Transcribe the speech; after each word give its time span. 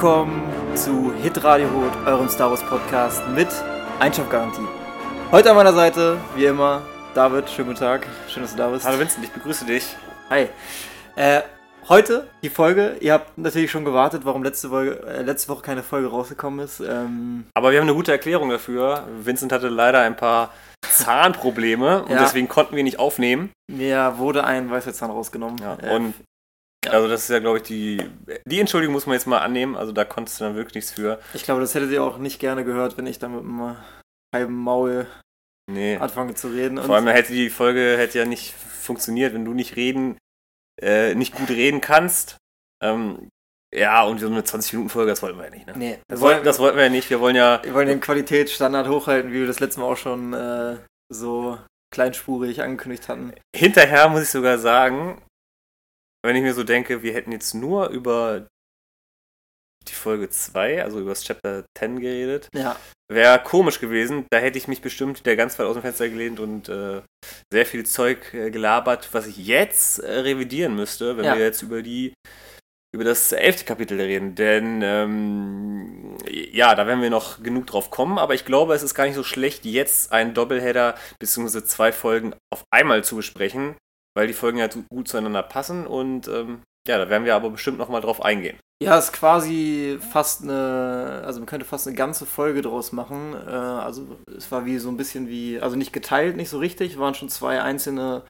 willkommen 0.00 0.48
zu 0.76 1.12
Hit 1.12 1.42
Radio 1.42 1.66
Hot, 1.74 2.06
eurem 2.06 2.28
Star 2.28 2.50
Wars 2.50 2.62
Podcast 2.62 3.20
mit 3.34 3.48
Einschlafgarantie. 3.98 4.60
Heute 5.32 5.50
an 5.50 5.56
meiner 5.56 5.72
Seite, 5.72 6.18
wie 6.36 6.44
immer, 6.44 6.82
David. 7.16 7.50
Schönen 7.50 7.66
guten 7.70 7.80
Tag. 7.80 8.06
Schön, 8.28 8.44
dass 8.44 8.52
du 8.52 8.58
da 8.58 8.68
bist. 8.68 8.86
Hallo 8.86 9.00
Vincent, 9.00 9.24
ich 9.24 9.32
begrüße 9.32 9.64
dich. 9.64 9.96
Hi. 10.30 10.46
Äh, 11.16 11.40
heute 11.88 12.28
die 12.44 12.48
Folge. 12.48 12.94
Ihr 13.00 13.12
habt 13.12 13.36
natürlich 13.38 13.72
schon 13.72 13.84
gewartet, 13.84 14.20
warum 14.24 14.44
letzte, 14.44 14.68
Folge, 14.68 15.04
äh, 15.04 15.22
letzte 15.22 15.48
Woche 15.48 15.62
keine 15.62 15.82
Folge 15.82 16.06
rausgekommen 16.06 16.60
ist. 16.64 16.78
Ähm, 16.78 17.46
Aber 17.54 17.72
wir 17.72 17.80
haben 17.80 17.88
eine 17.88 17.96
gute 17.96 18.12
Erklärung 18.12 18.50
dafür. 18.50 19.02
Vincent 19.24 19.50
hatte 19.50 19.66
leider 19.68 19.98
ein 20.02 20.14
paar 20.14 20.52
Zahnprobleme 20.88 22.04
und 22.04 22.12
Ja. 22.12 22.20
deswegen 22.20 22.46
konnten 22.46 22.76
wir 22.76 22.84
nicht 22.84 23.00
aufnehmen. 23.00 23.50
mir 23.66 24.14
wurde 24.18 24.44
ein 24.44 24.70
Weisheitszahn 24.70 25.10
rausgenommen. 25.10 25.56
Ja, 25.60 25.76
Äh, 25.82 25.96
und 25.96 26.14
ja. 26.88 26.94
also 26.94 27.08
das 27.08 27.22
ist 27.22 27.30
ja, 27.30 27.38
glaube 27.38 27.58
ich, 27.58 27.62
die, 27.64 28.02
die 28.44 28.60
Entschuldigung 28.60 28.92
muss 28.94 29.06
man 29.06 29.14
jetzt 29.14 29.26
mal 29.26 29.38
annehmen. 29.38 29.76
Also 29.76 29.92
da 29.92 30.04
konntest 30.04 30.40
du 30.40 30.44
dann 30.44 30.54
wirklich 30.56 30.74
nichts 30.74 30.90
für. 30.92 31.18
ich 31.34 31.44
glaube, 31.44 31.60
das 31.60 31.74
hättet 31.74 31.90
ihr 31.90 32.02
auch 32.02 32.18
nicht 32.18 32.38
gerne 32.40 32.64
gehört, 32.64 32.98
wenn 32.98 33.06
ich 33.06 33.18
da 33.18 33.28
mit 33.28 33.40
einem 33.40 33.76
halben 34.34 34.54
Maul 34.54 35.06
Nee. 35.70 35.96
anfange 35.98 36.34
zu 36.34 36.48
reden. 36.48 36.82
Vor 36.82 36.94
allem 36.96 37.06
hätte 37.08 37.32
die 37.34 37.50
Folge 37.50 37.96
hätte 37.98 38.18
ja 38.18 38.24
nicht 38.24 38.54
funktioniert, 38.54 39.34
wenn 39.34 39.44
du 39.44 39.52
nicht 39.52 39.76
reden, 39.76 40.16
äh, 40.80 41.14
nicht 41.14 41.34
gut 41.34 41.50
reden 41.50 41.82
kannst. 41.82 42.38
Ähm, 42.82 43.28
ja, 43.74 44.02
und 44.04 44.18
so 44.18 44.28
eine 44.28 44.40
20-Minuten-Folge, 44.40 45.10
das 45.10 45.20
wollten 45.22 45.36
wir 45.36 45.44
ja 45.44 45.50
nicht, 45.50 45.66
ne? 45.66 45.74
nee, 45.76 45.98
Das 46.08 46.22
wollten, 46.22 46.42
das 46.42 46.58
wollten 46.58 46.78
wir 46.78 46.84
ja 46.84 46.90
nicht. 46.90 47.10
Wir 47.10 47.20
wollen 47.20 47.36
ja 47.36 47.60
Wir 47.62 47.74
wollen 47.74 47.88
den 47.88 48.00
Qualitätsstandard 48.00 48.88
hochhalten, 48.88 49.30
wie 49.30 49.40
wir 49.40 49.46
das 49.46 49.60
letzte 49.60 49.80
Mal 49.80 49.86
auch 49.92 49.96
schon 49.96 50.32
äh, 50.32 50.76
so 51.12 51.58
kleinspurig 51.92 52.62
angekündigt 52.62 53.08
hatten. 53.08 53.34
Hinterher 53.54 54.08
muss 54.08 54.22
ich 54.22 54.30
sogar 54.30 54.56
sagen, 54.58 55.20
wenn 56.24 56.36
ich 56.36 56.42
mir 56.42 56.54
so 56.54 56.64
denke, 56.64 57.02
wir 57.02 57.14
hätten 57.14 57.32
jetzt 57.32 57.54
nur 57.54 57.88
über 57.88 58.46
die 59.88 59.92
Folge 59.94 60.28
2, 60.28 60.82
also 60.82 61.00
über 61.00 61.10
das 61.10 61.24
Chapter 61.24 61.64
10 61.78 62.00
geredet, 62.00 62.48
Ja. 62.54 62.76
wäre 63.10 63.42
komisch 63.42 63.80
gewesen. 63.80 64.26
Da 64.30 64.38
hätte 64.38 64.58
ich 64.58 64.68
mich 64.68 64.82
bestimmt 64.82 65.20
wieder 65.20 65.34
ganz 65.36 65.58
weit 65.58 65.66
aus 65.66 65.74
dem 65.76 65.82
Fenster 65.82 66.08
gelehnt 66.08 66.40
und 66.40 66.68
äh, 66.68 67.00
sehr 67.50 67.64
viel 67.66 67.86
Zeug 67.86 68.34
äh, 68.34 68.50
gelabert, 68.50 69.08
was 69.12 69.26
ich 69.26 69.38
jetzt 69.38 70.00
äh, 70.00 70.10
revidieren 70.20 70.74
müsste, 70.76 71.16
wenn 71.16 71.24
Ja. 71.24 71.36
wir 71.36 71.44
jetzt 71.44 71.62
über 71.62 71.82
die 71.82 72.12
über 72.94 73.04
das 73.04 73.32
elfte 73.32 73.66
Kapitel 73.66 74.00
reden, 74.00 74.34
denn 74.34 74.80
ähm, 74.82 76.16
ja, 76.26 76.74
da 76.74 76.86
werden 76.86 77.02
wir 77.02 77.10
noch 77.10 77.42
genug 77.42 77.66
drauf 77.66 77.90
kommen, 77.90 78.18
aber 78.18 78.32
ich 78.32 78.46
glaube, 78.46 78.72
es 78.74 78.82
ist 78.82 78.94
gar 78.94 79.04
nicht 79.04 79.14
so 79.14 79.22
schlecht, 79.24 79.66
jetzt 79.66 80.10
einen 80.10 80.32
Doppelheader 80.32 80.94
bzw. 81.18 81.62
zwei 81.64 81.92
Folgen 81.92 82.34
auf 82.50 82.64
einmal 82.70 83.04
zu 83.04 83.16
besprechen, 83.16 83.76
weil 84.18 84.26
die 84.26 84.32
Folgen 84.32 84.58
ja 84.58 84.68
zu- 84.68 84.82
gut 84.90 85.06
zueinander 85.06 85.44
passen 85.44 85.86
und 85.86 86.26
ähm, 86.26 86.62
ja, 86.88 86.98
da 86.98 87.08
werden 87.08 87.24
wir 87.24 87.36
aber 87.36 87.50
bestimmt 87.50 87.78
nochmal 87.78 88.00
drauf 88.00 88.20
eingehen. 88.20 88.58
Ja, 88.82 88.98
ist 88.98 89.12
quasi 89.12 89.96
fast 90.12 90.42
eine, 90.42 91.22
also 91.24 91.38
man 91.38 91.46
könnte 91.46 91.64
fast 91.64 91.86
eine 91.86 91.94
ganze 91.94 92.26
Folge 92.26 92.62
draus 92.62 92.90
machen. 92.90 93.34
Äh, 93.34 93.50
also 93.50 94.16
es 94.36 94.50
war 94.50 94.66
wie 94.66 94.78
so 94.78 94.88
ein 94.88 94.96
bisschen 94.96 95.28
wie, 95.28 95.60
also 95.60 95.76
nicht 95.76 95.92
geteilt, 95.92 96.36
nicht 96.36 96.48
so 96.48 96.58
richtig, 96.58 96.98
waren 96.98 97.14
schon 97.14 97.28
zwei 97.28 97.62
einzelne 97.62 98.24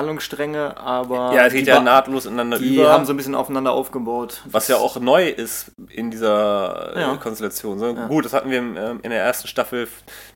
Handlungsstränge, 0.00 0.76
aber 0.76 1.32
ja, 1.34 1.46
es 1.46 1.52
geht 1.52 1.66
die, 1.66 1.70
ja 1.70 1.80
nahtlos 1.80 2.26
ineinander 2.26 2.58
die 2.58 2.74
über. 2.76 2.92
haben 2.92 3.04
so 3.04 3.12
ein 3.12 3.16
bisschen 3.16 3.34
aufeinander 3.34 3.72
aufgebaut. 3.72 4.42
Was 4.46 4.66
ja 4.68 4.76
auch 4.76 4.98
neu 4.98 5.28
ist 5.28 5.72
in 5.88 6.10
dieser 6.10 6.96
äh, 6.96 7.00
Ja. 7.00 7.16
Konstellation. 7.16 7.78
So, 7.78 7.86
Ja. 7.94 8.06
Gut, 8.08 8.24
das 8.24 8.32
hatten 8.32 8.50
wir 8.50 8.58
ähm, 8.58 9.00
in 9.02 9.10
der 9.10 9.22
ersten 9.22 9.46
Staffel. 9.48 9.86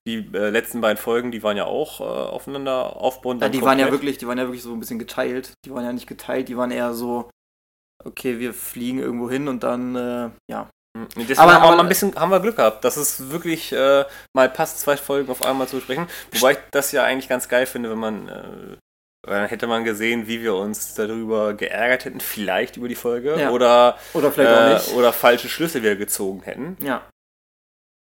Die 0.06 0.19
äh, 0.33 0.50
letzten 0.50 0.81
beiden 0.81 0.99
Folgen, 0.99 1.33
die 1.33 1.43
waren 1.43 1.56
ja 1.56 1.65
auch 1.65 2.00
äh, 2.00 2.05
aufeinander 2.05 2.97
aufbauend. 2.97 3.43
Ja, 3.43 3.49
die 3.49 3.62
waren 3.62 3.78
ja 3.78 3.91
wirklich, 3.91 4.19
die 4.19 4.28
waren 4.28 4.38
ja 4.38 4.44
wirklich 4.44 4.62
so 4.62 4.72
ein 4.72 4.81
bisschen 4.81 4.99
geteilt. 4.99 5.53
Die 5.65 5.72
waren 5.75 5.84
ja 5.84 5.93
nicht 5.93 6.06
geteilt, 6.06 6.49
die 6.49 6.56
waren 6.56 6.71
eher 6.71 6.94
so, 6.94 7.28
okay, 8.05 8.38
wir 8.38 8.55
fliegen 8.55 8.99
irgendwo 9.00 9.28
hin 9.31 9.49
und 9.49 9.62
dann, 9.65 9.97
äh, 9.97 10.31
ja. 10.50 10.69
Mhm. 10.97 11.09
Deswegen 11.17 11.41
Aber- 11.41 11.55
haben, 11.55 11.62
wir 11.62 11.67
aber- 11.69 11.77
mal 11.77 11.83
ein 11.83 11.88
bisschen, 11.88 12.15
haben 12.15 12.31
wir 12.31 12.38
Glück 12.41 12.56
gehabt, 12.56 12.84
dass 12.84 12.97
es 12.97 13.31
wirklich 13.31 13.72
äh, 13.72 14.05
mal 14.37 14.49
passt, 14.49 14.78
zwei 14.81 14.97
Folgen 14.97 15.31
auf 15.31 15.44
einmal 15.44 15.67
zu 15.67 15.77
besprechen. 15.77 16.06
Wobei 16.34 16.53
ich 16.53 16.59
das 16.71 16.93
ja 16.93 17.03
eigentlich 17.03 17.28
ganz 17.28 17.49
geil 17.49 17.67
finde, 17.67 17.91
wenn 17.91 17.99
man. 17.99 18.28
Äh, 18.28 18.77
weil 19.27 19.41
dann 19.41 19.49
hätte 19.49 19.67
man 19.67 19.85
gesehen, 19.85 20.27
wie 20.27 20.43
wir 20.43 20.55
uns 20.55 20.95
darüber 20.95 21.55
geärgert 21.55 22.05
hätten, 22.05 22.21
vielleicht 22.21 22.77
über 22.77 22.89
die 22.89 22.95
Folge 22.95 23.39
Ja. 23.41 23.51
oder, 23.51 23.99
Oder 24.12 24.31
vielleicht 24.33 24.53
auch 24.55 24.61
äh, 24.71 24.75
nicht. 24.75 24.93
oder 24.95 25.12
falsche 25.12 25.49
Schlüsse 25.49 25.83
wir 25.83 25.97
gezogen 25.97 26.43
hätten. 26.43 26.77
Ja. 26.83 27.09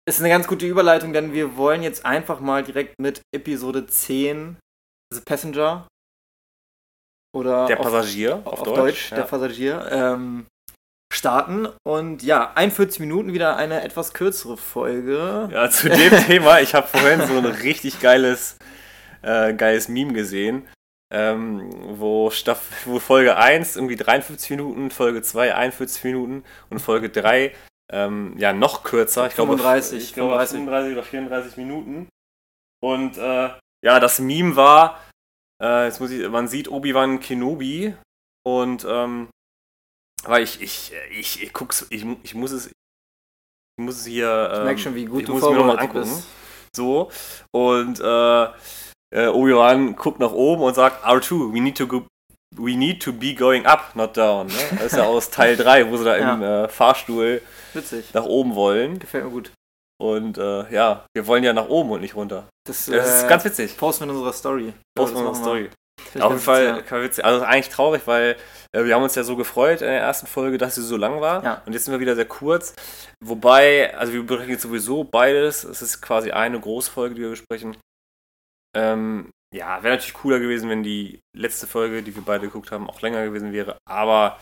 Ist 0.08 0.20
eine 0.20 0.28
ganz 0.28 0.46
gute 0.46 0.66
Überleitung, 0.66 1.12
denn 1.12 1.32
wir 1.32 1.56
wollen 1.56 1.82
jetzt 1.82 2.06
einfach 2.06 2.38
mal 2.40 2.62
direkt 2.62 3.00
mit 3.00 3.20
Episode 3.34 3.86
10 3.86 4.56
The 5.12 5.20
Passenger 5.24 5.86
oder 7.34 7.66
Der 7.66 7.78
auf, 7.80 7.86
Passagier 7.86 8.36
auf, 8.44 8.60
auf, 8.60 8.62
Deutsch, 8.62 8.76
Deutsch. 8.76 9.08
der 9.10 9.18
ja. 9.18 9.24
Passagier 9.24 9.88
ähm, 9.90 10.46
starten 11.12 11.68
und 11.86 12.22
ja, 12.22 12.52
41 12.54 13.00
Minuten 13.00 13.32
wieder 13.32 13.56
eine 13.56 13.82
etwas 13.82 14.12
kürzere 14.14 14.56
Folge. 14.56 15.48
Ja, 15.52 15.68
zu 15.70 15.88
dem 15.88 16.12
Thema, 16.26 16.60
ich 16.60 16.74
habe 16.74 16.86
vorhin 16.86 17.26
so 17.26 17.36
ein 17.36 17.44
richtig 17.46 18.00
geiles, 18.00 18.56
äh, 19.22 19.54
geiles 19.54 19.88
Meme 19.88 20.12
gesehen, 20.12 20.66
ähm, 21.12 21.70
wo, 21.98 22.30
Staff 22.30 22.84
wo 22.86 22.98
Folge 22.98 23.36
1 23.36 23.76
irgendwie 23.76 23.96
53 23.96 24.50
Minuten, 24.50 24.90
Folge 24.90 25.22
2 25.22 25.54
41 25.54 26.04
Minuten 26.04 26.44
und 26.70 26.80
Folge 26.80 27.10
3 27.10 27.54
ähm, 27.92 28.34
ja 28.38 28.52
noch 28.52 28.82
kürzer. 28.82 29.28
Ich 29.28 29.34
glaube, 29.34 29.56
35, 29.56 30.02
ich 30.02 30.14
glaube 30.14 30.30
35. 30.30 30.58
35 30.58 30.92
oder 30.92 31.02
34 31.02 31.56
Minuten. 31.56 32.08
Und 32.82 33.16
äh, 33.16 33.50
ja, 33.84 34.00
das 34.00 34.18
Meme 34.18 34.56
war, 34.56 35.00
äh, 35.62 35.86
jetzt 35.86 36.00
muss 36.00 36.10
ich, 36.10 36.28
man 36.28 36.48
sieht 36.48 36.68
Obi-Wan 36.68 37.20
Kenobi 37.20 37.94
und 38.44 38.84
ähm, 38.88 39.28
weil 40.24 40.42
ich, 40.42 40.60
ich, 40.60 40.92
ich, 41.10 41.42
ich 41.42 41.52
guck's, 41.52 41.86
ich, 41.90 42.04
ich 42.24 42.34
muss 42.34 42.50
es, 42.50 42.66
ich 42.66 42.72
muss 43.78 43.98
es 43.98 44.06
hier. 44.06 44.50
Ich 44.50 44.58
ähm, 44.58 44.64
merke 44.64 44.80
schon, 44.80 44.94
wie 44.94 45.04
gut 45.04 45.20
ich 45.20 45.26
du 45.26 45.34
muss 45.34 45.42
es 45.42 45.48
mir 45.48 45.56
noch 45.56 45.66
mal 45.66 45.78
vorbereitet 45.78 45.96
angucken. 45.96 46.16
bist. 46.16 46.28
So. 46.74 47.10
Und 47.52 48.00
äh, 48.00 48.48
äh, 49.14 49.26
Obi-Wan 49.28 49.96
guckt 49.96 50.20
nach 50.20 50.32
oben 50.32 50.62
und 50.62 50.74
sagt, 50.74 51.04
R2, 51.04 51.52
we 51.54 51.60
need 51.60 51.76
to 51.78 51.86
go. 51.86 52.06
We 52.56 52.74
need 52.76 53.02
to 53.02 53.12
be 53.12 53.34
going 53.34 53.66
up, 53.66 53.94
not 53.94 54.16
down. 54.16 54.46
Ne? 54.46 54.52
Das 54.70 54.92
ist 54.92 54.96
ja 54.96 55.04
aus 55.04 55.30
Teil 55.30 55.56
3, 55.56 55.90
wo 55.90 55.96
sie 55.96 56.04
da 56.04 56.14
im 56.16 56.42
äh, 56.42 56.68
Fahrstuhl 56.68 57.42
Witzig. 57.74 58.14
nach 58.14 58.24
oben 58.24 58.54
wollen. 58.54 58.98
Gefällt 58.98 59.24
mir 59.24 59.30
gut. 59.30 59.50
Und 60.00 60.38
äh, 60.38 60.72
ja, 60.72 61.04
wir 61.14 61.26
wollen 61.26 61.42
ja 61.44 61.52
nach 61.52 61.68
oben 61.68 61.90
und 61.90 62.00
nicht 62.00 62.14
runter. 62.14 62.48
Das, 62.66 62.86
Das 62.86 63.16
ist 63.16 63.24
äh, 63.24 63.28
ganz 63.28 63.44
witzig. 63.44 63.76
Posten 63.76 64.04
wir 64.04 64.10
in 64.10 64.16
unserer 64.16 64.32
Story. 64.32 64.72
Post 64.96 65.14
Ja, 65.14 65.20
das 65.20 65.28
unserer. 65.28 65.44
Story. 65.44 65.70
Auf 66.20 66.30
jeden 66.30 66.40
Fall 66.40 67.02
witzig. 67.02 67.24
Also 67.24 67.44
eigentlich 67.44 67.68
traurig, 67.68 68.02
weil 68.06 68.36
äh, 68.72 68.84
wir 68.84 68.94
haben 68.94 69.02
uns 69.02 69.14
ja 69.16 69.24
so 69.24 69.36
gefreut 69.36 69.80
in 69.80 69.88
der 69.88 70.00
ersten 70.00 70.26
Folge, 70.26 70.56
dass 70.56 70.76
sie 70.76 70.82
so 70.82 70.96
lang 70.96 71.20
war. 71.20 71.42
Ja. 71.44 71.62
Und 71.66 71.72
jetzt 71.72 71.84
sind 71.86 71.92
wir 71.92 72.00
wieder 72.00 72.14
sehr 72.14 72.26
kurz. 72.26 72.74
Wobei, 73.22 73.94
also 73.96 74.12
wir 74.12 74.22
besprechen 74.22 74.52
jetzt 74.52 74.62
sowieso 74.62 75.04
beides. 75.04 75.64
Es 75.64 75.82
ist 75.82 76.00
quasi 76.00 76.30
eine 76.30 76.60
Großfolge, 76.60 77.14
die 77.16 77.22
wir 77.22 77.30
besprechen. 77.30 77.76
Ähm, 78.76 79.30
ja, 79.54 79.82
wäre 79.82 79.94
natürlich 79.94 80.14
cooler 80.14 80.38
gewesen, 80.38 80.68
wenn 80.68 80.82
die 80.82 81.20
letzte 81.36 81.66
Folge, 81.66 82.02
die 82.02 82.14
wir 82.14 82.22
beide 82.22 82.46
geguckt 82.46 82.70
haben, 82.70 82.88
auch 82.90 83.00
länger 83.00 83.24
gewesen 83.24 83.52
wäre. 83.52 83.78
Aber 83.88 84.38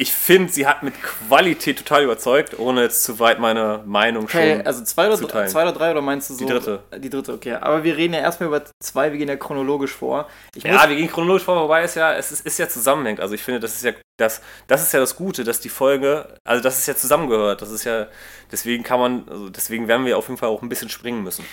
ich 0.00 0.12
finde, 0.12 0.52
sie 0.52 0.66
hat 0.66 0.84
mit 0.84 0.94
Qualität 1.02 1.78
total 1.78 2.04
überzeugt, 2.04 2.56
ohne 2.56 2.82
jetzt 2.82 3.02
zu 3.02 3.18
weit 3.18 3.40
meine 3.40 3.82
Meinung 3.84 4.24
Okay, 4.24 4.56
schon. 4.56 4.66
also 4.66 4.84
zwei 4.84 5.08
oder, 5.08 5.16
zu 5.16 5.26
teilen. 5.26 5.48
zwei 5.48 5.62
oder 5.62 5.72
drei 5.72 5.90
oder 5.90 6.02
meinst 6.02 6.30
du 6.30 6.34
so? 6.34 6.44
Die 6.44 6.52
dritte. 6.52 6.84
Die 6.98 7.10
dritte, 7.10 7.32
okay. 7.32 7.54
Aber 7.54 7.82
wir 7.82 7.96
reden 7.96 8.14
ja 8.14 8.20
erstmal 8.20 8.48
über 8.48 8.62
zwei, 8.80 9.10
wir 9.10 9.18
gehen 9.18 9.28
ja 9.28 9.36
chronologisch 9.36 9.92
vor. 9.92 10.28
Ich 10.54 10.62
Ja, 10.62 10.88
wir 10.88 10.94
gehen 10.94 11.08
chronologisch 11.10 11.42
vor, 11.42 11.60
wobei 11.60 11.82
es 11.82 11.96
ja, 11.96 12.14
es 12.14 12.30
ist, 12.30 12.46
ist 12.46 12.58
ja 12.58 12.68
zusammenhängt. 12.68 13.18
Also 13.18 13.34
ich 13.34 13.42
finde, 13.42 13.58
das 13.58 13.74
ist 13.74 13.82
ja 13.84 13.92
das, 14.18 14.40
das 14.66 14.82
ist 14.82 14.92
ja 14.92 15.00
das 15.00 15.16
Gute, 15.16 15.44
dass 15.44 15.60
die 15.60 15.68
Folge, 15.68 16.28
also 16.44 16.62
dass 16.62 16.78
es 16.78 16.86
ja 16.86 16.94
zusammengehört. 16.94 17.62
Das 17.62 17.70
ist 17.70 17.84
ja, 17.84 18.06
deswegen 18.52 18.82
kann 18.84 19.00
man, 19.00 19.28
also 19.28 19.48
deswegen 19.48 19.88
werden 19.88 20.06
wir 20.06 20.18
auf 20.18 20.28
jeden 20.28 20.38
Fall 20.38 20.48
auch 20.48 20.62
ein 20.62 20.68
bisschen 20.68 20.88
springen 20.88 21.22
müssen. 21.22 21.44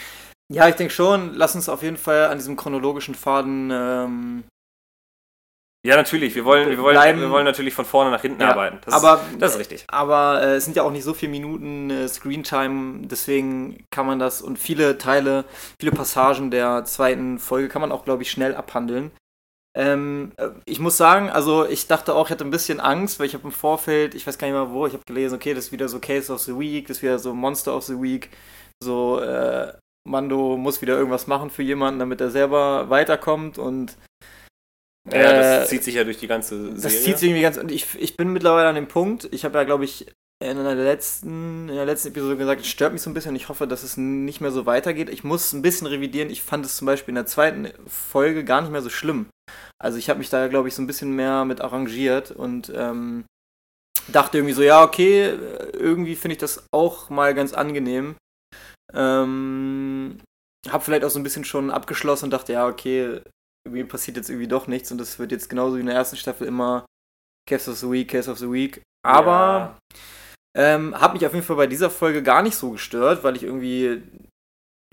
Ja, 0.51 0.68
ich 0.69 0.75
denke 0.75 0.94
schon, 0.94 1.33
lass 1.33 1.56
uns 1.56 1.69
auf 1.69 1.81
jeden 1.81 1.97
Fall 1.97 2.25
an 2.27 2.38
diesem 2.38 2.56
chronologischen 2.56 3.15
Faden 3.15 3.71
ähm, 3.71 4.44
Ja, 5.86 5.95
natürlich. 5.95 6.33
Wir 6.33 6.45
wollen, 6.45 6.69
wir 6.69 6.80
wollen, 6.80 6.95
Bleiben- 6.95 7.19
wir 7.21 7.30
wollen 7.30 7.45
natürlich 7.45 7.74
von 7.75 7.86
vorne 7.86 8.09
nach 8.12 8.21
hinten 8.21 8.42
Ja, 8.42 8.51
arbeiten. 8.51 8.80
Das, 8.86 8.94
aber, 8.94 9.21
ist, 9.31 9.42
das 9.42 9.51
ist 9.53 9.59
richtig. 9.59 9.86
Aber 9.88 10.42
äh, 10.42 10.56
es 10.56 10.65
sind 10.65 10.75
ja 10.75 10.83
auch 10.83 10.92
nicht 10.92 11.03
so 11.03 11.13
viele 11.13 11.31
Minuten 11.31 11.89
äh, 11.92 12.07
Screentime, 12.07 13.07
deswegen 13.07 13.86
kann 13.92 14.07
man 14.07 14.18
das 14.19 14.42
und 14.42 14.57
viele 14.57 14.97
Teile, 14.97 15.45
viele 15.80 15.92
Passagen 15.92 16.50
der 16.50 16.86
zweiten 16.86 17.38
Folge 17.38 17.69
kann 17.69 17.81
man 17.81 17.92
auch, 17.92 18.03
glaube 18.03 18.24
ich, 18.24 18.31
schnell 18.31 18.56
abhandeln. 18.56 19.12
Ähm, 19.77 20.31
äh, 20.38 20.50
ich 20.65 20.80
muss 20.80 20.97
sagen, 20.97 21.30
also 21.30 21.65
ich 21.68 21.88
dachte 21.88 22.15
auch, 22.15 22.27
ich 22.27 22.31
hatte 22.31 22.45
ein 22.45 22.51
bisschen 22.51 22.80
Angst, 22.80 23.19
weil 23.19 23.27
ich 23.27 23.33
habe 23.36 23.44
im 23.45 23.51
Vorfeld, 23.51 24.15
ich 24.15 24.25
weiß 24.25 24.38
gar 24.39 24.47
nicht 24.47 24.56
mehr 24.56 24.71
wo, 24.71 24.88
ich 24.88 24.94
habe 24.94 25.03
gelesen, 25.06 25.36
okay, 25.36 25.53
das 25.53 25.65
ist 25.65 25.71
wieder 25.71 25.89
so 25.89 26.00
Case 26.00 26.31
of 26.33 26.39
the 26.42 26.57
Week, 26.57 26.88
das 26.88 26.97
ist 26.97 27.03
wieder 27.03 27.19
so 27.19 27.33
Monster 27.33 27.75
of 27.75 27.83
the 27.83 28.01
Week, 28.01 28.30
so 28.81 29.19
äh, 29.19 29.74
Mando 30.07 30.57
muss 30.57 30.81
wieder 30.81 30.96
irgendwas 30.96 31.28
machen 31.28 31.50
für 31.50 31.63
jemanden, 31.63 32.00
damit 32.00 32.22
er 32.22 32.30
selber 32.30 32.90
weiterkommt 32.90 33.57
und 33.57 33.98
Ja, 35.12 35.19
äh, 35.19 35.60
das 35.60 35.69
zieht 35.69 35.84
sich 35.84 35.96
ja 35.96 36.04
durch 36.04 36.18
die 36.18 36.28
ganze 36.28 36.57
Serie. 36.57 36.81
das 36.81 37.04
zieht 37.04 37.18
sich 37.18 37.30
irgendwie 37.30 37.44
ganz. 37.44 37.57
Und 37.57 37.72
ich, 37.72 37.88
ich 38.00 38.16
bin 38.16 38.31
mittlerweile 38.31 38.69
an 38.69 38.75
dem 38.75 38.88
Punkt, 38.88 39.28
ich 39.31 39.46
habe 39.46 39.57
ja, 39.57 39.63
glaube 39.63 39.86
ich, 39.86 40.07
in 40.44 40.57
der 40.57 40.75
letzten, 40.75 41.69
in 41.69 41.75
der 41.75 41.86
letzten 41.86 42.10
Episode 42.10 42.38
gesagt, 42.38 42.62
es 42.62 42.68
stört 42.68 42.92
mich 42.94 43.02
so 43.02 43.10
ein 43.10 43.13
bisschen. 43.13 43.36
Ich 43.36 43.48
hoffe, 43.50 43.68
dass 43.68 43.84
es 43.84 43.98
nicht 43.98 44.42
mehr 44.42 44.52
so 44.52 44.66
weitergeht. 44.66 45.10
Ich 45.10 45.24
muss 45.24 45.54
ein 45.54 45.62
bisschen 45.62 45.88
revidieren. 45.88 46.30
Ich 46.30 46.44
fand 46.44 46.66
es 46.66 46.75
zum 46.75 46.86
Beispiel 46.86 47.12
in 47.12 47.16
der 47.16 47.25
zweiten 47.25 47.69
Folge 47.88 48.44
gar 48.44 48.62
nicht 48.62 48.72
mehr 48.72 48.81
so 48.81 48.90
schlimm. 48.90 49.28
Also 49.80 49.98
ich 49.98 50.10
habe 50.10 50.19
mich 50.19 50.30
da, 50.30 50.48
glaube 50.48 50.68
ich, 50.68 50.75
so 50.75 50.81
ein 50.81 50.88
bisschen 50.88 51.16
mehr 51.16 51.46
mit 51.46 51.62
arrangiert 51.62 52.31
und 52.31 52.72
ähm, 52.75 53.25
dachte 54.10 54.38
irgendwie 54.38 54.54
so, 54.54 54.62
ja, 54.62 54.84
okay, 54.84 55.34
irgendwie 55.74 56.16
finde 56.16 56.34
ich 56.34 56.40
das 56.40 56.66
auch 56.72 57.10
mal 57.10 57.34
ganz 57.34 57.54
angenehm. 57.54 58.16
Ähm, 58.94 60.22
hab 60.70 60.84
vielleicht 60.84 61.04
auch 61.04 61.10
so 61.10 61.20
ein 61.20 61.24
bisschen 61.24 61.46
schon 61.46 61.72
abgeschlossen 61.72 62.26
und 62.26 62.32
dachte, 62.32 62.54
ja, 62.54 62.68
okay, 62.68 63.22
irgendwie 63.66 63.84
passiert 63.84 64.18
jetzt 64.18 64.30
irgendwie 64.30 64.48
doch 64.48 64.68
nichts 64.68 64.92
und 64.92 64.98
das 64.98 65.20
wird 65.20 65.32
jetzt 65.32 65.50
genauso 65.50 65.76
wie 65.76 65.82
in 65.82 65.88
der 65.88 65.96
ersten 65.96 66.18
Staffel 66.18 66.48
immer 66.48 66.86
Case 67.50 67.70
of 67.70 67.78
the 67.78 67.90
Week, 67.90 68.10
Case 68.10 68.30
of 68.30 68.38
the 68.38 68.52
Week. 68.52 68.82
Aber 69.06 69.78
ja. 70.56 70.76
ähm, 70.76 71.00
hat 71.00 71.14
mich 71.14 71.26
auf 71.26 71.34
jeden 71.34 71.46
Fall 71.46 71.56
bei 71.56 71.68
dieser 71.68 71.90
Folge 71.90 72.24
gar 72.24 72.42
nicht 72.42 72.56
so 72.56 72.72
gestört, 72.72 73.24
weil 73.24 73.36
ich 73.36 73.44
irgendwie 73.44 74.04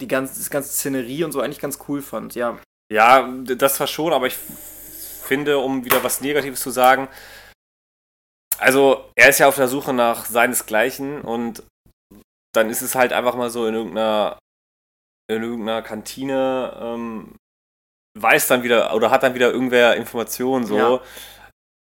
die 0.00 0.08
ganze, 0.08 0.38
das 0.38 0.50
ganze 0.50 0.70
Szenerie 0.70 1.24
und 1.24 1.32
so 1.32 1.40
eigentlich 1.40 1.60
ganz 1.60 1.78
cool 1.88 2.02
fand, 2.02 2.34
ja. 2.34 2.58
Ja, 2.92 3.26
das 3.32 3.80
war 3.80 3.86
schon, 3.86 4.12
aber 4.12 4.26
ich 4.26 4.36
finde, 4.36 5.58
um 5.58 5.84
wieder 5.84 6.02
was 6.02 6.20
Negatives 6.20 6.60
zu 6.60 6.70
sagen, 6.70 7.08
also 8.58 9.10
er 9.16 9.30
ist 9.30 9.38
ja 9.38 9.48
auf 9.48 9.56
der 9.56 9.68
Suche 9.68 9.92
nach 9.92 10.26
seinesgleichen 10.26 11.22
und 11.22 11.62
dann 12.54 12.70
ist 12.70 12.82
es 12.82 12.94
halt 12.94 13.12
einfach 13.12 13.34
mal 13.34 13.50
so 13.50 13.66
in 13.66 13.74
irgendeiner, 13.74 14.38
in 15.30 15.42
irgendeiner 15.42 15.82
Kantine, 15.82 16.76
ähm, 16.80 17.34
weiß 18.18 18.46
dann 18.46 18.62
wieder 18.62 18.94
oder 18.94 19.10
hat 19.10 19.22
dann 19.22 19.34
wieder 19.34 19.50
irgendwer 19.50 19.96
Informationen 19.96 20.66
so. 20.66 20.76
Ja. 20.76 21.00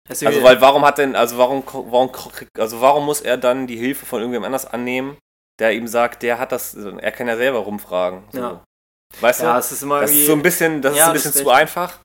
Also 0.10 0.44
weil 0.44 0.62
warum 0.62 0.86
hat 0.86 1.00
denn, 1.00 1.16
also 1.16 1.38
warum, 1.38 1.64
warum, 1.66 2.12
also 2.58 2.82
warum 2.82 3.06
muss 3.06 3.22
er 3.22 3.38
dann 3.38 3.68
die 3.68 3.76
Hilfe 3.76 4.06
von 4.06 4.20
irgendjemand 4.20 4.48
anders 4.48 4.66
annehmen, 4.66 5.18
der 5.60 5.74
ihm 5.74 5.88
sagt, 5.88 6.24
der 6.24 6.40
hat 6.40 6.52
das, 6.52 6.76
er 6.76 7.12
kann 7.12 7.28
ja 7.28 7.36
selber 7.36 7.60
rumfragen. 7.60 8.24
So. 8.32 8.40
Ja. 8.40 8.64
Weißt 9.20 9.42
ja, 9.42 9.54
du? 9.54 9.60
Es 9.60 9.72
ist 9.72 9.84
immer 9.84 10.02
das 10.02 10.12
ist 10.12 10.26
so 10.28 10.34
ein 10.34 10.42
bisschen, 10.42 10.82
das 10.82 10.96
ja, 10.96 11.04
ist 11.04 11.08
ein 11.08 11.14
bisschen 11.14 11.34
zu 11.34 11.50
einfach. 11.50 12.00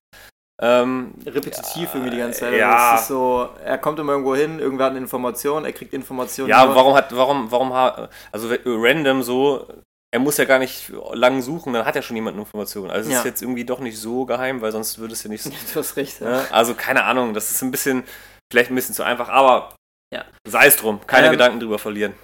Ähm, 0.64 1.12
Repetitiv 1.26 1.88
ja, 1.88 1.94
irgendwie 1.94 2.10
die 2.10 2.18
ganze 2.18 2.40
Zeit. 2.40 2.54
Ja. 2.54 2.94
Ist 2.94 3.08
so, 3.08 3.48
er 3.64 3.78
kommt 3.78 3.98
immer 3.98 4.12
irgendwo 4.12 4.36
hin, 4.36 4.60
irgendwer 4.60 4.86
hat 4.86 4.92
eine 4.92 5.00
Information, 5.00 5.64
er 5.64 5.72
kriegt 5.72 5.92
Informationen. 5.92 6.50
Ja, 6.50 6.64
über. 6.64 6.76
warum 6.76 6.94
hat, 6.94 7.16
warum, 7.16 7.50
warum 7.50 7.74
hat, 7.74 8.10
also 8.30 8.48
random 8.64 9.24
so, 9.24 9.66
er 10.12 10.20
muss 10.20 10.36
ja 10.36 10.44
gar 10.44 10.60
nicht 10.60 10.92
lang 11.14 11.42
suchen, 11.42 11.72
dann 11.72 11.84
hat 11.84 11.96
er 11.96 12.02
schon 12.02 12.14
jemand 12.14 12.36
eine 12.36 12.42
Information. 12.42 12.92
Also 12.92 13.08
es 13.08 13.12
ja. 13.12 13.18
ist 13.18 13.24
jetzt 13.24 13.42
irgendwie 13.42 13.64
doch 13.64 13.80
nicht 13.80 13.98
so 13.98 14.24
geheim, 14.24 14.60
weil 14.60 14.70
sonst 14.70 14.98
würde 15.00 15.14
es 15.14 15.24
ja 15.24 15.30
nicht 15.30 15.42
so. 15.42 15.50
Du 15.50 15.80
hast 15.80 15.96
recht. 15.96 16.20
Ja. 16.20 16.30
Ne? 16.30 16.46
Also 16.52 16.74
keine 16.74 17.04
Ahnung, 17.04 17.34
das 17.34 17.50
ist 17.50 17.60
ein 17.62 17.72
bisschen, 17.72 18.04
vielleicht 18.52 18.70
ein 18.70 18.76
bisschen 18.76 18.94
zu 18.94 19.02
einfach, 19.02 19.30
aber 19.30 19.74
ja. 20.14 20.24
sei 20.46 20.66
es 20.66 20.76
drum, 20.76 21.04
keine 21.08 21.26
ähm, 21.26 21.32
Gedanken 21.32 21.58
drüber 21.58 21.80
verlieren. 21.80 22.14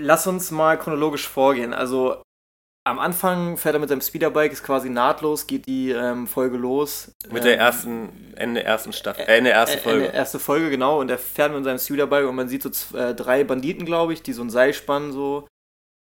Lass 0.00 0.28
uns 0.28 0.52
mal 0.52 0.78
chronologisch 0.78 1.26
vorgehen. 1.26 1.74
Also 1.74 2.22
am 2.90 2.98
Anfang 2.98 3.56
fährt 3.56 3.74
er 3.74 3.78
mit 3.78 3.88
seinem 3.88 4.00
Speederbike, 4.00 4.52
ist 4.52 4.62
quasi 4.62 4.90
nahtlos, 4.90 5.46
geht 5.46 5.66
die 5.66 5.90
ähm, 5.90 6.26
Folge 6.26 6.56
los. 6.56 7.12
Mit 7.30 7.44
der 7.44 7.54
ähm, 7.54 7.60
ersten, 7.60 8.34
Ende 8.36 8.62
ersten 8.62 8.92
Staffel, 8.92 9.24
äh, 9.24 9.38
Ende 9.38 9.50
erste 9.50 9.78
Folge. 9.78 10.06
Ende 10.06 10.16
erste 10.16 10.38
Folge, 10.38 10.70
genau. 10.70 11.00
Und 11.00 11.10
er 11.10 11.18
fährt 11.18 11.52
mit 11.52 11.64
seinem 11.64 11.78
Speederbike 11.78 12.28
und 12.28 12.34
man 12.34 12.48
sieht 12.48 12.62
so 12.62 12.96
äh, 12.96 13.14
drei 13.14 13.44
Banditen, 13.44 13.86
glaube 13.86 14.12
ich, 14.12 14.22
die 14.22 14.32
so 14.32 14.42
ein 14.42 14.50
Seil 14.50 14.74
spannen, 14.74 15.12
so 15.12 15.48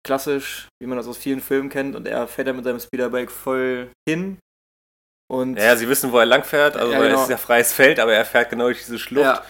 klassisch, 0.06 0.68
wie 0.80 0.88
man 0.88 0.98
das 0.98 1.08
aus 1.08 1.18
vielen 1.18 1.42
Filmen 1.42 1.70
kennt. 1.70 1.96
Und 1.96 2.08
er 2.08 2.28
fährt 2.28 2.48
da 2.48 2.54
mit 2.54 2.64
seinem 2.64 2.80
Speederbike 2.80 3.31
voll 3.31 3.90
hin. 4.08 4.38
Und 5.28 5.58
ja, 5.58 5.76
sie 5.76 5.90
wissen, 5.90 6.12
wo 6.12 6.20
er 6.20 6.26
lang 6.26 6.44
fährt. 6.44 6.78
Also, 6.78 6.94
ja, 6.94 7.00
genau. 7.00 7.16
es 7.16 7.22
ist 7.24 7.30
ja 7.31 7.38
freies 7.38 7.74
Feld, 7.74 8.00
aber 8.00 8.14
er 8.14 8.26
fährt 8.26 8.52
genau 8.52 8.66
durch 8.66 8.86
diese 8.86 9.00
Schlucht. 9.00 9.26
Ja 9.26 9.44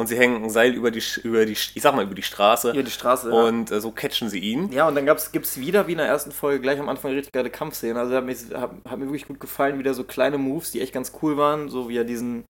und 0.00 0.06
sie 0.06 0.16
hängen 0.16 0.42
ein 0.42 0.48
Seil 0.48 0.72
über 0.72 0.90
die, 0.90 1.02
über 1.22 1.44
die, 1.44 1.52
ich 1.52 1.82
sag 1.82 1.94
mal, 1.94 2.04
über 2.04 2.14
die 2.14 2.22
Straße. 2.22 2.70
Über 2.70 2.82
die 2.82 2.90
Straße, 2.90 3.30
Und 3.30 3.70
äh, 3.70 3.82
so 3.82 3.90
catchen 3.90 4.30
sie 4.30 4.38
ihn. 4.38 4.72
Ja, 4.72 4.88
und 4.88 4.94
dann 4.94 5.04
gibt 5.04 5.44
es 5.44 5.60
wieder, 5.60 5.86
wie 5.86 5.92
in 5.92 5.98
der 5.98 6.06
ersten 6.06 6.32
Folge, 6.32 6.62
gleich 6.62 6.80
am 6.80 6.88
Anfang 6.88 7.12
richtig 7.12 7.32
geile 7.32 7.50
Kampfszenen. 7.50 7.98
Also 7.98 8.14
hat 8.14 8.24
mir, 8.24 8.34
hat, 8.34 8.72
hat 8.88 8.98
mir 8.98 9.04
wirklich 9.04 9.28
gut 9.28 9.40
gefallen, 9.40 9.78
wieder 9.78 9.92
so 9.92 10.04
kleine 10.04 10.38
Moves, 10.38 10.70
die 10.70 10.80
echt 10.80 10.94
ganz 10.94 11.12
cool 11.20 11.36
waren. 11.36 11.68
So 11.68 11.90
wie 11.90 11.98
er 11.98 12.04
diesen, 12.04 12.46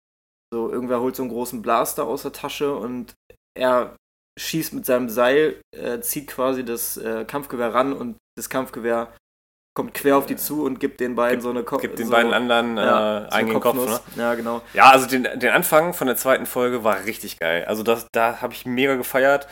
so 0.55 0.71
irgendwer 0.71 1.01
holt 1.01 1.17
so 1.17 1.25
einen 1.25 1.33
großen 1.33 1.61
Blaster 1.61 2.07
aus 2.07 2.23
der 2.23 2.33
Tasche 2.33 2.73
und 2.73 3.15
er 3.59 3.97
schießt 4.39 4.73
mit 4.73 4.87
seinem 4.87 5.09
Seil, 5.09 5.61
äh, 5.77 5.99
zieht 6.01 6.29
quasi 6.29 6.65
das 6.65 6.99
äh, 6.99 7.25
Kampfgewehr 7.25 7.75
ran 7.75 7.93
und 7.93 8.17
das 8.39 8.49
Kampfgewehr 8.49 9.13
kommt 9.75 9.95
quer 9.95 10.17
auf 10.17 10.27
die 10.27 10.37
zu 10.37 10.65
und 10.65 10.81
gibt 10.81 11.01
den 11.01 11.15
beiden 11.15 11.37
gibt, 11.37 11.43
so 11.43 11.51
eine 11.51 11.63
Kopf. 11.63 11.83
Gibt 11.83 11.99
den 11.99 12.07
so, 12.07 12.13
beiden 12.13 12.33
anderen 12.33 12.77
ja, 12.77 13.27
äh, 13.27 13.29
einen 13.31 13.61
Kopf. 13.61 13.77
Ne? 13.77 14.01
Ja, 14.17 14.35
genau. 14.35 14.63
Ja, 14.75 14.91
also 14.91 15.07
den, 15.07 15.25
den 15.39 15.51
Anfang 15.51 15.95
von 15.95 16.07
der 16.07 16.17
zweiten 16.17 16.47
Folge 16.47 16.85
war 16.85 17.05
richtig 17.05 17.39
geil. 17.39 17.65
Also 17.67 17.83
das, 17.83 18.07
da 18.13 18.41
habe 18.41 18.53
ich 18.53 18.67
mega 18.67 18.97
gefeiert. 18.97 19.47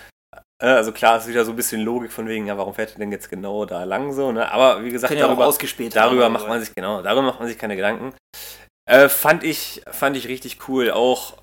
Äh, 0.60 0.66
also 0.66 0.92
klar, 0.92 1.18
ist 1.18 1.28
wieder 1.28 1.44
so 1.44 1.52
ein 1.52 1.56
bisschen 1.56 1.82
Logik 1.82 2.12
von 2.12 2.26
wegen, 2.26 2.46
ja, 2.46 2.58
warum 2.58 2.74
fährt 2.74 2.92
er 2.92 2.98
denn 2.98 3.12
jetzt 3.12 3.30
genau 3.30 3.64
da 3.64 3.84
lang 3.84 4.12
so, 4.12 4.32
ne? 4.32 4.50
Aber 4.50 4.84
wie 4.84 4.90
gesagt, 4.90 5.12
darüber, 5.12 5.48
ja 5.48 5.88
darüber 5.90 6.28
macht 6.28 6.48
man 6.48 6.60
sich, 6.60 6.74
genau, 6.74 7.02
darüber 7.02 7.22
macht 7.22 7.38
man 7.38 7.48
sich 7.48 7.58
keine 7.58 7.76
Gedanken. 7.76 8.12
Äh, 8.88 9.08
fand 9.08 9.44
ich, 9.44 9.82
fand 9.90 10.16
ich 10.16 10.28
richtig 10.28 10.68
cool. 10.68 10.90
Auch 10.90 11.34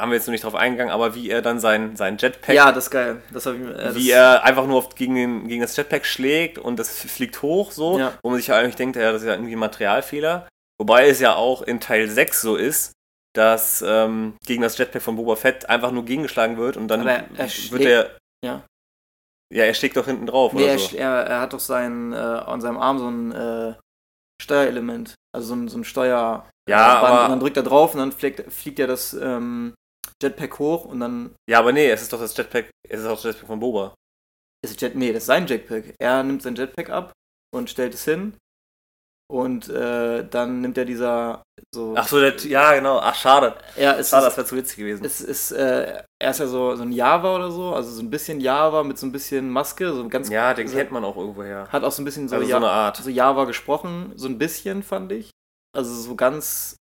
haben 0.00 0.10
wir 0.10 0.16
jetzt 0.16 0.26
noch 0.26 0.32
nicht 0.32 0.44
drauf 0.44 0.54
eingegangen, 0.54 0.92
aber 0.92 1.14
wie 1.14 1.30
er 1.30 1.42
dann 1.42 1.60
sein, 1.60 1.96
sein 1.96 2.16
Jetpack. 2.18 2.54
Ja, 2.54 2.72
das 2.72 2.84
ist 2.84 2.90
geil. 2.90 3.22
Das 3.32 3.46
ich, 3.46 3.60
äh, 3.60 3.94
wie 3.94 4.10
er 4.10 4.44
einfach 4.44 4.66
nur 4.66 4.78
oft 4.78 4.96
gegen, 4.96 5.14
den, 5.14 5.48
gegen 5.48 5.62
das 5.62 5.76
Jetpack 5.76 6.06
schlägt 6.06 6.58
und 6.58 6.78
das 6.78 7.00
fliegt 7.00 7.42
hoch 7.42 7.72
so, 7.72 7.98
ja. 7.98 8.12
wo 8.22 8.30
man 8.30 8.38
sich 8.38 8.48
ja 8.48 8.56
eigentlich 8.56 8.76
denkt, 8.76 8.96
ja, 8.96 9.12
das 9.12 9.22
ist 9.22 9.28
ja 9.28 9.34
irgendwie 9.34 9.54
ein 9.54 9.58
Materialfehler. 9.58 10.48
Wobei 10.78 11.08
es 11.08 11.20
ja 11.20 11.34
auch 11.34 11.62
in 11.62 11.80
Teil 11.80 12.08
6 12.08 12.42
so 12.42 12.56
ist, 12.56 12.92
dass 13.34 13.82
ähm, 13.86 14.36
gegen 14.46 14.62
das 14.62 14.78
Jetpack 14.78 15.02
von 15.02 15.16
Boba 15.16 15.36
Fett 15.36 15.68
einfach 15.68 15.90
nur 15.90 16.04
gegengeschlagen 16.04 16.56
wird 16.56 16.76
und 16.76 16.88
dann 16.88 17.06
er, 17.06 17.24
er 17.36 17.48
wird 17.70 17.82
er. 17.82 18.16
Ja. 18.44 18.62
Ja, 19.52 19.64
er 19.64 19.74
schlägt 19.74 19.96
doch 19.96 20.06
hinten 20.06 20.26
drauf, 20.26 20.52
nee, 20.52 20.64
oder 20.64 20.78
so. 20.78 20.96
Er, 20.96 21.10
er, 21.26 21.40
hat 21.40 21.52
doch 21.52 21.60
sein, 21.60 22.12
äh, 22.12 22.16
an 22.16 22.60
seinem 22.60 22.78
Arm 22.78 22.98
so 22.98 23.08
ein 23.08 23.32
äh, 23.32 23.74
Steuerelement. 24.42 25.14
Also 25.32 25.48
so 25.48 25.54
ein, 25.54 25.68
so 25.68 25.78
ein 25.78 25.84
Steuer. 25.84 26.48
Ja, 26.68 26.98
aber, 26.98 27.24
und 27.24 27.30
dann 27.30 27.40
drückt 27.40 27.56
er 27.56 27.62
drauf 27.62 27.94
und 27.94 28.00
dann 28.00 28.12
fliegt, 28.12 28.52
fliegt 28.52 28.78
ja 28.78 28.86
das 28.86 29.14
ähm, 29.14 29.74
Jetpack 30.22 30.58
hoch 30.58 30.84
und 30.84 31.00
dann. 31.00 31.34
Ja, 31.48 31.58
aber 31.58 31.72
nee, 31.72 31.90
es 31.90 32.02
ist 32.02 32.12
doch 32.12 32.20
das 32.20 32.36
Jetpack, 32.36 32.70
es 32.88 33.00
ist 33.00 33.06
auch 33.06 33.16
das 33.16 33.24
Jetpack 33.24 33.46
von 33.46 33.60
Boba. 33.60 33.94
Ist 34.64 34.80
Jet, 34.80 34.94
nee, 34.94 35.12
das 35.12 35.24
ist 35.24 35.26
sein 35.26 35.46
Jetpack. 35.46 35.94
Er 35.98 36.22
nimmt 36.22 36.42
sein 36.42 36.56
Jetpack 36.56 36.90
ab 36.90 37.12
und 37.54 37.70
stellt 37.70 37.94
es 37.94 38.04
hin. 38.04 38.36
Und 39.28 39.68
äh, 39.68 40.24
dann 40.28 40.60
nimmt 40.60 40.78
er 40.78 40.84
dieser 40.84 41.42
so. 41.74 41.94
Ach 41.96 42.06
so, 42.06 42.20
der, 42.20 42.36
ja, 42.46 42.74
genau. 42.74 43.00
Ach, 43.00 43.14
schade. 43.14 43.56
Ja, 43.76 43.94
es 43.94 44.10
schade, 44.10 44.26
das 44.26 44.36
wäre 44.36 44.46
zu 44.46 44.56
witzig 44.56 44.76
gewesen. 44.76 45.04
Es 45.04 45.20
ist, 45.20 45.50
äh, 45.50 46.04
er 46.20 46.30
ist 46.30 46.38
ja 46.38 46.46
so, 46.46 46.76
so 46.76 46.84
ein 46.84 46.92
Java 46.92 47.34
oder 47.34 47.50
so, 47.50 47.74
also 47.74 47.90
so 47.90 48.02
ein 48.02 48.10
bisschen 48.10 48.40
Java 48.40 48.84
mit 48.84 48.98
so 48.98 49.06
ein 49.06 49.10
bisschen 49.10 49.50
Maske, 49.50 49.92
so 49.92 50.08
ganz. 50.08 50.28
Ja, 50.28 50.54
den 50.54 50.68
so, 50.68 50.76
kennt 50.76 50.92
man 50.92 51.04
auch 51.04 51.16
irgendwo 51.16 51.42
her. 51.42 51.66
Hat 51.70 51.82
auch 51.82 51.90
so 51.90 52.02
ein 52.02 52.04
bisschen 52.04 52.28
so, 52.28 52.36
also 52.36 52.46
so 52.46 52.56
eine 52.56 52.70
Art. 52.70 52.98
So 52.98 53.10
Java 53.10 53.46
gesprochen, 53.46 54.12
so 54.14 54.28
ein 54.28 54.38
bisschen, 54.38 54.84
fand 54.84 55.10
ich. 55.10 55.30
Also 55.76 55.92
so 55.92 56.14
ganz, 56.14 56.76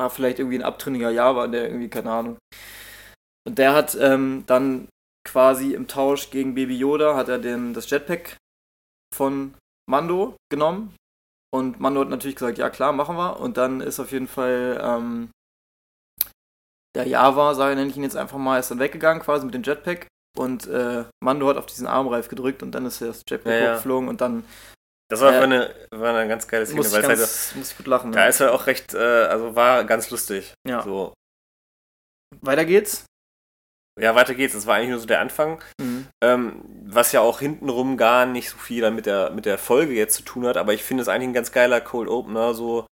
war 0.00 0.10
vielleicht 0.10 0.38
irgendwie 0.38 0.58
ein 0.58 0.64
abtrünniger 0.64 1.10
Java, 1.10 1.46
der 1.46 1.68
irgendwie, 1.68 1.88
keine 1.88 2.10
Ahnung. 2.10 2.38
Und 3.46 3.58
der 3.58 3.74
hat 3.74 3.96
ähm, 4.00 4.44
dann 4.46 4.88
quasi 5.26 5.74
im 5.74 5.88
Tausch 5.88 6.30
gegen 6.30 6.54
Baby 6.54 6.76
Yoda 6.76 7.16
hat 7.16 7.28
er 7.28 7.38
den, 7.38 7.74
das 7.74 7.90
Jetpack 7.90 8.36
von 9.14 9.54
Mando 9.88 10.36
genommen. 10.50 10.94
Und 11.54 11.80
Mando 11.80 12.00
hat 12.00 12.08
natürlich 12.08 12.36
gesagt, 12.36 12.58
ja 12.58 12.70
klar, 12.70 12.92
machen 12.92 13.16
wir. 13.16 13.40
Und 13.40 13.56
dann 13.56 13.80
ist 13.80 14.00
auf 14.00 14.12
jeden 14.12 14.28
Fall 14.28 14.80
ähm, 14.82 15.30
der 16.96 17.06
Java, 17.06 17.54
sage 17.54 17.76
nenne 17.76 17.90
ich 17.90 17.96
ihn 17.96 18.02
jetzt 18.02 18.16
einfach 18.16 18.38
mal, 18.38 18.58
ist 18.58 18.70
dann 18.70 18.78
weggegangen 18.78 19.22
quasi 19.22 19.44
mit 19.44 19.54
dem 19.54 19.62
Jetpack. 19.62 20.06
Und 20.36 20.66
äh, 20.66 21.04
Mando 21.22 21.48
hat 21.48 21.56
auf 21.56 21.66
diesen 21.66 21.86
Armreif 21.86 22.28
gedrückt 22.28 22.62
und 22.62 22.72
dann 22.72 22.84
ist 22.84 23.00
das 23.00 23.22
Jetpack 23.28 23.52
ja, 23.52 23.70
hochgeflogen 23.70 24.08
und 24.08 24.20
dann 24.20 24.44
das 25.08 25.20
war, 25.20 25.32
äh, 25.32 25.38
eine, 25.38 25.74
war 25.90 26.14
eine 26.14 26.28
ganz 26.28 26.48
geile 26.48 26.66
Szene, 26.66 26.78
muss 26.78 26.92
weil 26.92 27.02
ganz, 27.02 27.20
halt, 27.20 27.56
muss 27.56 27.70
ich 27.70 27.76
gut 27.76 27.86
lachen. 27.86 28.12
Da 28.12 28.20
ja. 28.20 28.26
ist 28.26 28.40
er 28.40 28.52
auch 28.52 28.66
recht, 28.66 28.94
äh, 28.94 28.98
also 28.98 29.54
war 29.54 29.84
ganz 29.84 30.10
lustig. 30.10 30.54
Ja. 30.66 30.82
So. 30.82 31.14
Weiter 32.40 32.64
geht's. 32.64 33.04
Ja, 34.00 34.14
weiter 34.14 34.34
geht's. 34.34 34.54
Das 34.54 34.66
war 34.66 34.74
eigentlich 34.74 34.90
nur 34.90 34.98
so 34.98 35.06
der 35.06 35.20
Anfang. 35.20 35.62
Mhm. 35.80 36.08
Ähm, 36.22 36.62
was 36.84 37.12
ja 37.12 37.20
auch 37.20 37.38
hintenrum 37.38 37.96
gar 37.96 38.26
nicht 38.26 38.50
so 38.50 38.58
viel 38.58 38.90
mit 38.90 39.06
der, 39.06 39.30
mit 39.30 39.46
der 39.46 39.58
Folge 39.58 39.94
jetzt 39.94 40.16
zu 40.16 40.22
tun 40.22 40.46
hat, 40.46 40.56
aber 40.56 40.74
ich 40.74 40.82
finde 40.82 41.02
es 41.02 41.08
eigentlich 41.08 41.28
ein 41.28 41.34
ganz 41.34 41.52
geiler 41.52 41.80
Cold 41.80 42.08
Opener. 42.08 42.54
So, 42.54 42.86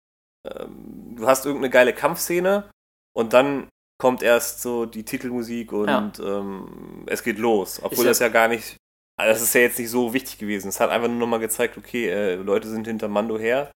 ähm, 0.48 1.15
du 1.15 1.27
hast 1.27 1.46
irgendeine 1.46 1.72
geile 1.72 1.94
Kampfszene 1.94 2.70
und 3.13 3.34
dann 3.34 3.70
kommt 4.00 4.22
erst 4.22 4.62
so 4.62 4.86
die 4.86 5.06
Titelmusik 5.06 5.72
und 5.72 5.88
ja. 5.88 6.12
ähm, 6.20 7.03
es 7.08 7.24
geht 7.24 7.38
los. 7.38 7.80
Obwohl 7.82 8.06
das 8.06 8.20
ja 8.20 8.30
gar 8.30 8.48
nicht 8.48 8.77
das 9.25 9.42
ist 9.42 9.54
ja 9.54 9.62
jetzt 9.62 9.80
nicht 9.80 9.90
so 9.90 10.13
wichtig 10.13 10.38
gewesen. 10.38 10.70
Es 10.70 10.80
hat 10.80 10.90
einfach 10.90 11.08
nur 11.08 11.18
nochmal 11.18 11.40
gezeigt, 11.40 11.78
okay, 11.78 12.10
äh, 12.10 12.36
Leute 12.36 12.70
sind 12.70 12.88
hinter 12.88 13.08
Mando 13.08 13.38
her. 13.38 13.72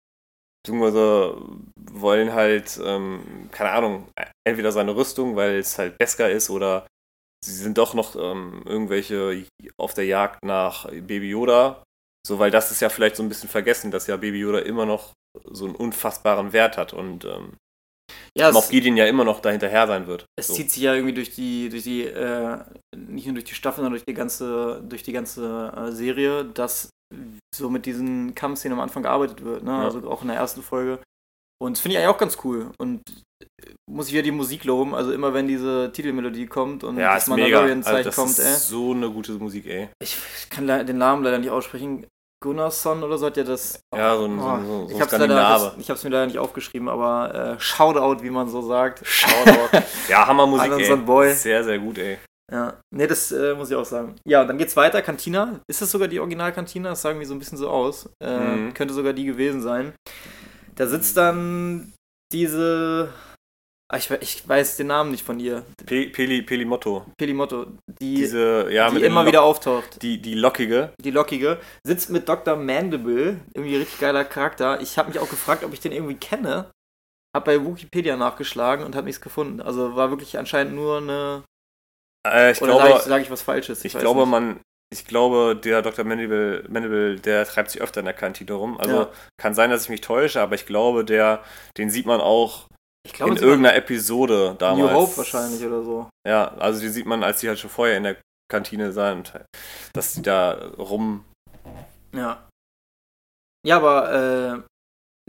Beziehungsweise 0.63 1.37
wollen 1.75 2.33
halt, 2.33 2.79
ähm, 2.83 3.49
keine 3.51 3.71
Ahnung, 3.71 4.07
entweder 4.47 4.71
seine 4.71 4.95
Rüstung, 4.95 5.35
weil 5.35 5.59
es 5.59 5.77
halt 5.77 5.97
Beskar 5.97 6.29
ist, 6.29 6.49
oder 6.49 6.87
sie 7.43 7.53
sind 7.53 7.77
doch 7.77 7.93
noch 7.93 8.15
ähm, 8.15 8.63
irgendwelche 8.65 9.45
auf 9.77 9.93
der 9.93 10.05
Jagd 10.05 10.43
nach 10.43 10.89
Baby 10.89 11.29
Yoda. 11.29 11.83
So, 12.25 12.39
weil 12.39 12.49
das 12.49 12.71
ist 12.71 12.81
ja 12.81 12.89
vielleicht 12.89 13.15
so 13.15 13.23
ein 13.23 13.29
bisschen 13.29 13.49
vergessen, 13.49 13.91
dass 13.91 14.07
ja 14.07 14.17
Baby 14.17 14.39
Yoda 14.39 14.59
immer 14.59 14.87
noch 14.87 15.13
so 15.51 15.65
einen 15.65 15.75
unfassbaren 15.75 16.53
Wert 16.53 16.77
hat 16.77 16.93
und 16.93 17.25
ähm, 17.25 17.57
ja, 18.37 18.51
Moff 18.51 18.69
Gideon 18.69 18.97
ja 18.97 19.05
immer 19.05 19.23
noch 19.23 19.39
dahinterher 19.39 19.87
sein 19.87 20.07
wird. 20.07 20.25
Es 20.37 20.47
so. 20.47 20.53
zieht 20.53 20.71
sich 20.71 20.83
ja 20.83 20.93
irgendwie 20.93 21.13
durch 21.13 21.31
die, 21.31 21.69
durch 21.69 21.83
die, 21.83 22.03
äh, 22.03 22.57
nicht 22.95 23.25
nur 23.25 23.35
durch 23.35 23.45
die 23.45 23.53
Staffel, 23.53 23.77
sondern 23.77 23.93
durch 23.93 24.05
die 24.05 24.13
ganze, 24.13 24.83
durch 24.87 25.03
die 25.03 25.13
ganze 25.13 25.71
äh, 25.75 25.91
Serie, 25.91 26.43
dass 26.45 26.89
so 27.55 27.69
mit 27.69 27.85
diesen 27.85 28.35
Kampfszenen 28.35 28.77
am 28.77 28.83
Anfang 28.83 29.03
gearbeitet 29.03 29.43
wird. 29.43 29.63
Ne? 29.63 29.71
Ja. 29.71 29.83
Also 29.83 30.09
auch 30.09 30.21
in 30.21 30.27
der 30.27 30.37
ersten 30.37 30.61
Folge 30.61 30.99
Und 31.61 31.77
das 31.77 31.81
finde 31.81 31.93
ich 31.93 31.99
eigentlich 31.99 32.13
auch 32.13 32.19
ganz 32.19 32.37
cool. 32.43 32.71
Und 32.77 33.01
äh, 33.41 33.45
muss 33.89 34.07
ich 34.07 34.13
ja 34.13 34.21
die 34.21 34.31
Musik 34.31 34.65
loben. 34.65 34.93
Also 34.93 35.13
immer 35.13 35.33
wenn 35.33 35.47
diese 35.47 35.91
Titelmelodie 35.93 36.47
kommt 36.47 36.83
und 36.83 36.97
Ja, 36.97 37.13
das. 37.13 37.29
Also 37.29 37.31
Mandalorian-Zeichen 37.31 38.05
das 38.05 38.15
kommt, 38.15 38.39
ey. 38.39 38.53
so 38.55 38.91
eine 38.91 39.09
gute 39.09 39.33
Musik, 39.33 39.65
ey. 39.67 39.89
Ich, 40.01 40.17
kann 40.49 40.67
den 40.67 40.97
Namen 40.97 41.23
leider 41.23 41.37
nicht 41.37 41.51
aussprechen. 41.51 42.05
Gunnarsson 42.45 43.03
oder 43.03 43.17
so 43.17 43.25
hat 43.25 43.35
ja 43.35 43.43
das. 43.43 43.79
Ja, 43.93 44.15
so 44.15 44.25
ein, 44.25 44.39
Oh, 44.39 44.57
so 44.65 44.87
so 44.87 44.95
ich 44.95 45.01
hab's 45.01 45.11
leider, 45.11 45.73
ich 45.77 45.89
hab's 45.89 46.03
mir 46.05 46.09
leider 46.11 46.27
nicht 46.27 46.39
aufgeschrieben, 46.39 46.87
aber 46.87 47.55
äh, 47.57 47.59
Shoutout, 47.59 48.23
wie 48.23 48.29
man 48.29 48.47
so 48.47 48.61
sagt. 48.61 49.05
Shoutout. 49.05 49.77
ja, 50.09 50.25
Hammermusik, 50.25 50.71
ey. 50.71 50.95
Boy. 50.95 51.33
Sehr, 51.33 51.63
sehr 51.63 51.79
gut, 51.79 51.97
ey. 51.97 52.17
Ja, 52.51 52.79
nee, 52.95 53.07
das 53.07 53.31
äh, 53.31 53.55
muss 53.55 53.71
ich 53.71 53.75
auch 53.75 53.85
sagen. 53.85 54.15
Ja, 54.23 54.41
und 54.41 54.47
dann 54.47 54.57
geht's 54.59 54.77
weiter. 54.77 55.01
Cantina. 55.01 55.59
Ist 55.67 55.81
das 55.81 55.91
sogar 55.91 56.07
die 56.07 56.19
Originalkantina? 56.19 56.89
Das 56.89 57.01
sagen 57.01 57.19
wir 57.19 57.25
so 57.27 57.33
ein 57.33 57.39
bisschen 57.39 57.57
so 57.57 57.69
aus. 57.69 58.07
Äh, 58.23 58.37
Mhm. 58.39 58.73
Könnte 58.73 58.93
sogar 58.93 59.13
die 59.13 59.25
gewesen 59.25 59.61
sein. 59.61 59.93
Da 60.75 60.85
sitzt 60.87 61.17
dann 61.17 61.91
diese. 62.31 63.09
Ah, 63.87 63.97
ich, 63.97 64.09
ich 64.09 64.47
weiß 64.47 64.77
den 64.77 64.87
Namen 64.87 65.11
nicht 65.11 65.23
von 65.23 65.39
ihr. 65.39 65.63
Pe 65.85 66.07
Peli, 66.09 66.41
Pelimotto. 66.41 67.05
Pelimotto. 67.17 67.67
Die, 68.01 68.15
Diese, 68.15 68.67
ja, 68.71 68.89
die 68.89 69.03
immer 69.03 69.27
wieder 69.27 69.43
auftaucht. 69.43 70.01
Die, 70.01 70.19
die 70.19 70.33
lockige. 70.33 70.93
Die 70.99 71.11
lockige. 71.11 71.59
Sitzt 71.85 72.09
mit 72.09 72.27
Dr. 72.27 72.55
Mandible. 72.55 73.41
Irgendwie 73.53 73.75
richtig 73.77 73.99
geiler 73.99 74.25
Charakter. 74.25 74.81
Ich 74.81 74.97
habe 74.97 75.09
mich 75.09 75.19
auch 75.19 75.29
gefragt, 75.29 75.63
ob 75.63 75.71
ich 75.71 75.81
den 75.81 75.91
irgendwie 75.91 76.15
kenne. 76.15 76.71
Hab 77.35 77.45
bei 77.45 77.63
Wikipedia 77.63 78.17
nachgeschlagen 78.17 78.83
und 78.85 78.95
habe 78.95 79.05
nichts 79.05 79.21
gefunden. 79.21 79.61
Also 79.61 79.95
war 79.95 80.09
wirklich 80.09 80.37
anscheinend 80.39 80.73
nur 80.73 80.97
eine. 80.97 81.43
Äh, 82.27 82.53
ich 82.53 82.61
oder 82.63 82.71
glaube, 82.71 82.87
sage 82.87 82.97
ich, 82.97 83.03
sag 83.05 83.21
ich 83.21 83.29
was 83.31 83.41
Falsches? 83.43 83.85
ich 83.85 83.93
weiß 83.93 84.01
glaube, 84.01 84.21
nicht. 84.21 84.29
man, 84.31 84.61
ich 84.91 85.05
glaube, 85.05 85.55
der 85.63 85.83
Dr. 85.83 86.05
Mandible, 86.05 86.65
Mandible, 86.69 87.19
der 87.19 87.45
treibt 87.45 87.69
sich 87.69 87.81
öfter 87.81 87.99
in 87.99 88.05
der 88.05 88.15
Kantine 88.15 88.53
rum. 88.53 88.79
Also 88.79 88.95
Ja. 88.95 89.09
kann 89.37 89.53
sein, 89.53 89.69
dass 89.69 89.83
ich 89.83 89.89
mich 89.89 90.01
täusche, 90.01 90.41
aber 90.41 90.55
ich 90.55 90.65
glaube, 90.65 91.05
der, 91.05 91.43
den 91.77 91.91
sieht 91.91 92.07
man 92.07 92.19
auch 92.19 92.67
ich 93.05 93.13
glaube, 93.13 93.31
in 93.33 93.37
irgendeiner 93.37 93.75
Episode 93.75 94.55
damals. 94.57 94.91
New 94.91 94.97
Hope 94.97 95.17
wahrscheinlich 95.17 95.63
oder 95.65 95.83
so. 95.83 96.09
Ja, 96.27 96.49
also 96.57 96.79
die 96.81 96.89
sieht 96.89 97.05
man, 97.05 97.23
als 97.23 97.39
die 97.39 97.47
halt 97.47 97.59
schon 97.59 97.69
vorher 97.69 97.97
in 97.97 98.03
der 98.03 98.17
Kantine 98.51 98.91
sind, 98.91 99.33
dass 99.93 100.13
die 100.13 100.21
da 100.21 100.53
rum. 100.77 101.23
Ja. 102.13 102.47
Ja, 103.65 103.77
aber 103.77 104.13
äh, 104.57 104.61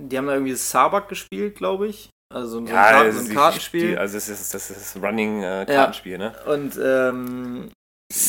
die 0.03 0.19
haben 0.19 0.27
da 0.27 0.35
irgendwie 0.35 0.55
Sabak 0.55 1.09
gespielt, 1.09 1.57
glaube 1.57 1.87
ich. 1.89 2.11
Also 2.35 2.49
so 2.49 2.59
ein, 2.59 2.67
Ja, 2.67 2.91
Kar- 2.91 3.05
das 3.05 3.15
so 3.17 3.21
ein 3.31 3.35
Kartenspiel. 3.35 3.89
Die, 3.93 3.97
also 3.97 4.15
das 4.17 4.29
ist 4.29 4.53
das 4.53 4.71
ist 4.71 4.97
Running 4.97 5.43
äh, 5.43 5.65
Kartenspiel, 5.67 6.19
ne? 6.19 6.35
Und 6.47 6.79
ähm, 6.83 7.71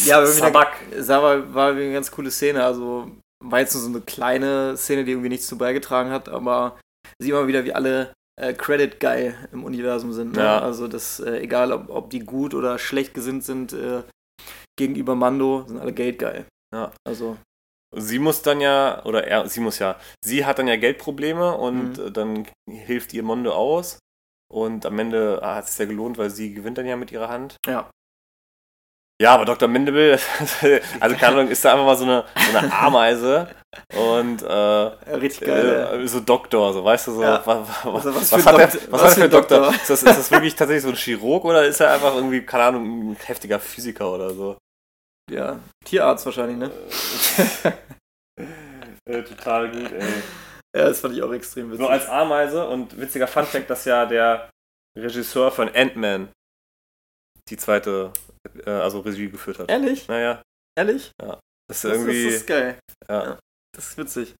ja, 0.06 0.26
Sabak. 0.26 0.74
Sabak 0.98 1.54
war 1.54 1.70
irgendwie 1.70 1.86
eine 1.86 1.94
ganz 1.94 2.12
coole 2.12 2.32
Szene. 2.32 2.64
Also 2.64 3.12
war 3.44 3.60
jetzt 3.60 3.74
nur 3.74 3.84
so 3.84 3.90
eine 3.90 4.02
kleine 4.02 4.78
Szene, 4.78 5.04
die 5.04 5.12
irgendwie 5.12 5.30
nichts 5.30 5.48
zu 5.48 5.58
beigetragen 5.58 6.10
hat, 6.12 6.30
aber 6.30 6.80
sieht 7.20 7.34
man 7.34 7.48
wieder, 7.48 7.66
wie 7.66 7.74
alle 7.74 8.14
äh, 8.40 8.54
Credit 8.54 9.00
Guy 9.00 9.34
im 9.52 9.64
Universum 9.64 10.14
sind. 10.14 10.34
Ne? 10.36 10.44
Ja. 10.44 10.60
Also 10.60 10.88
das, 10.88 11.20
äh, 11.20 11.40
egal 11.40 11.72
ob, 11.72 11.90
ob 11.90 12.10
die 12.10 12.20
gut 12.22 12.54
oder 12.54 12.78
schlecht 12.80 13.14
gesinnt 13.14 13.44
sind 13.44 13.74
äh, 13.74 14.04
gegenüber 14.78 15.16
Mando, 15.16 15.66
sind 15.68 15.80
alle 15.80 15.94
Gate 15.94 16.20
Guy. 16.20 16.46
Ja. 16.74 16.92
Also 17.08 17.38
Sie 17.96 18.20
muss 18.20 18.42
dann 18.42 18.60
ja, 18.60 19.04
oder 19.06 19.26
er, 19.26 19.48
sie 19.48 19.62
muss 19.62 19.80
ja, 19.80 19.98
sie 20.24 20.46
hat 20.46 20.60
dann 20.60 20.68
ja 20.68 20.76
Geldprobleme 20.76 21.56
und 21.58 21.98
Mhm. 21.98 22.06
äh, 22.08 22.12
dann 22.12 22.48
hilft 22.70 23.14
ihr 23.14 23.24
Mondo 23.24 23.54
aus. 23.54 23.98
Und 24.50 24.86
am 24.86 25.00
Ende 25.00 25.40
ah, 25.42 25.56
hat 25.56 25.66
es 25.66 25.72
sich 25.72 25.80
ja 25.80 25.86
gelohnt, 25.86 26.18
weil 26.18 26.30
sie 26.30 26.54
gewinnt 26.54 26.78
dann 26.78 26.86
ja 26.86 26.96
mit 26.98 27.12
ihrer 27.12 27.30
Hand. 27.30 27.58
ja. 27.66 27.90
Ja, 29.20 29.34
aber 29.34 29.46
Dr. 29.46 29.68
Mandible, 29.68 30.20
also 31.00 31.16
keine 31.16 31.38
Ahnung, 31.38 31.48
ist 31.50 31.66
da 31.66 31.72
einfach 31.74 31.86
mal 31.86 31.96
so 31.98 32.04
eine, 32.04 32.24
so 32.52 32.58
eine 32.58 32.72
Ameise 32.72 33.48
und 33.96 34.44
äh, 34.44 34.48
Richtig 35.16 35.42
geil. 35.48 36.02
äh, 36.04 36.08
so 36.08 36.20
Doktor, 36.20 36.72
so 36.74 36.84
weißt 36.86 37.08
du 37.08 37.12
so. 37.14 37.24
Ja. 37.24 37.44
wa- 37.46 37.68
wa- 37.84 37.94
Also 37.96 38.14
was 38.14 38.32
was, 38.32 38.46
hat 38.46 38.56
er, 38.60 38.68
Doktor- 38.68 38.92
was 38.92 39.02
was 39.02 39.02
hat 39.02 39.08
er 39.08 39.10
für 39.10 39.16
für 39.16 39.22
ein 39.22 39.24
ein 39.24 39.32
Doktor? 39.32 39.58
Doktor? 39.62 39.76
Ist 39.82 39.90
das, 39.90 40.04
ist 40.04 40.18
das 40.20 40.32
wirklich 40.32 40.56
tatsächlich 40.56 40.84
so 40.84 40.90
ein 40.90 40.96
Chirurg 40.96 41.46
oder 41.46 41.66
ist 41.66 41.80
er 41.80 41.94
einfach 41.94 42.14
irgendwie, 42.14 42.44
keine 42.46 42.66
Ahnung, 42.66 43.12
ein 43.12 43.16
heftiger 43.16 43.60
Physiker 43.60 44.12
oder 44.14 44.30
so? 44.36 44.58
Ja, 45.32 45.60
Tierarzt 45.84 46.26
wahrscheinlich, 46.26 46.58
ne? 46.58 46.72
Äh, 49.10 49.24
total 49.24 49.72
gut, 49.72 49.92
ey. 49.94 50.04
Ja, 50.76 50.90
das 50.90 51.00
fand 51.00 51.16
ich 51.16 51.24
auch 51.24 51.32
extrem 51.32 51.70
witzig. 51.70 51.80
Nur 51.80 51.90
als 51.90 52.08
Ameise 52.08 52.68
und 52.68 53.00
witziger 53.00 53.26
Funfact, 53.28 53.70
dass 53.70 53.86
ja 53.86 54.06
der 54.06 54.50
Regisseur 54.98 55.50
von 55.50 55.70
Ant-Man 55.74 56.28
die 57.50 57.56
zweite, 57.58 58.12
äh, 58.66 58.70
also 58.70 59.00
Regie 59.02 59.30
geführt 59.30 59.60
hat. 59.60 59.70
Ehrlich? 59.70 60.08
Naja, 60.08 60.42
Ehrlich? 60.78 61.12
das 61.18 61.38
ist 61.70 61.84
Das, 61.84 61.92
irgendwie 61.92 62.26
das 62.26 62.34
ist 62.36 62.48
geil. 62.48 62.80
Ja. 63.10 63.40
Das 63.76 63.90
ist 63.90 63.98
witzig. 63.98 64.36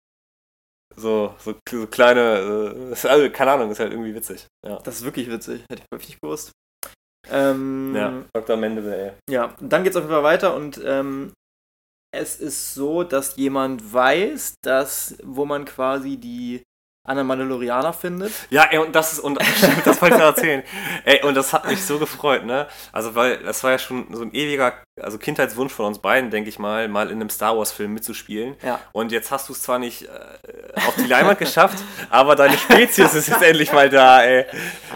so, 0.96 1.36
so, 1.40 1.56
so 1.70 1.88
kleine, 1.88 2.92
äh, 2.92 3.08
also 3.08 3.30
keine 3.30 3.52
Ahnung, 3.52 3.72
ist 3.72 3.80
halt 3.80 3.92
irgendwie 3.92 4.16
witzig. 4.16 4.48
Ja, 4.66 4.78
Das 4.80 4.96
ist 4.98 5.04
wirklich 5.04 5.30
witzig. 5.30 5.62
Hätte 5.70 5.82
ich 5.84 5.92
wirklich 5.92 6.10
nicht 6.10 6.22
gewusst. 6.22 6.52
Ähm, 7.30 7.94
ja. 7.96 8.24
Dr. 8.34 8.56
Mendele, 8.58 8.96
ey. 8.96 9.14
Ja, 9.30 9.56
dann 9.60 9.84
geht's 9.84 9.96
auf 9.98 10.04
jeden 10.04 10.14
Fall 10.14 10.24
weiter 10.24 10.56
und 10.56 10.80
ähm, 10.84 11.34
es 12.16 12.40
ist 12.40 12.74
so, 12.74 13.04
dass 13.04 13.36
jemand 13.36 13.94
weiß, 13.94 14.56
dass, 14.64 15.18
wo 15.24 15.46
man 15.46 15.66
quasi 15.66 16.18
die 16.18 16.64
anderen 17.08 17.28
Mandalorianer 17.28 17.94
findet. 17.94 18.32
Ja, 18.50 18.68
ey, 18.70 18.78
und 18.80 18.96
das 18.96 19.14
ist, 19.14 19.20
und 19.20 19.42
stimmt, 19.58 19.86
das 19.86 20.02
wollte 20.02 20.16
ich 20.16 20.20
noch 20.20 20.28
erzählen. 20.28 20.64
Ey, 21.06 21.24
und 21.24 21.36
das 21.36 21.54
hat 21.54 21.66
mich 21.66 21.84
so 21.84 21.98
gefreut, 22.00 22.46
ne? 22.46 22.68
Also, 22.92 23.16
weil 23.16 23.38
das 23.38 23.64
war 23.64 23.72
ja 23.72 23.80
schon 23.80 24.08
so 24.14 24.24
ein 24.24 24.34
ewiger, 24.34 24.74
also 25.02 25.18
Kindheitswunsch 25.18 25.74
von 25.74 25.86
uns 25.86 26.00
beiden, 26.00 26.30
denke 26.30 26.50
ich 26.50 26.60
mal, 26.60 26.88
mal 26.88 27.10
in 27.10 27.16
einem 27.16 27.30
Star 27.30 27.58
Wars-Film 27.58 27.94
mitzuspielen. 27.94 28.56
Ja. 28.64 28.80
Und 28.92 29.12
jetzt 29.12 29.32
hast 29.32 29.48
du 29.48 29.54
es 29.54 29.62
zwar 29.62 29.80
nicht 29.80 30.04
äh, 30.04 30.08
auf 30.76 30.96
die 30.96 31.08
Leinwand 31.08 31.40
geschafft, 31.40 31.78
aber 32.10 32.36
deine 32.36 32.58
Spezies 32.58 33.14
ist 33.14 33.30
jetzt 33.30 33.42
endlich 33.42 33.72
mal 33.72 33.90
da, 33.90 34.24
ey. 34.24 34.46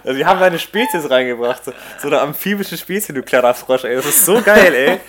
Also, 0.03 0.17
die 0.17 0.25
haben 0.25 0.39
deine 0.39 0.59
Spezies 0.59 1.09
reingebracht. 1.09 1.63
So, 1.63 1.73
so 1.99 2.07
eine 2.07 2.19
amphibische 2.19 2.77
Spezies, 2.77 3.15
du 3.15 3.23
kleiner 3.23 3.53
Frosch, 3.53 3.85
ey. 3.85 3.95
Das 3.95 4.05
ist 4.05 4.25
so 4.25 4.41
geil, 4.41 4.73
ey. 4.73 4.99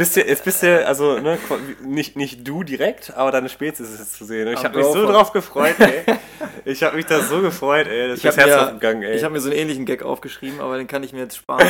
Bist 0.00 0.16
du, 0.16 0.26
jetzt 0.26 0.44
bist 0.44 0.62
du, 0.62 0.86
also, 0.86 1.18
ne, 1.18 1.36
nicht, 1.82 2.16
nicht 2.16 2.48
du 2.48 2.64
direkt, 2.64 3.14
aber 3.14 3.30
deine 3.32 3.50
Spezies 3.50 3.90
ist 3.90 3.98
jetzt 3.98 4.14
zu 4.14 4.24
sehen. 4.24 4.48
Ich 4.48 4.64
habe 4.64 4.78
mich 4.78 4.86
so 4.86 5.04
drauf 5.06 5.30
gefreut, 5.30 5.78
ey. 5.78 6.04
Ich 6.64 6.82
habe 6.82 6.96
mich 6.96 7.04
da 7.04 7.20
so 7.22 7.42
gefreut, 7.42 7.86
ey. 7.86 8.08
Das 8.08 8.18
Ich 8.18 8.24
ist 8.24 8.38
Herz 8.38 8.62
aufgegangen, 8.62 9.02
ey. 9.02 9.14
Ich 9.16 9.24
habe 9.24 9.34
mir 9.34 9.40
so 9.40 9.50
einen 9.50 9.58
ähnlichen 9.58 9.84
Gag 9.84 10.02
aufgeschrieben, 10.02 10.58
aber 10.58 10.78
den 10.78 10.86
kann 10.86 11.02
ich 11.02 11.12
mir 11.12 11.18
jetzt 11.18 11.36
sparen. 11.36 11.68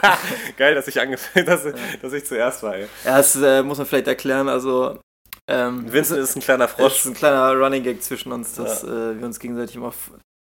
Geil, 0.56 0.74
dass 0.74 0.88
ich 0.88 0.98
angefangen, 0.98 1.44
dass, 1.44 1.66
dass 2.00 2.12
ich 2.14 2.24
zuerst 2.24 2.62
war, 2.62 2.76
ey. 2.76 2.86
ja, 3.04 3.18
das 3.18 3.36
äh, 3.36 3.62
muss 3.62 3.76
man 3.76 3.86
vielleicht 3.86 4.06
erklären. 4.06 4.48
Also, 4.48 4.98
ähm, 5.46 5.92
Vincent 5.92 6.18
ist 6.18 6.34
ein 6.34 6.40
kleiner 6.40 6.68
das 6.68 6.72
Frosch. 6.76 6.96
ist 7.00 7.04
ein 7.04 7.14
kleiner 7.14 7.52
Running 7.52 7.82
Gag 7.82 8.02
zwischen 8.02 8.32
uns, 8.32 8.54
dass 8.54 8.84
äh, 8.84 9.18
wir 9.18 9.26
uns 9.26 9.38
gegenseitig 9.38 9.76
immer 9.76 9.92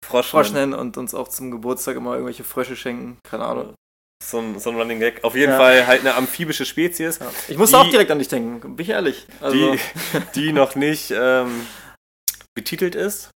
Frosch, 0.02 0.30
Frosch 0.30 0.52
nennen 0.52 0.72
und 0.72 0.96
uns 0.96 1.14
auch 1.14 1.28
zum 1.28 1.50
Geburtstag 1.50 1.96
immer 1.96 2.14
irgendwelche 2.14 2.44
Frösche 2.44 2.74
schenken. 2.74 3.18
Keine 3.22 3.44
Ahnung. 3.44 3.74
So 4.22 4.38
ein, 4.40 4.58
so 4.58 4.70
ein 4.70 4.76
Running 4.76 4.98
Gag. 4.98 5.22
Auf 5.24 5.34
jeden 5.34 5.52
Ja. 5.52 5.56
Fall 5.58 5.86
halt 5.86 6.00
eine 6.00 6.14
amphibische 6.14 6.64
Spezies, 6.66 7.18
Ja. 7.18 7.30
Ich 7.48 7.56
musste 7.56 7.76
Die- 7.76 7.82
auch 7.82 7.90
direkt 7.90 8.10
an 8.10 8.18
dich 8.18 8.28
denken, 8.28 8.76
bin 8.76 8.82
ich 8.84 8.90
ehrlich. 8.90 9.26
Also, 9.40 9.56
die, 9.56 9.78
die 10.34 10.52
noch 10.52 10.74
nicht 10.74 11.12
ähm, 11.14 11.66
betitelt 12.54 12.94
ist. 12.94 13.30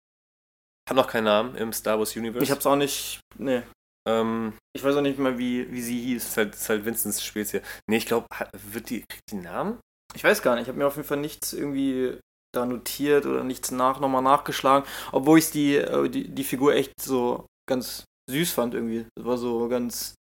Hat 0.89 0.95
noch 0.95 1.07
keinen 1.07 1.25
Namen 1.25 1.55
im 1.55 1.73
Star 1.73 1.99
Wars 1.99 2.15
Universe. 2.15 2.43
ich 2.43 2.49
hab's 2.51 2.65
auch 2.65 2.75
nicht. 2.77 3.19
Nee. 3.37 3.61
ähm, 4.07 4.53
Ich 4.75 4.83
weiß 4.83 4.95
auch 4.95 5.01
nicht 5.01 5.19
mehr, 5.19 5.37
wie, 5.37 5.71
wie 5.71 5.81
sie 5.81 5.99
hieß. 6.01 6.23
ist, 6.29 6.37
halt, 6.37 6.55
ist 6.55 6.69
halt 6.69 6.85
Vincents 6.85 7.23
Spezies. 7.23 7.61
Nee, 7.87 7.97
ich 7.97 8.05
glaube, 8.07 8.25
wird 8.71 8.89
die, 8.89 9.03
kriegt 9.07 9.23
die 9.31 9.35
einen 9.35 9.43
Namen? 9.43 9.79
Ich 10.15 10.23
weiß 10.23 10.41
gar 10.41 10.55
nicht. 10.55 10.63
Ich 10.63 10.67
habe 10.69 10.79
mir 10.79 10.87
auf 10.87 10.95
jeden 10.95 11.07
Fall 11.07 11.17
nichts 11.17 11.53
irgendwie 11.53 12.17
da 12.55 12.65
notiert 12.65 13.27
oder 13.27 13.43
nichts 13.43 13.69
nach 13.69 13.99
nochmal 13.99 14.23
nachgeschlagen. 14.23 14.87
Obwohl 15.11 15.37
ich 15.37 15.51
die, 15.51 15.75
äh, 15.75 16.09
die, 16.09 16.29
die 16.29 16.43
Figur 16.43 16.73
echt 16.73 16.93
so 16.99 17.45
ganz 17.69 18.05
süß 18.31 18.51
fand 18.53 18.73
irgendwie. 18.73 19.05
Das 19.15 19.25
war 19.25 19.37
so 19.37 19.67
ganz. 19.67 20.15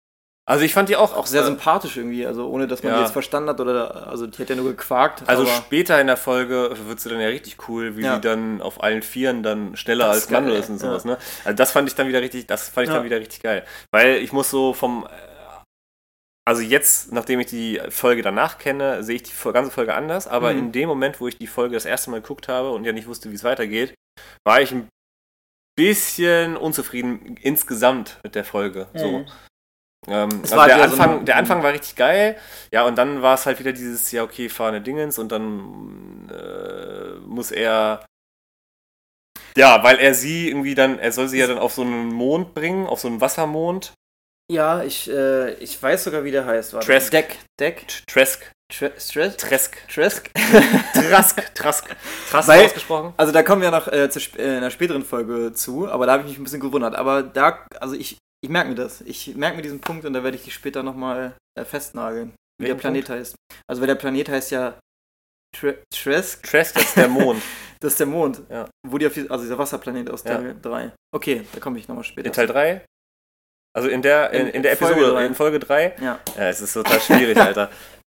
Also 0.48 0.64
ich 0.64 0.72
fand 0.72 0.88
die 0.88 0.96
auch, 0.96 1.14
Auch 1.14 1.26
sehr 1.26 1.42
äh, 1.42 1.44
sympathisch 1.44 1.96
irgendwie. 1.98 2.24
Also 2.26 2.48
ohne 2.48 2.66
dass 2.66 2.82
man 2.82 2.92
Ja. 2.92 2.98
die 2.98 3.04
jetzt 3.04 3.12
verstanden 3.12 3.50
hat 3.50 3.60
oder. 3.60 4.06
Also 4.08 4.26
die 4.26 4.38
hat 4.40 4.48
ja 4.48 4.56
nur 4.56 4.70
gequakt. 4.70 5.22
Also 5.28 5.44
später 5.46 6.00
in 6.00 6.06
der 6.06 6.16
Folge 6.16 6.74
wird 6.86 7.00
sie 7.00 7.10
dann 7.10 7.20
ja 7.20 7.28
richtig 7.28 7.68
cool, 7.68 7.96
wie 7.98 8.02
Ja. 8.02 8.14
sie 8.14 8.22
dann 8.22 8.62
auf 8.62 8.82
allen 8.82 9.02
Vieren 9.02 9.42
dann 9.42 9.76
schneller 9.76 10.06
Das 10.06 10.22
als 10.22 10.30
Mando 10.30 10.54
ist 10.54 10.70
und 10.70 10.80
ja. 10.80 10.88
sowas, 10.88 11.04
ne? 11.04 11.18
Also 11.44 11.54
das 11.56 11.70
fand 11.72 11.86
ich 11.88 11.94
dann 11.94 12.08
wieder 12.08 12.22
richtig, 12.22 12.46
das 12.46 12.70
fand 12.70 12.84
ich 12.86 12.88
Ja. 12.88 12.96
dann 12.96 13.04
wieder 13.04 13.20
richtig 13.20 13.42
geil. 13.42 13.64
Weil 13.92 14.16
ich 14.16 14.32
muss 14.32 14.48
so 14.50 14.72
vom 14.72 15.06
also 16.46 16.62
jetzt, 16.62 17.12
nachdem 17.12 17.40
ich 17.40 17.48
die 17.48 17.78
Folge 17.90 18.22
danach 18.22 18.56
kenne, 18.56 19.02
sehe 19.02 19.16
ich 19.16 19.22
die 19.22 19.52
ganze 19.52 19.70
Folge 19.70 19.94
anders, 19.94 20.26
aber 20.26 20.50
Mhm. 20.54 20.58
in 20.58 20.72
dem 20.72 20.88
Moment, 20.88 21.20
wo 21.20 21.28
ich 21.28 21.36
die 21.36 21.46
Folge 21.46 21.74
das 21.74 21.84
erste 21.84 22.10
Mal 22.10 22.22
geguckt 22.22 22.48
habe 22.48 22.70
und 22.70 22.84
ja 22.84 22.92
nicht 22.92 23.06
wusste, 23.06 23.30
wie 23.30 23.34
es 23.34 23.44
weitergeht, 23.44 23.92
war 24.46 24.62
ich 24.62 24.72
ein 24.72 24.88
bisschen 25.76 26.56
unzufrieden 26.56 27.36
insgesamt 27.42 28.18
mit 28.24 28.34
der 28.34 28.46
Folge. 28.46 28.86
So. 28.94 29.26
Ähm, 30.06 30.28
also 30.42 30.56
war 30.56 30.66
der, 30.66 30.76
wieder 30.76 30.88
so 30.88 30.94
Anfang, 30.94 31.18
ein- 31.20 31.24
der 31.26 31.36
Anfang 31.36 31.62
war 31.62 31.72
richtig 31.72 31.96
geil, 31.96 32.36
ja, 32.72 32.86
und 32.86 32.96
dann 32.96 33.20
war 33.22 33.34
es 33.34 33.46
halt 33.46 33.58
wieder 33.58 33.72
dieses, 33.72 34.10
ja, 34.12 34.22
okay, 34.22 34.48
fahrende 34.48 34.80
Dingens 34.80 35.18
und 35.18 35.30
dann 35.32 36.30
äh, 36.30 37.18
muss 37.26 37.50
er, 37.50 38.04
ja, 39.56 39.82
weil 39.82 39.96
er 39.98 40.14
sie 40.14 40.48
irgendwie 40.48 40.74
dann, 40.74 40.98
er 40.98 41.12
soll 41.12 41.28
sie 41.28 41.38
ja 41.38 41.46
dann 41.46 41.58
auf 41.58 41.72
so 41.74 41.82
einen 41.82 42.08
Mond 42.12 42.54
bringen, 42.54 42.86
auf 42.86 43.00
so 43.00 43.08
einen 43.08 43.20
Wassermond, 43.20 43.92
Ja, 44.50 44.82
ich, 44.82 45.10
äh, 45.10 45.54
ich 45.54 45.82
weiß 45.82 46.04
sogar, 46.04 46.24
wie 46.24 46.30
der 46.30 46.46
heißt. 46.46 46.72
Warte. 46.72 46.86
Trask. 46.86 47.10
Deck. 47.10 47.36
Deck. 47.60 47.86
Tresk, 48.06 48.50
Stress? 48.72 49.36
Tresk. 49.36 49.76
Tresk? 49.88 50.30
Trask. 50.94 51.54
Trask. 51.54 51.96
Trask 52.30 52.48
Weil- 52.48 52.64
ausgesprochen? 52.66 53.12
Also 53.18 53.32
da 53.32 53.42
kommen 53.42 53.60
wir 53.62 53.70
noch 53.70 53.88
äh, 53.88 54.08
zu, 54.08 54.20
äh, 54.38 54.56
einer 54.56 54.70
späteren 54.70 55.04
Folge 55.04 55.52
zu, 55.52 55.86
aber 55.90 56.06
da 56.06 56.12
habe 56.12 56.22
ich 56.22 56.28
mich 56.30 56.38
ein 56.38 56.44
bisschen 56.44 56.60
gewundert. 56.60 56.94
Aber 56.94 57.22
da, 57.22 57.66
also 57.80 57.94
ich, 57.94 58.16
ich 58.42 58.50
merke 58.50 58.70
mir 58.70 58.74
das. 58.76 59.00
Ich 59.02 59.34
merke 59.36 59.56
mir 59.56 59.62
diesen 59.62 59.80
Punkt 59.80 60.04
und 60.04 60.12
da 60.12 60.22
werde 60.22 60.36
ich 60.36 60.44
dich 60.44 60.54
später 60.54 60.82
nochmal 60.82 61.36
äh, 61.58 61.64
festnageln. 61.64 62.34
Wie 62.60 62.64
Welchen 62.64 62.76
der 62.76 62.80
Planet 62.80 63.08
heißt. 63.10 63.34
Also 63.68 63.80
weil 63.82 63.86
der 63.88 63.94
Planet 63.94 64.28
heißt 64.28 64.50
ja 64.50 64.78
Tre 65.56 65.78
Tresk, 65.90 66.42
Trask, 66.42 66.74
das 66.74 66.84
ist 66.84 66.96
der 66.96 67.08
Mond. 67.08 67.42
das 67.80 67.92
ist 67.92 68.00
der 68.00 68.06
Mond. 68.06 68.42
Ja. 68.50 68.68
Wo 68.86 68.98
die 68.98 69.06
auf 69.06 69.14
die, 69.14 69.30
also 69.30 69.44
dieser 69.44 69.56
Wasserplanet 69.58 70.10
aus 70.10 70.22
Ja. 70.24 70.36
Teil 70.36 70.56
3. 70.60 70.92
Okay, 71.14 71.46
da 71.52 71.60
komme 71.60 71.78
ich 71.78 71.88
nochmal 71.88 72.04
später. 72.04 72.26
In 72.26 72.32
Teil 72.32 72.46
3? 72.46 72.84
Also 73.74 73.88
in 73.88 74.02
der, 74.02 74.30
in, 74.32 74.48
In 74.48 74.54
in 74.54 74.62
der 74.62 74.76
Folge 74.76 74.94
Episode, 74.94 75.12
drei. 75.14 75.26
in 75.26 75.34
Folge 75.34 75.58
3? 75.58 75.94
Ja. 76.00 76.20
Ja, 76.36 76.48
es 76.48 76.60
ist 76.60 76.72
total 76.74 77.00
schwierig, 77.00 77.36
Alter. 77.40 77.70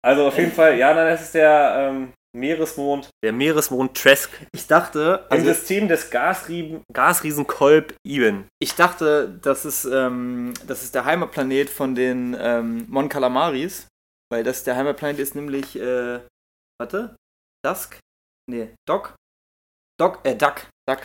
Also 0.04 0.28
auf 0.28 0.38
jeden 0.38 0.52
Fall, 0.52 0.78
ja, 0.78 0.94
nein, 0.94 1.08
das 1.08 1.22
ist 1.22 1.36
der 1.36 1.76
ähm, 1.78 2.14
Meeresmond, 2.36 3.10
der 3.24 3.34
Meeresmond 3.34 3.98
Tresk 3.98 4.30
Ich 4.54 4.68
dachte, 4.68 5.26
im 5.30 5.38
also 5.38 5.46
System 5.48 5.88
des 5.88 6.10
Gasrieben, 6.10 6.84
Gasriesen 6.94 7.48
Kolb 7.48 7.96
Eben. 8.06 8.48
ich 8.62 8.76
dachte, 8.76 9.40
das 9.42 9.66
ist, 9.66 9.86
ähm, 9.86 10.54
das 10.68 10.84
ist 10.84 10.94
der 10.94 11.06
Heimatplanet 11.06 11.70
von 11.70 11.96
den 11.96 12.38
ähm, 12.40 12.86
Mon 12.88 13.10
Calamaris, 13.10 13.88
weil 14.32 14.44
das 14.44 14.64
der 14.64 14.76
Heimatplanet 14.76 15.20
ist 15.20 15.36
nämlich, 15.36 15.76
äh, 15.76 16.20
warte, 16.80 17.16
Dusk? 17.66 18.00
Nee, 18.50 18.76
Doc? 18.88 19.16
Doc, 20.00 20.20
äh, 20.24 20.36
Duck, 20.36 20.68
Duck. 20.88 21.02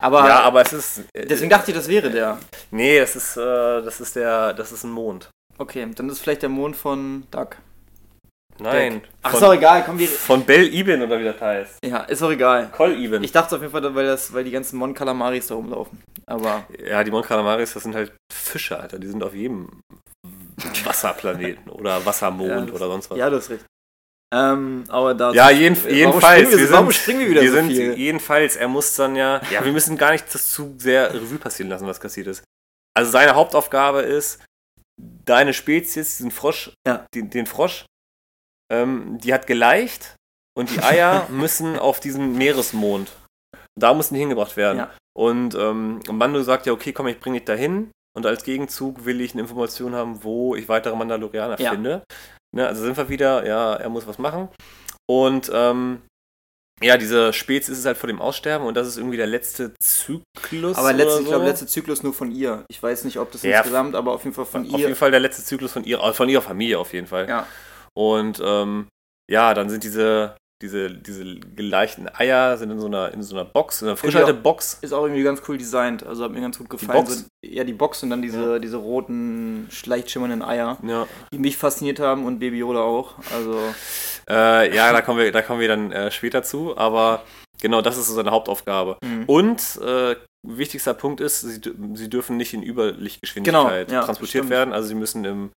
Aber, 0.00 0.26
ja, 0.26 0.40
aber 0.40 0.62
es 0.62 0.72
ist. 0.72 0.98
äh, 1.14 1.26
deswegen 1.26 1.50
dachte 1.50 1.70
ich, 1.70 1.76
das 1.76 1.88
wäre 1.88 2.10
der. 2.10 2.38
Nee, 2.70 2.98
das 2.98 3.16
ist, 3.16 3.36
äh, 3.36 3.82
das 3.82 4.00
ist 4.00 4.16
der, 4.16 4.54
das 4.54 4.72
ist 4.72 4.84
ein 4.84 4.90
Mond. 4.90 5.30
Okay, 5.58 5.86
dann 5.94 6.06
ist 6.08 6.14
es 6.14 6.20
vielleicht 6.20 6.42
der 6.42 6.48
Mond 6.48 6.76
von 6.76 7.26
Duck. 7.30 7.58
Nein. 8.62 9.02
Ach, 9.22 9.30
von, 9.30 9.38
ist 9.40 9.44
auch 9.46 9.52
egal, 9.54 9.82
komm, 9.84 9.98
wir. 9.98 10.08
von 10.08 10.44
Bell 10.44 10.72
Eben 10.74 11.02
oder 11.02 11.18
wie 11.18 11.24
das 11.24 11.40
heißt. 11.40 11.78
Ja, 11.84 11.98
ist 12.04 12.22
auch 12.22 12.30
egal. 12.30 12.68
Kol 12.72 12.96
Eben. 12.98 13.22
Ich 13.24 13.32
dachte 13.32 13.56
auf 13.56 13.62
jeden 13.62 13.72
Fall, 13.72 13.94
weil, 13.94 14.06
das, 14.06 14.32
weil 14.32 14.44
die 14.44 14.50
ganzen 14.50 14.76
Mon 14.78 14.94
Calamaris 14.94 15.46
da 15.48 15.54
rumlaufen. 15.54 16.02
Aber 16.26 16.64
Ja, 16.84 17.02
die 17.04 17.10
Mon 17.10 17.22
Calamaris, 17.22 17.72
das 17.74 17.82
sind 17.82 17.94
halt 17.94 18.12
Fische, 18.32 18.78
Alter. 18.78 18.98
Die 18.98 19.06
sind 19.08 19.22
auf 19.22 19.34
jedem 19.34 19.68
Wasserplaneten 20.84 21.70
oder 21.70 22.04
Wassermond 22.04 22.50
Ja, 22.50 22.60
das- 22.60 22.70
oder 22.74 22.86
sonst 22.88 23.10
was. 23.10 23.18
ja, 23.18 23.30
du 23.30 23.36
hast 23.36 23.50
recht. 23.50 23.64
Ähm, 24.32 24.84
aber 24.88 25.14
da. 25.14 25.32
Ja, 25.32 25.50
jeden, 25.50 25.74
jedenfalls. 25.88 26.38
springen 26.38 26.50
wir, 26.52 26.58
wir 26.58 26.66
so- 26.68 26.72
warum 26.72 26.86
sind, 26.86 26.94
springen 27.00 27.20
wir 27.20 27.30
wieder 27.30 27.42
wir 27.42 27.50
so 27.50 27.56
sind 27.56 27.70
viel? 27.70 27.94
jedenfalls, 27.94 28.56
er 28.56 28.68
muss 28.68 28.94
dann 28.94 29.16
ja. 29.16 29.40
Ja, 29.50 29.64
wir 29.64 29.72
müssen 29.72 29.96
gar 29.96 30.12
nicht 30.12 30.32
das 30.32 30.50
zu 30.52 30.74
sehr 30.78 31.12
Revue 31.12 31.38
passieren 31.38 31.68
lassen, 31.68 31.86
was 31.86 31.98
passiert 31.98 32.28
ist. 32.28 32.44
Also 32.96 33.10
seine 33.10 33.34
Hauptaufgabe 33.34 34.02
ist, 34.02 34.40
deine 35.24 35.52
Spezies, 35.52 36.18
diesen 36.18 36.30
Frosch, 36.30 36.70
Ja. 36.86 37.06
den, 37.14 37.30
den 37.30 37.46
Frosch, 37.46 37.86
ähm, 38.70 39.18
die 39.18 39.32
hat 39.34 39.46
geleicht 39.46 40.16
und 40.56 40.70
die 40.70 40.82
Eier 40.82 41.26
müssen 41.30 41.78
auf 41.78 42.00
diesen 42.00 42.36
Meeresmond. 42.36 43.10
Da 43.78 43.94
müssen 43.94 44.14
die 44.14 44.20
hingebracht 44.20 44.56
werden. 44.56 44.78
Ja. 44.78 44.90
Und 45.16 45.54
ähm, 45.54 46.00
Mando 46.10 46.42
sagt 46.42 46.66
ja, 46.66 46.72
okay, 46.72 46.92
komm, 46.92 47.06
ich 47.08 47.20
bringe 47.20 47.38
dich 47.38 47.46
dahin. 47.46 47.90
Und 48.16 48.26
als 48.26 48.42
Gegenzug 48.44 49.04
will 49.04 49.20
ich 49.20 49.32
eine 49.32 49.42
Information 49.42 49.94
haben, 49.94 50.24
wo 50.24 50.54
ich 50.56 50.68
weitere 50.68 50.96
Mandalorianer 50.96 51.60
Ja. 51.60 51.70
finde. 51.70 52.02
Ne, 52.54 52.66
also 52.66 52.82
sind 52.82 52.96
wir 52.96 53.08
wieder, 53.08 53.46
ja, 53.46 53.74
er 53.74 53.88
muss 53.88 54.06
was 54.08 54.18
machen. 54.18 54.48
Und 55.08 55.50
ähm, 55.54 56.02
ja, 56.82 56.96
diese 56.96 57.32
Spezies 57.32 57.78
ist 57.78 57.86
halt 57.86 57.98
vor 57.98 58.08
dem 58.08 58.20
Aussterben 58.20 58.66
und 58.66 58.74
das 58.74 58.88
ist 58.88 58.96
irgendwie 58.96 59.16
der 59.18 59.26
letzte 59.28 59.72
Zyklus. 59.80 60.76
Aber 60.76 60.92
letzte, 60.92 61.12
oder 61.12 61.20
ich 61.20 61.24
so. 61.26 61.30
glaube, 61.30 61.44
letzte 61.46 61.66
Zyklus 61.66 62.02
nur 62.02 62.14
von 62.14 62.32
ihr. 62.32 62.64
Ich 62.68 62.82
weiß 62.82 63.04
nicht, 63.04 63.18
ob 63.18 63.30
das 63.30 63.42
Ja, 63.42 63.58
insgesamt, 63.58 63.94
aber 63.94 64.12
auf 64.12 64.24
jeden 64.24 64.34
Fall 64.34 64.46
von 64.46 64.62
auf 64.66 64.72
ihr. 64.72 64.78
jeden 64.78 64.96
Fall 64.96 65.10
der 65.12 65.20
letzte 65.20 65.44
Zyklus 65.44 65.72
von 65.72 65.84
ihrer, 65.84 66.12
von 66.14 66.28
ihrer 66.28 66.42
Familie 66.42 66.78
auf 66.78 66.92
jeden 66.92 67.06
Fall. 67.06 67.28
Ja. 67.28 67.46
Und 68.00 68.40
ähm, 68.42 68.88
ja, 69.30 69.52
dann 69.52 69.68
sind 69.68 69.84
diese, 69.84 70.34
diese, 70.62 70.90
diese 70.90 71.24
geleichten 71.36 72.08
Eier 72.08 72.56
sind 72.56 72.70
in 72.70 72.80
so 72.80 72.86
einer, 72.86 73.12
in 73.12 73.22
so 73.22 73.34
einer 73.36 73.44
Box, 73.44 73.82
in 73.82 73.88
einer 73.88 73.96
Frischhaltebox. 73.98 74.78
Ist 74.80 74.92
auch 74.94 75.04
irgendwie 75.04 75.22
ganz 75.22 75.42
cool 75.48 75.58
designt. 75.58 76.04
Also 76.06 76.24
hat 76.24 76.32
mir 76.32 76.40
ganz 76.40 76.56
gut 76.56 76.70
gefallen. 76.70 77.04
Box? 77.04 77.18
So, 77.20 77.24
ja, 77.44 77.62
die 77.64 77.74
Box 77.74 78.02
und 78.02 78.08
dann 78.10 78.22
diese, 78.22 78.58
diese 78.58 78.78
roten, 78.78 79.68
leicht 79.84 80.10
schimmernden 80.10 80.42
Eier, 80.42 80.78
Ja. 80.82 81.06
die 81.32 81.38
mich 81.38 81.58
fasziniert 81.58 82.00
haben 82.00 82.24
und 82.24 82.38
Baby 82.38 82.58
Yoda 82.58 82.80
auch. 82.80 83.16
Also, 83.34 83.58
Äh, 84.28 84.74
ja, 84.74 84.92
da 84.92 85.02
kommen 85.02 85.18
wir, 85.18 85.30
da 85.32 85.42
kommen 85.42 85.60
wir 85.60 85.68
dann 85.68 85.92
äh, 85.92 86.10
später 86.10 86.42
zu, 86.42 86.76
aber 86.78 87.22
genau 87.60 87.82
das 87.82 87.98
ist 87.98 88.06
so 88.06 88.14
seine 88.14 88.30
Hauptaufgabe. 88.30 88.96
mhm. 89.02 89.24
Und 89.26 89.78
äh, 89.84 90.16
wichtigster 90.46 90.94
Punkt 90.94 91.20
ist, 91.20 91.40
sie, 91.42 91.60
sie 91.94 92.08
dürfen 92.08 92.36
nicht 92.38 92.54
in 92.54 92.62
Überlichtgeschwindigkeit 92.62 93.88
Genau, 93.88 94.00
ja, 94.00 94.04
transportiert 94.06 94.48
werden, 94.48 94.72
also 94.72 94.88
sie 94.88 94.94
müssen 94.94 95.24
im, 95.24 95.50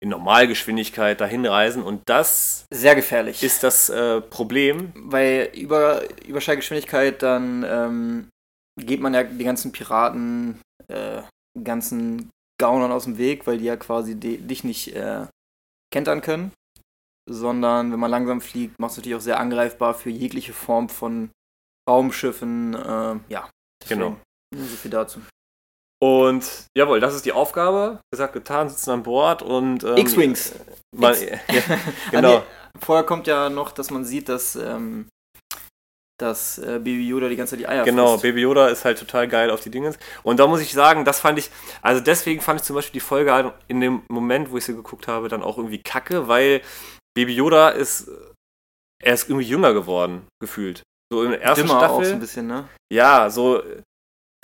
in 0.00 0.10
Normalgeschwindigkeit 0.10 1.20
dahin 1.20 1.44
reisen 1.44 1.82
und 1.82 2.02
das 2.06 2.64
sehr 2.72 2.94
gefährlich. 2.94 3.42
ist 3.42 3.62
das 3.64 3.88
äh, 3.88 4.20
Problem. 4.20 4.92
Weil 4.94 5.50
über 5.54 6.02
Überschallgeschwindigkeit 6.26 7.22
dann 7.22 7.64
ähm, 7.68 8.28
geht 8.80 9.00
man 9.00 9.14
ja 9.14 9.24
die 9.24 9.44
ganzen 9.44 9.72
Piraten, 9.72 10.60
äh, 10.88 11.22
ganzen 11.62 12.30
Gaunern 12.60 12.92
aus 12.92 13.04
dem 13.04 13.18
Weg, 13.18 13.46
weil 13.46 13.58
die 13.58 13.64
ja 13.64 13.76
quasi 13.76 14.14
di- 14.14 14.38
dich 14.38 14.62
nicht 14.64 14.94
äh, 14.94 15.26
kentern 15.92 16.20
können. 16.20 16.52
Sondern 17.30 17.92
wenn 17.92 18.00
man 18.00 18.10
langsam 18.10 18.40
fliegt, 18.40 18.78
macht 18.80 18.92
es 18.92 18.96
natürlich 18.96 19.16
auch 19.16 19.20
sehr 19.22 19.38
angreifbar 19.40 19.94
für 19.94 20.10
jegliche 20.10 20.52
Form 20.54 20.88
von 20.88 21.30
Raumschiffen. 21.88 22.74
Äh, 22.74 23.16
ja, 23.28 23.50
Genau. 23.88 24.16
Nur 24.54 24.64
so 24.64 24.76
viel 24.76 24.90
dazu. 24.90 25.20
Und 26.00 26.66
jawohl, 26.76 27.00
das 27.00 27.14
ist 27.14 27.24
die 27.26 27.32
Aufgabe. 27.32 28.00
Gesagt, 28.12 28.32
getan, 28.32 28.68
sitzen 28.68 28.90
an 28.90 29.02
Bord 29.02 29.42
und 29.42 29.82
ähm, 29.84 29.96
X-Wings. 29.96 30.52
Man, 30.96 31.12
X- 31.12 31.22
ja, 31.52 31.78
genau. 32.10 32.42
Vorher 32.80 33.04
kommt 33.04 33.26
ja 33.26 33.50
noch, 33.50 33.72
dass 33.72 33.90
man 33.90 34.04
sieht, 34.04 34.28
dass, 34.28 34.54
ähm, 34.54 35.08
dass 36.20 36.58
äh, 36.58 36.78
Baby 36.78 37.08
Yoda 37.08 37.28
die 37.28 37.36
ganze 37.36 37.52
Zeit 37.52 37.60
die 37.60 37.68
Eier 37.68 37.84
Genau, 37.84 38.10
frisst. 38.12 38.22
Baby 38.22 38.42
Yoda 38.42 38.68
ist 38.68 38.84
halt 38.84 38.98
total 38.98 39.26
geil 39.28 39.50
auf 39.50 39.60
die 39.60 39.70
Dingens. 39.70 39.98
Und 40.22 40.38
da 40.38 40.46
muss 40.46 40.60
ich 40.60 40.72
sagen, 40.72 41.04
das 41.04 41.18
fand 41.20 41.38
ich, 41.38 41.50
also 41.82 42.00
deswegen 42.00 42.40
fand 42.40 42.60
ich 42.60 42.66
zum 42.66 42.76
Beispiel 42.76 42.94
die 43.00 43.04
Folge 43.04 43.32
halt 43.32 43.52
in 43.66 43.80
dem 43.80 44.02
Moment, 44.08 44.50
wo 44.52 44.56
ich 44.58 44.64
sie 44.64 44.74
geguckt 44.74 45.08
habe, 45.08 45.28
dann 45.28 45.42
auch 45.42 45.56
irgendwie 45.58 45.82
kacke, 45.82 46.28
weil 46.28 46.60
Baby 47.16 47.34
Yoda 47.34 47.70
ist, 47.70 48.08
er 49.02 49.14
ist 49.14 49.28
irgendwie 49.28 49.48
jünger 49.48 49.72
geworden, 49.74 50.26
gefühlt. 50.40 50.82
So 51.12 51.24
in 51.24 51.30
der 51.30 51.42
ersten 51.42 51.66
Dimmer 51.66 51.78
auch 51.78 51.88
so 51.88 51.98
ein 51.98 52.04
Staffel. 52.04 52.20
bisschen, 52.20 52.46
ne? 52.46 52.68
Ja, 52.92 53.30
so, 53.30 53.62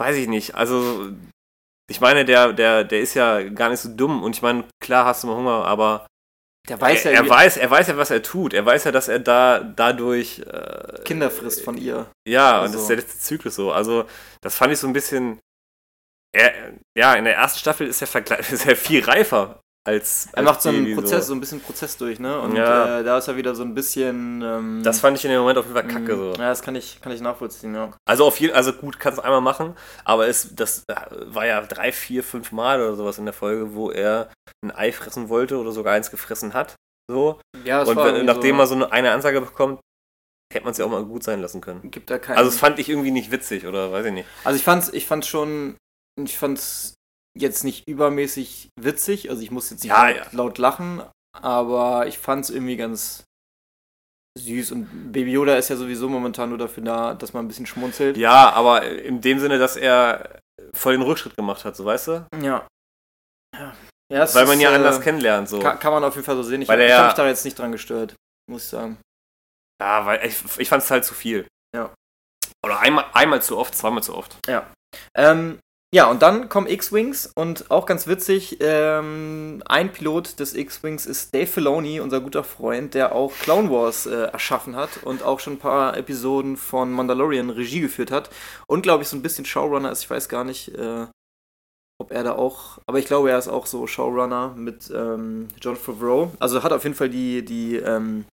weiß 0.01 0.17
ich 0.17 0.27
nicht. 0.29 0.55
Also, 0.55 1.13
ich 1.91 2.01
meine, 2.01 2.25
der, 2.25 2.53
der, 2.53 2.85
der 2.85 3.01
ist 3.01 3.15
ja 3.15 3.43
gar 3.43 3.69
nicht 3.69 3.81
so 3.81 3.89
dumm. 3.95 4.23
Und 4.23 4.37
ich 4.37 4.43
meine, 4.43 4.65
klar 4.83 5.05
hast 5.07 5.23
du 5.23 5.27
mal 5.29 5.37
Hunger, 5.37 5.65
aber 5.65 6.07
Der 6.69 6.81
weiß 6.81 7.05
er, 7.05 7.13
ja, 7.13 7.23
er 7.23 7.29
weiß, 7.29 7.57
er 7.59 7.71
weiß 7.71 7.89
ja, 7.89 7.97
was 7.97 8.11
er 8.11 8.23
tut. 8.23 8.55
Er 8.55 8.65
weiß 8.65 8.85
ja, 8.85 8.93
dass 8.93 9.09
er 9.09 9.19
da 9.19 9.61
dadurch 9.61 10.41
äh, 10.41 11.03
Kinder 11.05 11.31
frisst 11.31 11.63
von 11.63 11.77
ihr. 11.77 12.11
Ja, 12.27 12.57
und 12.59 12.63
Also- 12.63 12.73
das 12.75 12.83
ist 12.83 12.89
der 12.89 12.97
letzte 12.97 13.19
Zyklus 13.19 13.55
so. 13.57 13.73
Also, 13.73 14.07
das 14.41 14.55
fand 14.57 14.73
ich 14.73 14.79
so 14.79 14.87
ein 14.87 14.93
bisschen. 14.95 15.41
Er, 16.33 16.53
ja, 16.99 17.15
in 17.15 17.25
der 17.25 17.37
ersten 17.37 17.61
Staffel 17.61 17.87
ist 17.87 18.03
er, 18.03 18.39
ist 18.41 18.67
er 18.67 18.77
viel 18.77 19.05
reifer 19.05 19.61
als. 19.87 20.29
Er 20.33 20.39
als 20.39 20.45
macht 20.47 20.63
so 20.63 20.69
einen 20.71 20.85
Baby, 20.85 20.95
Prozess, 20.95 21.27
so 21.27 21.35
ein 21.35 21.41
bisschen 21.41 21.61
Prozess 21.61 21.97
durch, 21.97 22.19
ne? 22.19 22.41
Und 22.41 22.57
Ja. 22.57 23.01
äh, 23.01 23.05
da 23.05 23.19
ist 23.19 23.29
er 23.29 23.37
wieder 23.37 23.55
so 23.55 23.63
ein 23.63 23.75
bisschen. 23.75 24.43
Ähm, 24.43 24.81
Das 24.83 25.01
fand 25.01 25.17
ich 25.19 25.25
in 25.25 25.31
dem 25.31 25.41
Moment 25.41 25.59
auf 25.59 25.67
jeden 25.67 25.75
Fall 25.77 25.87
kacke 25.89 26.17
mh, 26.17 26.35
so. 26.35 26.41
Ja, 26.41 26.49
das 26.49 26.63
kann 26.63 26.75
ich, 26.75 27.01
kann 27.01 27.13
ich 27.13 27.21
nachvollziehen, 27.21 27.75
ja. 27.75 27.93
Also 28.07 28.25
auf 28.25 28.41
jeden 28.41 28.55
also 28.55 28.73
gut, 28.73 28.99
kannst 28.99 29.19
du 29.19 29.23
einmal 29.23 29.41
machen, 29.41 29.77
aber 30.05 30.27
es, 30.29 30.55
das 30.55 30.85
war 31.27 31.47
ja 31.47 31.61
drei, 31.61 31.93
vier, 31.93 32.25
fünf 32.25 32.51
Mal 32.53 32.81
oder 32.81 32.97
sowas 32.97 33.19
in 33.19 33.25
der 33.27 33.35
Folge, 33.35 33.75
wo 33.75 33.91
er 33.91 34.31
ein 34.65 34.71
Ei 34.75 34.93
fressen 34.93 35.29
wollte 35.29 35.59
oder 35.59 35.73
sogar 35.73 35.95
eins 35.95 36.11
gefressen 36.11 36.55
hat. 36.55 36.75
So. 37.11 37.39
Ja, 37.65 37.81
das 37.81 37.89
Und 37.91 37.97
war 37.97 38.15
wenn, 38.15 38.25
nachdem 38.25 38.53
so, 38.53 38.57
man 38.57 38.67
so 38.67 38.75
eine, 38.75 38.93
eine 38.93 39.11
Ansage 39.13 39.41
bekommt, 39.41 39.81
hätte 40.53 40.65
man 40.65 40.73
es 40.73 40.79
ja 40.79 40.87
auch 40.87 40.91
mal 40.91 41.05
gut 41.05 41.23
sein 41.23 41.41
lassen 41.43 41.61
können. 41.61 41.91
gibt 41.91 42.09
da 42.09 42.19
keinen. 42.19 42.39
Also 42.39 42.51
das 42.51 42.59
fand 42.59 42.79
ich 42.79 42.89
irgendwie 42.89 43.11
nicht 43.11 43.31
witzig 43.31 43.67
oder 43.67 43.93
weiß 43.93 44.07
ich 44.07 44.13
nicht. 44.13 44.29
Also 44.45 44.57
ich 44.57 44.65
fand's, 44.65 44.89
ich 44.91 45.07
fand's 45.07 45.27
schon, 45.27 45.77
ich 46.19 46.39
fand's 46.39 46.95
jetzt 47.37 47.65
nicht 47.65 47.89
übermäßig 47.89 48.69
witzig, 48.81 49.31
also 49.31 49.43
ich 49.43 49.51
muss 49.51 49.71
jetzt 49.71 49.83
nicht 49.83 49.91
Ja, 49.91 50.09
laut, 50.09 50.17
ja. 50.17 50.27
laut 50.33 50.59
lachen, 50.59 51.03
aber 51.41 52.07
ich 52.07 52.19
fand's 52.19 52.51
irgendwie 52.51 52.77
ganz 52.77 53.25
süß 54.39 54.73
und 54.73 55.13
Baby 55.13 55.33
Yoda 55.33 55.57
ist 55.57 55.69
ja 55.69 55.77
sowieso 55.77 56.09
momentan 56.09 56.49
nur 56.49 56.59
dafür 56.59 56.83
da, 56.83 57.15
dass 57.15 57.33
man 57.33 57.45
ein 57.45 57.49
bisschen 57.49 57.67
schmunzelt. 57.67 58.17
Ja, 58.17 58.51
aber 58.51 58.83
in 58.85 59.21
dem 59.21 59.39
Sinne, 59.39 59.59
dass 59.59 59.77
er 59.77 60.41
voll 60.73 60.93
den 60.95 61.03
Rückschritt 61.03 61.37
gemacht 61.37 61.65
hat, 61.65 61.77
so 61.77 61.85
weißt 61.85 62.09
du? 62.09 62.27
Ja. 62.43 62.67
Ja, 63.57 63.75
ja 64.13 64.23
es 64.25 64.35
Weil 64.35 64.47
man 64.47 64.57
ist, 64.57 64.63
ja 64.63 64.73
äh, 64.73 64.75
anders 64.75 65.01
kennenlernt, 65.01 65.49
so. 65.49 65.61
Kann, 65.61 65.79
kann 65.79 65.93
man 65.93 66.03
auf 66.03 66.15
jeden 66.15 66.25
Fall 66.25 66.37
so 66.37 66.43
sehen. 66.43 66.63
Ich, 66.63 66.69
Weil 66.69 66.81
ich 66.81 66.91
habe 66.93 67.03
ja- 67.03 67.07
mich 67.07 67.15
da 67.15 67.27
jetzt 67.29 67.45
nicht 67.45 67.59
dran 67.59 67.71
gestört, 67.73 68.15
muss 68.51 68.65
ich 68.65 68.69
sagen. 68.71 68.99
Ja, 69.81 70.05
weil 70.07 70.27
ich, 70.27 70.37
ich 70.59 70.69
fand 70.69 70.83
es 70.83 70.91
halt 70.91 71.05
zu 71.05 71.15
viel. 71.15 71.47
Ja. 71.77 71.93
Oder 72.65 72.81
einmal, 72.81 73.07
einmal 73.13 73.43
zu 73.43 73.57
oft, 73.59 73.75
zweimal 73.77 74.03
zu 74.03 74.17
oft. 74.17 74.37
Ähm, 75.17 75.59
ja, 75.95 76.11
und 76.11 76.23
dann 76.23 76.49
kommen 76.49 76.67
X-Wings 76.67 77.31
und 77.37 77.71
auch 77.71 77.87
ganz 77.87 78.09
witzig, 78.09 78.57
ähm, 78.61 79.63
ein 79.67 79.93
Pilot 79.93 80.41
des 80.41 80.53
X-Wings 80.55 81.07
ist 81.07 81.33
Dave 81.33 81.47
Filoni, 81.47 82.01
unser 82.01 82.21
guter 82.21 82.43
Freund, 82.43 82.95
der 82.95 83.15
auch 83.15 83.33
Clone 83.33 83.71
Wars 83.71 84.07
äh, 84.07 84.25
erschaffen 84.25 84.75
hat 84.75 85.05
und 85.05 85.23
auch 85.23 85.39
schon 85.39 85.53
ein 85.53 85.59
paar 85.61 85.97
Episoden 85.97 86.57
von 86.57 86.91
Mandalorian 86.91 87.51
Regie 87.51 87.81
geführt 87.81 88.11
hat 88.11 88.29
und 88.67 88.83
glaube 88.83 89.05
ich 89.05 89.09
so 89.09 89.17
ein 89.17 89.23
bisschen 89.23 89.45
Showrunner 89.45 89.93
ist, 89.93 90.03
ich 90.03 90.11
weiß 90.11 90.29
gar 90.29 90.43
nicht, 90.43 90.75
äh, 90.77 91.07
ob 92.01 92.11
er 92.11 92.25
da 92.25 92.33
auch, 92.35 92.79
aber 92.89 92.99
ich 92.99 93.07
glaube, 93.07 93.31
er 93.31 93.39
ist 93.39 93.47
auch 93.47 93.67
so 93.67 93.87
Showrunner 93.87 94.53
mit 94.57 94.91
ähm, 94.93 95.47
John 95.61 95.77
Favreau. 95.77 96.33
Also 96.41 96.65
hat 96.65 96.73
auf 96.73 96.83
jeden 96.83 96.97
Fall 96.97 97.09
die, 97.09 97.45
die, 97.45 97.77
ähm, 97.77 98.25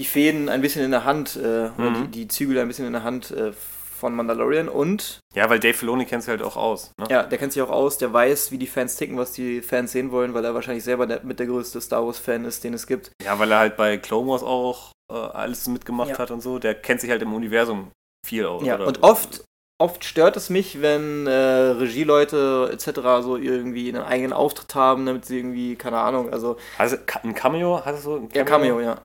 die 0.00 0.06
Fäden 0.06 0.48
ein 0.48 0.62
bisschen 0.62 0.82
in 0.82 0.90
der 0.90 1.04
Hand, 1.04 1.36
äh, 1.36 1.68
oder 1.76 1.90
Mhm. 1.90 2.10
die, 2.10 2.20
die 2.22 2.28
Zügel 2.28 2.58
ein 2.58 2.66
bisschen 2.68 2.86
in 2.86 2.94
der 2.94 3.02
Hand 3.04 3.30
äh, 3.30 3.52
von 4.00 4.14
Mandalorian 4.16 4.68
und 4.68 5.20
Ja, 5.34 5.48
weil 5.48 5.60
Dave 5.60 5.74
Filoni 5.74 6.06
kennt 6.06 6.22
sich 6.24 6.30
halt 6.30 6.42
auch 6.42 6.56
aus. 6.56 6.90
Ne? 6.98 7.06
ja, 7.10 7.22
der 7.22 7.38
kennt 7.38 7.52
sich 7.52 7.62
auch 7.62 7.70
aus, 7.70 7.98
der 7.98 8.12
weiß, 8.12 8.50
wie 8.50 8.58
die 8.58 8.66
Fans 8.66 8.96
ticken, 8.96 9.16
was 9.16 9.32
die 9.32 9.60
Fans 9.62 9.92
sehen 9.92 10.10
wollen, 10.10 10.34
weil 10.34 10.44
er 10.44 10.54
wahrscheinlich 10.54 10.82
selber 10.84 11.06
der, 11.06 11.22
mit 11.22 11.38
der 11.38 11.46
größte 11.46 11.80
Star 11.80 12.04
Wars-Fan 12.04 12.44
ist, 12.44 12.64
den 12.64 12.74
es 12.74 12.86
gibt. 12.86 13.12
Ja, 13.22 13.38
weil 13.38 13.52
er 13.52 13.58
halt 13.60 13.76
bei 13.76 13.96
Clone 13.98 14.28
Wars 14.28 14.42
auch 14.42 14.90
äh, 15.12 15.14
alles 15.14 15.68
mitgemacht 15.68 16.10
Ja. 16.10 16.18
hat 16.18 16.30
und 16.30 16.40
so. 16.40 16.58
Der 16.58 16.74
kennt 16.74 17.00
sich 17.00 17.10
halt 17.10 17.22
im 17.22 17.32
Universum 17.34 17.90
viel 18.26 18.46
aus. 18.46 18.64
Ja, 18.64 18.74
oder? 18.76 18.86
und 18.86 19.02
oft, 19.02 19.44
oft 19.80 20.04
stört 20.04 20.36
es 20.36 20.50
mich, 20.50 20.80
wenn 20.82 21.26
äh, 21.26 21.30
Regieleute 21.94 22.70
etc. 22.72 23.00
so 23.22 23.36
irgendwie 23.36 23.88
einen 23.88 24.02
eigenen 24.02 24.32
Auftritt 24.32 24.74
haben, 24.74 25.06
damit 25.06 25.24
sie 25.24 25.38
irgendwie, 25.38 25.76
keine 25.76 25.98
Ahnung, 25.98 26.32
also 26.32 26.56
Also 26.78 26.96
ein 27.22 27.34
Cameo? 27.34 27.82
Hast 27.84 27.98
du 27.98 28.02
so 28.10 28.16
ein 28.16 28.28
ja, 28.32 28.44
Cameo, 28.44 28.80
ja. 28.80 29.00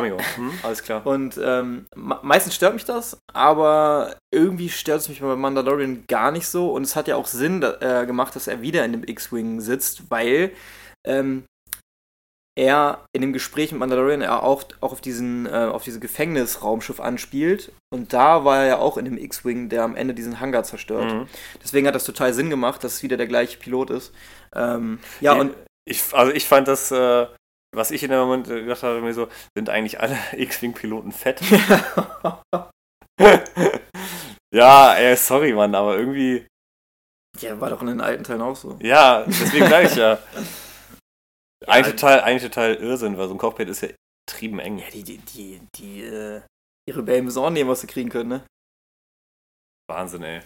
Cameo, 0.00 0.18
hm? 0.36 0.52
alles 0.62 0.82
klar. 0.82 1.06
Und 1.06 1.38
ähm, 1.42 1.86
me- 1.94 2.18
meistens 2.22 2.54
stört 2.54 2.74
mich 2.74 2.84
das, 2.84 3.18
aber 3.32 4.16
irgendwie 4.34 4.68
stört 4.68 5.00
es 5.00 5.08
mich 5.08 5.20
bei 5.20 5.36
Mandalorian 5.36 6.04
gar 6.08 6.30
nicht 6.30 6.46
so. 6.48 6.72
Und 6.72 6.82
es 6.82 6.96
hat 6.96 7.08
ja 7.08 7.16
auch 7.16 7.26
Sinn 7.26 7.62
äh, 7.62 8.04
gemacht, 8.06 8.34
dass 8.36 8.46
er 8.48 8.60
wieder 8.62 8.84
in 8.84 8.92
dem 8.92 9.04
X-Wing 9.04 9.60
sitzt, 9.60 10.10
weil 10.10 10.52
ähm, 11.06 11.44
er 12.56 13.04
in 13.14 13.22
dem 13.22 13.32
Gespräch 13.32 13.70
mit 13.70 13.78
Mandalorian 13.78 14.20
er 14.20 14.42
auch, 14.42 14.64
auch 14.80 14.90
auf 14.92 15.00
diesen 15.00 15.46
äh, 15.46 15.50
auf 15.72 15.84
dieses 15.84 16.00
Gefängnisraumschiff 16.00 16.98
anspielt. 16.98 17.70
Und 17.94 18.12
da 18.12 18.44
war 18.44 18.58
er 18.62 18.66
ja 18.66 18.78
auch 18.78 18.96
in 18.96 19.04
dem 19.04 19.16
X-Wing, 19.16 19.68
der 19.68 19.84
am 19.84 19.94
Ende 19.94 20.12
diesen 20.12 20.40
Hangar 20.40 20.64
zerstört. 20.64 21.12
Mhm. 21.12 21.28
Deswegen 21.62 21.86
hat 21.86 21.94
das 21.94 22.04
total 22.04 22.34
Sinn 22.34 22.50
gemacht, 22.50 22.82
dass 22.82 22.94
es 22.94 23.02
wieder 23.04 23.16
der 23.16 23.28
gleiche 23.28 23.58
Pilot 23.58 23.90
ist. 23.90 24.12
Ähm, 24.54 24.98
ja, 25.20 25.34
und 25.34 25.54
ich, 25.88 26.02
also 26.12 26.32
ich 26.32 26.46
fand 26.46 26.66
das, 26.68 26.90
äh, 26.90 27.26
was 27.78 27.90
ich 27.90 28.02
in 28.02 28.10
dem 28.10 28.18
Moment 28.20 28.48
äh, 28.48 28.60
gedacht 28.60 28.82
habe, 28.82 29.00
mir 29.00 29.14
so, 29.14 29.28
sind 29.56 29.70
eigentlich 29.70 30.00
alle 30.00 30.18
X-Wing-Piloten 30.32 31.12
fett? 31.12 31.40
ja, 34.54 34.94
ey, 34.94 35.16
sorry, 35.16 35.54
Mann, 35.54 35.74
aber 35.74 35.96
irgendwie, 35.96 36.46
ja, 37.40 37.60
war 37.60 37.70
doch 37.70 37.80
in 37.80 37.88
den 37.88 38.00
alten 38.00 38.24
Teilen 38.24 38.42
auch 38.42 38.56
so. 38.56 38.78
ja, 38.82 39.24
deswegen 39.24 39.68
sage 39.68 39.86
ich 39.86 39.94
ja. 39.94 40.18
Eigentlich 41.66 41.96
total, 41.96 42.20
eigentlich 42.20 42.44
total 42.44 42.76
Irrsinn, 42.76 43.18
weil 43.18 43.26
so 43.26 43.34
ein 43.34 43.38
Cockpit 43.38 43.68
ist 43.68 43.82
ja 43.82 43.88
trieben 44.30 44.60
eng. 44.60 44.78
Ja, 44.78 44.88
die, 44.90 45.02
die, 45.02 45.18
die, 45.18 45.60
die, 45.74 46.02
äh, 46.02 46.40
die 46.88 46.92
Rebellen 46.92 47.24
müssen 47.24 47.40
auch 47.40 47.50
nehmen, 47.50 47.68
was 47.68 47.80
sie 47.80 47.88
kriegen 47.88 48.08
können, 48.08 48.28
ne? 48.28 48.46
Wahnsinn, 49.90 50.22
ey. 50.22 50.42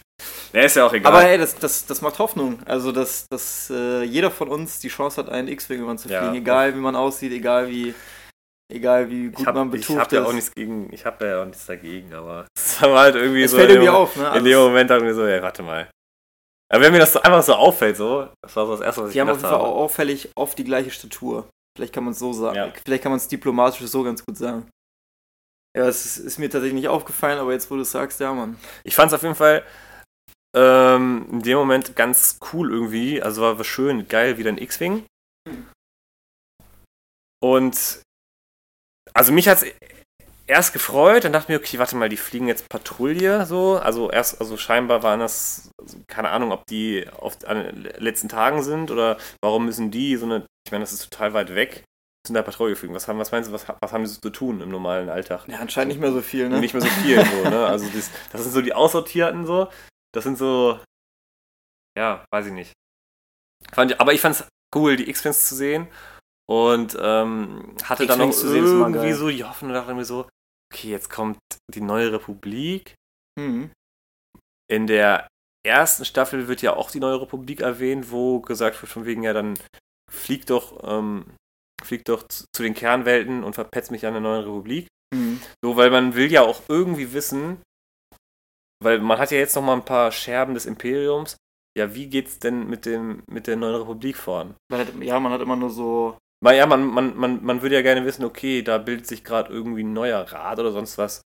Der 0.53 0.65
ist 0.65 0.75
ja 0.75 0.85
auch 0.85 0.93
egal. 0.93 1.11
Aber 1.11 1.25
ey, 1.27 1.37
das, 1.37 1.55
das, 1.55 1.85
das 1.85 2.01
macht 2.01 2.19
Hoffnung. 2.19 2.59
Also, 2.65 2.91
dass, 2.91 3.25
dass 3.29 3.69
äh, 3.71 4.03
jeder 4.03 4.29
von 4.31 4.49
uns 4.49 4.79
die 4.79 4.89
Chance 4.89 5.19
hat, 5.21 5.29
einen 5.29 5.47
X-Wing 5.47 5.77
irgendwann 5.79 5.97
zu 5.97 6.09
Ja. 6.09 6.21
fliegen. 6.21 6.35
Egal, 6.35 6.75
wie 6.75 6.79
man 6.79 6.95
aussieht, 6.95 7.31
egal 7.31 7.67
wie, 7.69 7.93
egal 8.71 9.09
wie 9.09 9.29
gut 9.29 9.39
ich 9.41 9.45
habe 9.47 9.59
man 9.59 9.67
hab 9.69 9.71
betucht 9.71 10.11
ja 10.11 10.21
ist. 10.21 10.27
auch 10.27 10.33
nichts 10.33 10.51
gegen, 10.53 10.93
ich 10.93 11.05
habe 11.05 11.25
ja 11.25 11.41
auch 11.41 11.45
nichts 11.45 11.65
dagegen, 11.65 12.13
aber 12.13 12.45
es 12.55 12.81
war 12.81 12.99
halt 12.99 13.15
irgendwie 13.15 13.43
es 13.43 13.51
so. 13.51 13.57
fällt 13.57 13.69
in 13.71 13.75
irgendwie 13.77 13.91
dem- 13.91 13.95
auf, 13.95 14.15
ne? 14.15 14.37
In 14.37 14.43
dem 14.45 14.59
Moment 14.59 14.89
dachte 14.89 15.01
ich 15.03 15.07
mir 15.09 15.15
so, 15.15 15.25
ja, 15.25 15.41
warte 15.41 15.63
mal. 15.63 15.89
Aber 16.71 16.81
wenn 16.83 16.91
mir 16.93 16.99
das 16.99 17.13
so 17.13 17.21
einfach 17.21 17.43
so 17.43 17.53
auffällt, 17.55 17.97
so, 17.97 18.27
das 18.41 18.55
war 18.55 18.65
so 18.65 18.71
das 18.73 18.81
Erste, 18.81 19.01
was 19.01 19.09
ich 19.09 19.13
die 19.13 19.21
haben 19.21 19.29
auf 19.29 19.37
gedacht 19.37 19.51
jeden 19.51 19.59
Fall 19.59 19.67
habe. 19.67 19.75
auch 19.77 19.81
auffällig 19.83 20.29
oft 20.35 20.57
die 20.57 20.63
gleiche 20.63 20.91
Statur. 20.91 21.47
Vielleicht 21.75 21.93
kann 21.93 22.03
man 22.03 22.13
es 22.13 22.19
so 22.19 22.31
sagen. 22.33 22.55
Ja. 22.55 22.71
Vielleicht 22.85 23.01
kann 23.03 23.11
man 23.11 23.17
es 23.17 23.27
diplomatisch 23.27 23.81
so 23.81 24.03
ganz 24.03 24.23
gut 24.25 24.37
sagen. 24.37 24.67
Ja, 25.75 25.87
es 25.87 26.05
ist, 26.05 26.17
ist 26.17 26.37
mir 26.39 26.49
tatsächlich 26.49 26.75
nicht 26.79 26.87
aufgefallen, 26.87 27.39
aber 27.39 27.51
jetzt, 27.51 27.69
wo 27.71 27.75
du 27.75 27.81
es 27.81 27.91
sagst, 27.91 28.19
ja, 28.19 28.31
Mann. 28.33 28.57
Ich 28.83 28.95
fand 28.95 29.11
es 29.11 29.15
auf 29.15 29.23
jeden 29.23 29.33
Fall 29.35 29.63
ähm, 30.55 31.27
in 31.31 31.41
dem 31.41 31.57
Moment 31.57 31.95
ganz 31.95 32.39
cool 32.53 32.71
irgendwie. 32.71 33.21
Also 33.21 33.41
war, 33.41 33.57
war 33.57 33.65
schön, 33.65 34.07
geil, 34.07 34.37
wieder 34.37 34.49
ein 34.49 34.57
X-Wing. 34.57 35.05
Und 37.41 38.01
also 39.13 39.31
mich 39.31 39.47
hat 39.47 39.61
es 39.61 39.73
erst 40.47 40.73
gefreut, 40.73 41.23
dann 41.23 41.33
dachte 41.33 41.45
ich 41.45 41.49
mir, 41.49 41.63
okay, 41.63 41.79
warte 41.79 41.95
mal, 41.95 42.09
die 42.09 42.17
fliegen 42.17 42.47
jetzt 42.47 42.69
Patrouille 42.69 43.45
so. 43.45 43.77
Also 43.77 44.11
erst, 44.11 44.39
also 44.39 44.57
scheinbar 44.57 45.03
waren 45.03 45.19
das, 45.19 45.69
also 45.81 45.97
keine 46.07 46.29
Ahnung, 46.29 46.51
ob 46.51 46.65
die 46.67 47.05
auf 47.19 47.37
an 47.45 47.63
den 47.63 47.83
letzten 47.83 48.29
Tagen 48.29 48.63
sind 48.63 48.91
oder 48.91 49.17
warum 49.41 49.65
müssen 49.65 49.91
die 49.91 50.15
so 50.17 50.25
eine, 50.25 50.45
ich 50.65 50.71
meine, 50.71 50.83
das 50.83 50.93
ist 50.93 51.09
total 51.09 51.33
weit 51.33 51.53
weg, 51.55 51.83
sind 52.25 52.35
da 52.35 52.41
Patrouille 52.41 52.75
fliegen. 52.75 52.93
Was, 52.93 53.07
haben, 53.07 53.19
was 53.19 53.31
meinst 53.31 53.49
du, 53.49 53.53
was, 53.53 53.65
was 53.67 53.91
haben 53.91 54.03
die 54.03 54.09
so 54.09 54.21
zu 54.21 54.29
tun 54.29 54.61
im 54.61 54.69
normalen 54.69 55.09
Alltag? 55.09 55.45
Ja, 55.47 55.59
anscheinend 55.59 55.93
nicht 55.93 56.01
mehr 56.01 56.11
so 56.11 56.21
viel, 56.21 56.49
ne? 56.49 56.59
Nicht 56.59 56.73
mehr 56.73 56.81
so 56.81 56.87
viel, 56.87 57.23
so, 57.25 57.49
ne? 57.49 57.65
Also 57.65 57.87
das, 57.93 58.09
das 58.31 58.43
sind 58.43 58.53
so 58.53 58.61
die 58.61 58.73
Aussortierten 58.73 59.45
so. 59.45 59.67
Das 60.13 60.23
sind 60.23 60.37
so, 60.37 60.79
ja, 61.97 62.25
weiß 62.31 62.47
ich 62.47 62.53
nicht. 62.53 62.73
Fand 63.71 63.91
ich, 63.91 63.99
aber 63.99 64.13
ich 64.13 64.21
fand 64.21 64.35
es 64.35 64.47
cool, 64.75 64.95
die 64.95 65.09
X-Wings 65.09 65.47
zu 65.47 65.55
sehen. 65.55 65.87
Und 66.49 66.97
ähm, 66.99 67.75
hatte 67.83 68.05
dann 68.05 68.19
noch 68.19 68.31
zu 68.31 68.49
sehen 68.49 68.65
irgendwie 68.65 69.13
so 69.13 69.29
die 69.29 69.43
Hoffnung, 69.43 69.71
dachte 69.71 69.93
mir 69.93 70.05
so, 70.05 70.27
okay, 70.71 70.89
jetzt 70.89 71.09
kommt 71.09 71.37
die 71.73 71.81
neue 71.81 72.11
Republik. 72.11 72.95
Mhm. 73.39 73.71
In 74.69 74.87
der 74.87 75.27
ersten 75.65 76.03
Staffel 76.03 76.47
wird 76.47 76.61
ja 76.61 76.75
auch 76.75 76.91
die 76.91 76.99
neue 76.99 77.21
Republik 77.21 77.61
erwähnt, 77.61 78.11
wo 78.11 78.41
gesagt 78.41 78.81
wird, 78.81 78.91
von 78.91 79.05
wegen, 79.05 79.23
ja, 79.23 79.31
dann 79.31 79.57
flieg 80.11 80.45
doch, 80.45 80.83
ähm, 80.83 81.33
flieg 81.81 82.03
doch 82.05 82.27
zu 82.27 82.43
zu 82.53 82.63
den 82.63 82.73
Kernwelten 82.73 83.43
und 83.43 83.53
verpetzt 83.53 83.91
mich 83.91 84.05
an 84.05 84.13
der 84.13 84.21
neuen 84.21 84.43
Republik. 84.43 84.87
Mhm. 85.13 85.41
So, 85.63 85.77
weil 85.77 85.91
man 85.91 86.15
will 86.15 86.31
ja 86.31 86.41
auch 86.41 86.63
irgendwie 86.67 87.13
wissen, 87.13 87.61
weil 88.83 88.99
man 88.99 89.17
hat 89.17 89.31
ja 89.31 89.37
jetzt 89.37 89.55
noch 89.55 89.63
mal 89.63 89.73
ein 89.73 89.85
paar 89.85 90.11
Scherben 90.11 90.53
des 90.53 90.65
Imperiums. 90.65 91.37
Ja, 91.77 91.95
wie 91.95 92.07
geht's 92.07 92.39
denn 92.39 92.67
mit 92.67 92.85
dem 92.85 93.23
mit 93.27 93.47
der 93.47 93.55
neuen 93.55 93.75
Republik 93.75 94.17
voran? 94.17 94.55
Man 94.69 94.81
hat, 94.81 94.87
ja, 95.01 95.19
man 95.19 95.31
hat 95.31 95.41
immer 95.41 95.55
nur 95.55 95.69
so. 95.69 96.17
Weil 96.43 96.57
ja, 96.57 96.65
man, 96.65 96.85
man, 96.85 97.15
man, 97.17 97.43
man 97.43 97.61
würde 97.61 97.75
ja 97.75 97.81
gerne 97.81 98.05
wissen, 98.05 98.25
okay, 98.25 98.61
da 98.61 98.77
bildet 98.77 99.07
sich 99.07 99.23
gerade 99.23 99.51
irgendwie 99.51 99.83
ein 99.83 99.93
neuer 99.93 100.19
Rat 100.19 100.59
oder 100.59 100.71
sonst 100.71 100.97
was. 100.97 101.21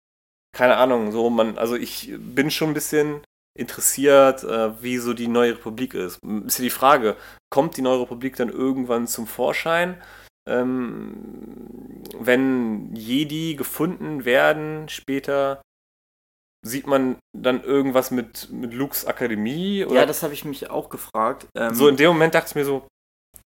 Keine 0.55 0.77
Ahnung, 0.77 1.11
so 1.11 1.31
man, 1.31 1.59
also 1.59 1.75
ich 1.75 2.15
bin 2.19 2.51
schon 2.51 2.71
ein 2.71 2.75
bisschen 2.75 3.23
interessiert, 3.57 4.45
äh, 4.45 4.83
wie 4.83 4.99
so 4.99 5.15
die 5.15 5.29
neue 5.29 5.53
Republik 5.53 5.95
ist. 5.95 6.19
Ist 6.47 6.59
ja 6.59 6.65
die 6.65 6.71
Frage, 6.71 7.17
kommt 7.51 7.77
die 7.77 7.83
neue 7.83 8.03
Republik 8.03 8.37
dann 8.37 8.51
irgendwann 8.51 9.07
zum 9.07 9.27
Vorschein? 9.27 10.01
Ähm, 10.49 12.03
wenn 12.21 12.95
Jedi 12.95 13.57
gefunden 13.57 14.25
werden 14.25 14.89
später, 14.89 15.63
sieht 16.67 16.87
man 16.87 17.17
dann 17.37 17.63
irgendwas 17.63 18.11
mit, 18.11 18.51
mit 18.51 18.75
Lukes 18.75 19.07
Akademie? 19.07 19.85
Oder 19.85 20.01
Ja, 20.01 20.07
das 20.07 20.23
habe 20.23 20.35
ich 20.35 20.45
mich 20.45 20.71
auch 20.71 20.89
gefragt. 20.89 21.47
Ähm, 21.57 21.75
so 21.75 21.89
in 21.89 21.97
dem 21.97 22.09
Moment 22.09 22.35
dachte 22.35 22.49
ich 22.51 22.55
mir 22.55 22.65
so, 22.65 22.87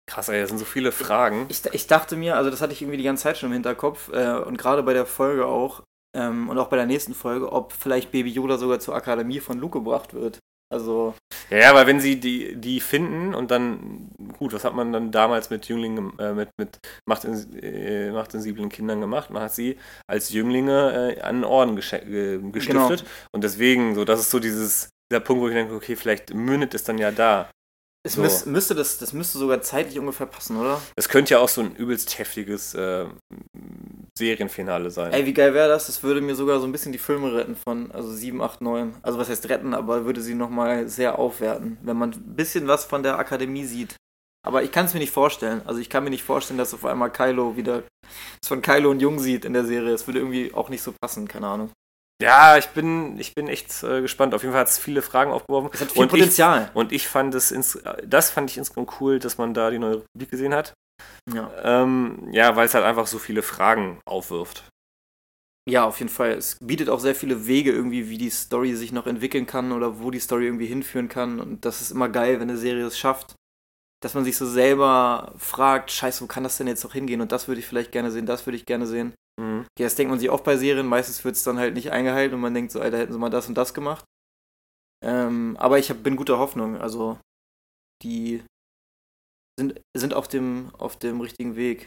krass, 0.08 0.28
ey, 0.28 0.40
das 0.40 0.48
sind 0.48 0.58
so 0.58 0.64
viele 0.64 0.92
Fragen. 0.92 1.46
ich, 1.48 1.64
ich 1.72 1.86
dachte 1.86 2.16
mir, 2.16 2.36
also 2.36 2.50
das 2.50 2.60
hatte 2.60 2.72
ich 2.72 2.82
irgendwie 2.82 2.98
die 2.98 3.04
ganze 3.04 3.24
Zeit 3.24 3.38
schon 3.38 3.50
im 3.50 3.54
Hinterkopf 3.54 4.10
äh, 4.12 4.38
und 4.38 4.56
gerade 4.56 4.82
bei 4.82 4.94
der 4.94 5.06
Folge 5.06 5.46
auch 5.46 5.82
ähm, 6.16 6.48
und 6.48 6.58
auch 6.58 6.68
bei 6.68 6.76
der 6.76 6.86
nächsten 6.86 7.14
Folge, 7.14 7.52
ob 7.52 7.72
vielleicht 7.72 8.10
Baby 8.10 8.30
Yoda 8.30 8.58
sogar 8.58 8.80
zur 8.80 8.94
Akademie 8.94 9.40
von 9.40 9.58
Luke 9.58 9.78
gebracht 9.78 10.14
wird. 10.14 10.38
Also, 10.70 11.14
Ja, 11.50 11.58
ja, 11.58 11.74
weil 11.74 11.86
wenn 11.86 11.98
sie 12.00 12.20
die, 12.20 12.54
die 12.56 12.80
finden 12.80 13.34
und 13.34 13.50
dann, 13.50 14.10
gut, 14.38 14.52
was 14.52 14.64
hat 14.64 14.74
man 14.74 14.92
dann 14.92 15.10
damals 15.10 15.48
mit 15.48 15.66
Jünglingen, 15.66 16.18
äh, 16.18 16.34
mit, 16.34 16.50
mit 16.58 16.78
machten, 17.08 17.32
äh, 17.62 18.10
machtsensiblen 18.10 18.68
Kindern 18.68 19.00
gemacht? 19.00 19.30
Man 19.30 19.42
hat 19.42 19.54
sie 19.54 19.78
als 20.06 20.30
Jünglinge 20.30 21.16
äh, 21.16 21.20
an 21.22 21.44
Orden 21.44 21.76
ge 21.76 22.40
gestiftet. 22.52 23.04
Und 23.32 23.44
deswegen, 23.44 23.94
so, 23.94 24.04
das 24.04 24.20
ist 24.20 24.30
so 24.30 24.38
dieses, 24.40 24.90
der 25.10 25.20
Punkt, 25.20 25.42
wo 25.42 25.48
ich 25.48 25.54
denke, 25.54 25.74
okay, 25.74 25.96
vielleicht 25.96 26.34
mündet 26.34 26.74
es 26.74 26.84
dann 26.84 26.98
ja 26.98 27.10
da. 27.10 27.50
Es 28.04 28.14
So. 28.14 28.22
müß, 28.22 28.46
müsste 28.46 28.74
das, 28.74 28.98
das 28.98 29.12
müsste 29.12 29.38
sogar 29.38 29.60
zeitlich 29.60 29.98
ungefähr 29.98 30.26
passen, 30.26 30.56
oder? 30.56 30.80
Es 30.96 31.08
könnte 31.08 31.34
ja 31.34 31.40
auch 31.40 31.48
so 31.48 31.60
ein 31.60 31.74
übelst 31.74 32.18
heftiges 32.18 32.74
äh, 32.74 33.06
Serienfinale 34.16 34.90
sein. 34.90 35.12
Ey, 35.12 35.26
wie 35.26 35.34
geil 35.34 35.54
wäre 35.54 35.68
das? 35.68 35.86
Das 35.86 36.02
würde 36.02 36.20
mir 36.20 36.34
sogar 36.34 36.60
so 36.60 36.66
ein 36.66 36.72
bisschen 36.72 36.92
die 36.92 36.98
Filme 36.98 37.34
retten 37.34 37.56
von, 37.56 37.90
also 37.92 38.10
7, 38.10 38.40
8, 38.40 38.60
9. 38.60 38.94
Also 39.02 39.18
was 39.18 39.28
heißt 39.28 39.48
retten, 39.48 39.74
aber 39.74 40.04
würde 40.04 40.20
sie 40.20 40.34
nochmal 40.34 40.88
sehr 40.88 41.18
aufwerten, 41.18 41.78
wenn 41.82 41.96
man 41.96 42.10
ein 42.12 42.36
bisschen 42.36 42.68
was 42.68 42.84
von 42.84 43.02
der 43.02 43.18
Akademie 43.18 43.64
sieht. 43.64 43.96
Aber 44.46 44.62
ich 44.62 44.72
kann 44.72 44.86
es 44.86 44.94
mir 44.94 45.00
nicht 45.00 45.12
vorstellen. 45.12 45.62
Also 45.66 45.80
ich 45.80 45.90
kann 45.90 46.04
mir 46.04 46.10
nicht 46.10 46.22
vorstellen, 46.22 46.58
dass 46.58 46.72
auf 46.72 46.84
einmal 46.84 47.12
Kylo 47.12 47.56
wieder 47.56 47.82
es 48.40 48.48
von 48.48 48.62
Kylo 48.62 48.90
und 48.90 49.00
Jung 49.00 49.18
sieht 49.18 49.44
in 49.44 49.52
der 49.52 49.64
Serie. 49.64 49.92
Es 49.92 50.06
würde 50.06 50.20
irgendwie 50.20 50.54
auch 50.54 50.68
nicht 50.68 50.82
so 50.82 50.94
passen, 51.00 51.28
keine 51.28 51.48
Ahnung. 51.48 51.70
Ja, 52.20 52.58
ich 52.58 52.66
bin, 52.70 53.18
ich 53.20 53.34
bin 53.34 53.46
echt 53.48 53.82
äh, 53.84 54.00
gespannt. 54.00 54.34
Auf 54.34 54.42
jeden 54.42 54.52
Fall 54.52 54.62
hat 54.62 54.68
es 54.68 54.78
viele 54.78 55.02
Fragen 55.02 55.30
aufgeworfen. 55.30 55.70
Es 55.72 55.80
hat 55.80 55.92
viel 55.92 56.02
Und 56.02 56.06
ich- 56.08 56.10
Potenzial. 56.20 56.70
Und 56.74 56.90
ich 56.92 57.06
fand 57.06 57.34
es, 57.34 57.52
ins, 57.52 57.78
das 58.04 58.30
fand 58.30 58.50
ich 58.50 58.58
insgesamt 58.58 59.00
cool, 59.00 59.18
dass 59.20 59.38
man 59.38 59.54
da 59.54 59.70
die 59.70 59.78
neue 59.78 60.02
Republik 60.02 60.30
gesehen 60.30 60.52
hat. 60.54 60.74
Ja. 61.32 61.50
Ähm, 61.62 62.28
ja, 62.32 62.56
weil 62.56 62.66
es 62.66 62.74
halt 62.74 62.84
einfach 62.84 63.06
so 63.06 63.18
viele 63.18 63.42
Fragen 63.42 64.00
aufwirft. 64.04 64.64
ja, 65.68 65.84
auf 65.84 65.98
jeden 66.00 66.08
Fall. 66.10 66.32
Es 66.32 66.56
bietet 66.60 66.88
auch 66.88 66.98
sehr 66.98 67.14
viele 67.14 67.46
Wege 67.46 67.70
irgendwie, 67.70 68.08
wie 68.08 68.18
die 68.18 68.30
Story 68.30 68.74
sich 68.74 68.90
noch 68.90 69.06
entwickeln 69.06 69.46
kann 69.46 69.70
oder 69.70 70.00
wo 70.00 70.10
die 70.10 70.18
Story 70.18 70.46
irgendwie 70.46 70.66
hinführen 70.66 71.08
kann. 71.08 71.38
Und 71.40 71.64
das 71.64 71.80
ist 71.82 71.90
immer 71.92 72.08
geil, 72.08 72.40
wenn 72.40 72.48
eine 72.48 72.58
Serie 72.58 72.86
es 72.86 72.98
schafft, 72.98 73.34
dass 74.02 74.14
man 74.14 74.24
sich 74.24 74.36
so 74.36 74.46
selber 74.46 75.34
fragt, 75.38 75.90
scheiße, 75.92 76.22
wo 76.22 76.26
kann 76.26 76.42
das 76.42 76.56
denn 76.56 76.66
jetzt 76.66 76.82
noch 76.84 76.94
hingehen? 76.94 77.20
Und 77.20 77.30
das 77.32 77.46
würde 77.48 77.60
ich 77.60 77.66
vielleicht 77.66 77.92
gerne 77.92 78.10
sehen, 78.10 78.26
das 78.26 78.44
würde 78.46 78.56
ich 78.56 78.66
gerne 78.66 78.86
sehen. 78.86 79.12
Mhm. 79.38 79.66
Ja, 79.78 79.86
das 79.86 79.94
denkt 79.94 80.10
man 80.10 80.18
sich 80.18 80.30
oft 80.30 80.44
bei 80.44 80.56
Serien. 80.56 80.86
Meistens 80.86 81.24
wird 81.24 81.36
es 81.36 81.44
dann 81.44 81.58
halt 81.58 81.74
nicht 81.74 81.92
eingehalten 81.92 82.34
und 82.34 82.40
man 82.40 82.54
denkt 82.54 82.72
so, 82.72 82.80
Alter, 82.80 82.98
hätten 82.98 83.12
sie 83.12 83.18
mal 83.18 83.30
das 83.30 83.48
und 83.48 83.54
das 83.54 83.72
gemacht. 83.72 84.04
Ähm, 85.04 85.56
aber 85.58 85.78
ich 85.78 85.90
hab, 85.90 86.02
bin 86.02 86.16
guter 86.16 86.38
Hoffnung. 86.38 86.76
Also, 86.76 87.18
die 88.02 88.42
sind, 89.58 89.80
sind 89.96 90.14
auf, 90.14 90.28
dem, 90.28 90.74
auf 90.74 90.98
dem 90.98 91.20
richtigen 91.20 91.56
Weg. 91.56 91.86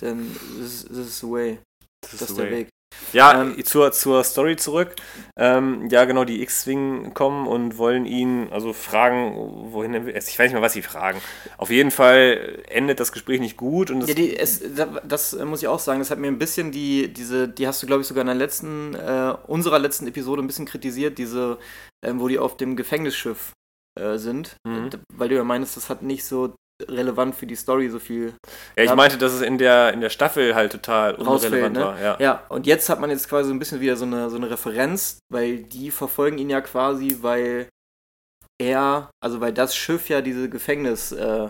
Denn 0.00 0.32
this, 0.56 0.84
this 0.84 0.98
is 0.98 1.20
the 1.20 1.30
way. 1.30 1.58
Das 2.02 2.12
Das 2.12 2.30
ist 2.30 2.38
der 2.38 2.50
Weg. 2.50 2.68
Ja, 3.12 3.40
Ähm, 3.40 3.64
zur, 3.64 3.92
zur 3.92 4.24
Story 4.24 4.56
zurück. 4.56 4.94
Ähm, 5.36 5.88
ja, 5.90 6.04
genau, 6.04 6.24
die 6.24 6.42
X-Wing 6.42 7.14
kommen 7.14 7.46
und 7.46 7.78
wollen 7.78 8.04
ihn 8.04 8.48
also 8.50 8.72
fragen, 8.72 9.34
wohin 9.72 9.94
er 9.94 10.06
will. 10.06 10.16
Ich 10.16 10.38
weiß 10.38 10.46
nicht 10.50 10.54
mal, 10.54 10.62
was 10.62 10.72
sie 10.74 10.82
fragen. 10.82 11.20
Auf 11.56 11.70
jeden 11.70 11.90
Fall 11.90 12.62
endet 12.68 13.00
das 13.00 13.12
Gespräch 13.12 13.40
nicht 13.40 13.56
gut 13.56 13.90
und 13.90 14.06
Ja, 14.06 14.14
die, 14.14 14.36
es, 14.36 14.60
da- 14.74 15.00
das 15.06 15.32
äh, 15.34 15.44
muss 15.44 15.62
ich 15.62 15.68
auch 15.68 15.78
sagen, 15.78 16.00
das 16.00 16.10
hat 16.10 16.18
mir 16.18 16.28
ein 16.28 16.38
bisschen 16.38 16.72
die, 16.72 17.08
diese, 17.12 17.48
die 17.48 17.66
hast 17.66 17.82
du, 17.82 17.86
glaube 17.86 18.02
ich, 18.02 18.08
sogar 18.08 18.22
in 18.22 18.26
der 18.28 18.36
letzten, 18.36 18.94
äh, 18.94 19.34
unserer 19.46 19.78
letzten 19.78 20.06
Episode 20.06 20.42
ein 20.42 20.46
bisschen 20.46 20.66
kritisiert, 20.66 21.18
diese, 21.18 21.58
ähm, 22.04 22.20
wo 22.20 22.28
die 22.28 22.38
auf 22.38 22.56
dem 22.56 22.76
Gefängnisschiff 22.76 23.52
äh, 23.98 24.18
sind. 24.18 24.56
Mhm. 24.66 24.90
D- 24.90 24.98
Weil 25.14 25.28
du 25.28 25.36
ja 25.36 25.44
meinst, 25.44 25.76
das 25.76 25.88
hat 25.88 26.02
nicht 26.02 26.24
so 26.24 26.54
relevant 26.88 27.34
für 27.34 27.46
die 27.46 27.56
Story 27.56 27.88
so 27.88 27.98
viel 27.98 28.34
ja, 28.76 28.84
ich 28.84 28.94
meinte, 28.94 29.18
dass 29.18 29.32
es 29.32 29.40
in 29.40 29.58
der, 29.58 29.92
in 29.92 30.00
der 30.00 30.10
Staffel 30.10 30.54
halt 30.54 30.72
total 30.72 31.14
unrelevant 31.14 31.76
ne? 31.76 31.80
war. 31.80 32.00
Ja. 32.00 32.16
Ja, 32.20 32.42
und 32.48 32.66
jetzt 32.66 32.88
hat 32.88 33.00
man 33.00 33.10
jetzt 33.10 33.28
quasi 33.28 33.48
so 33.48 33.54
ein 33.54 33.58
bisschen 33.58 33.80
wieder 33.80 33.96
so 33.96 34.04
eine, 34.04 34.28
so 34.30 34.36
eine 34.36 34.50
Referenz, 34.50 35.18
weil 35.32 35.58
die 35.58 35.90
verfolgen 35.90 36.38
ihn 36.38 36.50
ja 36.50 36.60
quasi, 36.60 37.18
weil 37.22 37.68
er, 38.58 39.10
also 39.20 39.40
weil 39.40 39.52
das 39.52 39.74
Schiff 39.74 40.08
ja 40.08 40.20
diese 40.20 40.48
Gefängnis, 40.48 41.12
äh, 41.12 41.48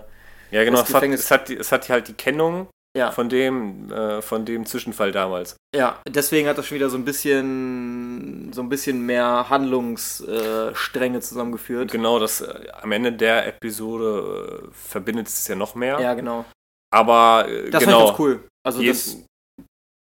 Ja, 0.51 0.65
genau, 0.65 0.81
es 0.81 0.95
hat, 0.95 1.03
es, 1.03 1.31
hat 1.31 1.51
es 1.51 1.73
hat 1.73 1.89
halt 1.89 2.09
die 2.09 2.15
Kennung 2.15 2.69
ja, 2.97 3.11
von 3.11 3.29
dem, 3.29 3.91
äh, 3.93 4.23
von 4.23 4.45
dem 4.45 4.65
Zwischenfall 4.67 5.13
damals. 5.13 5.57
ja, 5.75 6.01
deswegen 6.09 6.49
hat 6.49 6.57
das 6.59 6.67
schon 6.67 6.77
wieder 6.77 6.89
so 6.89 6.97
ein 6.97 7.05
bisschen, 7.05 8.53
so 8.53 8.63
ein 8.63 8.69
bisschen 8.69 9.03
mehr 9.05 9.47
Handlungsstränge 9.51 11.19
äh, 11.19 11.21
zusammengeführt. 11.21 11.91
Genau, 11.93 12.19
das 12.19 12.41
äh, 12.41 12.69
am 12.81 12.93
Ende 12.93 13.13
der 13.13 13.47
Episode 13.47 14.63
äh, 14.65 14.69
verbindet 14.73 15.29
es 15.29 15.47
ja 15.47 15.55
noch 15.55 15.75
mehr. 15.75 16.01
Ja, 16.01 16.15
genau. 16.15 16.45
Aber 16.91 17.47
äh, 17.49 17.71
Das 17.71 17.85
genau. 17.85 18.01
ich 18.01 18.07
ganz 18.09 18.19
cool. 18.19 18.49
Also 18.65 18.83
das, 18.83 19.23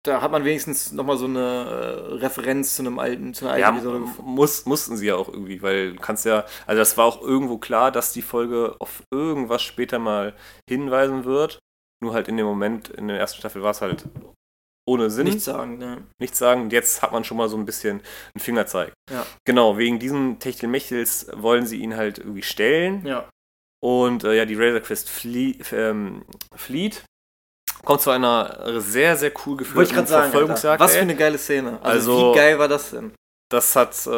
da 0.04 0.22
hat 0.22 0.30
man 0.30 0.44
wenigstens 0.44 0.92
nochmal 0.92 1.16
so 1.18 1.24
eine 1.26 1.40
äh, 1.40 2.14
Referenz 2.14 2.76
zu 2.76 2.82
einem 2.82 2.98
alten, 2.98 3.34
zu 3.34 3.44
einer 3.44 3.54
alten 3.54 3.62
Ja, 3.62 3.70
Episode 3.70 4.00
gefunden. 4.00 4.30
muss, 4.30 4.64
mussten 4.66 4.96
sie 4.96 5.06
ja 5.06 5.16
auch 5.16 5.28
irgendwie, 5.28 5.62
weil 5.62 5.92
du 5.94 6.00
kannst 6.00 6.24
ja, 6.24 6.44
also 6.66 6.78
das 6.78 6.96
war 6.96 7.04
auch 7.04 7.20
irgendwo 7.20 7.58
klar, 7.58 7.90
dass 7.90 8.12
die 8.12 8.22
Folge 8.22 8.76
auf 8.78 9.02
irgendwas 9.12 9.62
später 9.62 9.98
mal 9.98 10.34
hinweisen 10.68 11.24
wird. 11.24 11.58
Nur 12.02 12.12
halt 12.14 12.28
in 12.28 12.36
dem 12.36 12.46
Moment, 12.46 12.88
in 12.90 13.08
der 13.08 13.18
ersten 13.18 13.38
Staffel 13.38 13.62
war 13.62 13.70
es 13.70 13.80
halt 13.80 14.04
ohne 14.88 15.10
Sinn, 15.10 15.24
Nichts 15.24 15.44
sagen, 15.44 15.78
ne? 15.78 16.04
nichts 16.20 16.38
sagen. 16.38 16.62
Und 16.62 16.72
jetzt 16.72 17.02
hat 17.02 17.10
man 17.12 17.24
schon 17.24 17.36
mal 17.36 17.48
so 17.48 17.56
ein 17.56 17.66
bisschen 17.66 18.00
einen 18.34 18.40
Fingerzeig. 18.40 18.92
Ja. 19.10 19.26
Genau, 19.44 19.78
wegen 19.78 19.98
diesen 19.98 20.38
Techtelmechtel 20.38 21.04
wollen 21.34 21.66
sie 21.66 21.78
ihn 21.80 21.96
halt 21.96 22.18
irgendwie 22.18 22.42
stellen. 22.42 23.04
Ja. 23.04 23.28
Und 23.82 24.24
äh, 24.24 24.34
ja, 24.36 24.44
die 24.44 24.54
Razor 24.54 24.80
Crest 24.80 25.10
flie 25.10 25.58
ähm, 25.72 26.24
flieht. 26.54 27.02
Kommt 27.84 28.00
zu 28.00 28.10
einer 28.10 28.80
sehr, 28.80 29.16
sehr 29.16 29.32
cool 29.44 29.56
geführten 29.56 29.92
gerade 29.94 30.06
sagen. 30.08 30.30
Verfolgungsjagd. 30.30 30.80
was 30.80 30.94
für 30.94 31.00
eine 31.02 31.16
geile 31.16 31.38
Szene. 31.38 31.78
Also, 31.82 32.12
Also- 32.12 32.32
wie 32.32 32.36
geil 32.36 32.58
war 32.58 32.68
das 32.68 32.90
denn? 32.90 33.12
Das 33.48 33.76
hat, 33.76 33.94
äh, 34.08 34.10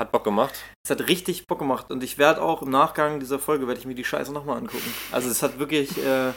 hat 0.00 0.12
Bock 0.12 0.22
gemacht. 0.22 0.54
Es 0.84 0.90
hat 0.92 1.08
richtig 1.08 1.48
Bock 1.48 1.58
gemacht 1.58 1.90
und 1.90 2.04
ich 2.04 2.18
werde 2.18 2.40
auch 2.40 2.62
im 2.62 2.70
Nachgang 2.70 3.18
dieser 3.18 3.40
Folge, 3.40 3.66
werde 3.66 3.80
ich 3.80 3.86
mir 3.86 3.96
die 3.96 4.04
Scheiße 4.04 4.32
nochmal 4.32 4.58
angucken. 4.58 4.94
Also 5.10 5.28
es 5.28 5.42
hat 5.42 5.58
wirklich, 5.58 5.98
äh, 5.98 6.30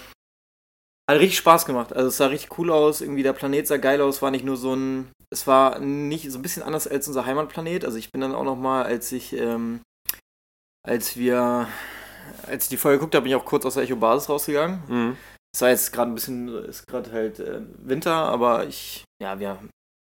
hat 1.10 1.20
richtig 1.20 1.38
Spaß 1.38 1.66
gemacht. 1.66 1.94
Also 1.94 2.08
es 2.10 2.18
sah 2.18 2.28
richtig 2.28 2.58
cool 2.58 2.72
aus, 2.72 3.02
irgendwie 3.02 3.24
der 3.24 3.34
Planet 3.34 3.68
sah 3.68 3.78
geil 3.78 4.02
aus, 4.02 4.22
war 4.22 4.32
nicht 4.32 4.46
nur 4.46 4.58
so 4.58 4.76
ein, 4.76 5.12
es 5.30 5.48
war 5.48 5.80
nicht 5.80 6.32
so 6.32 6.40
ein 6.40 6.42
bisschen 6.42 6.64
anders 6.64 6.88
als 6.88 7.08
unser 7.08 7.26
Heimatplanet. 7.26 7.86
Also 7.86 7.98
ich 7.98 8.12
bin 8.12 8.22
dann 8.22 8.36
auch 8.36 8.44
nochmal, 8.44 8.84
als 8.86 9.12
ich, 9.12 9.34
ähm, 9.34 9.82
als 10.88 11.18
wir, 11.18 11.68
als 12.48 12.66
ich 12.66 12.70
die 12.70 12.78
Folge 12.78 13.00
geguckt 13.00 13.16
habe, 13.16 13.24
bin 13.24 13.32
ich 13.32 13.36
auch 13.36 13.46
kurz 13.46 13.66
aus 13.66 13.74
der 13.74 13.84
Echo-Basis 13.84 14.30
rausgegangen. 14.30 14.84
Mhm. 14.88 15.18
Es 15.54 15.62
war 15.62 15.70
jetzt 15.70 15.92
gerade 15.94 16.12
ein 16.12 16.16
bisschen, 16.16 16.48
ist 16.66 16.88
gerade 16.88 17.12
halt 17.12 17.40
äh, 17.40 17.62
Winter, 17.78 18.14
aber 18.14 18.66
ich, 18.66 19.04
ja, 19.22 19.40
wir 19.40 19.60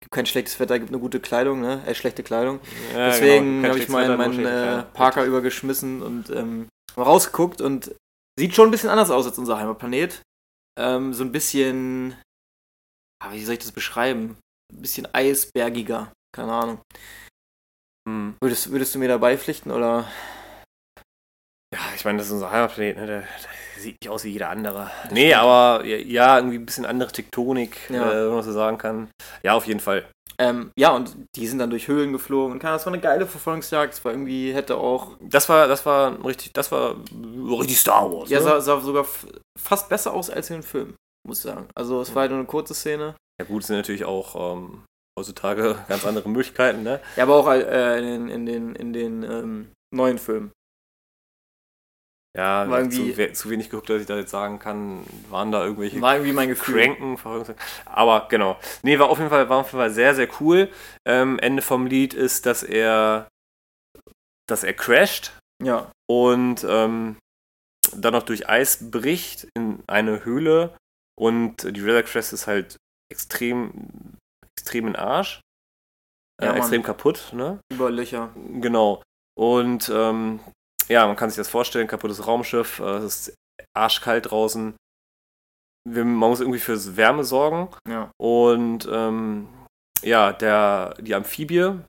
gibt 0.02 0.14
kein 0.14 0.26
schlechtes 0.26 0.60
Wetter, 0.60 0.80
gibt 0.80 0.92
eine 0.92 1.00
gute 1.00 1.20
Kleidung, 1.20 1.62
ne? 1.62 1.84
Äh, 1.86 1.94
schlechte 1.94 2.24
Kleidung. 2.24 2.60
Ja, 2.94 3.08
Deswegen 3.08 3.62
genau. 3.62 3.70
habe 3.70 3.80
ich 3.80 3.90
meinen 3.90 4.34
schlechte 4.34 4.86
äh. 4.90 4.96
Parker 4.96 5.26
übergeschmissen 5.26 6.02
und 6.02 6.30
ähm, 6.30 6.68
mal 6.96 7.04
rausgeguckt 7.04 7.62
und 7.62 7.94
sieht 8.40 8.56
schon 8.56 8.70
ein 8.70 8.72
bisschen 8.72 8.90
anders 8.90 9.12
aus 9.12 9.26
als 9.26 9.38
unser 9.38 9.58
Heimatplanet. 9.58 10.22
Ähm, 10.78 11.14
so 11.14 11.24
ein 11.24 11.32
bisschen, 11.32 12.16
ah, 13.24 13.32
wie 13.32 13.44
soll 13.44 13.54
ich 13.54 13.60
das 13.60 13.72
beschreiben? 13.72 14.38
Ein 14.74 14.82
bisschen 14.82 15.08
eisbergiger, 15.14 16.12
keine 16.36 16.52
Ahnung. 16.52 16.82
Mhm. 18.08 18.36
Würdest, 18.42 18.72
würdest 18.72 18.94
du 18.96 19.00
mir 19.00 19.08
dabei 19.08 19.38
pflichten 19.38 19.72
oder? 19.72 20.10
Ja, 21.74 21.80
ich 21.96 22.06
meine, 22.06 22.18
das 22.20 22.28
ist 22.28 22.34
unser 22.34 22.52
Heimatplanet, 22.52 22.98
ne? 22.98 23.08
Der, 23.08 23.20
der 23.22 23.82
sieht 23.82 23.98
nicht 24.02 24.10
aus 24.10 24.24
wie 24.24 24.30
jeder 24.32 24.50
andere. 24.50 24.92
nee, 25.12 25.34
aber 25.34 25.86
ja, 25.86 25.98
ja, 25.98 26.38
irgendwie 26.38 26.58
ein 26.58 26.66
bisschen 26.66 26.86
andere 26.86 27.12
Tektonik, 27.12 27.90
Ja. 27.90 28.12
äh, 28.12 28.26
wenn 28.28 28.36
man 28.36 28.44
so 28.44 28.52
sagen 28.54 28.78
kann. 28.78 29.10
Ja, 29.44 29.54
auf 29.54 29.66
jeden 29.68 29.80
Fall. 29.80 30.06
Ähm, 30.38 30.72
ja, 30.78 30.92
und 30.96 31.16
die 31.36 31.48
sind 31.48 31.60
dann 31.60 31.70
durch 31.70 31.88
Höhlen 31.88 32.12
geflogen 32.12 32.54
und 32.54 32.64
das 32.64 32.86
war 32.86 32.94
eine 32.94 33.02
geile 33.02 33.26
Verfolgungsjagd. 33.26 33.94
Es 33.94 34.04
war 34.06 34.12
irgendwie, 34.12 34.54
hätte 34.54 34.78
auch, 34.78 35.18
Das 35.22 35.48
war, 35.50 35.68
das 35.68 35.86
war 35.86 36.24
richtig, 36.26 36.52
das 36.54 36.72
war 36.72 36.96
richtig 37.60 37.80
Star 37.80 38.12
Wars. 38.12 38.30
ja, 38.30 38.40
ne? 38.40 38.44
sah, 38.46 38.62
sah 38.62 38.80
sogar 38.82 39.06
fast 39.58 39.90
besser 39.90 40.14
aus 40.14 40.30
als 40.30 40.50
in 40.50 40.58
den 40.58 40.64
Film, 40.64 40.96
muss 41.28 41.38
ich 41.40 41.44
sagen. 41.44 41.68
Also 41.76 42.02
es 42.02 42.14
war 42.14 42.22
halt 42.22 42.32
nur 42.32 42.40
eine 42.40 42.48
kurze 42.48 42.74
Szene. 42.74 43.16
ja 43.40 43.46
gut, 43.48 43.62
es 43.62 43.68
sind 43.68 43.78
natürlich 43.78 44.06
auch 44.06 44.56
ähm, 44.58 44.84
heutzutage 45.18 45.78
ganz 45.88 46.06
andere 46.06 46.28
Möglichkeiten, 46.30 46.84
ne? 46.84 47.00
Ja, 47.16 47.24
aber 47.24 47.36
auch 47.36 47.48
äh, 47.50 48.00
in, 48.00 48.06
den- 48.06 48.30
in 48.30 48.46
den, 48.46 48.76
in 48.76 48.94
den 48.94 49.24
ähm, 49.24 49.72
neuen 49.94 50.18
Filmen. 50.18 50.52
Ja, 52.36 52.70
War 52.70 52.80
irgendwie- 52.80 53.14
zu, 53.14 53.32
zu 53.34 53.50
wenig 53.50 53.70
geguckt, 53.70 53.90
dass 53.90 54.02
ich 54.02 54.08
da 54.08 54.18
jetzt 54.18 54.32
sagen 54.32 54.60
kann, 54.60 55.06
waren 55.30 55.52
da 55.54 55.64
irgendwelche 55.64 56.02
War 56.02 56.16
irgendwie 56.16 56.34
mein 56.34 56.50
Gefühl. 56.50 56.84
Cranken, 56.84 57.18
aber 57.86 58.28
genau. 58.28 58.60
Nee, 58.84 59.00
war 59.00 59.10
auf 59.10 59.18
jeden 59.20 59.30
Fall, 59.30 59.48
war 59.48 59.60
auf 59.60 59.68
jeden 59.68 59.80
Fall 59.80 59.92
sehr, 59.92 60.14
sehr 60.16 60.28
cool. 60.42 60.70
Ähm, 61.08 61.40
Ende 61.40 61.62
vom 61.62 61.86
Lied 61.88 62.14
ist, 62.14 62.46
dass 62.46 62.62
er, 62.62 63.30
dass 64.50 64.64
er 64.66 64.74
crasht 64.74 65.32
Ja, 65.64 65.92
und 66.10 66.66
ähm, 66.68 67.18
dann 67.96 68.14
noch 68.14 68.24
durch 68.24 68.50
Eis 68.50 68.92
bricht 68.92 69.48
in 69.56 69.82
eine 69.88 70.26
Höhle 70.26 70.76
und 71.18 71.64
die 71.76 71.82
Razor 71.82 72.04
Crest 72.04 72.34
ist 72.34 72.48
halt 72.48 72.76
extrem, 73.10 74.18
extrem 74.58 74.88
in 74.88 74.96
Arsch. 74.98 75.40
Äh, 76.42 76.48
Ja, 76.48 76.56
extrem 76.58 76.84
kaputt, 76.84 77.30
ne? 77.32 77.62
über 77.72 77.90
Löcher. 77.90 78.34
Genau. 78.60 79.02
Und 79.38 79.90
ähm, 79.94 80.42
ja, 80.88 81.06
man 81.08 81.16
kann 81.16 81.30
sich 81.30 81.38
das 81.38 81.50
vorstellen, 81.50 81.88
kaputtes 81.88 82.26
Raumschiff, 82.26 82.80
äh, 82.80 82.98
es 82.98 83.28
ist 83.28 83.36
arschkalt 83.76 84.32
draußen. 84.32 84.76
Wir, 85.88 86.04
man 86.04 86.30
muss 86.30 86.40
irgendwie 86.40 86.60
fürs 86.60 86.96
Wärme 86.98 87.24
sorgen. 87.24 87.70
Ja. 87.88 88.12
Und 88.18 88.88
ähm, 88.92 89.48
ja, 90.02 90.34
der, 90.34 90.96
die 91.00 91.14
Amphibie 91.14 91.80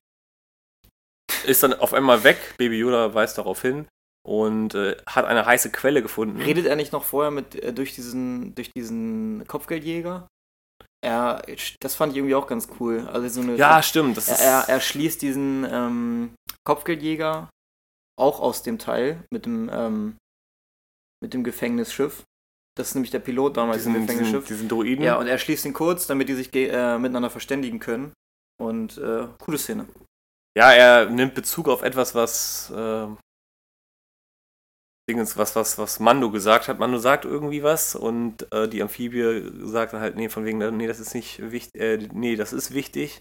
ist 1.45 1.63
dann 1.63 1.75
auf 1.75 1.95
einmal 1.95 2.25
weg. 2.25 2.55
Baby 2.59 2.79
Yoda 2.79 3.15
weist 3.15 3.39
darauf 3.39 3.63
hin 3.63 3.87
und 4.27 4.75
äh, 4.75 4.97
hat 5.07 5.25
eine 5.25 5.47
heiße 5.47 5.71
Quelle 5.71 6.03
gefunden. 6.03 6.41
Redet 6.41 6.67
er 6.67 6.77
nicht 6.77 6.93
noch 6.93 7.05
vorher 7.05 7.31
mit 7.31 7.55
äh, 7.55 7.73
durch 7.73 7.95
diesen 7.95 8.55
durch 8.55 8.71
diesen 8.73 9.47
Kopfgeldjäger? 9.47 10.29
Er, 11.05 11.43
das 11.81 11.95
fand 11.95 12.13
ich 12.13 12.19
irgendwie 12.19 12.35
auch 12.35 12.47
ganz 12.47 12.69
cool. 12.81 13.07
Also 13.13 13.29
so 13.29 13.41
eine, 13.41 13.57
ja, 13.57 13.83
stimmt. 13.83 14.17
Das 14.17 14.29
er, 14.29 14.39
er, 14.39 14.69
er 14.69 14.81
schließt 14.81 15.23
diesen 15.23 15.65
ähm, 15.71 16.35
Kopfgeldjäger 16.65 17.49
auch 18.19 18.41
aus 18.41 18.63
dem 18.63 18.79
Teil 18.79 19.25
mit 19.31 19.47
dem 19.47 19.71
ähm, 19.73 20.17
mit 21.23 21.35
dem 21.35 21.45
Gefängnisschiff. 21.45 22.25
Das 22.77 22.89
ist 22.89 22.95
nämlich 22.95 23.11
der 23.11 23.21
Pilot 23.21 23.57
damals 23.57 23.79
diesen, 23.79 23.95
im 23.95 24.03
diesen, 24.03 24.19
Gefängnisschiff. 24.19 24.47
diesen 24.49 24.69
Droiden. 24.69 25.03
Ja, 25.03 25.17
und 25.19 25.27
er 25.27 25.39
schließt 25.39 25.65
ihn 25.65 25.73
kurz, 25.73 26.07
damit 26.07 26.29
die 26.29 26.35
sich 26.35 26.55
äh, 26.55 26.99
miteinander 26.99 27.31
verständigen 27.31 27.79
können. 27.79 28.13
Und 28.59 28.99
äh, 28.99 29.27
coole 29.39 29.59
Szene. 29.59 29.87
Ja, 30.57 30.73
er 30.73 31.11
nimmt 31.11 31.35
Bezug 31.35 31.69
auf 31.69 31.83
etwas, 31.83 32.15
was 32.15 32.71
äh, 32.71 33.07
Dingens, 35.09 35.37
was, 35.37 35.55
was, 35.55 35.79
was 35.79 36.01
Mando 36.01 36.31
gesagt 36.31 36.69
hat. 36.69 36.79
Mando 36.79 36.99
sagt 36.99 37.25
irgendwie 37.25 37.63
was 37.63 37.95
und 37.95 38.51
äh, 38.53 38.69
die 38.69 38.83
Amphibie 38.83 39.53
sagt 39.67 39.93
dann 39.93 40.01
halt, 40.01 40.17
nee, 40.17 40.29
von 40.29 40.45
wegen, 40.45 40.59
nee, 40.77 40.87
das 40.87 41.01
ist 41.01 41.15
nicht 41.15 41.51
wichtig, 41.51 41.81
äh, 41.81 42.09
nee, 42.13 42.37
das 42.37 42.53
ist 42.53 42.75
wichtig. 42.75 43.21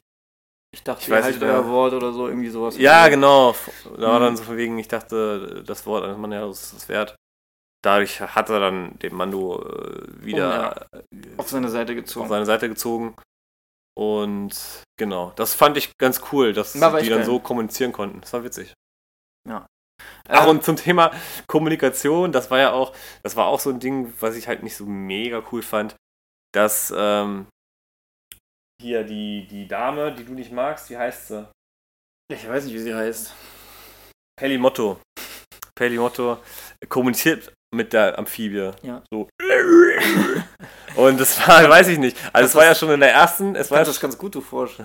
Ich 0.75 0.83
dachte, 0.83 1.01
Ich 1.03 1.07
ihr 1.07 1.23
haltet 1.23 1.41
euer 1.41 1.67
Wort 1.69 1.93
oder 1.93 2.11
so, 2.11 2.27
irgendwie 2.27 2.49
sowas. 2.49 2.77
Ja, 2.77 3.07
genau. 3.07 3.55
Da 3.95 4.01
war 4.11 4.19
Mhm. 4.19 4.23
dann 4.23 4.37
so 4.37 4.43
von 4.43 4.57
wegen, 4.57 4.77
ich 4.77 4.89
dachte, 4.89 5.63
das 5.65 5.85
Wort 5.85 6.03
eines 6.03 6.17
Mannes 6.17 6.35
ja, 6.35 6.45
das 6.47 6.63
ist 6.63 6.73
das 6.75 6.89
wert. 6.89 7.15
Dadurch 7.81 8.19
hat 8.19 8.49
er 8.49 8.59
dann 8.59 8.99
den 8.99 9.15
Mando 9.15 9.61
äh, 9.63 10.25
wieder 10.25 10.87
Auf 11.37 11.47
seine 11.49 11.69
Seite 11.69 11.93
auf 11.93 11.97
gezogen. 11.97 12.27
seine 12.27 12.45
Seite 12.45 12.67
gezogen. 12.67 13.15
Und 13.97 14.83
genau, 14.99 15.31
das 15.37 15.55
fand 15.55 15.77
ich 15.77 15.91
ganz 15.97 16.21
cool, 16.33 16.51
dass 16.51 16.73
Ja, 16.73 16.89
die 16.99 17.07
dann 17.09 17.19
geil. 17.19 17.25
so 17.25 17.39
kommunizieren 17.39 17.93
konnten. 17.93 18.19
Das 18.21 18.33
war 18.33 18.43
witzig. 18.43 18.73
Ach, 19.47 19.65
Ähm, 20.43 20.49
und 20.49 20.63
zum 20.65 20.75
Thema 20.75 21.11
Kommunikation, 21.47 22.33
das 22.33 22.51
war 22.51 22.59
ja 22.59 22.73
auch, 22.73 22.93
das 23.23 23.37
war 23.37 23.45
auch 23.45 23.61
so 23.61 23.69
ein 23.69 23.79
Ding, 23.79 24.11
was 24.19 24.35
ich 24.35 24.47
halt 24.49 24.61
nicht 24.63 24.75
so 24.75 24.85
mega 24.85 25.41
cool 25.51 25.61
fand, 25.61 25.95
dass 26.53 26.93
ähm, 26.95 27.47
hier 28.85 29.03
die, 29.03 29.47
die 29.47 29.67
Dame, 29.67 30.13
die 30.13 30.23
du 30.23 30.33
nicht 30.33 30.51
magst, 30.51 30.91
wie 30.91 30.97
heißt 30.97 31.29
sie? 31.29 31.47
ich 32.31 32.47
weiß 32.47 32.65
nicht, 32.65 32.73
wie 32.73 32.79
sie 32.79 32.93
heißt. 32.93 33.33
Pelimotto. 34.39 34.99
Pelimotto 35.75 36.37
kommuniziert 36.87 37.51
mit 37.73 37.93
der 37.93 38.17
Amphibie. 38.17 38.71
Ja. 38.83 39.03
So. 39.11 39.27
Und 40.95 41.19
das 41.19 41.47
war, 41.47 41.67
weiß 41.67 41.87
ich 41.89 41.97
nicht. 41.97 42.17
Also 42.31 42.47
es 42.47 42.55
war 42.55 42.65
ja 42.65 42.75
schon 42.75 42.91
in 42.91 42.99
der 42.99 43.11
ersten, 43.11 43.55
es 43.55 43.71
war, 43.71 43.83
das 43.83 43.99
ganz 43.99 44.17
gut, 44.17 44.35
du 44.35 44.41
Forsch. 44.41 44.77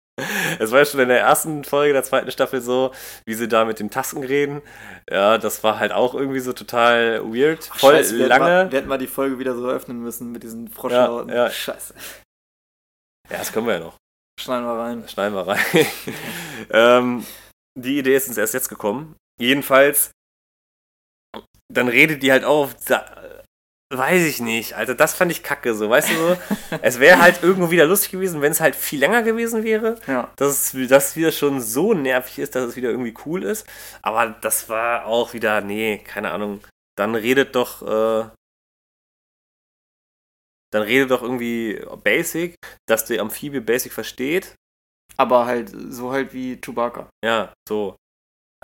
es 0.58 0.70
war 0.70 0.80
ja 0.80 0.84
schon 0.84 1.00
in 1.00 1.08
der 1.08 1.20
ersten 1.20 1.64
Folge 1.64 1.94
der 1.94 2.04
zweiten 2.04 2.30
Staffel 2.30 2.60
so, 2.60 2.92
wie 3.24 3.34
sie 3.34 3.48
da 3.48 3.64
mit 3.64 3.80
den 3.80 3.90
Tasten 3.90 4.24
reden. 4.24 4.62
Ja, 5.10 5.38
das 5.38 5.64
war 5.64 5.78
halt 5.78 5.92
auch 5.92 6.14
irgendwie 6.14 6.40
so 6.40 6.52
total 6.52 7.22
weird. 7.24 7.64
Voll 7.64 7.94
Scheiße, 7.94 8.14
wir 8.14 8.20
hätten 8.20 8.28
lange. 8.28 8.44
Mal, 8.44 8.70
wir 8.70 8.78
hätten 8.78 8.88
mal 8.88 8.98
die 8.98 9.06
Folge 9.06 9.38
wieder 9.38 9.54
so 9.54 9.68
öffnen 9.68 10.02
müssen 10.02 10.32
mit 10.32 10.42
diesen 10.42 10.68
Froschlauten. 10.68 11.30
Ja, 11.30 11.44
ja. 11.44 11.50
Scheiße. 11.50 11.94
Ja, 13.30 13.38
das 13.38 13.52
können 13.52 13.66
wir 13.66 13.74
ja 13.74 13.80
noch. 13.80 13.96
Schneiden 14.40 14.64
wir 14.66 14.78
rein. 14.78 15.08
Schneiden 15.08 15.34
wir 15.34 15.46
rein. 15.46 15.60
ähm, 16.70 17.26
die 17.78 17.98
Idee 17.98 18.16
ist 18.16 18.28
uns 18.28 18.36
erst 18.38 18.54
jetzt 18.54 18.68
gekommen. 18.68 19.16
Jedenfalls, 19.40 20.10
dann 21.72 21.88
redet 21.88 22.22
die 22.22 22.32
halt 22.32 22.44
auch, 22.44 22.72
da, 22.86 23.04
weiß 23.94 24.22
ich 24.24 24.40
nicht, 24.40 24.74
Alter, 24.74 24.94
das 24.94 25.14
fand 25.14 25.32
ich 25.32 25.42
kacke 25.42 25.74
so, 25.74 25.90
weißt 25.90 26.10
du 26.10 26.14
so? 26.14 26.36
es 26.82 27.00
wäre 27.00 27.20
halt 27.20 27.42
irgendwo 27.42 27.70
wieder 27.70 27.86
lustig 27.86 28.12
gewesen, 28.12 28.40
wenn 28.40 28.52
es 28.52 28.60
halt 28.60 28.76
viel 28.76 28.98
länger 29.00 29.22
gewesen 29.22 29.64
wäre, 29.64 29.96
Ja. 30.06 30.30
dass 30.36 30.72
es 30.74 30.88
das 30.88 31.16
wieder 31.16 31.32
schon 31.32 31.60
so 31.60 31.94
nervig 31.94 32.38
ist, 32.38 32.54
dass 32.54 32.64
es 32.64 32.76
wieder 32.76 32.90
irgendwie 32.90 33.14
cool 33.26 33.42
ist. 33.42 33.66
Aber 34.02 34.28
das 34.40 34.68
war 34.68 35.06
auch 35.06 35.32
wieder, 35.32 35.60
nee, 35.60 35.98
keine 35.98 36.30
Ahnung. 36.30 36.60
Dann 36.96 37.14
redet 37.14 37.54
doch, 37.54 37.82
äh, 37.82 38.28
dann 40.72 40.82
redet 40.82 41.10
doch 41.10 41.22
irgendwie 41.22 41.80
Basic, 42.04 42.54
dass 42.88 43.04
die 43.04 43.20
Amphibie 43.20 43.60
Basic 43.60 43.92
versteht 43.92 44.54
Aber 45.16 45.46
halt 45.46 45.72
so 45.74 46.12
halt 46.12 46.32
wie 46.32 46.60
Chewbacca. 46.60 47.08
Ja, 47.24 47.52
so. 47.68 47.96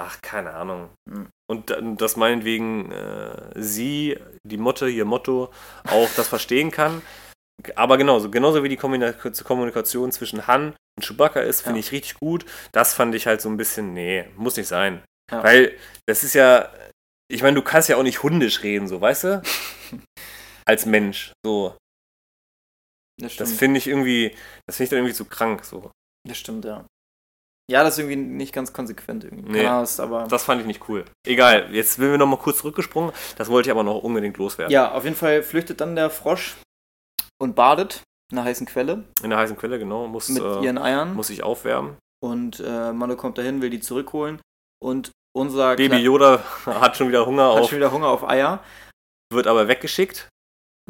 Ach, 0.01 0.21
keine 0.23 0.53
Ahnung. 0.55 0.91
Hm. 1.09 1.29
Und 1.51 1.75
dass 2.01 2.17
meinetwegen 2.17 2.91
äh, 2.91 3.53
sie, 3.55 4.19
die 4.47 4.57
Mutter, 4.57 4.89
ihr 4.89 5.05
Motto, 5.05 5.53
auch 5.89 6.09
das 6.17 6.29
verstehen 6.29 6.71
kann. 6.71 7.03
Aber 7.77 7.97
genauso, 7.97 8.31
genauso 8.31 8.63
wie 8.65 8.69
die 8.69 8.79
Kommunika- 8.79 9.43
Kommunikation 9.45 10.11
zwischen 10.13 10.47
Han 10.47 10.75
und 10.97 11.05
Chewbacca 11.07 11.41
ist, 11.41 11.61
finde 11.63 11.79
Ja. 11.79 11.87
ich 11.87 11.93
richtig 11.93 12.15
gut. 12.15 12.45
Das 12.73 12.95
fand 12.95 13.15
ich 13.15 13.27
halt 13.27 13.41
so 13.41 13.49
ein 13.49 13.57
bisschen, 13.57 13.95
nee, 13.95 14.25
muss 14.37 14.57
nicht 14.57 14.69
sein. 14.69 15.03
Ja. 15.31 15.43
Weil 15.45 15.77
das 16.07 16.25
ist 16.25 16.35
ja, 16.35 16.73
ich 17.31 17.43
meine, 17.43 17.55
du 17.55 17.63
kannst 17.63 17.89
ja 17.89 17.97
auch 17.97 18.03
nicht 18.03 18.23
hundisch 18.23 18.63
reden, 18.63 18.89
so, 18.89 19.01
weißt 19.01 19.25
du? 19.25 19.43
Als 20.67 20.87
Mensch, 20.87 21.33
so. 21.45 21.77
Das. 23.21 23.37
Das 23.37 23.53
finde 23.53 23.79
ich 23.79 23.87
irgendwie, 23.87 24.35
das 24.67 24.77
finde 24.77 24.85
ich 24.85 24.91
dann 24.91 24.99
irgendwie 24.99 25.15
zu 25.15 25.25
krank, 25.25 25.65
so. 25.65 25.91
das 26.27 26.39
stimmt, 26.39 26.65
ja. 26.65 26.85
Ja, 27.71 27.83
das 27.83 27.95
ist 27.95 28.01
irgendwie 28.01 28.17
nicht 28.17 28.53
ganz 28.53 28.73
konsequent 28.73 29.25
irgendwie. 29.25 29.51
Nee. 29.51 29.67
Ahnung, 29.67 29.89
aber. 29.99 30.25
Das 30.25 30.45
fand 30.45 30.61
ich 30.61 30.67
nicht 30.67 30.87
cool. 30.89 31.05
Egal, 31.27 31.73
jetzt 31.73 31.95
sind 31.95 32.11
wir 32.11 32.19
nochmal 32.19 32.39
kurz 32.39 32.59
zurückgesprungen. 32.59 33.13
Das 33.37 33.49
wollte 33.49 33.69
ich 33.69 33.71
aber 33.71 33.83
noch 33.83 34.03
unbedingt 34.03 34.37
loswerden. 34.37 34.71
Ja, 34.71 34.93
auf 34.93 35.05
jeden 35.05 35.17
Fall 35.17 35.43
flüchtet 35.43 35.81
dann 35.81 35.97
der 35.97 36.11
Frosch 36.11 36.57
und 37.41 37.55
badet 37.55 38.03
in 38.31 38.39
einer 38.39 38.47
heißen 38.47 38.67
Quelle 38.67 39.05
In 39.23 39.31
der 39.31 39.39
heißen 39.39 39.57
Quelle, 39.57 39.79
genau. 39.79 40.07
Muss, 40.07 40.29
mit 40.29 40.43
äh, 40.43 40.61
ihren 40.61 40.77
Eiern. 40.77 41.15
muss 41.15 41.29
sich 41.29 41.43
aufwärmen. 41.43 41.97
Und 42.23 42.61
äh, 42.61 42.93
Mando 42.93 43.17
kommt 43.17 43.39
dahin, 43.39 43.63
will 43.63 43.71
die 43.71 43.81
zurückholen. 43.81 44.41
Und 44.83 45.11
unser 45.35 45.77
Baby 45.77 45.97
Yoda 45.97 46.43
hat 46.67 46.97
schon 46.97 47.09
wieder 47.09 47.27
Hunger 47.27 47.55
hat 47.55 47.63
auf, 47.63 47.71
schon 47.71 47.79
wieder 47.79 47.93
Hunger 47.93 48.09
auf 48.09 48.29
Eier. 48.29 48.63
wird 49.33 49.47
aber 49.47 49.69
weggeschickt. 49.69 50.29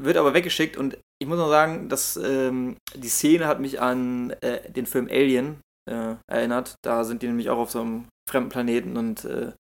Wird 0.00 0.16
aber 0.16 0.34
weggeschickt 0.34 0.76
und 0.76 0.98
ich 1.20 1.28
muss 1.28 1.38
noch 1.38 1.48
sagen, 1.48 1.88
dass 1.88 2.16
ähm, 2.16 2.76
die 2.94 3.08
Szene 3.08 3.46
hat 3.46 3.60
mich 3.60 3.80
an 3.80 4.30
äh, 4.40 4.70
den 4.70 4.86
Film 4.86 5.08
Alien 5.10 5.60
äh, 5.90 6.16
erinnert. 6.30 6.74
Da 6.84 7.04
sind 7.04 7.22
die 7.22 7.26
nämlich 7.28 7.50
auch 7.50 7.58
auf 7.58 7.70
so 7.70 7.80
einem 7.80 8.06
fremden 8.28 8.48
Planeten 8.48 8.96
und 8.96 9.24
äh, 9.24 9.52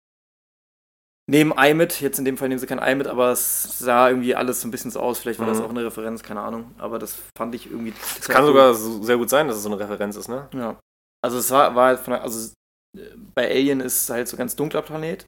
nehmen 1.30 1.58
Ei 1.58 1.74
mit. 1.74 2.02
Jetzt 2.02 2.20
in 2.20 2.26
dem 2.26 2.38
Fall 2.38 2.50
nehmen 2.50 2.60
sie 2.60 2.68
kein 2.68 2.80
Ei 2.80 2.96
mit, 2.96 3.08
aber 3.08 3.32
es 3.32 3.80
sah 3.80 4.10
irgendwie 4.10 4.36
alles 4.36 4.62
so 4.62 4.68
ein 4.68 4.72
bisschen 4.72 4.92
so 4.92 5.00
aus. 5.00 5.20
Vielleicht 5.20 5.40
war 5.40 5.48
das 5.48 5.60
Mhm. 5.60 5.66
auch 5.66 5.70
eine 5.70 5.86
Referenz, 5.86 6.24
keine 6.24 6.42
Ahnung. 6.42 6.74
Aber 6.78 7.00
das 7.00 7.18
fand 7.38 7.54
ich 7.56 7.70
irgendwie. 7.70 7.94
Es 8.20 8.28
kann 8.28 8.46
sogar 8.46 8.74
so, 8.74 9.02
sehr 9.04 9.18
gut 9.18 9.30
sein, 9.30 9.48
dass 9.48 9.58
es 9.58 9.64
so 9.64 9.70
eine 9.70 9.80
Referenz 9.80 10.16
ist, 10.16 10.28
ne? 10.28 10.50
Ja. 10.54 10.80
Also 11.24 11.38
es 11.38 11.50
war, 11.52 11.76
war 11.76 11.88
halt 11.88 12.00
von 12.00 12.14
also 12.14 12.54
äh, 12.98 13.02
bei 13.36 13.50
Alien 13.50 13.80
ist 13.80 14.04
es 14.04 14.10
halt 14.10 14.28
so 14.28 14.36
ein 14.36 14.40
ganz 14.40 14.56
dunkler 14.56 14.82
Planet. 14.82 15.26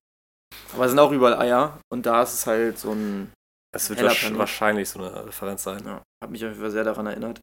Aber 0.74 0.86
es 0.86 0.92
sind 0.92 1.00
auch 1.00 1.12
überall 1.12 1.36
Eier 1.36 1.80
und 1.92 2.06
da 2.06 2.24
ist 2.24 2.34
es 2.34 2.48
halt 2.48 2.78
so 2.78 2.92
ein 2.92 3.32
Es 3.76 3.90
wird 3.90 4.02
wahrscheinlich 4.38 4.90
so 4.90 5.00
eine 5.00 5.28
Referenz 5.28 5.64
sein. 5.64 5.82
Ja, 5.86 6.02
hat 6.24 6.32
mich 6.32 6.44
auf 6.44 6.52
jeden 6.52 6.62
Fall 6.62 6.72
sehr 6.72 6.84
daran 6.84 7.08
erinnert. 7.08 7.40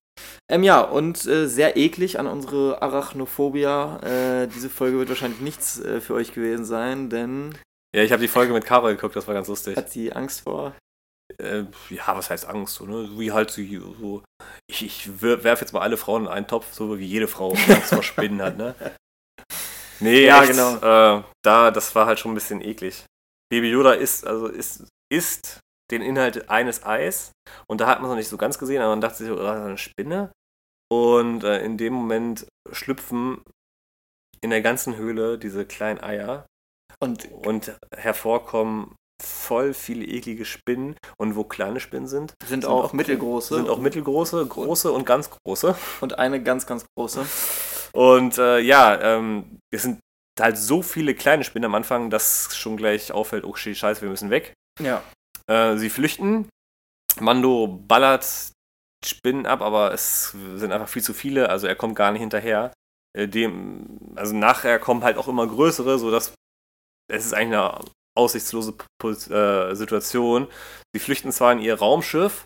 Ähm, 0.51 0.63
ja, 0.63 0.81
und 0.81 1.25
äh, 1.27 1.47
sehr 1.47 1.77
eklig 1.77 2.19
an 2.19 2.27
unsere 2.27 2.81
Arachnophobia. 2.83 3.99
Äh, 4.03 4.49
diese 4.49 4.71
Folge 4.71 4.99
wird 4.99 5.09
wahrscheinlich 5.11 5.41
nichts 5.41 5.79
äh, 5.81 6.01
für 6.01 6.15
euch 6.15 6.33
gewesen 6.33 6.65
sein, 6.65 7.11
denn 7.11 7.55
Ja, 7.95 8.03
ich 8.03 8.13
habe 8.13 8.23
die 8.23 8.29
Folge 8.29 8.53
mit 8.53 8.65
Kara 8.65 8.91
geguckt, 8.91 9.15
das 9.17 9.27
war 9.27 9.35
ganz 9.35 9.49
lustig. 9.49 9.77
hat 9.77 9.91
sie 9.91 10.13
Angst 10.13 10.43
vor. 10.43 10.75
Äh, 11.39 11.65
ja, 11.91 12.17
was 12.17 12.31
heißt 12.31 12.47
Angst? 12.47 12.75
So, 12.75 12.85
ne? 12.87 13.09
Wie 13.19 13.33
halt 13.33 13.51
so, 13.51 13.63
so 13.63 14.23
ich, 14.71 14.85
ich 14.85 15.23
werfe 15.23 15.63
jetzt 15.65 15.73
mal 15.73 15.81
alle 15.81 15.97
Frauen 15.97 16.23
in 16.23 16.29
einen 16.29 16.47
Topf, 16.47 16.73
so 16.73 16.99
wie 16.99 17.07
jede 17.07 17.29
Frau 17.29 17.53
Angst 17.69 17.95
vor 17.95 18.03
Spinnen 18.03 18.43
hat, 18.43 18.57
ne? 18.57 18.75
Nee, 20.01 20.27
Ja, 20.27 20.43
echt, 20.43 20.53
genau. 20.53 20.77
Äh, 21.19 21.23
da, 21.45 21.71
das 21.71 21.95
war 21.95 22.07
halt 22.07 22.19
schon 22.19 22.33
ein 22.33 22.35
bisschen 22.37 22.61
eklig. 22.61 23.05
Baby 23.51 23.71
Yoda 23.71 23.93
isst, 23.93 24.27
also 24.27 24.49
isst, 24.49 24.89
isst 25.13 25.61
den 25.93 26.03
Inhalt 26.03 26.49
eines 26.51 26.85
Eis 26.85 27.33
und 27.69 27.81
da 27.81 27.87
hat 27.87 27.99
man 28.01 28.07
es 28.07 28.11
noch 28.11 28.17
nicht 28.17 28.29
so 28.29 28.37
ganz 28.37 28.59
gesehen, 28.59 28.81
aber 28.83 28.91
man 28.91 29.01
dachte 29.01 29.19
sich, 29.19 29.31
oh, 29.31 29.37
das 29.37 29.59
ist 29.59 29.65
eine 29.67 29.79
Spinne. 29.79 30.33
Und 30.91 31.45
äh, 31.45 31.65
in 31.65 31.79
dem 31.79 31.93
Moment 31.95 32.47
schlüpfen 32.71 33.43
in 34.41 34.51
der 34.51 34.61
ganzen 34.63 34.97
Höhle 34.97 35.39
diese 35.39 35.65
kleinen 35.65 36.03
Eier 36.03 36.47
Und 37.01 37.31
und 37.31 37.79
hervorkommen 37.97 38.95
voll 39.23 39.73
viele 39.73 40.05
eklige 40.05 40.45
Spinnen 40.45 40.97
und 41.17 41.37
wo 41.37 41.45
kleine 41.45 41.79
Spinnen 41.81 42.09
sind, 42.09 42.35
sind, 42.43 42.63
Sind 42.63 42.65
auch, 42.67 42.85
auch- 42.87 42.93
mittelgroße 42.93 43.55
sind 43.55 43.69
auch 43.71 43.79
mittelgroße, 43.79 44.45
große 44.45 44.91
und 44.91 45.07
ganz 45.07 45.31
große. 45.31 45.77
und 46.01 46.19
eine 46.19 46.43
ganz, 46.43 46.67
ganz 46.67 46.85
große. 46.99 47.25
Und 47.95 48.39
äh, 48.39 48.59
ja, 48.59 49.01
ähm, 49.01 49.59
es 49.73 49.83
sind 49.83 50.01
halt 50.41 50.59
so 50.59 50.83
viele 50.83 51.15
kleine 51.15 51.45
Spinnen 51.45 51.67
am 51.67 51.75
Anfang, 51.75 52.11
dass 52.11 52.57
schon 52.57 52.77
gleich 52.77 53.13
auffällt, 53.13 53.45
oh 53.45 53.55
scheiße, 53.55 54.03
wir 54.03 54.09
müssen 54.09 54.31
weg. 54.31 54.55
Ja. 54.81 55.03
Äh, 55.53 55.77
sie 55.77 55.91
flüchten. 55.91 56.49
Mando 57.21 57.67
ballert 57.67 58.53
Spinnen 59.05 59.47
ab, 59.47 59.61
aber 59.61 59.93
es 59.93 60.31
sind 60.31 60.73
einfach 60.73 60.89
viel 60.89 61.03
zu 61.03 61.13
viele, 61.13 61.51
also 61.51 61.67
er 61.67 61.77
kommt 61.77 61.97
gar 61.97 62.13
nicht 62.13 62.21
hinterher. 62.21 62.73
Äh, 63.17 63.29
dem, 63.29 63.99
also 64.15 64.35
nachher 64.35 64.79
kommen 64.79 65.05
halt 65.05 65.19
auch 65.19 65.29
immer 65.29 65.47
größere, 65.47 65.99
sodass 65.99 66.35
es 67.11 67.27
ist 67.27 67.35
eigentlich 67.35 67.59
eine 67.59 67.81
aussichtslose 68.17 68.75
äh, 69.03 69.75
Situation. 69.75 70.49
Sie 70.95 71.01
flüchten 71.01 71.33
zwar 71.33 71.53
in 71.53 71.59
ihr 71.59 71.79
Raumschiff, 71.79 72.45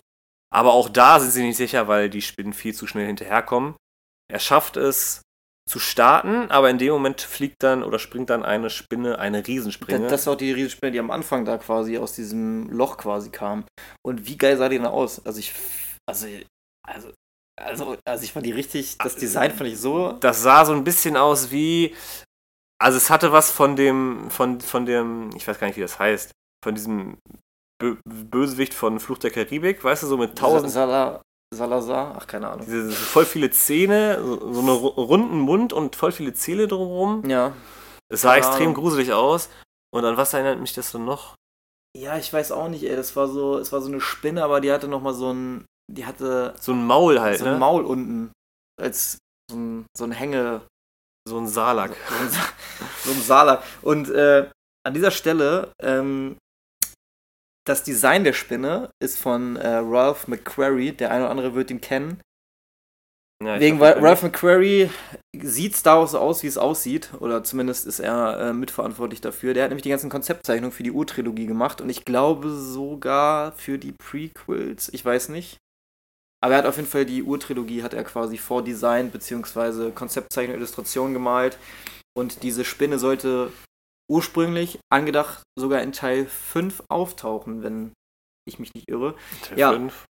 aber 0.53 0.73
auch 0.73 0.89
da 0.89 1.19
sind 1.19 1.31
sie 1.31 1.43
nicht 1.43 1.57
sicher, 1.57 1.87
weil 1.87 2.09
die 2.09 2.21
Spinnen 2.21 2.53
viel 2.53 2.73
zu 2.73 2.87
schnell 2.87 3.07
hinterherkommen. 3.07 3.75
Er 4.29 4.39
schafft 4.39 4.75
es 4.75 5.21
zu 5.67 5.79
starten, 5.79 6.49
aber 6.49 6.69
in 6.69 6.77
dem 6.77 6.93
Moment 6.93 7.21
fliegt 7.21 7.61
dann 7.61 7.83
oder 7.83 7.99
springt 7.99 8.29
dann 8.29 8.43
eine 8.43 8.69
Spinne, 8.69 9.19
eine 9.19 9.45
Riesenspinne. 9.45 10.03
Das, 10.03 10.11
das 10.11 10.25
war 10.25 10.33
auch 10.33 10.37
die 10.37 10.51
Riesenspinne, 10.51 10.93
die 10.93 10.99
am 10.99 11.11
Anfang 11.11 11.43
da 11.43 11.57
quasi 11.57 11.97
aus 11.97 12.13
diesem 12.13 12.69
Loch 12.69 12.97
quasi 12.97 13.29
kam. 13.29 13.65
Und 14.01 14.25
wie 14.27 14.37
geil 14.37 14.57
sah 14.57 14.69
die 14.69 14.77
denn 14.77 14.87
aus? 14.87 15.23
Also 15.25 15.39
ich, 15.39 15.53
also, 16.09 16.27
also, 16.87 17.11
also, 17.59 17.97
also 18.07 18.23
ich 18.23 18.31
fand 18.31 18.45
die 18.45 18.53
richtig, 18.53 18.97
das 18.97 19.17
Design 19.17 19.51
fand 19.51 19.69
ich 19.69 19.79
so. 19.79 20.13
das 20.13 20.41
sah 20.41 20.63
so 20.63 20.73
ein 20.73 20.83
bisschen 20.83 21.17
aus 21.17 21.51
wie. 21.51 21.93
Also 22.79 22.97
es 22.97 23.09
hatte 23.09 23.31
was 23.31 23.51
von 23.51 23.75
dem, 23.75 24.29
von, 24.29 24.61
von 24.61 24.85
dem, 24.85 25.31
ich 25.35 25.47
weiß 25.47 25.59
gar 25.59 25.67
nicht, 25.67 25.77
wie 25.77 25.81
das 25.81 25.99
heißt, 25.99 26.31
von 26.63 26.75
diesem 26.75 27.17
Bö 27.81 27.97
Bösewicht 28.05 28.73
von 28.73 28.99
Fluch 28.99 29.17
der 29.17 29.31
Karibik, 29.31 29.83
weißt 29.83 30.03
du, 30.03 30.07
so 30.07 30.17
mit 30.17 30.37
tausend, 30.37 30.71
Sala, 30.71 31.21
Salazar? 31.53 32.15
Ach, 32.19 32.27
keine 32.27 32.49
Ahnung. 32.49 32.65
diese, 32.65 32.91
voll 32.91 33.25
viele 33.25 33.49
Zähne, 33.51 34.21
so, 34.23 34.53
so 34.53 34.59
einen 34.59 34.69
ru- 34.69 34.95
runden 35.01 35.39
Mund 35.39 35.73
und 35.73 35.95
voll 35.95 36.11
viele 36.11 36.33
Zähne 36.33 36.67
drumherum. 36.67 37.27
Ja. 37.29 37.53
Es 38.09 38.21
sah 38.21 38.35
extrem 38.35 38.61
Ahnung. 38.69 38.73
gruselig 38.75 39.13
aus. 39.13 39.49
Und 39.93 40.03
an 40.05 40.17
was 40.17 40.33
erinnert 40.33 40.59
mich 40.59 40.73
das 40.73 40.91
denn 40.91 41.05
noch? 41.05 41.35
Ja, 41.97 42.17
ich 42.17 42.31
weiß 42.31 42.51
auch 42.51 42.67
nicht, 42.67 42.83
ey. 42.83 42.95
Das 42.95 43.15
war 43.15 43.27
so, 43.27 43.57
es 43.57 43.71
war 43.71 43.81
so 43.81 43.87
eine 43.87 44.01
Spinne, 44.01 44.43
aber 44.43 44.59
die 44.61 44.71
hatte 44.71 44.87
nochmal 44.87 45.13
so 45.13 45.31
ein, 45.33 45.65
die 45.91 46.05
hatte 46.05 46.53
So 46.59 46.73
ein 46.73 46.85
Maul 46.85 47.19
halt, 47.19 47.39
so 47.39 47.45
ein 47.45 47.53
ne? 47.53 47.57
Maul 47.59 47.85
unten. 47.85 48.31
Als 48.79 49.17
so 49.49 49.57
ein, 49.57 49.85
so 49.97 50.03
ein 50.03 50.11
Hänge, 50.11 50.61
so 51.27 51.37
ein 51.37 51.47
Salak. 51.47 51.95
so 52.29 52.39
so 53.05 53.11
ein 53.11 53.21
Saler. 53.25 53.63
Und 53.81 54.09
äh, 54.09 54.49
an 54.85 54.93
dieser 54.93 55.11
Stelle, 55.11 55.71
ähm, 55.81 56.37
das 57.67 57.83
Design 57.83 58.23
der 58.23 58.33
Spinne 58.33 58.89
ist 58.99 59.17
von 59.19 59.55
äh, 59.55 59.67
Ralph 59.77 60.27
McQuarrie. 60.27 60.91
Der 60.91 61.11
eine 61.11 61.23
oder 61.23 61.31
andere 61.31 61.55
wird 61.55 61.71
ihn 61.71 61.81
kennen. 61.81 62.21
Ja, 63.43 63.59
Wegen, 63.59 63.77
glaub, 63.77 64.01
Ralph 64.01 64.23
McQuarrie 64.23 64.89
sieht 65.39 65.75
Star 65.75 65.99
Wars 65.99 66.11
so 66.11 66.19
aus, 66.19 66.41
wie 66.41 66.47
es 66.47 66.57
aussieht. 66.57 67.11
Oder 67.19 67.43
zumindest 67.43 67.85
ist 67.85 67.99
er 67.99 68.39
äh, 68.39 68.53
mitverantwortlich 68.53 69.21
dafür. 69.21 69.53
Der 69.53 69.63
hat 69.63 69.69
nämlich 69.69 69.83
die 69.83 69.89
ganzen 69.89 70.09
Konzeptzeichnungen 70.09 70.71
für 70.71 70.83
die 70.83 70.91
Urtrilogie 70.91 71.45
gemacht. 71.45 71.81
Und 71.81 71.89
ich 71.89 72.05
glaube 72.05 72.49
sogar 72.49 73.51
für 73.53 73.77
die 73.77 73.91
Prequels. 73.91 74.89
Ich 74.91 75.05
weiß 75.05 75.29
nicht. 75.29 75.57
Aber 76.41 76.53
er 76.53 76.59
hat 76.59 76.65
auf 76.65 76.77
jeden 76.77 76.87
Fall 76.87 77.05
die 77.05 77.23
Urtrilogie, 77.23 77.83
hat 77.83 77.93
er 77.93 78.03
quasi 78.03 78.37
vordesignt, 78.37 79.11
beziehungsweise 79.11 79.91
Konzeptzeichnung, 79.91 80.55
Illustration 80.55 81.13
gemalt. 81.13 81.57
Und 82.15 82.43
diese 82.43 82.63
Spinne 82.63 82.99
sollte 82.99 83.51
ursprünglich 84.09 84.79
angedacht 84.91 85.43
sogar 85.59 85.81
in 85.81 85.91
Teil 85.91 86.25
5 86.25 86.83
auftauchen, 86.89 87.63
wenn 87.63 87.93
ich 88.47 88.59
mich 88.59 88.73
nicht 88.73 88.89
irre. 88.89 89.15
Teil 89.43 89.59
Ja. 89.59 89.71
5. 89.73 90.05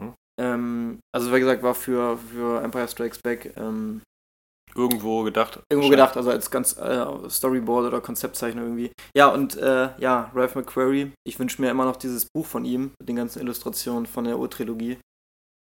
Mhm. 0.00 0.14
Ähm, 0.38 1.00
also 1.14 1.32
wie 1.32 1.40
gesagt, 1.40 1.62
war 1.62 1.74
für, 1.74 2.18
für 2.18 2.62
Empire 2.62 2.88
Strikes 2.88 3.20
Back 3.22 3.56
ähm, 3.56 4.02
Irgendwo 4.74 5.22
gedacht. 5.22 5.60
irgendwo 5.70 5.88
gedacht, 5.88 6.18
also 6.18 6.30
als 6.30 6.50
ganz 6.50 6.76
äh, 6.76 7.06
Storyboard 7.30 7.86
oder 7.86 8.02
Konzeptzeichnung 8.02 8.64
irgendwie. 8.64 8.92
Ja, 9.16 9.28
und 9.28 9.56
äh, 9.56 9.98
ja, 9.98 10.30
Ralph 10.34 10.54
McQuarrie, 10.54 11.12
ich 11.26 11.38
wünsche 11.38 11.62
mir 11.62 11.70
immer 11.70 11.86
noch 11.86 11.96
dieses 11.96 12.26
Buch 12.34 12.44
von 12.44 12.66
ihm, 12.66 12.92
mit 13.00 13.08
den 13.08 13.16
ganzen 13.16 13.40
Illustrationen 13.40 14.04
von 14.04 14.24
der 14.24 14.38
Urtrilogie. 14.38 14.98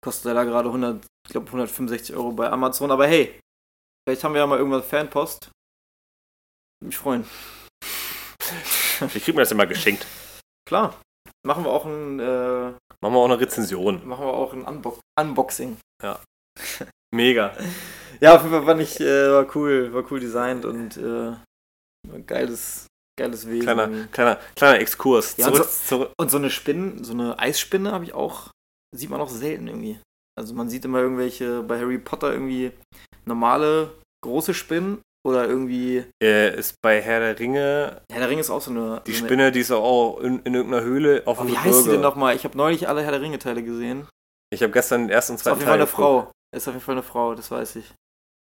Kostet 0.04 0.26
leider 0.26 0.44
gerade 0.44 0.68
100, 0.68 1.06
ich 1.26 1.32
glaube 1.32 1.48
165 1.48 2.14
Euro 2.16 2.32
bei 2.32 2.50
Amazon, 2.50 2.92
aber 2.92 3.08
hey, 3.08 3.40
vielleicht 4.06 4.24
haben 4.26 4.34
wir 4.34 4.42
ja 4.42 4.48
mal 4.48 4.58
irgendwann 4.58 4.84
Fanpost. 4.84 5.50
Mich 6.84 6.98
freuen. 6.98 7.26
Ich 9.14 9.24
krieg 9.24 9.36
mir 9.36 9.42
das 9.42 9.52
immer 9.52 9.68
geschenkt. 9.68 10.06
Klar. 10.68 11.00
Machen 11.46 11.64
wir 11.64 11.72
auch 11.72 11.86
ein, 11.86 12.20
äh, 12.20 12.72
Machen 13.02 13.14
wir 13.14 13.18
auch 13.20 13.26
eine 13.26 13.40
Rezension. 13.40 14.06
machen 14.08 14.26
wir 14.26 14.34
auch 14.34 14.54
ein 14.54 14.64
Unbo 14.64 15.00
Unboxing. 15.20 15.78
Mega. 17.14 17.56
Ja, 18.20 18.36
auf 18.36 18.42
jeden 18.44 18.54
Fall 18.54 18.66
fand 18.66 18.82
ich, 18.82 19.00
äh, 19.00 19.32
war 19.32 19.56
cool, 19.56 19.94
war 19.94 20.04
cool 20.12 20.20
designt 20.20 20.66
und 20.66 20.98
äh, 20.98 21.34
geiles, 22.26 22.88
geiles 23.18 23.48
Wesen. 23.48 23.62
Kleiner, 23.64 24.08
kleiner, 24.12 24.36
kleiner 24.56 24.80
Exkurs. 24.80 25.38
Ja, 25.38 25.46
zurück, 25.46 25.64
so- 25.66 25.88
zurück. 25.88 26.12
Und 26.20 26.30
so 26.30 26.38
eine 26.38 26.50
Spinne, 26.50 27.04
so 27.04 27.14
eine 27.14 27.40
Eisspinne 27.40 27.92
habe 27.92 28.04
ich 28.04 28.14
auch, 28.14 28.50
sieht 28.96 29.10
man 29.10 29.22
auch 29.22 29.30
selten 29.30 29.68
irgendwie. 29.68 30.00
Also 30.38 30.54
man 30.54 30.70
sieht 30.70 30.86
immer 30.86 31.00
irgendwelche, 31.00 31.64
bei 31.64 31.80
Harry 31.80 31.98
Potter 31.98 32.32
irgendwie 32.34 32.72
normale, 33.26 33.92
große 34.24 34.54
Spinnen 34.54 35.02
oder 35.28 35.48
irgendwie, 35.48 36.06
Äh, 36.24 36.58
ist 36.58 36.76
bei 36.82 37.02
Herr 37.02 37.20
der 37.20 37.40
Ringe 37.40 38.02
Herr 38.12 38.20
der 38.20 38.30
Ringe 38.30 38.42
ist 38.42 38.50
auch 38.50 38.62
so 38.62 38.72
eine... 38.72 39.02
die 39.06 39.14
Spinne, 39.14 39.52
die 39.52 39.60
ist 39.60 39.72
auch 39.72 40.20
in, 40.20 40.40
in 40.44 40.56
irgendeiner 40.56 40.84
Höhle 40.84 41.24
auf 41.26 41.40
Oh, 41.40 41.44
dem 41.44 41.52
wie 41.52 41.58
heißt 41.58 41.86
die 41.86 41.90
denn 41.92 42.02
nochmal? 42.02 42.36
Ich 42.36 42.44
habe 42.46 42.58
neulich 42.58 42.88
alle 42.88 43.04
Herr 43.04 43.12
der 43.12 43.22
Ringe-Teile 43.22 43.64
gesehen. 43.64 44.08
Ich 44.52 44.64
habe 44.64 44.72
gestern 44.72 45.02
den 45.04 45.10
ersten 45.10 45.34
und 45.34 45.36
Ist 45.36 45.48
auf 45.48 45.58
zweiten 45.58 45.60
jeden 45.60 45.68
Fall 45.68 45.78
Teil 45.78 45.82
eine 45.82 45.88
Frau. 45.88 46.32
Ist 46.56 46.68
auf 46.68 46.74
jeden 46.74 46.84
Fall 46.86 46.96
eine 46.96 47.04
Frau, 47.04 47.36
das 47.36 47.52
weiß 47.52 47.76
ich. 47.76 47.94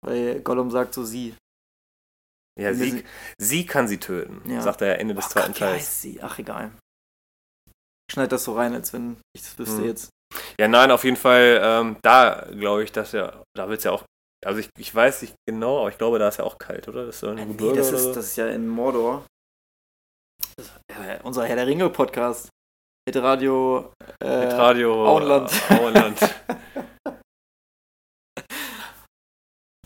Weil 0.05 0.41
Gollum 0.41 0.69
sagt 0.69 0.93
so 0.93 1.03
sie. 1.03 1.33
Ja, 2.59 2.73
sie, 2.73 3.03
sie 3.37 3.65
kann 3.65 3.87
sie 3.87 3.99
töten, 3.99 4.41
Ja. 4.49 4.61
sagt 4.61 4.81
er 4.81 4.99
Ende 4.99 5.15
des 5.15 5.25
Oh 5.25 5.29
zweiten 5.29 5.47
Gott, 5.47 5.55
wie 5.55 5.59
Teils. 5.59 5.73
heißt 5.77 6.01
sie? 6.01 6.21
Ach, 6.21 6.37
egal. 6.39 6.71
Schneid 8.11 8.31
das 8.31 8.43
so 8.43 8.53
rein, 8.53 8.73
als 8.73 8.93
wenn 8.93 9.17
ich 9.35 9.41
das 9.41 9.57
wüsste 9.57 9.79
Hm. 9.81 9.85
jetzt. 9.87 10.09
Ja, 10.59 10.67
nein, 10.67 10.91
auf 10.91 11.03
jeden 11.03 11.17
Fall, 11.17 11.59
ähm, 11.61 11.97
da 12.01 12.47
glaube 12.51 12.83
ich, 12.83 12.91
dass 12.91 13.11
ja, 13.13 13.43
da 13.55 13.67
wird 13.67 13.79
es 13.79 13.83
ja 13.85 13.91
auch, 13.91 14.03
also 14.45 14.59
ich, 14.59 14.69
ich 14.77 14.93
weiß 14.93 15.21
nicht 15.23 15.35
genau, 15.47 15.79
aber 15.79 15.89
ich 15.89 15.97
glaube, 15.97 16.19
da 16.19 16.27
ist 16.27 16.37
ja 16.37 16.43
auch 16.45 16.57
kalt, 16.57 16.87
oder? 16.87 17.05
Das 17.05 17.15
ist 17.17 17.23
ein 17.23 17.37
Äh, 17.37 17.45
nee, 17.45 17.73
das 17.73 17.91
ist, 17.91 18.03
so. 18.03 18.13
das 18.13 18.25
ist 18.25 18.35
ja 18.35 18.47
in 18.47 18.67
Mordor. 18.67 19.25
Äh, 20.87 21.19
unser 21.23 21.45
Herr 21.45 21.55
der 21.55 21.67
Ringe-Podcast. 21.67 22.49
Mit 23.07 23.17
Radio. 23.17 23.91
Äh, 24.23 24.45
Mit 24.45 24.53
Radio 24.53 25.07
Auenland. 25.07 25.51
Äh, 25.69 25.73
Auenland. 25.79 26.19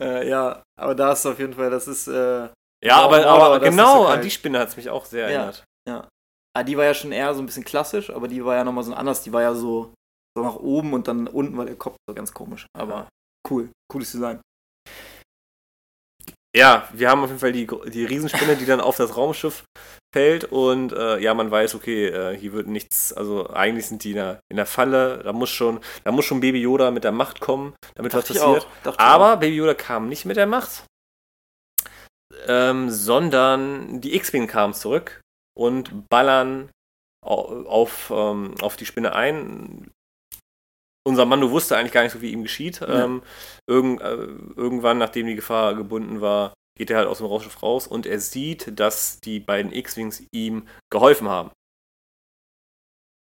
Äh, 0.01 0.30
ja, 0.30 0.64
aber 0.80 0.95
da 0.95 1.12
ist 1.12 1.26
auf 1.26 1.39
jeden 1.39 1.53
Fall, 1.53 1.70
das 1.70 1.86
ist. 1.86 2.07
Äh, 2.07 2.47
ja, 2.82 3.01
aber, 3.01 3.26
aber 3.26 3.60
genau, 3.60 4.03
so 4.03 4.07
an 4.07 4.22
die 4.22 4.32
Spinne 4.32 4.60
hat 4.60 4.70
es 4.70 4.78
mich 4.78 4.89
auch 4.89 5.03
sehr 5.03 5.30
Ja. 5.30 5.51
erinnert. 5.51 5.66
ah, 6.55 6.64
die 6.64 6.78
war 6.78 6.86
ja 6.86 6.93
schon 6.93 7.12
eher 7.12 7.34
so 7.34 7.41
ein 7.41 7.45
bisschen 7.45 7.66
klassisch, 7.66 8.10
aber 8.10 8.30
die 8.30 8.43
war 8.45 8.55
ja 8.55 8.64
nochmal 8.64 8.86
so 8.86 8.93
anders. 8.93 9.24
Die 9.24 9.34
war 9.34 9.41
ja 9.41 9.53
so, 9.53 9.93
so 10.38 10.43
nach 10.43 10.55
oben 10.55 10.93
und 10.93 11.07
dann 11.10 11.28
unten 11.28 11.57
war 11.57 11.66
der 11.66 11.76
Kopf 11.76 11.97
so 12.07 12.16
ganz 12.16 12.34
komisch. 12.34 12.66
Aber 12.74 13.10
cool. 13.49 13.70
Cooles 13.91 14.12
Design. 14.12 14.39
Ja, 16.56 16.89
wir 16.93 17.10
haben 17.10 17.22
auf 17.24 17.30
jeden 17.30 17.39
Fall 17.39 17.52
die, 17.52 17.68
die 17.91 18.06
Riesenspinne, 18.06 18.56
die 18.56 18.66
dann 18.66 18.82
auf 18.82 18.97
das 18.97 19.16
Raumschiff 19.16 19.64
fällt 20.12 20.45
und 20.45 20.91
äh, 20.91 21.20
ja, 21.20 21.36
man 21.36 21.52
weiß, 21.52 21.76
okay, 21.76 22.08
äh, 22.08 22.36
hier 22.36 22.54
wird 22.54 22.66
nichts, 22.68 23.14
also 23.14 23.47
eigentlich 23.52 23.86
sind 23.86 24.04
die 24.04 24.12
in 24.12 24.16
der, 24.16 24.39
in 24.52 24.58
der 24.58 24.66
Falle, 24.66 25.22
da 25.24 25.32
muss 25.32 25.52
schon, 25.52 25.80
da 26.04 26.12
muss 26.12 26.26
schon 26.26 26.39
Baby 26.39 26.60
Yoda 26.62 26.89
mit 26.89 27.04
der 27.04 27.12
Macht 27.12 27.39
kommen, 27.39 27.76
damit 27.93 28.14
was 28.16 28.26
Dachte 28.26 28.34
ich 28.34 28.39
passiert. 28.43 28.64
Aber 29.00 29.38
Baby 29.38 29.58
Yoda 29.58 29.76
kam 29.76 30.10
nicht 30.10 30.26
mit 30.26 30.38
der 30.38 30.47
Macht, 30.47 30.86
ähm, 32.47 32.89
sondern 32.89 34.02
die 34.02 34.16
X-Wing 34.16 34.47
kamen 34.47 34.74
zurück 34.74 35.22
und 35.56 36.10
ballern 36.10 36.72
au- 37.24 37.66
auf, 37.66 38.12
ähm, 38.12 38.56
auf 38.62 38.76
die 38.76 38.88
Spinne 38.88 39.14
ein. 39.14 39.91
Unser 41.08 41.26
Mando 41.26 41.50
wusste 41.52 41.78
eigentlich 41.78 41.93
gar 41.93 42.04
nicht 42.04 42.14
so, 42.14 42.22
wie 42.22 42.32
ihm 42.32 42.43
geschieht. 42.43 42.82
Ja. 42.82 43.06
Ähm, 43.06 43.24
irgend, 43.68 44.02
äh, 44.02 44.16
irgendwann, 44.56 44.97
nachdem 44.97 45.28
die 45.28 45.36
Gefahr 45.36 45.76
gebunden 45.76 46.22
war, 46.22 46.54
geht 46.78 46.89
er 46.89 46.97
halt 46.97 47.08
aus 47.08 47.18
dem 47.18 47.28
Raumschiff 47.28 47.62
raus 47.62 47.88
und 47.88 48.06
er 48.06 48.20
sieht, 48.20 48.80
dass 48.80 49.20
die 49.20 49.39
beiden 49.39 49.74
X-Wings 49.74 50.24
ihm 50.32 50.68
geholfen 50.89 51.28
haben. 51.28 51.52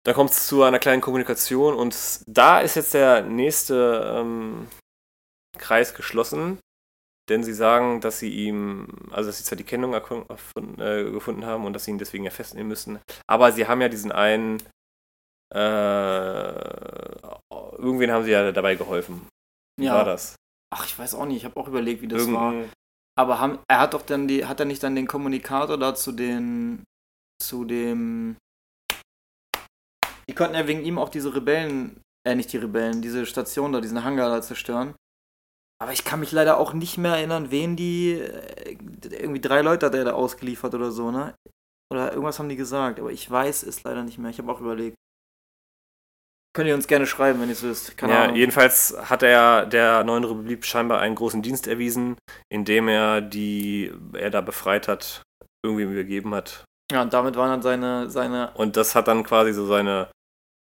Dann 0.06 0.16
kommt 0.16 0.32
es 0.32 0.48
zu 0.48 0.64
einer 0.64 0.80
kleinen 0.80 1.02
Kommunikation 1.02 1.76
und 1.76 1.96
da 2.26 2.60
ist 2.60 2.76
jetzt 2.76 2.94
der 2.94 3.22
nächste 3.22 4.16
ähm, 4.18 4.68
Kreis 5.58 5.94
geschlossen, 5.94 6.60
denn 7.30 7.44
sie 7.44 7.54
sagen, 7.54 8.02
dass 8.02 8.20
sie 8.20 8.30
ihm, 8.30 8.88
also 9.12 9.30
dass 9.30 9.38
sie 9.38 9.46
zwar 9.46 9.58
die 9.58 9.64
Kennung 9.64 9.94
erfunden, 9.94 10.82
äh, 10.82 11.10
gefunden 11.10 11.46
haben 11.46 11.66
und 11.66 11.74
dass 11.74 11.86
sie 11.86 11.92
ihn 11.92 11.98
deswegen 11.98 12.26
ja 12.26 12.32
festnehmen 12.32 12.68
müssen, 12.68 13.00
aber 13.28 13.52
sie 13.52 13.68
haben 13.68 13.82
ja 13.82 13.90
diesen 13.90 14.12
einen, 14.12 14.62
äh, 15.54 16.54
irgendwen 17.78 18.12
haben 18.12 18.24
sie 18.24 18.32
ja 18.32 18.52
dabei 18.52 18.76
geholfen. 18.76 19.28
Wie 19.80 19.86
Ja. 19.86 19.96
war 19.96 20.06
das? 20.06 20.36
Ach, 20.74 20.86
ich 20.86 20.98
weiß 20.98 21.14
auch 21.16 21.26
nicht. 21.26 21.38
Ich 21.38 21.46
habe 21.46 21.58
auch 21.60 21.68
überlegt, 21.68 22.02
wie 22.02 22.08
das 22.08 22.32
war. 22.32 22.52
Irgendein, 22.54 22.72
Aber 23.16 23.40
haben, 23.40 23.60
er 23.68 23.80
hat 23.80 23.94
doch 23.94 24.02
dann 24.02 24.28
die, 24.28 24.46
hat 24.46 24.60
er 24.60 24.66
nicht 24.66 24.82
dann 24.82 24.96
den 24.96 25.06
Kommunikator 25.08 25.78
da 25.78 25.94
zu 25.94 26.12
den, 26.12 26.84
zu 27.42 27.64
dem, 27.66 28.38
die 30.28 30.34
konnten 30.34 30.56
ja 30.56 30.68
wegen 30.68 30.84
ihm 30.84 30.98
auch 30.98 31.10
diese 31.10 31.36
Rebellen, 31.36 32.02
äh, 32.28 32.34
nicht 32.36 32.52
die 32.54 32.58
Rebellen, 32.58 33.02
diese 33.02 33.26
Station 33.26 33.72
da, 33.74 33.82
diesen 33.82 34.04
Hangar 34.04 34.30
da 34.30 34.42
zerstören. 34.42 34.96
Aber 35.82 35.92
ich 35.92 36.06
kann 36.06 36.22
mich 36.22 36.32
leider 36.32 36.58
auch 36.58 36.74
nicht 36.74 36.98
mehr 36.98 37.16
erinnern, 37.16 37.52
wen 37.52 37.76
die, 37.76 38.14
äh, 38.14 38.78
irgendwie 39.12 39.42
drei 39.42 39.62
Leute 39.62 39.86
hat 39.88 39.96
er 39.96 40.06
da 40.06 40.14
ausgeliefert 40.14 40.74
oder 40.74 40.92
so, 40.92 41.12
ne? 41.12 41.36
Oder 41.92 42.12
irgendwas 42.14 42.40
haben 42.40 42.50
die 42.50 42.56
gesagt, 42.56 43.00
aber 43.00 43.12
ich 43.12 43.30
weiß 43.30 43.64
es 43.64 43.84
leider 43.84 44.04
nicht 44.04 44.18
mehr. 44.18 44.32
Ich 44.32 44.40
habe 44.40 44.52
auch 44.52 44.62
überlegt. 44.62 44.96
Könnt 46.54 46.68
ihr 46.68 46.76
uns 46.76 46.88
gerne 46.88 47.08
schreiben, 47.08 47.42
wenn 47.42 47.50
ihr 47.50 47.54
es 47.54 47.64
wisst. 47.64 47.98
Keine 47.98 48.14
ja, 48.14 48.24
Ahnung. 48.24 48.36
jedenfalls 48.36 48.96
hat 49.10 49.24
er 49.24 49.66
der 49.66 50.04
neuen 50.04 50.24
Republik 50.24 50.66
scheinbar 50.66 51.00
einen 51.00 51.16
großen 51.16 51.42
Dienst 51.42 51.68
erwiesen, 51.68 52.16
indem 52.50 52.88
er 52.88 53.22
die 53.22 53.92
er 54.14 54.30
da 54.30 54.42
befreit 54.42 54.88
hat, 54.88 55.24
irgendwie 55.66 55.84
übergeben 55.84 56.36
hat. 56.36 56.64
Ja, 56.92 57.02
und 57.02 57.12
damit 57.12 57.36
waren 57.36 57.50
dann 57.50 57.62
seine, 57.64 58.10
seine 58.10 58.52
Und 58.54 58.78
das 58.78 58.94
hat 58.94 59.08
dann 59.08 59.24
quasi 59.24 59.52
so 59.52 59.66
seine, 59.66 60.12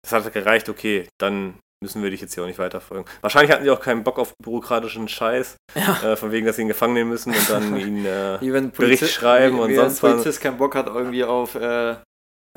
das 0.03 0.11
hat 0.11 0.33
gereicht, 0.33 0.69
okay, 0.69 1.07
dann 1.19 1.59
müssen 1.83 2.01
wir 2.01 2.09
dich 2.09 2.21
jetzt 2.21 2.33
hier 2.33 2.41
auch 2.41 2.47
nicht 2.47 2.57
weiterfolgen. 2.57 3.05
Wahrscheinlich 3.21 3.51
hatten 3.51 3.63
die 3.63 3.69
auch 3.69 3.79
keinen 3.79 4.03
Bock 4.03 4.17
auf 4.17 4.33
bürokratischen 4.41 5.07
Scheiß, 5.07 5.57
ja, 5.75 6.13
äh, 6.13 6.15
von 6.15 6.31
wegen, 6.31 6.47
dass 6.47 6.55
sie 6.55 6.63
ihn 6.63 6.67
gefangen 6.67 6.95
nehmen 6.95 7.11
müssen 7.11 7.31
und 7.31 7.47
dann 7.47 7.75
ihn, 7.79 8.05
äh, 8.05 8.39
wenn 8.41 8.65
ein 8.65 8.71
Bericht 8.71 9.07
schreiben 9.07 9.57
wie, 9.57 9.61
und 9.61 9.69
wie 9.69 9.75
sonst 9.75 10.03
ein 10.03 10.09
was. 10.09 10.11
Polizist 10.13 10.41
keinen 10.41 10.57
Bock 10.57 10.73
hat 10.73 10.87
irgendwie 10.87 11.23
auf 11.23 11.53
äh, 11.53 11.97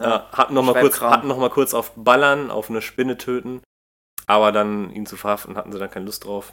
ja, 0.01 0.29
hatten 0.33 0.55
noch 0.55 0.63
mal 0.65 0.81
kurz, 0.81 1.01
hatten 1.01 1.29
noch 1.29 1.39
mal 1.39 1.51
kurz 1.51 1.75
auf 1.75 1.93
Ballern, 1.97 2.51
auf 2.51 2.71
eine 2.71 2.83
Spinne 2.83 3.17
töten, 3.19 3.63
aber 4.27 4.53
dann 4.53 4.91
ihn 4.91 5.07
zu 5.07 5.17
verhaften, 5.17 5.57
hatten 5.57 5.73
sie 5.73 5.79
dann 5.79 5.91
keine 5.91 6.07
Lust 6.07 6.25
drauf. 6.25 6.53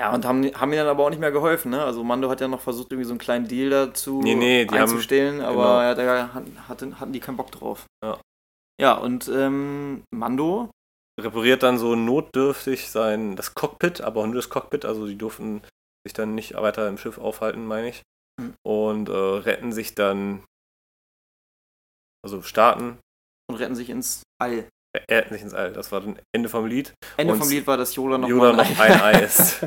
ja 0.00 0.12
und 0.12 0.24
haben, 0.26 0.44
haben 0.54 0.70
mir 0.70 0.76
dann 0.76 0.88
aber 0.88 1.04
auch 1.04 1.10
nicht 1.10 1.20
mehr 1.20 1.32
geholfen, 1.32 1.70
ne? 1.70 1.82
Also 1.84 2.04
Mando 2.04 2.28
hat 2.28 2.40
ja 2.40 2.48
noch 2.48 2.60
versucht 2.60 2.92
irgendwie 2.92 3.06
so 3.06 3.12
einen 3.12 3.18
kleinen 3.18 3.48
Deal 3.48 3.70
dazu 3.70 4.20
Nee, 4.22 4.34
nee, 4.34 4.64
die 4.66 4.74
haben- 4.74 4.82
einzustellen, 4.82 5.40
aber 5.40 5.94
genau. 5.94 6.02
er 6.10 6.34
hat, 6.34 6.68
hatten, 6.68 7.00
hatten 7.00 7.12
die 7.12 7.20
keinen 7.20 7.36
Bock 7.38 7.50
drauf. 7.50 7.86
Ja. 8.04 8.18
Ja, 8.78 8.92
und 8.94 9.26
ähm, 9.28 10.02
Mando, 10.14 10.68
repariert 11.18 11.62
dann 11.62 11.78
so 11.78 11.94
notdürftig 11.96 12.90
sein 12.90 13.34
das 13.36 13.54
Cockpit, 13.54 14.02
aber 14.02 14.20
auch 14.20 14.26
nur 14.26 14.34
das 14.34 14.50
Cockpit, 14.50 14.84
also 14.84 15.06
die 15.06 15.16
durften 15.16 15.62
sich 16.06 16.12
dann 16.12 16.34
nicht 16.34 16.52
weiter 16.54 16.86
im 16.88 16.98
Schiff 16.98 17.16
aufhalten, 17.16 17.64
meine 17.66 17.88
ich. 17.88 18.02
Hm. 18.38 18.52
Und 18.62 19.08
äh, 19.08 19.12
retten 19.12 19.72
sich 19.72 19.94
dann, 19.94 20.44
also 22.26 22.42
starten, 22.42 22.98
und 23.48 23.56
retten 23.56 23.76
sich 23.76 23.88
ins 23.88 24.22
All. 24.42 24.66
äh, 24.96 25.14
retten 25.14 25.34
sich 25.34 25.42
ins 25.42 25.54
All. 25.54 25.72
Das 25.72 25.92
war 25.92 26.00
dann 26.00 26.18
Ende 26.34 26.48
vom 26.48 26.66
Lied. 26.66 26.92
Ende 27.16 27.32
Und 27.32 27.38
vom 27.38 27.48
Lied 27.48 27.66
war, 27.66 27.76
dass 27.76 27.94
Yoda 27.94 28.18
noch 28.18 28.28
Yoda 28.28 28.52
noch 28.52 28.80
ein 28.80 29.00
Ei 29.00 29.20
isst. 29.22 29.62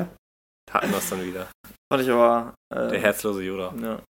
Hatten 0.70 0.90
wir 0.90 0.98
es 0.98 1.08
dann 1.08 1.24
wieder. 1.24 1.48
Fand 1.90 2.02
ich 2.04 2.10
aber. 2.10 2.54
Äh, 2.72 2.88
Der 2.90 3.00
herzlose 3.00 3.42
Yoda. 3.42 3.74
Ja. 3.80 4.02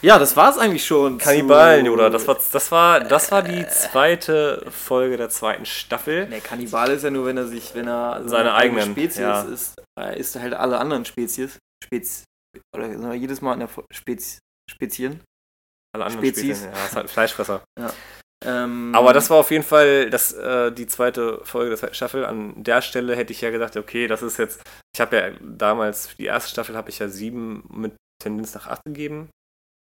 ja, 0.00 0.18
das 0.18 0.36
war's 0.36 0.56
eigentlich 0.56 0.86
schon. 0.86 1.18
Kannibalen, 1.18 1.84
Yoda. 1.84 2.08
Das 2.08 2.26
war, 2.28 2.36
das, 2.36 2.70
war, 2.70 3.00
das 3.00 3.32
war 3.32 3.42
die 3.42 3.66
zweite 3.66 4.64
Folge 4.70 5.16
der 5.16 5.30
zweiten 5.30 5.66
Staffel. 5.66 6.26
Der 6.26 6.40
Kannibal 6.40 6.90
ist 6.92 7.02
ja 7.02 7.10
nur, 7.10 7.26
wenn 7.26 7.36
er 7.36 7.48
sich, 7.48 7.74
wenn 7.74 7.88
er 7.88 8.26
Seine 8.28 8.54
eigenen, 8.54 8.92
Spezies 8.92 9.18
ja. 9.18 9.42
ist, 9.42 9.74
er 9.98 10.16
isst 10.16 10.36
halt 10.36 10.54
alle 10.54 10.78
anderen 10.78 11.04
Spezies. 11.04 11.58
Spez 11.82 12.22
oder 12.74 13.12
jedes 13.14 13.40
Mal 13.42 13.54
in 13.54 13.60
der 13.60 13.70
Spez 13.92 14.38
Spezien. 14.70 15.20
Alle 15.94 16.06
anderen 16.06 16.26
Spezies. 16.26 16.58
Spezien. 16.58 16.72
Ja, 16.74 16.86
ist 16.86 16.96
halt 16.96 17.10
Fleischfresser. 17.10 17.62
Ähm, 18.44 18.92
Aber 18.94 19.12
das 19.12 19.30
war 19.30 19.38
auf 19.38 19.50
jeden 19.50 19.64
Fall 19.64 20.10
das, 20.10 20.32
äh, 20.32 20.72
die 20.72 20.86
zweite 20.86 21.40
Folge 21.44 21.70
der 21.70 21.78
zweiten 21.78 21.94
Staffel. 21.94 22.24
An 22.24 22.62
der 22.62 22.82
Stelle 22.82 23.16
hätte 23.16 23.32
ich 23.32 23.40
ja 23.40 23.50
gedacht, 23.50 23.76
okay, 23.76 24.06
das 24.06 24.22
ist 24.22 24.36
jetzt. 24.38 24.62
Ich 24.94 25.00
habe 25.00 25.16
ja 25.16 25.30
damals, 25.40 26.08
für 26.08 26.16
die 26.16 26.26
erste 26.26 26.50
Staffel 26.50 26.76
habe 26.76 26.90
ich 26.90 26.98
ja 26.98 27.08
sieben 27.08 27.64
mit 27.72 27.94
Tendenz 28.22 28.54
nach 28.54 28.66
acht 28.66 28.84
gegeben. 28.84 29.30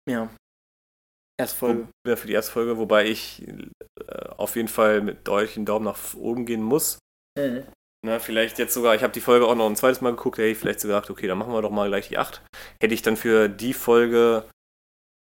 Ja. 0.08 0.28
Erstfolge. 1.40 1.88
Ja, 2.06 2.16
für 2.16 2.26
die 2.26 2.34
erste 2.34 2.52
Folge, 2.52 2.76
wobei 2.76 3.06
ich 3.06 3.46
äh, 3.48 4.28
auf 4.36 4.54
jeden 4.54 4.68
Fall 4.68 5.00
mit 5.00 5.26
deutlichen 5.26 5.64
Daumen 5.64 5.86
nach 5.86 5.98
oben 6.14 6.46
gehen 6.46 6.62
muss. 6.62 6.98
Mhm. 7.38 7.64
Na, 8.04 8.18
vielleicht 8.18 8.58
jetzt 8.58 8.74
sogar, 8.74 8.94
ich 8.94 9.02
habe 9.02 9.12
die 9.12 9.20
Folge 9.20 9.46
auch 9.46 9.54
noch 9.54 9.66
ein 9.66 9.76
zweites 9.76 10.00
Mal 10.00 10.10
geguckt, 10.10 10.38
hätte 10.38 10.48
ich 10.48 10.58
vielleicht 10.58 10.80
so 10.80 10.88
gedacht, 10.88 11.08
okay, 11.08 11.26
dann 11.26 11.38
machen 11.38 11.52
wir 11.52 11.62
doch 11.62 11.70
mal 11.70 11.88
gleich 11.88 12.08
die 12.08 12.18
8. 12.18 12.42
Hätte 12.80 12.94
ich 12.94 13.02
dann 13.02 13.16
für 13.16 13.48
die 13.48 13.72
Folge 13.72 14.44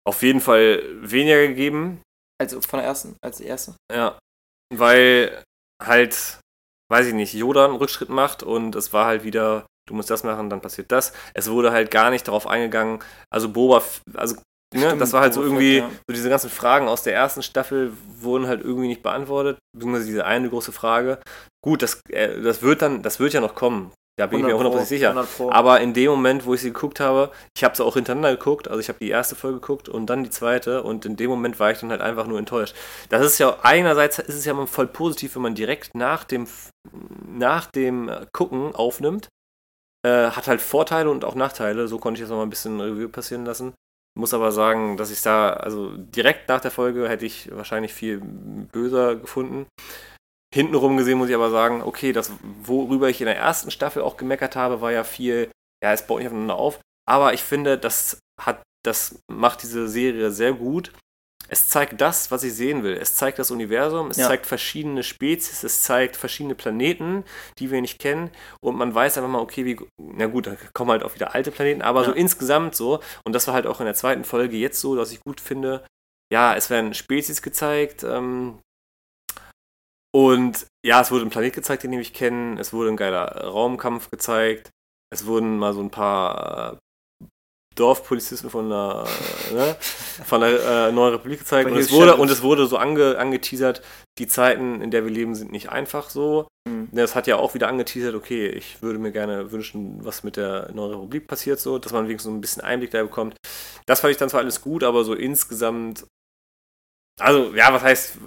auf 0.08 0.22
jeden 0.22 0.40
Fall 0.40 0.82
weniger 1.02 1.46
gegeben. 1.46 2.00
Also 2.40 2.62
von 2.62 2.78
der 2.78 2.88
ersten, 2.88 3.16
als 3.22 3.36
die 3.36 3.44
erste. 3.44 3.74
Ja. 3.92 4.18
Weil 4.74 5.44
halt, 5.82 6.40
weiß 6.90 7.08
ich 7.08 7.14
nicht, 7.14 7.34
Yoda 7.34 7.66
einen 7.66 7.76
Rückschritt 7.76 8.08
macht 8.08 8.42
und 8.42 8.74
es 8.74 8.94
war 8.94 9.04
halt 9.04 9.22
wieder, 9.22 9.66
du 9.86 9.94
musst 9.94 10.08
das 10.08 10.24
machen, 10.24 10.48
dann 10.48 10.62
passiert 10.62 10.90
das. 10.92 11.12
Es 11.34 11.50
wurde 11.50 11.72
halt 11.72 11.90
gar 11.90 12.10
nicht 12.10 12.26
darauf 12.26 12.46
eingegangen, 12.46 13.00
also 13.30 13.50
Boba, 13.50 13.82
also 14.14 14.36
Ne, 14.74 14.80
Stimmt, 14.84 15.00
das 15.00 15.14
war 15.14 15.22
halt 15.22 15.32
so 15.32 15.40
Boba 15.40 15.52
irgendwie, 15.54 15.80
Fett, 15.80 15.90
ja. 15.90 15.98
so 16.08 16.14
diese 16.14 16.28
ganzen 16.28 16.50
Fragen 16.50 16.88
aus 16.88 17.02
der 17.02 17.14
ersten 17.14 17.42
Staffel 17.42 17.94
wurden 18.20 18.46
halt 18.46 18.62
irgendwie 18.62 18.88
nicht 18.88 19.02
beantwortet, 19.02 19.58
beziehungsweise 19.72 20.04
diese 20.04 20.26
eine 20.26 20.50
große 20.50 20.72
Frage. 20.72 21.20
Gut, 21.64 21.80
das, 21.80 22.02
äh, 22.10 22.42
das 22.42 22.60
wird 22.60 22.82
dann, 22.82 23.02
das 23.02 23.18
wird 23.18 23.32
ja 23.32 23.40
noch 23.40 23.54
kommen. 23.54 23.92
Da 24.18 24.26
bin 24.26 24.40
ich 24.40 24.46
mir 24.46 24.50
100 24.50 24.72
Pro, 24.72 24.78
hundertprozentig 24.78 24.98
sicher. 24.98 25.10
100 25.10 25.36
Pro. 25.36 25.50
Aber 25.52 25.80
in 25.80 25.94
dem 25.94 26.10
Moment, 26.10 26.44
wo 26.44 26.54
ich 26.54 26.60
sie 26.60 26.72
geguckt 26.72 26.98
habe, 26.98 27.30
ich 27.56 27.62
habe 27.62 27.76
sie 27.76 27.84
auch 27.84 27.94
hintereinander 27.94 28.32
geguckt, 28.32 28.66
also 28.66 28.80
ich 28.80 28.88
habe 28.88 28.98
die 28.98 29.10
erste 29.10 29.36
Folge 29.36 29.60
geguckt 29.60 29.88
und 29.88 30.06
dann 30.06 30.24
die 30.24 30.30
zweite 30.30 30.82
und 30.82 31.06
in 31.06 31.16
dem 31.16 31.30
Moment 31.30 31.60
war 31.60 31.70
ich 31.70 31.78
dann 31.78 31.90
halt 31.90 32.00
einfach 32.00 32.26
nur 32.26 32.38
enttäuscht. 32.38 32.74
Das 33.10 33.24
ist 33.24 33.38
ja 33.38 33.58
einerseits 33.62 34.18
ist 34.18 34.34
es 34.34 34.44
ja 34.44 34.54
mal 34.54 34.66
voll 34.66 34.88
positiv, 34.88 35.36
wenn 35.36 35.42
man 35.42 35.54
direkt 35.54 35.94
nach 35.94 36.24
dem 36.24 36.48
nach 37.26 37.66
dem 37.66 38.10
Gucken 38.32 38.74
aufnimmt. 38.74 39.28
Äh, 40.04 40.30
hat 40.30 40.48
halt 40.48 40.60
Vorteile 40.60 41.10
und 41.10 41.24
auch 41.24 41.34
Nachteile. 41.36 41.86
So 41.86 41.98
konnte 41.98 42.18
ich 42.18 42.22
das 42.22 42.30
nochmal 42.30 42.46
ein 42.46 42.50
bisschen 42.50 42.80
Review 42.80 43.08
passieren 43.08 43.44
lassen. 43.44 43.74
Muss 44.18 44.34
aber 44.34 44.50
sagen, 44.50 44.96
dass 44.96 45.12
ich 45.12 45.22
da, 45.22 45.50
also 45.50 45.96
direkt 45.96 46.48
nach 46.48 46.60
der 46.60 46.72
Folge 46.72 47.08
hätte 47.08 47.24
ich 47.24 47.54
wahrscheinlich 47.54 47.94
viel 47.94 48.20
böser 48.20 49.14
gefunden. 49.14 49.66
Hintenrum 50.54 50.96
gesehen 50.96 51.18
muss 51.18 51.28
ich 51.28 51.34
aber 51.34 51.50
sagen, 51.50 51.82
okay, 51.82 52.12
das, 52.12 52.32
worüber 52.62 53.08
ich 53.08 53.20
in 53.20 53.26
der 53.26 53.36
ersten 53.36 53.70
Staffel 53.70 54.02
auch 54.02 54.16
gemeckert 54.16 54.56
habe, 54.56 54.80
war 54.80 54.92
ja 54.92 55.04
viel, 55.04 55.50
ja, 55.82 55.92
es 55.92 56.06
baut 56.06 56.18
nicht 56.18 56.28
aufeinander 56.28 56.56
auf. 56.56 56.80
Aber 57.08 57.34
ich 57.34 57.42
finde, 57.42 57.78
das 57.78 58.18
hat, 58.40 58.62
das 58.84 59.20
macht 59.30 59.62
diese 59.62 59.88
Serie 59.88 60.30
sehr 60.30 60.52
gut. 60.52 60.92
Es 61.50 61.68
zeigt 61.68 62.00
das, 62.00 62.30
was 62.30 62.42
ich 62.42 62.52
sehen 62.54 62.82
will. 62.82 62.94
Es 62.94 63.14
zeigt 63.16 63.38
das 63.38 63.50
Universum, 63.50 64.10
es 64.10 64.18
Ja. 64.18 64.26
zeigt 64.26 64.44
verschiedene 64.44 65.02
Spezies, 65.02 65.62
es 65.62 65.82
zeigt 65.82 66.16
verschiedene 66.16 66.54
Planeten, 66.54 67.24
die 67.58 67.70
wir 67.70 67.80
nicht 67.80 67.98
kennen. 67.98 68.30
Und 68.60 68.76
man 68.76 68.94
weiß 68.94 69.16
einfach 69.16 69.30
mal, 69.30 69.40
okay, 69.40 69.64
wie, 69.64 69.78
na 69.98 70.26
gut, 70.26 70.46
da 70.46 70.56
kommen 70.74 70.90
halt 70.90 71.02
auch 71.02 71.14
wieder 71.14 71.34
alte 71.34 71.50
Planeten, 71.50 71.80
aber 71.82 72.04
so 72.04 72.10
Ja. 72.10 72.16
insgesamt 72.16 72.74
so, 72.74 73.00
und 73.24 73.32
das 73.34 73.46
war 73.46 73.54
halt 73.54 73.66
auch 73.66 73.80
in 73.80 73.86
der 73.86 73.94
zweiten 73.94 74.24
Folge 74.24 74.56
jetzt 74.58 74.80
so, 74.80 74.94
dass 74.96 75.10
ich 75.12 75.20
gut 75.20 75.40
finde, 75.40 75.86
ja, 76.30 76.54
es 76.54 76.68
werden 76.68 76.92
Spezies 76.92 77.40
gezeigt, 77.40 78.02
ähm, 78.04 78.58
und 80.18 80.66
ja, 80.84 81.00
es 81.00 81.12
wurde 81.12 81.26
ein 81.26 81.30
Planet 81.30 81.54
gezeigt, 81.54 81.84
den 81.84 81.92
ich 81.92 82.12
kenne, 82.12 82.58
es 82.58 82.72
wurde 82.72 82.90
ein 82.90 82.96
geiler 82.96 83.44
Raumkampf 83.44 84.10
gezeigt, 84.10 84.72
es 85.14 85.26
wurden 85.26 85.58
mal 85.58 85.72
so 85.72 85.80
ein 85.80 85.92
paar 85.92 86.72
äh, 86.72 87.26
Dorfpolizisten 87.76 88.50
von 88.50 88.68
der, 88.68 89.04
äh, 89.48 89.54
ne, 89.54 89.76
von 90.24 90.40
der 90.40 90.88
äh, 90.88 90.92
Neuen 90.92 91.14
Republik 91.14 91.38
gezeigt 91.38 91.70
und 91.70 91.76
es, 91.76 91.92
wurde, 91.92 92.16
und 92.16 92.32
es 92.32 92.42
wurde 92.42 92.66
so 92.66 92.78
ange, 92.78 93.16
angeteasert, 93.16 93.80
die 94.18 94.26
Zeiten, 94.26 94.80
in 94.82 94.90
der 94.90 95.04
wir 95.04 95.12
leben, 95.12 95.36
sind 95.36 95.52
nicht 95.52 95.70
einfach 95.70 96.10
so. 96.10 96.48
Mhm. 96.68 96.88
Das 96.90 97.14
hat 97.14 97.28
ja 97.28 97.36
auch 97.36 97.54
wieder 97.54 97.68
angeteasert, 97.68 98.16
okay, 98.16 98.48
ich 98.48 98.82
würde 98.82 98.98
mir 98.98 99.12
gerne 99.12 99.52
wünschen, 99.52 100.04
was 100.04 100.24
mit 100.24 100.36
der 100.36 100.72
Neuen 100.72 100.94
Republik 100.94 101.28
passiert, 101.28 101.60
so, 101.60 101.78
dass 101.78 101.92
man 101.92 102.08
wenigstens 102.08 102.32
so 102.32 102.36
ein 102.36 102.40
bisschen 102.40 102.64
Einblick 102.64 102.90
da 102.90 103.04
bekommt. 103.04 103.36
Das 103.86 104.00
fand 104.00 104.10
ich 104.10 104.18
dann 104.18 104.30
zwar 104.30 104.40
alles 104.40 104.62
gut, 104.62 104.82
aber 104.82 105.04
so 105.04 105.14
insgesamt, 105.14 106.08
also 107.20 107.54
ja, 107.54 107.72
was 107.72 107.82
heißt, 107.84 108.18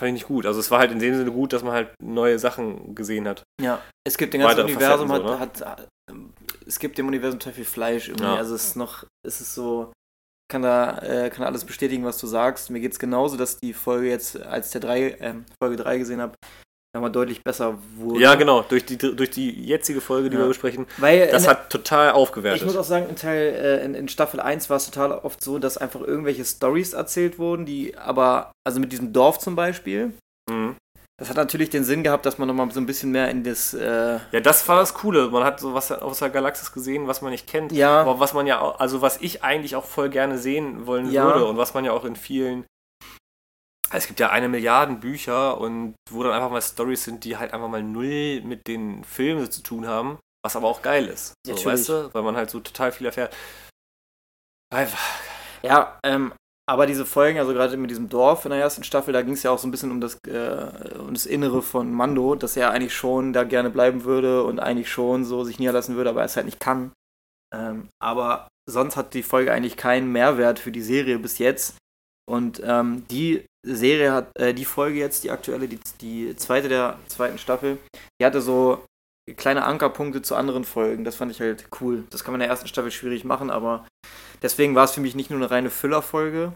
fand 0.00 0.08
ich 0.08 0.14
nicht 0.14 0.26
gut. 0.26 0.46
Also 0.46 0.58
es 0.58 0.70
war 0.70 0.80
halt 0.80 0.90
in 0.90 0.98
dem 0.98 1.14
Sinne 1.14 1.30
gut, 1.30 1.52
dass 1.52 1.62
man 1.62 1.72
halt 1.72 1.94
neue 2.02 2.38
Sachen 2.38 2.94
gesehen 2.94 3.28
hat. 3.28 3.44
Ja, 3.60 3.80
es 4.04 4.18
gibt 4.18 4.34
den 4.34 4.40
ganzen 4.40 4.58
Weitere 4.58 4.72
Universum, 4.72 5.08
Facetten 5.08 5.40
hat, 5.40 5.56
so, 5.56 5.64
ne? 5.64 5.70
hat, 5.70 5.88
ähm, 6.10 6.32
es 6.66 6.78
gibt 6.78 6.98
dem 6.98 7.06
Universum 7.06 7.38
total 7.38 7.54
viel 7.54 7.64
Fleisch 7.64 8.08
irgendwie. 8.08 8.24
Ja. 8.24 8.34
Also 8.34 8.54
es 8.54 8.68
ist 8.68 8.76
noch, 8.76 9.04
es 9.26 9.40
ist 9.40 9.54
so, 9.54 9.92
kann 10.50 10.62
da, 10.62 10.98
äh, 10.98 11.30
kann 11.30 11.44
alles 11.44 11.64
bestätigen, 11.64 12.04
was 12.04 12.18
du 12.18 12.26
sagst. 12.26 12.70
Mir 12.70 12.80
geht 12.80 12.92
es 12.92 12.98
genauso, 12.98 13.36
dass 13.36 13.58
die 13.58 13.72
Folge 13.72 14.08
jetzt, 14.08 14.40
als 14.40 14.70
der 14.70 14.80
drei, 14.80 15.16
ähm, 15.20 15.44
Folge 15.62 15.76
3 15.76 15.98
gesehen 15.98 16.20
habe, 16.20 16.34
nochmal 16.94 17.12
deutlich 17.12 17.42
besser 17.44 17.78
wurde. 17.96 18.20
Ja, 18.20 18.34
genau, 18.34 18.62
durch 18.62 18.84
die, 18.84 18.98
durch 18.98 19.30
die 19.30 19.50
jetzige 19.64 20.00
Folge, 20.00 20.28
die 20.30 20.36
Ja. 20.36 20.42
wir 20.42 20.48
besprechen, 20.48 20.86
Weil 20.98 21.28
das 21.28 21.44
in, 21.44 21.50
hat 21.50 21.70
total 21.70 22.08
ich 22.08 22.14
aufgewertet. 22.14 22.64
muss 22.66 22.76
auch 22.76 22.84
sagen, 22.84 23.06
in, 23.08 23.16
Teil, 23.16 23.54
äh, 23.54 23.84
in, 23.84 23.94
in 23.94 24.08
Staffel 24.08 24.40
1 24.40 24.68
war 24.70 24.76
es 24.76 24.86
total 24.90 25.12
oft 25.12 25.42
so, 25.42 25.58
dass 25.58 25.78
einfach 25.78 26.00
irgendwelche 26.00 26.44
Stories 26.44 26.92
erzählt 26.92 27.38
wurden, 27.38 27.64
die 27.64 27.96
aber, 27.96 28.50
also 28.66 28.80
mit 28.80 28.90
diesem 28.92 29.12
Dorf 29.12 29.38
zum 29.38 29.54
Beispiel, 29.56 30.12
Mhm. 30.50 30.74
das 31.16 31.28
hat 31.28 31.36
natürlich 31.36 31.70
den 31.70 31.84
Sinn 31.84 32.02
gehabt, 32.02 32.26
dass 32.26 32.38
man 32.38 32.48
nochmal 32.48 32.68
so 32.72 32.80
ein 32.80 32.86
bisschen 32.86 33.12
mehr 33.12 33.30
in 33.30 33.44
das, 33.44 33.72
äh, 33.72 34.18
Ja, 34.32 34.40
das 34.42 34.66
war 34.68 34.80
das 34.80 34.94
Coole. 34.94 35.28
Man 35.30 35.44
hat 35.44 35.60
so 35.60 35.74
was 35.74 35.92
aus 35.92 36.18
der 36.18 36.30
Galaxis 36.30 36.72
gesehen, 36.72 37.06
was 37.06 37.22
man 37.22 37.30
nicht 37.30 37.46
kennt. 37.46 37.70
ja, 37.70 38.00
Aber 38.00 38.18
was 38.18 38.32
man 38.34 38.48
ja 38.48 38.60
auch, 38.60 38.80
also 38.80 39.00
was 39.00 39.18
ich 39.20 39.44
eigentlich 39.44 39.76
auch 39.76 39.84
voll 39.84 40.08
gerne 40.08 40.38
sehen 40.38 40.86
wollen 40.86 41.08
Ja. 41.12 41.24
würde 41.26 41.44
und 41.44 41.56
was 41.56 41.72
man 41.72 41.84
ja 41.84 41.92
auch 41.92 42.04
in 42.04 42.16
vielen. 42.16 42.64
Es 43.92 44.06
gibt 44.06 44.20
ja 44.20 44.30
eine 44.30 44.48
Milliarden 44.48 45.00
Bücher 45.00 45.58
und 45.58 45.94
wo 46.10 46.22
dann 46.22 46.32
einfach 46.32 46.50
mal 46.50 46.62
Stories 46.62 47.04
sind, 47.04 47.24
die 47.24 47.36
halt 47.36 47.52
einfach 47.52 47.68
mal 47.68 47.82
null 47.82 48.40
mit 48.42 48.66
den 48.68 49.02
Filmen 49.04 49.50
zu 49.50 49.62
tun 49.62 49.86
haben, 49.86 50.18
was 50.44 50.56
aber 50.56 50.68
auch 50.68 50.82
geil 50.82 51.06
ist. 51.06 51.34
So, 51.44 51.52
Natürlich. 51.52 51.66
weißt 51.66 51.88
du? 51.88 52.14
Weil 52.14 52.22
man 52.22 52.36
halt 52.36 52.50
so 52.50 52.60
total 52.60 52.92
viel 52.92 53.06
erfährt. 53.06 53.34
Einfach. 54.72 55.20
Ja, 55.62 55.98
ähm, 56.04 56.32
aber 56.70 56.86
diese 56.86 57.04
Folgen, 57.04 57.40
also 57.40 57.52
gerade 57.52 57.76
mit 57.76 57.90
diesem 57.90 58.08
Dorf 58.08 58.44
in 58.44 58.52
der 58.52 58.60
ersten 58.60 58.84
Staffel, 58.84 59.12
da 59.12 59.22
ging 59.22 59.34
es 59.34 59.42
ja 59.42 59.50
auch 59.50 59.58
so 59.58 59.66
ein 59.66 59.72
bisschen 59.72 59.90
um 59.90 60.00
das, 60.00 60.18
äh, 60.28 60.98
um 61.00 61.12
das 61.12 61.26
Innere 61.26 61.62
von 61.62 61.92
Mando, 61.92 62.36
dass 62.36 62.56
er 62.56 62.70
eigentlich 62.70 62.94
schon 62.94 63.32
da 63.32 63.42
gerne 63.42 63.70
bleiben 63.70 64.04
würde 64.04 64.44
und 64.44 64.60
eigentlich 64.60 64.88
schon 64.88 65.24
so 65.24 65.42
sich 65.42 65.58
niederlassen 65.58 65.96
würde, 65.96 66.10
aber 66.10 66.20
er 66.20 66.26
es 66.26 66.36
halt 66.36 66.46
nicht 66.46 66.60
kann. 66.60 66.92
Ähm, 67.52 67.88
aber 68.00 68.46
sonst 68.70 68.96
hat 68.96 69.14
die 69.14 69.24
Folge 69.24 69.52
eigentlich 69.52 69.76
keinen 69.76 70.12
Mehrwert 70.12 70.60
für 70.60 70.70
die 70.70 70.82
Serie 70.82 71.18
bis 71.18 71.38
jetzt. 71.38 71.76
Und 72.28 72.62
ähm, 72.64 73.04
die 73.10 73.44
Serie 73.62 74.12
hat, 74.12 74.36
äh, 74.38 74.54
die 74.54 74.64
Folge 74.64 74.98
jetzt, 74.98 75.24
die 75.24 75.30
aktuelle, 75.30 75.68
die, 75.68 75.80
die 76.00 76.34
zweite 76.36 76.68
der 76.68 76.98
zweiten 77.08 77.38
Staffel, 77.38 77.78
die 78.20 78.24
hatte 78.24 78.40
so 78.40 78.84
kleine 79.36 79.64
Ankerpunkte 79.64 80.22
zu 80.22 80.34
anderen 80.34 80.64
Folgen. 80.64 81.04
Das 81.04 81.16
fand 81.16 81.30
ich 81.30 81.40
halt 81.40 81.68
cool. 81.80 82.04
Das 82.10 82.24
kann 82.24 82.32
man 82.32 82.40
in 82.40 82.46
der 82.46 82.50
ersten 82.50 82.68
Staffel 82.68 82.90
schwierig 82.90 83.24
machen, 83.24 83.50
aber 83.50 83.86
deswegen 84.42 84.74
war 84.74 84.84
es 84.84 84.92
für 84.92 85.00
mich 85.00 85.14
nicht 85.14 85.30
nur 85.30 85.38
eine 85.38 85.50
reine 85.50 85.70
Füllerfolge. 85.70 86.52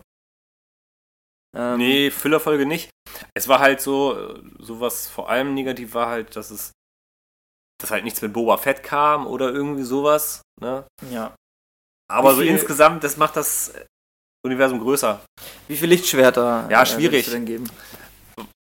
Ähm, 1.56 1.78
Nee, 1.78 2.10
Füllerfolge 2.10 2.66
nicht. 2.66 2.90
Es 3.34 3.48
war 3.48 3.60
halt 3.60 3.80
so, 3.80 4.18
äh, 4.18 4.42
so 4.58 4.80
was 4.80 5.06
vor 5.06 5.28
allem 5.28 5.54
negativ 5.54 5.94
war 5.94 6.08
halt, 6.08 6.34
dass 6.36 6.50
es, 6.50 6.72
dass 7.80 7.90
halt 7.90 8.04
nichts 8.04 8.22
mit 8.22 8.32
Boba 8.32 8.56
Fett 8.56 8.82
kam 8.82 9.26
oder 9.26 9.52
irgendwie 9.52 9.84
sowas. 9.84 10.42
Ne? 10.60 10.86
Ja. 11.10 11.34
Aber 12.10 12.32
Wie 12.32 12.36
so 12.36 12.42
insgesamt, 12.42 13.04
das 13.04 13.16
macht 13.16 13.36
das 13.36 13.74
Universum 14.44 14.80
größer. 14.80 15.24
Wie 15.68 15.76
viele 15.76 15.94
Lichtschwerter 15.94 16.68
Ja, 16.70 16.82
äh, 16.82 16.86
schwierig. 16.86 17.30
denn 17.30 17.46
geben? 17.46 17.68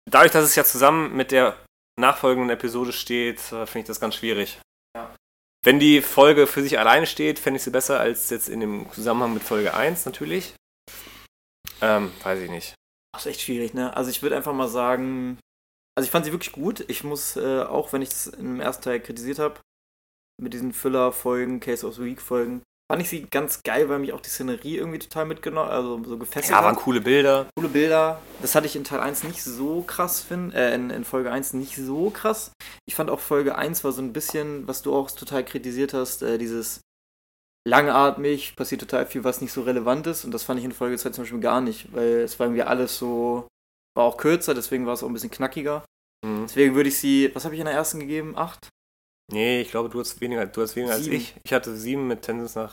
Dadurch, 0.08 0.32
dass 0.32 0.44
es 0.44 0.54
ja 0.54 0.64
zusammen 0.64 1.16
mit 1.16 1.32
der 1.32 1.56
nachfolgenden 1.98 2.50
Episode 2.50 2.92
steht, 2.92 3.38
äh, 3.52 3.66
finde 3.66 3.80
ich 3.80 3.84
das 3.86 4.00
ganz 4.00 4.14
schwierig. 4.14 4.60
Ja. 4.96 5.14
Wenn 5.64 5.80
die 5.80 6.00
Folge 6.02 6.46
für 6.46 6.62
sich 6.62 6.78
alleine 6.78 7.06
steht, 7.06 7.38
fände 7.40 7.56
ich 7.56 7.64
sie 7.64 7.70
besser 7.70 7.98
als 7.98 8.30
jetzt 8.30 8.48
in 8.48 8.60
dem 8.60 8.90
Zusammenhang 8.92 9.34
mit 9.34 9.42
Folge 9.42 9.74
1 9.74 10.04
natürlich. 10.06 10.54
Ähm, 11.80 12.12
weiß 12.22 12.40
ich 12.42 12.50
nicht. 12.50 12.74
Das 13.12 13.26
ist 13.26 13.32
echt 13.32 13.40
schwierig, 13.40 13.74
ne? 13.74 13.96
Also 13.96 14.10
ich 14.10 14.22
würde 14.22 14.36
einfach 14.36 14.52
mal 14.52 14.68
sagen, 14.68 15.38
also 15.96 16.06
ich 16.06 16.10
fand 16.12 16.24
sie 16.24 16.32
wirklich 16.32 16.52
gut. 16.52 16.84
Ich 16.88 17.02
muss, 17.02 17.36
äh, 17.36 17.62
auch 17.62 17.92
wenn 17.92 18.02
ich 18.02 18.10
es 18.10 18.26
im 18.28 18.60
ersten 18.60 18.84
Teil 18.84 19.00
kritisiert 19.00 19.38
habe, 19.38 19.60
mit 20.40 20.52
diesen 20.52 20.72
Füller-Folgen, 20.72 21.60
Case 21.60 21.86
of 21.86 21.94
the 21.94 22.04
Week-Folgen, 22.04 22.62
fand 22.90 23.02
ich 23.02 23.08
sie 23.08 23.22
ganz 23.22 23.62
geil, 23.62 23.88
weil 23.88 23.98
mich 23.98 24.12
auch 24.12 24.20
die 24.20 24.30
Szenerie 24.30 24.76
irgendwie 24.76 24.98
total 24.98 25.24
mitgenommen, 25.26 25.70
also 25.70 26.02
so 26.04 26.18
gefesselt 26.18 26.50
Ja, 26.56 26.62
waren 26.62 26.76
hat. 26.76 26.82
coole 26.82 27.00
Bilder. 27.00 27.46
Coole 27.56 27.68
Bilder. 27.68 28.20
Das 28.42 28.54
hatte 28.54 28.66
ich 28.66 28.76
in 28.76 28.84
Teil 28.84 29.00
1 29.00 29.24
nicht 29.24 29.42
so 29.42 29.82
krass 29.82 30.20
finden, 30.20 30.52
äh, 30.52 30.74
in, 30.74 30.90
in 30.90 31.04
Folge 31.04 31.32
1 31.32 31.52
nicht 31.54 31.76
so 31.76 32.10
krass. 32.10 32.52
Ich 32.86 32.94
fand 32.94 33.10
auch 33.10 33.20
Folge 33.20 33.56
1 33.56 33.82
war 33.84 33.92
so 33.92 34.02
ein 34.02 34.12
bisschen, 34.12 34.66
was 34.68 34.82
du 34.82 34.94
auch 34.94 35.10
total 35.10 35.44
kritisiert 35.44 35.94
hast, 35.94 36.22
äh, 36.22 36.38
dieses 36.38 36.80
langatmig, 37.66 38.54
passiert 38.54 38.80
total 38.82 39.06
viel, 39.06 39.24
was 39.24 39.40
nicht 39.40 39.52
so 39.52 39.62
relevant 39.62 40.06
ist. 40.06 40.24
Und 40.24 40.30
das 40.32 40.44
fand 40.44 40.60
ich 40.60 40.64
in 40.64 40.72
Folge 40.72 40.96
2 40.96 41.10
zum 41.10 41.24
Beispiel 41.24 41.40
gar 41.40 41.60
nicht, 41.60 41.92
weil 41.92 42.20
es 42.20 42.38
war 42.38 42.46
irgendwie 42.46 42.62
alles 42.62 42.96
so, 42.98 43.48
war 43.96 44.04
auch 44.04 44.16
kürzer, 44.16 44.54
deswegen 44.54 44.86
war 44.86 44.94
es 44.94 45.02
auch 45.02 45.08
ein 45.08 45.12
bisschen 45.12 45.30
knackiger. 45.32 45.84
Mhm. 46.24 46.44
Deswegen 46.46 46.74
würde 46.76 46.88
ich 46.88 46.98
sie, 46.98 47.30
was 47.34 47.44
habe 47.44 47.54
ich 47.54 47.60
in 47.60 47.66
der 47.66 47.74
ersten 47.74 47.98
gegeben? 47.98 48.36
8? 48.36 48.68
Nee, 49.32 49.60
ich 49.60 49.70
glaube, 49.70 49.88
du 49.88 49.98
hast 50.00 50.20
weniger, 50.20 50.46
du 50.46 50.62
hast 50.62 50.76
weniger 50.76 50.94
als 50.94 51.04
Sieben. 51.04 51.16
ich. 51.16 51.34
Ich 51.44 51.52
hatte 51.52 51.74
7 51.76 52.06
mit 52.06 52.22
Tendenz 52.22 52.54
nach. 52.54 52.72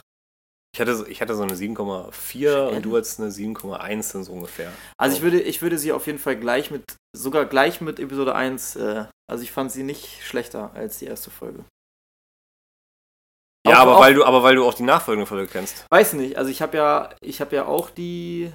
Ich 0.75 0.79
hatte, 0.81 0.95
so- 0.95 1.05
ich 1.05 1.21
hatte 1.21 1.35
so 1.35 1.43
eine 1.43 1.55
7,4 1.55 2.69
und 2.69 2.83
du 2.83 2.95
hattest 2.97 3.19
eine 3.19 3.29
7,1 3.31 4.11
dann 4.13 4.23
so 4.23 4.33
ungefähr. 4.33 4.71
Also 4.97 5.17
ich 5.17 5.21
würde, 5.23 5.39
ich 5.41 5.61
würde 5.61 5.77
sie 5.77 5.91
auf 5.91 6.05
jeden 6.07 6.19
Fall 6.19 6.35
gleich 6.35 6.71
mit, 6.71 6.83
sogar 7.15 7.45
gleich 7.45 7.79
mit 7.81 7.99
Episode 7.99 8.33
1, 8.35 8.75
äh, 8.75 9.05
also 9.29 9.43
ich 9.43 9.51
fand 9.51 9.71
sie 9.71 9.83
nicht 9.83 10.23
schlechter 10.23 10.71
als 10.73 10.99
die 10.99 11.05
erste 11.05 11.29
Folge. 11.31 11.63
Ja, 13.65 13.73
ja, 13.73 13.77
auch- 13.77 13.81
aber 13.81 13.95
auch- 13.97 14.01
weil 14.01 14.13
du, 14.15 14.23
aber 14.25 14.43
weil 14.43 14.55
du 14.55 14.65
auch 14.65 14.73
die 14.73 14.83
nachfolgende 14.83 15.27
Folge 15.27 15.47
kennst. 15.51 15.85
Weiß 15.91 16.13
nicht, 16.13 16.37
also 16.37 16.49
ich 16.49 16.61
habe 16.61 16.75
ja, 16.77 17.15
ich 17.21 17.39
habe 17.39 17.55
ja 17.55 17.65
auch 17.65 17.89
die, 17.89 18.51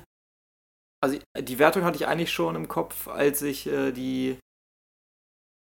also 1.00 1.18
die 1.38 1.58
Wertung 1.58 1.84
hatte 1.84 1.96
ich 1.96 2.06
eigentlich 2.06 2.32
schon 2.32 2.56
im 2.56 2.68
Kopf, 2.68 3.08
als 3.08 3.42
ich 3.42 3.66
äh, 3.68 3.92
die, 3.92 4.38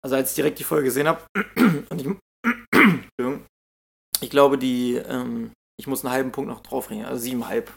also 0.04 0.16
als 0.16 0.32
ich 0.32 0.36
direkt 0.36 0.60
die 0.60 0.64
Folge 0.64 0.86
gesehen 0.86 1.08
habe. 1.08 1.22
Und 1.90 2.02
ich, 2.02 2.08
ich 4.22 4.30
glaube, 4.30 4.58
die, 4.58 4.96
ähm, 4.96 5.52
ich 5.80 5.88
muss 5.88 6.04
einen 6.04 6.14
halben 6.14 6.32
Punkt 6.32 6.50
noch 6.50 6.62
draufbringen, 6.62 7.06
also 7.06 7.22
siebenhalb. 7.22 7.72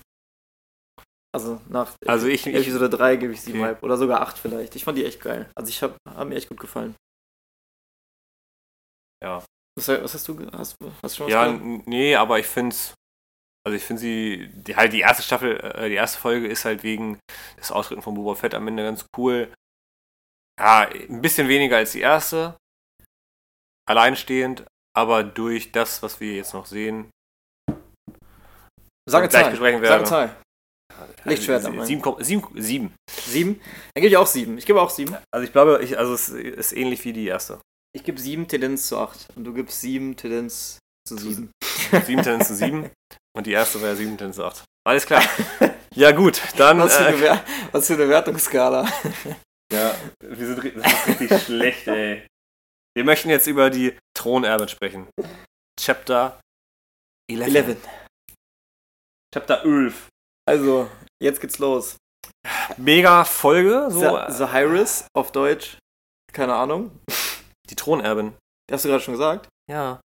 Also 1.34 1.60
nach 1.68 1.96
Also 2.06 2.28
ich, 2.28 2.46
ich 2.46 2.54
Episode 2.54 2.88
3 2.88 3.16
gebe 3.16 3.32
ich 3.32 3.40
siebenhalb 3.40 3.78
Okay. 3.78 3.86
oder 3.86 3.96
sogar 3.96 4.20
acht 4.20 4.38
vielleicht. 4.38 4.76
Ich 4.76 4.84
fand 4.84 4.98
die 4.98 5.04
echt 5.04 5.20
geil. 5.20 5.50
Also 5.56 5.68
ich 5.68 5.82
habe 5.82 5.96
hab 6.08 6.28
mir 6.28 6.36
echt 6.36 6.48
gut 6.48 6.60
gefallen. 6.60 6.94
Ja. 9.22 9.44
Was, 9.76 9.88
was 9.88 10.14
hast 10.14 10.28
du, 10.28 10.46
hast, 10.52 10.76
hast 11.02 11.14
du 11.14 11.16
schon 11.16 11.26
was 11.26 11.32
ja, 11.32 11.50
gehört? 11.50 11.86
nee, 11.88 12.14
aber 12.14 12.38
ich 12.38 12.46
finde 12.46 12.76
also 13.66 13.76
ich 13.76 13.82
finde 13.82 14.00
sie, 14.00 14.50
die, 14.52 14.76
halt 14.76 14.92
die 14.92 15.00
erste 15.00 15.22
Staffel, 15.22 15.56
äh, 15.58 15.88
die 15.88 15.94
erste 15.94 16.18
Folge 16.18 16.46
ist 16.46 16.66
halt 16.66 16.82
wegen 16.82 17.18
des 17.58 17.72
Austritten 17.72 18.02
von 18.02 18.14
Boba 18.14 18.34
Fett 18.34 18.54
am 18.54 18.68
Ende 18.68 18.82
ganz 18.82 19.06
cool. 19.16 19.52
Ja, 20.60 20.88
ein 20.88 21.20
bisschen 21.20 21.48
weniger 21.48 21.76
als 21.78 21.92
die 21.92 22.00
erste. 22.00 22.56
Alleinstehend, 23.88 24.64
aber 24.96 25.22
durch 25.24 25.72
das, 25.72 26.02
was 26.02 26.20
wir 26.20 26.34
jetzt 26.34 26.54
noch 26.54 26.66
sehen. 26.66 27.10
Sag 29.08 29.20
eine 29.20 29.28
gleich 29.28 29.42
Zahl. 29.42 29.50
besprechen 29.50 29.80
Sag 29.84 29.90
eine 29.90 30.00
werden. 30.00 30.06
Zahl. 30.06 30.36
Lichtschwert 31.24 31.64
am 31.64 31.84
sieben, 31.84 32.02
sieben, 32.22 32.46
sieben. 32.62 32.94
Sieben? 33.10 33.60
Dann 33.94 34.02
gebe 34.02 34.06
ich 34.08 34.16
auch 34.16 34.26
sieben. 34.26 34.56
Ich 34.58 34.64
gebe 34.66 34.80
auch 34.80 34.90
sieben. 34.90 35.16
Also 35.34 35.44
ich 35.44 35.52
glaube, 35.52 35.82
ich, 35.82 35.98
also 35.98 36.14
es 36.14 36.28
ist 36.28 36.72
ähnlich 36.72 37.04
wie 37.04 37.12
die 37.12 37.26
erste. 37.26 37.60
Ich 37.94 38.04
gebe 38.04 38.20
sieben 38.20 38.46
Tendenz 38.48 38.88
zu 38.88 38.98
acht. 38.98 39.26
Und 39.34 39.44
du 39.44 39.52
gibst 39.52 39.80
sieben 39.80 40.16
Tendenz 40.16 40.78
zu 41.06 41.16
sieben. 41.18 41.50
Sieben 42.06 42.22
Tendenz 42.22 42.48
zu 42.48 42.54
sieben. 42.54 42.90
Und 43.36 43.46
die 43.46 43.52
erste 43.52 43.80
war 43.82 43.88
ja 43.88 43.96
sieben 43.96 44.16
Tendenz 44.16 44.36
zu 44.36 44.44
acht. 44.44 44.64
Alles 44.86 45.04
klar. 45.06 45.22
Ja 45.96 46.10
gut, 46.10 46.42
dann. 46.56 46.80
Was 46.80 46.96
für, 46.96 47.04
äh, 47.04 47.06
eine, 47.06 47.20
Wer- 47.20 47.44
was 47.70 47.86
für 47.86 47.92
eine 47.94 48.08
Wertungsskala. 48.08 48.88
Ja, 49.74 49.94
wir 50.20 50.46
sind 50.46 50.58
das 50.76 51.06
richtig 51.08 51.42
schlecht, 51.44 51.86
ey. 51.88 52.26
Wir 52.96 53.04
möchten 53.04 53.28
jetzt 53.28 53.46
über 53.48 53.70
die 53.70 53.96
Thronerbin 54.16 54.68
sprechen. 54.68 55.08
Chapter 55.80 56.40
11. 57.30 57.54
11. 57.54 57.76
Chapter 59.34 59.64
11. 59.64 60.08
Also, 60.48 60.88
jetzt 61.20 61.40
geht's 61.40 61.58
los. 61.58 61.96
Mega 62.76 63.24
Folge, 63.24 63.88
so. 63.90 64.00
The, 64.28 64.52
Hyris 64.52 65.06
auf 65.16 65.32
Deutsch. 65.32 65.78
Keine 66.32 66.54
Ahnung. 66.54 66.90
Die 67.70 67.74
Thronerbin. 67.74 68.34
Hast 68.70 68.84
du 68.84 68.88
gerade 68.90 69.02
schon 69.02 69.14
gesagt? 69.14 69.48
Ja, 69.70 69.94
Hab 69.96 70.00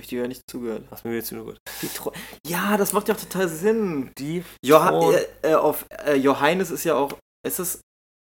ich 0.00 0.08
dir 0.08 0.22
ja 0.22 0.28
nicht 0.28 0.42
zugehört. 0.48 0.84
hast 0.90 1.04
mir 1.04 1.14
jetzt 1.14 1.30
gut. 1.30 1.56
Die 1.82 1.88
Thro 1.88 2.12
ja, 2.46 2.76
das 2.76 2.92
macht 2.92 3.08
ja 3.08 3.14
auch 3.14 3.20
total 3.20 3.48
Sinn. 3.48 4.12
Die 4.18 4.44
Joha 4.64 4.90
Thron- 4.90 5.14
äh, 5.14 5.26
äh, 5.42 5.54
auf 5.54 5.84
äh, 5.90 6.14
Johannes 6.14 6.70
ist 6.70 6.84
ja 6.84 6.94
auch. 6.94 7.18
Ist 7.46 7.58
es 7.58 7.80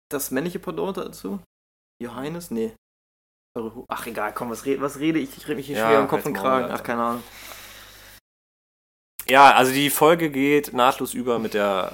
das 0.10 0.32
männliche 0.32 0.60
Pendant 0.60 0.98
dazu? 0.98 1.40
Johannes? 2.02 2.52
Nee. 2.52 2.74
Ach 3.88 4.08
egal, 4.08 4.34
komm, 4.34 4.50
was, 4.50 4.66
red, 4.66 4.82
was 4.82 5.00
rede 5.00 5.20
ich? 5.20 5.38
Ich 5.38 5.48
rede 5.48 5.58
mich 5.58 5.68
hier 5.68 5.78
Ja, 5.78 5.88
schwer 5.88 6.00
im 6.02 6.08
Kopf 6.08 6.26
und 6.26 6.34
Kragen. 6.34 6.72
Ach, 6.72 6.82
keine 6.82 7.04
Ahnung. 7.04 7.24
Ja, 9.30 9.54
also 9.54 9.72
die 9.72 9.90
Folge 9.90 10.32
geht 10.32 10.74
nahtlos 10.74 11.14
über 11.14 11.40
mit 11.40 11.54
der 11.54 11.94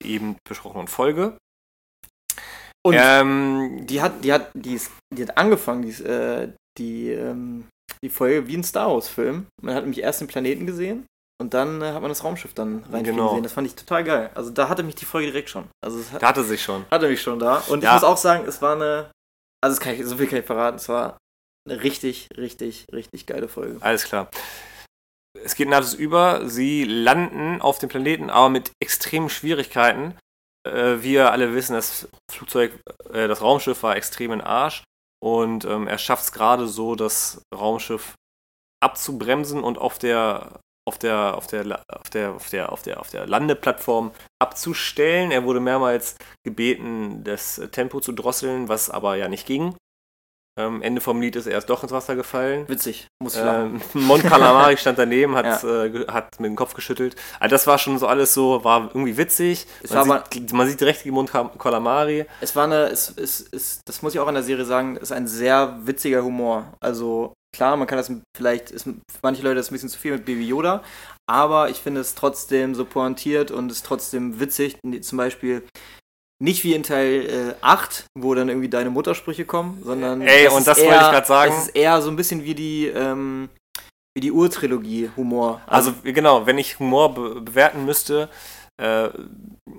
äh, 0.00 0.06
eben 0.06 0.36
besprochenen 0.48 0.88
Folge. 0.88 1.36
Und 2.82 2.96
ähm, 2.98 3.86
die 3.86 4.02
hat, 4.02 4.24
die 4.24 4.32
hat, 4.32 4.50
die 4.54 4.74
ist, 4.74 4.90
die 5.14 5.22
hat 5.22 5.36
angefangen, 5.38 5.82
die, 5.82 5.88
ist, 5.88 6.00
äh, 6.00 6.52
die, 6.78 7.10
ähm, 7.10 7.68
die 8.02 8.10
Folge 8.10 8.46
wie 8.46 8.56
ein 8.56 8.64
Star 8.64 8.90
Wars-Film. 8.90 9.46
Man 9.62 9.74
hat 9.74 9.84
nämlich 9.84 10.02
erst 10.02 10.20
den 10.20 10.28
Planeten 10.28 10.66
gesehen 10.66 11.06
und 11.40 11.52
dann 11.54 11.82
äh, 11.82 11.92
hat 11.92 12.00
man 12.00 12.10
das 12.10 12.22
Raumschiff 12.24 12.54
dann 12.54 12.78
reinfliegen 12.84 13.04
Genau. 13.16 13.28
gesehen. 13.30 13.42
Das 13.42 13.52
fand 13.52 13.66
ich 13.66 13.74
total 13.74 14.04
geil. 14.04 14.30
Also 14.34 14.50
da 14.50 14.68
hatte 14.68 14.82
mich 14.82 14.94
die 14.94 15.04
Folge 15.04 15.26
direkt 15.28 15.50
schon. 15.50 15.68
Also 15.84 15.98
es 15.98 16.12
hat, 16.12 16.22
da 16.22 16.28
hatte 16.28 16.44
sich 16.44 16.62
schon. 16.62 16.84
hatte 16.90 17.08
mich 17.08 17.20
schon 17.22 17.38
da. 17.38 17.58
Und 17.68 17.82
Ja. 17.82 17.90
ich 17.90 17.94
muss 17.94 18.04
auch 18.04 18.16
sagen, 18.16 18.44
es 18.46 18.62
war 18.62 18.74
eine, 18.74 19.10
also 19.62 19.80
ich, 19.80 20.06
so 20.06 20.16
viel 20.16 20.26
kann 20.26 20.38
ich 20.40 20.46
verraten, 20.46 20.76
es 20.76 20.88
war 20.88 21.18
eine 21.68 21.82
richtig, 21.82 22.28
richtig, 22.36 22.86
richtig 22.92 23.26
geile 23.26 23.48
Folge. 23.48 23.78
Alles 23.80 24.04
klar. 24.04 24.28
Es 25.42 25.56
geht 25.56 25.68
nahtlos 25.68 25.94
über. 25.94 26.48
Sie 26.48 26.84
landen 26.84 27.60
auf 27.60 27.78
dem 27.78 27.88
Planeten, 27.88 28.30
aber 28.30 28.48
mit 28.50 28.70
extremen 28.80 29.28
Schwierigkeiten. 29.28 30.16
Äh, 30.66 30.98
wir 31.02 31.32
alle 31.32 31.52
wissen, 31.54 31.72
das 31.74 32.08
Flugzeug, 32.30 32.72
äh, 33.12 33.26
das 33.26 33.42
Raumschiff 33.42 33.82
war 33.82 33.96
extrem 33.96 34.30
in 34.32 34.40
Arsch. 34.40 34.84
Und 35.22 35.64
ähm, 35.64 35.88
er 35.88 35.98
schafft 35.98 36.22
es 36.24 36.32
gerade 36.32 36.68
so, 36.68 36.94
das 36.94 37.42
Raumschiff 37.54 38.14
abzubremsen 38.82 39.64
und 39.64 39.78
auf 39.78 39.98
der 39.98 40.60
auf 40.86 40.98
der, 40.98 41.36
auf 41.36 41.46
der, 41.46 41.62
auf 41.88 42.10
der, 42.10 42.34
auf 42.34 42.50
der, 42.50 42.72
auf 42.72 42.82
der, 42.82 43.00
auf 43.00 43.10
der 43.10 43.26
Landeplattform 43.26 44.10
abzustellen. 44.38 45.30
Er 45.30 45.44
wurde 45.44 45.60
mehrmals 45.60 46.16
gebeten, 46.44 47.24
das 47.24 47.60
Tempo 47.72 48.00
zu 48.00 48.12
drosseln, 48.12 48.68
was 48.68 48.90
aber 48.90 49.16
ja 49.16 49.28
nicht 49.28 49.46
ging. 49.46 49.74
Ähm, 50.56 50.82
Ende 50.82 51.00
vom 51.00 51.20
Lied 51.20 51.34
ist 51.34 51.46
er 51.46 51.52
erst 51.52 51.68
doch 51.68 51.82
ins 51.82 51.90
Wasser 51.90 52.14
gefallen. 52.14 52.68
Witzig, 52.68 53.08
muss 53.20 53.34
ich. 53.34 53.42
Ähm, 53.42 53.80
Mon 53.94 54.22
Calamari 54.22 54.76
stand 54.76 54.98
daneben, 54.98 55.34
hat, 55.34 55.62
Ja. 55.64 55.84
äh, 55.84 56.06
hat 56.06 56.38
mit 56.38 56.48
dem 56.48 56.54
Kopf 56.54 56.74
geschüttelt. 56.74 57.16
Also 57.40 57.52
das 57.52 57.66
war 57.66 57.76
schon 57.78 57.98
so 57.98 58.06
alles 58.06 58.34
so, 58.34 58.62
war 58.62 58.82
irgendwie 58.94 59.16
witzig. 59.16 59.66
Es 59.82 59.90
Man, 59.90 60.08
war 60.08 60.24
sieht, 60.32 60.52
man 60.52 60.68
sieht 60.68 60.80
direkt 60.80 61.04
die 61.04 61.10
Mon 61.10 61.26
Calamari. 61.26 62.26
Es 62.40 62.54
war 62.54 62.64
eine, 62.64 62.84
es, 62.84 63.08
es, 63.16 63.40
es, 63.50 63.80
das 63.84 64.02
muss 64.02 64.14
ich 64.14 64.20
auch 64.20 64.28
an 64.28 64.34
der 64.34 64.44
Serie 64.44 64.64
sagen, 64.64 64.96
ist 64.96 65.10
ein 65.10 65.26
sehr 65.26 65.76
witziger 65.82 66.22
Humor. 66.22 66.72
Also 66.78 67.32
klar, 67.54 67.76
man 67.76 67.86
kann 67.86 67.98
das 67.98 68.12
vielleicht, 68.36 68.70
ist, 68.70 68.84
für 68.84 68.94
manche 69.22 69.42
Leute 69.42 69.60
ist 69.60 69.70
ein 69.70 69.74
bisschen 69.74 69.88
zu 69.88 69.98
viel 69.98 70.12
mit 70.12 70.24
Baby 70.24 70.46
Yoda, 70.46 70.82
aber 71.26 71.70
ich 71.70 71.78
finde 71.78 72.00
es 72.00 72.14
trotzdem 72.14 72.74
so 72.74 72.84
pointiert 72.84 73.50
und 73.50 73.70
ist 73.70 73.86
trotzdem 73.86 74.40
witzig. 74.40 74.76
Zum 75.02 75.18
Beispiel 75.18 75.62
nicht 76.42 76.64
wie 76.64 76.74
in 76.74 76.82
Teil 76.82 77.54
äh, 77.60 77.64
8, 77.64 78.04
wo 78.18 78.34
dann 78.34 78.48
irgendwie 78.48 78.68
deine 78.68 78.90
Muttersprüche 78.90 79.44
kommen, 79.44 79.80
sondern 79.82 80.20
Ey, 80.20 80.46
es 80.46 80.52
und 80.52 80.66
das 80.66 80.78
wollte 80.78 80.94
ich 80.94 81.00
grad 81.00 81.26
sagen. 81.26 81.54
Es 81.56 81.66
ist 81.66 81.76
eher 81.76 82.02
so 82.02 82.10
ein 82.10 82.16
bisschen 82.16 82.44
wie 82.44 82.54
die, 82.54 82.88
ähm, 82.88 83.48
wie 84.14 84.20
die 84.20 84.32
Urtrilogie 84.32 85.10
Humor. 85.16 85.62
Also 85.66 85.94
genau, 86.02 86.44
wenn 86.46 86.58
ich 86.58 86.78
Humor 86.78 87.14
be 87.14 87.40
bewerten 87.40 87.84
müsste, 87.84 88.28
äh, 88.76 89.08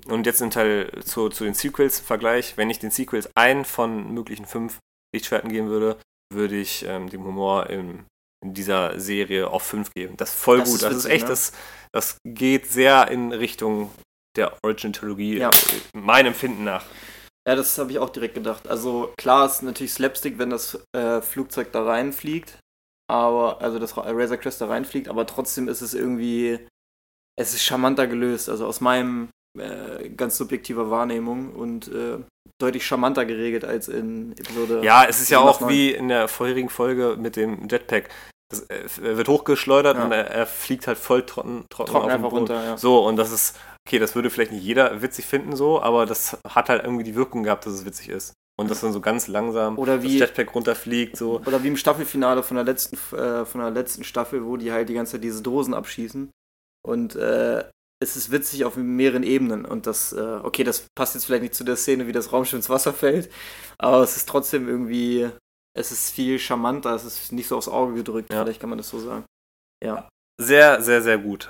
und 0.07 0.25
jetzt 0.25 0.41
in 0.41 0.51
Teil 0.51 0.89
zu, 1.03 1.29
zu 1.29 1.43
den 1.43 1.53
Sequels 1.53 1.99
im 1.99 2.05
Vergleich, 2.05 2.57
wenn 2.57 2.69
ich 2.69 2.79
den 2.79 2.91
Sequels 2.91 3.29
einen 3.35 3.65
von 3.65 4.13
möglichen 4.13 4.45
fünf 4.45 4.79
Lichtschwerten 5.13 5.51
geben 5.51 5.67
würde, 5.67 5.97
würde 6.35 6.55
ich 6.55 6.85
ähm, 6.85 7.09
dem 7.09 7.23
Humor 7.23 7.69
in, 7.69 8.05
in 8.43 8.53
dieser 8.53 8.99
Serie 8.99 9.49
auf 9.49 9.63
fünf 9.63 9.91
geben. 9.93 10.15
Das 10.17 10.29
ist 10.35 10.39
voll 10.39 10.59
Das 10.59 10.67
gut. 10.69 10.75
ist 10.75 10.83
das 10.83 10.95
ist 10.95 11.05
echt, 11.05 11.23
ne? 11.23 11.29
das, 11.29 11.51
das 11.91 12.17
geht 12.27 12.67
sehr 12.67 13.09
in 13.09 13.31
Richtung 13.33 13.91
der 14.37 14.53
Origin-Trilogie, 14.63 15.37
Ja. 15.39 15.49
äh, 15.49 15.97
meinem 15.97 16.27
Empfinden 16.27 16.63
nach. 16.63 16.85
Ja, 17.47 17.55
das 17.55 17.77
habe 17.77 17.91
ich 17.91 17.99
auch 17.99 18.09
direkt 18.09 18.35
gedacht. 18.35 18.67
Also 18.67 19.13
klar 19.17 19.45
ist 19.45 19.61
natürlich 19.63 19.93
Slapstick, 19.93 20.37
wenn 20.39 20.49
das 20.49 20.79
äh, 20.95 21.21
Flugzeug 21.21 21.71
da 21.71 21.83
reinfliegt, 21.83 22.59
aber 23.07 23.61
also 23.61 23.77
das 23.79 23.95
Ra- 23.97 24.09
Razor 24.09 24.37
Crest 24.37 24.61
da 24.61 24.67
reinfliegt, 24.67 25.07
aber 25.07 25.25
trotzdem 25.27 25.67
ist 25.67 25.81
es 25.81 25.93
irgendwie, 25.93 26.67
es 27.39 27.53
ist 27.53 27.63
charmanter 27.63 28.07
gelöst, 28.07 28.49
also 28.49 28.65
aus 28.65 28.81
meinem 28.81 29.29
äh, 29.59 30.09
ganz 30.09 30.37
subjektiver 30.37 30.89
Wahrnehmung 30.89 31.53
und 31.53 31.87
äh, 31.87 32.17
deutlich 32.61 32.85
charmanter 32.85 33.25
geregelt 33.25 33.65
als 33.65 33.87
in 33.87 34.31
Episode. 34.33 34.81
Ja, 34.83 35.05
es 35.05 35.21
ist 35.21 35.29
ja 35.29 35.39
auch 35.39 35.53
bis 35.57 35.61
neun. 35.61 35.69
wie 35.71 35.91
in 35.91 36.07
der 36.07 36.27
vorherigen 36.27 36.69
Folge 36.69 37.15
mit 37.19 37.35
dem 37.35 37.67
Jetpack. 37.69 38.09
Das, 38.49 38.61
äh, 38.61 38.83
er 39.03 39.17
wird 39.17 39.27
hochgeschleudert 39.27 39.97
Ja. 39.97 40.05
und 40.05 40.11
er, 40.11 40.27
er 40.31 40.45
fliegt 40.45 40.87
halt 40.87 40.97
voll 40.97 41.25
trocken, 41.25 41.65
trocken, 41.69 41.91
trocken 41.91 42.05
auf 42.05 42.11
den 42.13 42.21
Boden. 42.21 42.35
runter, 42.37 42.63
ja. 42.63 42.77
So, 42.77 43.05
und 43.05 43.17
das 43.17 43.31
ist, 43.31 43.57
okay, 43.87 43.99
das 43.99 44.15
würde 44.15 44.29
vielleicht 44.29 44.51
nicht 44.51 44.63
jeder 44.63 45.01
witzig 45.01 45.25
finden, 45.25 45.55
so, 45.55 45.81
aber 45.81 46.05
das 46.05 46.37
hat 46.47 46.69
halt 46.69 46.83
irgendwie 46.83 47.03
die 47.03 47.15
Wirkung 47.15 47.43
gehabt, 47.43 47.65
dass 47.65 47.73
es 47.73 47.85
witzig 47.85 48.09
ist. 48.09 48.33
Und 48.57 48.71
das 48.71 48.79
dann 48.79 48.93
so 48.93 49.01
ganz 49.01 49.27
langsam 49.27 49.77
Oder 49.77 50.01
wie- 50.01 50.17
das 50.17 50.29
Jetpack 50.29 50.55
runterfliegt, 50.55 51.17
so. 51.17 51.41
Oder 51.45 51.61
wie 51.63 51.67
im 51.67 51.75
Staffelfinale 51.75 52.41
von 52.41 52.55
der 52.55 52.63
letzten, 52.63 52.95
äh, 53.17 53.43
von 53.45 53.59
der 53.59 53.71
letzten 53.71 54.05
Staffel, 54.05 54.45
wo 54.45 54.55
die 54.55 54.71
halt 54.71 54.87
die 54.87 54.93
ganze 54.93 55.13
Zeit 55.13 55.23
diese 55.25 55.41
Dosen 55.41 55.73
abschießen. 55.73 56.29
Und 56.87 57.15
äh, 57.17 57.65
es 58.01 58.15
ist 58.15 58.31
witzig 58.31 58.65
auf 58.65 58.75
mehreren 58.75 59.23
Ebenen. 59.23 59.65
Und 59.65 59.87
das, 59.87 60.11
äh, 60.13 60.39
okay, 60.43 60.63
das 60.63 60.85
passt 60.97 61.15
jetzt 61.15 61.25
vielleicht 61.25 61.43
nicht 61.43 61.55
zu 61.55 61.63
der 61.63 61.75
Szene, 61.77 62.07
wie 62.07 62.11
das 62.11 62.31
Raumschiff 62.31 62.57
ins 62.57 62.69
Wasser 62.69 62.93
fällt, 62.93 63.31
aber 63.77 64.01
es 64.01 64.15
ist 64.17 64.27
trotzdem 64.29 64.67
irgendwie, 64.67 65.29
es 65.77 65.91
ist 65.91 66.11
viel 66.11 66.39
charmanter, 66.39 66.93
es 66.95 67.03
ist 67.05 67.31
nicht 67.31 67.47
so 67.47 67.57
aufs 67.57 67.67
Auge 67.67 67.93
gedrückt, 67.95 68.31
Ja. 68.31 68.43
vielleicht 68.43 68.59
kann 68.59 68.69
man 68.69 68.77
das 68.77 68.89
so 68.89 68.99
sagen. 68.99 69.25
Ja. 69.83 70.09
Sehr, 70.41 70.81
sehr, 70.81 71.01
sehr 71.01 71.17
gut. 71.17 71.49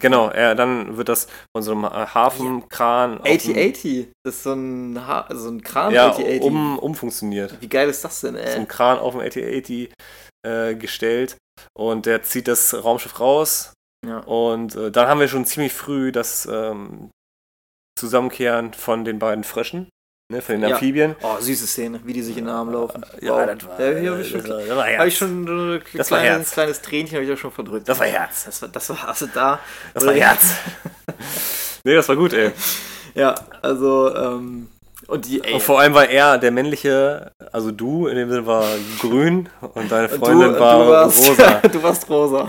Genau, 0.00 0.28
er, 0.28 0.56
dann 0.56 0.96
wird 0.96 1.08
das 1.08 1.28
von 1.56 1.62
so 1.62 1.70
einem 1.70 1.84
Hafenkran 1.88 3.18
auf 3.18 3.22
dem- 3.24 3.32
8080, 3.32 4.08
das 4.24 4.34
ist 4.36 4.42
so 4.42 4.52
ein, 4.52 5.06
ha 5.06 5.28
so 5.32 5.48
ein 5.48 5.62
Kran 5.62 5.92
ja, 5.94 6.08
8080. 6.10 6.42
um, 6.42 6.78
umfunktioniert. 6.80 7.60
Wie 7.60 7.68
geil 7.68 7.88
ist 7.88 8.04
das 8.04 8.20
denn, 8.20 8.34
so 8.34 8.40
ey? 8.40 8.54
ein 8.56 8.66
Kran 8.66 8.98
auf 8.98 9.12
dem 9.14 9.20
8080 9.20 9.92
äh, 10.44 10.74
gestellt 10.74 11.36
und 11.78 12.06
der 12.06 12.24
zieht 12.24 12.48
das 12.48 12.74
Raumschiff 12.74 13.20
raus 13.20 13.72
Ja. 14.06 14.18
und 14.18 14.74
äh, 14.76 14.90
dann 14.90 15.08
haben 15.08 15.20
wir 15.20 15.28
schon 15.28 15.44
ziemlich 15.44 15.72
früh 15.72 16.12
das 16.12 16.46
ähm, 16.50 17.10
Zusammenkehren 17.98 18.72
von 18.74 19.04
den 19.04 19.18
beiden 19.18 19.44
Fröschen. 19.44 19.88
ne, 20.32 20.40
von 20.42 20.54
den 20.60 20.68
Ja. 20.68 20.74
Amphibien. 20.76 21.14
Oh, 21.22 21.36
süße 21.38 21.66
Szene, 21.66 22.00
wie 22.04 22.12
die 22.12 22.22
sich 22.22 22.36
in 22.38 22.46
den 22.46 22.54
Arm 22.54 22.70
laufen. 22.72 23.04
Ja, 23.20 23.32
Wow. 23.32 23.56
das 23.58 23.68
war, 23.68 23.80
Ja, 23.80 23.98
hier 24.00 24.12
hab 24.12 24.18
ich 24.20 24.28
schon, 24.30 24.40
das 24.40 24.48
war, 24.48 24.58
das 24.58 24.98
war 24.98 25.06
ich 25.06 25.18
schon 25.18 25.44
ein 25.44 25.80
kleines, 25.84 26.10
Herz. 26.22 26.50
kleines 26.52 26.80
Tränchen 26.82 27.16
habe 27.16 27.24
ich 27.26 27.32
auch 27.32 27.38
schon 27.38 27.52
verdrückt. 27.52 27.88
Das 27.88 27.98
war 27.98 28.06
Herz. 28.06 28.44
Das 28.46 28.62
war, 28.62 28.68
das 28.70 28.88
war 28.90 29.08
also 29.08 29.26
da. 29.32 29.58
Das 29.92 30.04
war 30.06 30.14
Herz. 30.24 30.54
nee, 31.84 31.94
das 31.94 32.08
war 32.08 32.16
gut, 32.16 32.32
ey. 32.32 32.50
Ja, 33.14 33.34
also, 33.62 34.14
ähm, 34.16 34.68
und 35.06 35.26
die, 35.26 35.44
ey, 35.44 35.52
Und 35.54 35.62
vor 35.62 35.78
allem 35.80 35.92
war 35.94 36.08
er 36.08 36.38
der 36.38 36.50
männliche, 36.50 37.30
also 37.52 37.70
du 37.70 38.06
in 38.06 38.16
dem 38.16 38.30
Sinne 38.30 38.46
war 38.46 38.64
grün 38.98 39.50
und 39.74 39.92
deine 39.92 40.08
Freundin 40.08 40.54
du 40.54 40.58
war 40.60 40.88
warst, 40.88 41.28
rosa. 41.28 41.60
du 41.72 41.82
warst 41.82 42.08
rosa. 42.08 42.48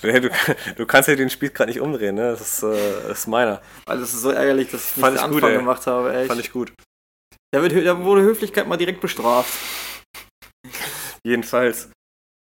Hey, 0.00 0.20
du, 0.20 0.30
du 0.76 0.86
kannst 0.86 1.08
ja 1.08 1.16
den 1.16 1.30
Spiel 1.30 1.50
gerade 1.50 1.70
nicht 1.70 1.80
umdrehen, 1.80 2.14
ne? 2.14 2.30
Das 2.30 2.40
ist, 2.40 2.62
äh, 2.62 3.08
das 3.08 3.20
ist 3.20 3.26
meiner. 3.26 3.60
Also, 3.86 4.02
das 4.02 4.14
ist 4.14 4.22
so 4.22 4.30
ärgerlich, 4.30 4.70
dass 4.70 4.90
ich 4.90 4.96
nicht 4.96 5.04
Fand 5.04 5.16
den 5.16 5.24
ich 5.24 5.30
gut, 5.30 5.42
Anfang 5.42 5.50
ey. 5.50 5.58
gemacht 5.58 5.86
habe, 5.86 6.14
ey. 6.14 6.26
Fand 6.26 6.40
ich 6.40 6.52
gut. 6.52 6.72
Da, 7.52 7.62
wird, 7.62 7.86
da 7.86 8.04
wurde 8.04 8.22
Höflichkeit 8.22 8.66
mal 8.66 8.76
direkt 8.76 9.00
bestraft. 9.00 9.52
Jedenfalls. 11.24 11.90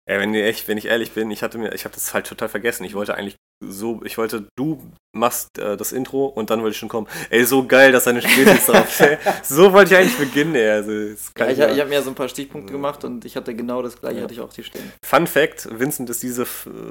Ey, 0.08 0.20
wenn, 0.20 0.34
echt, 0.36 0.68
wenn 0.68 0.78
ich 0.78 0.86
ehrlich 0.86 1.12
bin, 1.12 1.32
ich 1.32 1.42
hatte 1.42 1.58
mir, 1.58 1.74
ich 1.74 1.86
habe 1.86 1.96
das 1.96 2.14
halt 2.14 2.28
total 2.28 2.50
vergessen. 2.50 2.84
Ich 2.84 2.94
wollte 2.94 3.16
eigentlich 3.16 3.36
so, 3.64 4.02
ich 4.04 4.18
wollte, 4.18 4.48
du 4.58 4.82
machst 5.16 5.58
äh, 5.58 5.78
das 5.78 5.92
Intro 5.92 6.26
und 6.26 6.50
dann 6.50 6.60
wollte 6.62 6.72
ich 6.74 6.78
schon 6.78 6.90
kommen. 6.90 7.08
Ey, 7.30 7.46
so 7.46 7.66
geil, 7.66 7.92
dass 7.92 8.04
deine 8.04 8.20
jetzt 8.20 8.68
drauf. 8.70 9.02
So 9.44 9.72
wollte 9.74 9.94
ich 9.94 10.00
eigentlich 10.00 10.18
beginnen, 10.18 10.56
ey. 10.56 10.70
Also, 10.70 10.92
Ja, 10.92 11.48
ich 11.48 11.58
ich, 11.60 11.62
habe 11.62 11.86
mir 11.86 11.96
ja 11.96 12.02
so 12.02 12.10
ein 12.12 12.16
paar 12.16 12.28
Stichpunkte 12.28 12.72
gemacht 12.74 13.04
und 13.04 13.24
ich 13.26 13.36
hatte 13.36 13.56
genau 13.56 13.82
das 13.82 14.00
gleiche, 14.00 14.18
Ja. 14.18 14.24
hatte 14.24 14.34
ich 14.34 14.42
auch 14.42 14.54
hier 14.54 14.64
stehen. 14.64 14.92
Fun 15.06 15.26
Fact: 15.26 15.68
Vincent 15.72 16.10
ist 16.10 16.22
diese, 16.22 16.46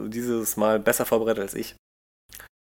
dieses 0.06 0.56
Mal 0.56 0.80
besser 0.80 1.04
vorbereitet 1.04 1.42
als 1.42 1.54
ich. 1.54 1.76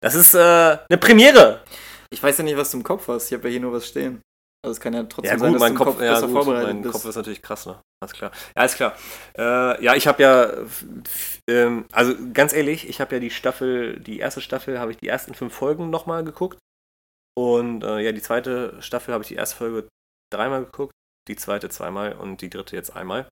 Das 0.03 0.15
ist 0.15 0.35
äh, 0.35 0.39
eine 0.39 0.99
Premiere. 0.99 1.63
Ich 2.11 2.23
weiß 2.23 2.39
ja 2.39 2.45
nicht, 2.45 2.57
was 2.57 2.71
du 2.71 2.79
im 2.79 2.83
Kopf 2.83 3.07
hast. 3.09 3.27
Ich 3.27 3.35
habe 3.35 3.49
ja 3.49 3.53
hier 3.53 3.61
nur 3.61 3.73
was 3.73 3.87
stehen. 3.87 4.23
Also 4.63 4.73
es 4.73 4.81
kann 4.81 4.93
ja 4.93 5.05
trotzdem 5.05 5.33
Ja 5.33 5.39
sein, 5.39 5.53
gut, 5.53 5.61
dass 5.61 5.69
mein 5.69 5.75
Kopf, 5.75 5.87
Kopf 5.97 6.03
ja, 6.03 6.21
gut, 6.21 6.31
vorbereitet 6.31 6.69
mein 6.69 6.83
bist. 6.83 6.93
Kopf 6.93 7.05
ist 7.07 7.17
natürlich 7.17 7.41
krass, 7.41 7.65
ne? 7.65 7.81
Alles 8.03 8.13
klar. 8.13 8.31
Ja, 8.31 8.61
alles 8.61 8.75
klar. 8.75 8.97
Äh, 9.39 9.85
ja, 9.85 9.95
ich 9.95 10.07
habe 10.07 10.23
ja, 10.23 10.45
f- 10.45 10.85
ähm, 11.49 11.87
also 11.93 12.15
ganz 12.35 12.53
ehrlich, 12.53 12.89
ich 12.89 13.01
habe 13.01 13.15
ja 13.15 13.21
die 13.21 13.31
Staffel, 13.31 14.01
die 14.01 14.19
erste 14.19 14.43
Staffel 14.43 14.79
habe 14.79 14.91
ich 14.93 14.99
die 14.99 15.09
ersten 15.09 15.35
fünf 15.35 15.55
Folgen 15.55 15.89
nochmal 15.89 16.25
geguckt. 16.25 16.59
Und 17.39 17.85
äh, 17.85 18.01
ja, 18.01 18.13
die 18.13 18.21
zweite 18.21 18.77
Staffel 18.83 19.15
habe 19.15 19.23
ich 19.23 19.29
die 19.29 19.37
erste 19.37 19.57
Folge 19.57 19.89
dreimal 20.31 20.65
geguckt, 20.65 20.93
die 21.29 21.37
zweite 21.37 21.71
zweimal 21.71 22.13
und 22.13 22.43
die 22.43 22.51
dritte 22.51 22.77
jetzt 22.77 22.95
einmal. 22.95 23.29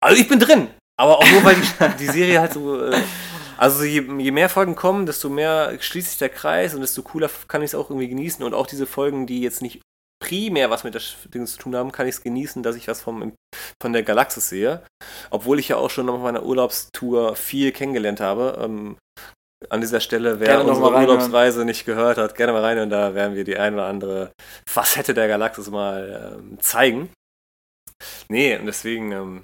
Also 0.00 0.20
ich 0.20 0.28
bin 0.28 0.38
drin, 0.38 0.68
aber 0.96 1.18
auch 1.18 1.28
nur, 1.28 1.42
weil 1.42 1.56
die, 1.56 1.96
die 1.98 2.06
Serie 2.06 2.40
halt 2.40 2.52
so. 2.52 2.80
Äh, 2.80 3.00
also 3.56 3.82
je, 3.82 4.02
je 4.02 4.30
mehr 4.30 4.48
Folgen 4.48 4.76
kommen, 4.76 5.04
desto 5.04 5.28
mehr 5.28 5.76
schließt 5.80 6.10
sich 6.10 6.18
der 6.18 6.28
Kreis 6.28 6.74
und 6.74 6.80
desto 6.80 7.02
cooler 7.02 7.28
kann 7.48 7.62
ich 7.62 7.70
es 7.70 7.74
auch 7.74 7.90
irgendwie 7.90 8.08
genießen. 8.08 8.44
Und 8.44 8.54
auch 8.54 8.68
diese 8.68 8.86
Folgen, 8.86 9.26
die 9.26 9.40
jetzt 9.40 9.62
nicht 9.62 9.80
primär 10.28 10.70
was 10.70 10.84
mit 10.84 10.94
der 10.94 11.02
Ding 11.32 11.46
zu 11.46 11.58
tun 11.58 11.74
haben, 11.74 11.90
kann 11.92 12.06
ich 12.06 12.16
es 12.16 12.22
genießen, 12.22 12.62
dass 12.62 12.76
ich 12.76 12.86
was 12.88 13.00
vom, 13.00 13.32
von 13.82 13.92
der 13.92 14.02
Galaxis 14.02 14.48
sehe. 14.48 14.82
Obwohl 15.30 15.58
ich 15.58 15.68
ja 15.68 15.76
auch 15.76 15.90
schon 15.90 16.08
auf 16.08 16.20
meiner 16.20 16.42
Urlaubstour 16.44 17.34
viel 17.36 17.72
kennengelernt 17.72 18.20
habe. 18.20 18.58
Ähm, 18.62 18.96
an 19.70 19.80
dieser 19.80 20.00
Stelle, 20.00 20.38
wer 20.38 20.46
Gerne 20.58 20.70
unsere. 20.70 20.92
Urlaubsreise 20.94 21.64
nicht 21.64 21.84
gehört 21.84 22.16
hat, 22.16 22.36
gerne 22.36 22.52
mal 22.52 22.62
rein 22.62 22.78
und 22.78 22.90
da 22.90 23.14
werden 23.16 23.34
wir 23.34 23.42
die 23.42 23.58
ein 23.58 23.74
oder 23.74 23.86
andere 23.86 24.30
Facette 24.68 25.14
der 25.14 25.26
Galaxis 25.26 25.68
mal 25.70 26.36
ähm, 26.38 26.58
zeigen. 26.60 27.10
Nee, 28.28 28.56
und 28.56 28.66
deswegen, 28.66 29.10
ähm, 29.10 29.42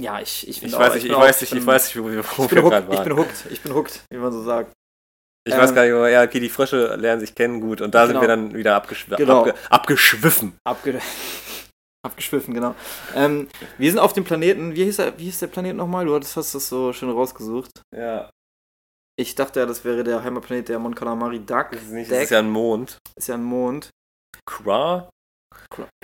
Ja, 0.00 0.20
ich, 0.20 0.48
ich, 0.48 0.62
ich, 0.62 0.72
weiß 0.72 0.90
auch, 0.90 0.94
nicht, 0.94 1.04
ich 1.04 1.10
bin 1.10 1.20
weiß 1.20 1.36
auch- 1.36 1.40
nicht, 1.42 1.50
bin- 1.50 1.58
ich 1.58 1.66
weiß 1.66 1.86
nicht, 1.94 2.02
wo 2.04 2.10
wir, 2.10 2.24
wo 2.24 2.44
Ich 2.44 2.50
wir 2.52 2.62
bin, 2.62 2.70
gerade 2.70 2.86
hooked, 2.86 2.92
ich 2.92 2.98
waren. 2.98 3.08
bin 3.08 3.16
hooked, 3.18 3.44
ich 3.50 3.60
bin 3.60 3.74
hooked, 3.74 4.00
wie 4.10 4.18
man 4.18 4.32
so 4.32 4.42
sagt. 4.42 4.72
Ich 5.48 5.56
weiß 5.56 5.70
Ähm, 5.70 5.74
gar 5.76 5.84
nicht, 5.84 5.92
aber 5.92 6.08
ja, 6.10 6.22
okay, 6.22 6.40
die 6.40 6.48
Frösche 6.48 6.96
lernen 6.96 7.20
sich 7.20 7.34
kennen, 7.34 7.60
gut. 7.60 7.80
Und 7.80 7.94
da 7.94 8.06
sind 8.06 8.14
Genau. 8.14 8.20
wir 8.22 8.28
dann 8.28 8.54
wieder 8.54 8.74
abgeschw 8.76 9.16
Genau. 9.16 9.40
abge 9.40 9.54
abgeschwiffen. 9.70 10.56
Abge 10.64 11.00
Abgeschwiffen, 12.06 12.54
genau. 12.54 12.74
Ähm, 13.14 13.48
wir 13.76 13.90
sind 13.90 13.98
auf 13.98 14.12
dem 14.12 14.24
Planeten, 14.24 14.74
wie 14.76 14.84
hieß, 14.84 14.96
der, 14.96 15.18
wie 15.18 15.24
hieß 15.24 15.40
der 15.40 15.48
Planet 15.48 15.74
nochmal? 15.76 16.04
Du 16.06 16.14
hattest 16.14 16.36
hast 16.36 16.54
das 16.54 16.68
so 16.68 16.92
schön 16.92 17.10
rausgesucht. 17.10 17.82
Ja, 17.94 18.30
Ich 19.18 19.34
dachte 19.34 19.58
ja, 19.60 19.66
das 19.66 19.84
wäre 19.84 20.04
der 20.04 20.22
Heimatplanet 20.22 20.68
der 20.68 20.78
Mon 20.78 20.94
Calamari 20.94 21.40
Duck. 21.40 21.72
das 21.72 21.82
ist, 21.82 21.90
nicht, 21.90 22.08
Deck. 22.10 22.18
das 22.18 22.24
ist 22.24 22.30
ja 22.30 22.38
ein 22.38 22.50
Mond. 22.50 22.98
ist 23.16 23.26
ja 23.28 23.34
ein 23.34 23.42
Mond. 23.42 23.90
Kra 24.48 25.08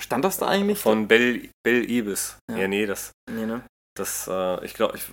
Stand 0.01 0.25
das 0.25 0.37
da 0.37 0.47
eigentlich? 0.47 0.79
von 0.79 1.07
Bel, 1.07 1.49
Bel 1.63 1.89
Ibis. 1.89 2.37
Ja. 2.51 2.57
Ja. 2.57 2.67
nee, 2.67 2.85
das, 2.85 3.11
Nee, 3.31 3.45
ne? 3.45 3.63
das 3.97 4.27
äh, 4.27 4.63
ich 4.65 4.73
glaube, 4.73 4.97
ich, 4.97 5.03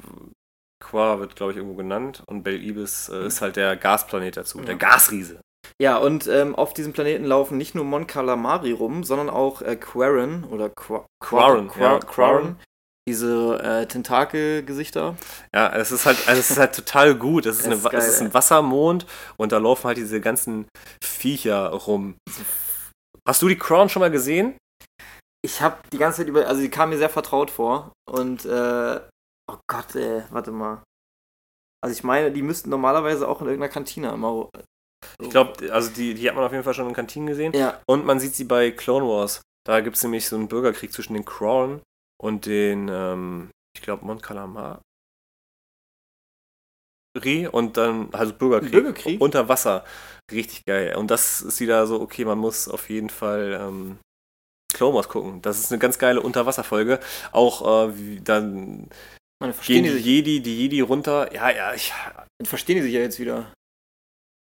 Qua 0.82 1.18
wird, 1.20 1.36
glaube 1.36 1.52
ich, 1.52 1.58
irgendwo 1.58 1.76
genannt 1.76 2.22
und 2.26 2.42
Bel 2.42 2.62
Ibis 2.62 3.08
äh, 3.08 3.26
ist 3.26 3.40
halt 3.40 3.56
der 3.56 3.76
Gasplanet 3.76 4.36
dazu, 4.36 4.58
Ja. 4.58 4.64
der 4.64 4.76
Gasriese. 4.76 5.40
Ja, 5.80 5.96
und 5.96 6.26
ähm, 6.26 6.54
auf 6.54 6.74
diesem 6.74 6.92
Planeten 6.92 7.24
laufen 7.24 7.56
nicht 7.56 7.74
nur 7.74 7.84
Mon 7.84 8.06
Calamari 8.06 8.72
rum, 8.72 9.04
sondern 9.04 9.30
auch 9.30 9.62
äh, 9.62 9.76
Quarren 9.76 10.44
oder 10.44 10.68
Qua 10.68 11.06
Quarren, 11.22 11.68
Qua 11.68 11.80
ja, 11.80 11.98
Quarren. 11.98 12.06
Quarren. 12.06 12.56
Diese 13.08 13.58
äh, 13.62 13.86
Tentakelgesichter. 13.86 15.16
Ja, 15.54 15.72
es 15.74 15.90
ist 15.90 16.06
halt, 16.06 16.18
also 16.28 16.38
es 16.40 16.50
ist 16.50 16.58
halt 16.58 16.74
total 16.74 17.14
gut. 17.16 17.46
Es 17.46 17.58
ist, 17.58 17.64
eine, 17.66 17.74
ist 17.76 17.84
geil, 17.84 17.94
es 17.98 18.08
ist 18.08 18.20
ein 18.20 18.34
Wassermond 18.34 19.06
und 19.36 19.50
da 19.52 19.58
laufen 19.58 19.84
halt 19.88 19.96
diese 19.96 20.20
ganzen 20.20 20.66
Viecher 21.02 21.68
rum. 21.70 22.14
Hast 23.26 23.42
du 23.42 23.48
die 23.48 23.58
Crown 23.58 23.88
schon 23.88 24.00
mal 24.00 24.10
gesehen? 24.10 24.56
Ich 25.44 25.60
habe 25.60 25.78
die 25.92 25.98
ganze 25.98 26.18
Zeit 26.18 26.28
über, 26.28 26.46
also 26.46 26.60
die 26.60 26.70
kam 26.70 26.90
mir 26.90 26.98
sehr 26.98 27.08
vertraut 27.10 27.50
vor 27.50 27.92
und 28.08 28.44
äh, 28.44 29.00
oh 29.50 29.58
Gott, 29.66 29.94
ey, 29.94 30.22
warte 30.30 30.52
mal. 30.52 30.82
Also 31.82 31.96
ich 31.96 32.04
meine, 32.04 32.30
die 32.30 32.42
müssten 32.42 32.70
normalerweise 32.70 33.28
auch 33.28 33.40
in 33.40 33.48
irgendeiner 33.48 33.72
Kantine 33.72 34.12
immer. 34.12 34.48
Ich 35.20 35.30
glaube, 35.30 35.72
also 35.72 35.90
die, 35.90 36.14
die 36.14 36.28
hat 36.28 36.36
man 36.36 36.44
auf 36.44 36.52
jeden 36.52 36.64
Fall 36.64 36.74
schon 36.74 36.88
in 36.88 36.94
Kantinen 36.94 37.26
gesehen. 37.26 37.52
Ja, 37.54 37.80
Und 37.86 38.04
man 38.04 38.20
sieht 38.20 38.34
sie 38.34 38.44
bei 38.44 38.70
Clone 38.70 39.06
Wars. 39.06 39.42
Da 39.66 39.80
gibt 39.80 39.96
es 39.96 40.02
nämlich 40.02 40.26
so 40.28 40.36
einen 40.36 40.48
Bürgerkrieg 40.48 40.92
zwischen 40.92 41.14
den 41.14 41.24
Crown 41.24 41.82
und 42.20 42.46
den, 42.46 42.88
ähm, 42.88 43.50
ich 43.76 43.82
glaube, 43.82 44.04
Mon 44.04 44.20
Calamari. 44.20 44.80
Und 47.50 47.76
dann, 47.76 48.12
also 48.12 48.32
Bürgerkrieg. 48.32 48.72
Bürgerkrieg? 48.72 49.20
Unter 49.20 49.48
Wasser. 49.48 49.84
Richtig 50.30 50.64
geil. 50.64 50.96
Und 50.96 51.10
das 51.10 51.42
ist 51.42 51.60
wieder 51.60 51.86
so, 51.86 52.00
okay, 52.00 52.24
man 52.24 52.38
muss 52.38 52.68
auf 52.68 52.88
jeden 52.88 53.10
Fall 53.10 53.58
ähm, 53.60 53.98
Clone 54.72 54.94
Wars 54.94 55.08
gucken. 55.08 55.42
Das 55.42 55.58
ist 55.58 55.70
eine 55.70 55.78
ganz 55.78 55.98
geile 55.98 56.20
Unterwasserfolge. 56.20 57.00
Auch 57.32 57.88
äh, 57.88 57.98
wie, 57.98 58.20
dann 58.20 58.88
meine, 59.42 59.52
verstehen 59.52 59.84
gehen 59.84 59.96
die, 59.96 60.02
die 60.02 60.16
Jedi, 60.16 60.40
die 60.40 60.58
Jedi 60.62 60.80
runter. 60.80 61.32
Ja, 61.34 61.50
ja, 61.50 61.74
ich, 61.74 61.92
verstehen 62.44 62.76
die 62.76 62.82
sich 62.82 62.94
ja 62.94 63.00
jetzt 63.00 63.18
wieder. 63.18 63.52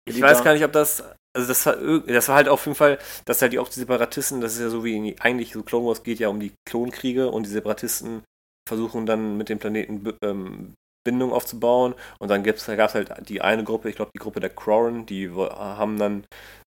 Ich 0.09 0.21
weiß 0.21 0.43
gar 0.43 0.55
nicht, 0.55 0.65
ob 0.65 0.73
das. 0.73 1.05
Also 1.37 1.47
das 1.47 1.67
war, 1.67 1.77
das 2.01 2.29
war 2.29 2.37
halt 2.37 2.49
auf 2.49 2.65
jeden 2.65 2.75
Fall, 2.75 2.99
dass 3.27 3.43
halt 3.43 3.53
die, 3.53 3.59
auch 3.59 3.69
die 3.69 3.79
Separatisten, 3.79 4.41
das 4.41 4.55
ist 4.55 4.61
ja 4.61 4.71
so 4.71 4.83
wie 4.83 4.97
in 4.97 5.21
eigentlich 5.21 5.53
so 5.53 5.63
Clone 5.63 5.87
Wars 5.87 6.03
geht 6.03 6.19
ja 6.19 6.29
um 6.29 6.41
die 6.41 6.53
Klonkriege 6.69 7.31
und 7.31 7.45
die 7.45 7.51
Separatisten 7.51 8.23
versuchen 8.67 9.07
dann 9.07 9.37
mit 9.37 9.49
dem 9.49 9.59
Planeten 9.59 10.15
ähm, 10.25 10.75
Bindung 11.05 11.33
aufzubauen 11.33 11.95
und 12.19 12.29
dann 12.29 12.43
gibt's, 12.43 12.65
da 12.65 12.77
gab 12.77 12.89
es 12.89 12.95
halt 12.95 13.29
die 13.29 13.41
eine 13.43 13.63
Gruppe, 13.63 13.91
ich 13.91 13.97
glaube 13.97 14.11
die 14.15 14.19
Gruppe 14.19 14.41
der 14.41 14.51
Crown, 14.51 15.07
die 15.07 15.31
haben 15.31 15.99
dann 15.99 16.25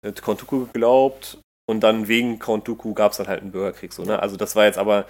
äh, 0.03 0.13
Count 0.13 0.41
Dooku 0.41 0.65
geglaubt 0.65 1.37
und 1.69 1.81
dann 1.81 2.07
wegen 2.07 2.39
Count 2.39 2.67
Dooku 2.67 2.93
gab 2.93 3.11
es 3.11 3.17
dann 3.17 3.27
halt 3.27 3.41
einen 3.41 3.51
Bürgerkrieg. 3.51 3.93
So, 3.93 4.03
ne? 4.03 4.19
Also 4.19 4.37
das 4.37 4.55
war 4.55 4.65
jetzt 4.65 4.77
aber 4.77 5.05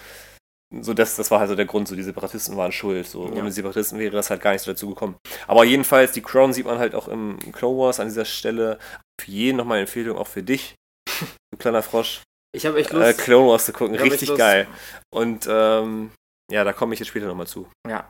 so 0.73 0.93
das, 0.93 1.15
das 1.15 1.31
war 1.31 1.39
halt 1.39 1.49
so 1.49 1.55
der 1.55 1.65
Grund, 1.65 1.87
so 1.87 1.95
die 1.95 2.03
Separatisten 2.03 2.57
waren 2.57 2.71
schuld. 2.71 3.07
So. 3.07 3.27
Ja. 3.27 3.41
Ohne 3.41 3.51
Separatisten 3.51 3.99
wäre 3.99 4.11
das 4.11 4.29
halt 4.29 4.41
gar 4.41 4.51
nicht 4.51 4.61
so 4.61 4.71
dazu 4.71 4.89
gekommen. 4.89 5.15
Aber 5.47 5.63
jedenfalls, 5.63 6.11
die 6.11 6.21
Crown 6.21 6.53
sieht 6.53 6.65
man 6.65 6.79
halt 6.79 6.95
auch 6.95 7.07
im 7.07 7.37
Clone 7.51 7.77
Wars 7.77 7.99
an 7.99 8.07
dieser 8.07 8.25
Stelle. 8.25 8.79
Für 9.21 9.31
jeden 9.31 9.57
nochmal 9.57 9.77
eine 9.77 9.87
Empfehlung, 9.87 10.17
auch 10.17 10.27
für 10.27 10.43
dich, 10.43 10.75
du 11.51 11.57
kleiner 11.57 11.83
Frosch, 11.83 12.23
Ich 12.55 12.65
habe 12.65 12.79
echt 12.79 12.91
äh, 12.91 12.95
Lust. 12.95 13.19
Clone 13.19 13.49
Wars 13.49 13.65
zu 13.65 13.73
gucken. 13.73 13.95
Richtig 13.95 14.35
geil. 14.35 14.67
Und 15.13 15.47
ähm, 15.49 16.11
ja, 16.51 16.63
da 16.63 16.73
komme 16.73 16.93
ich 16.93 16.99
jetzt 16.99 17.09
später 17.09 17.27
nochmal 17.27 17.47
zu. 17.47 17.69
Ja. 17.87 18.09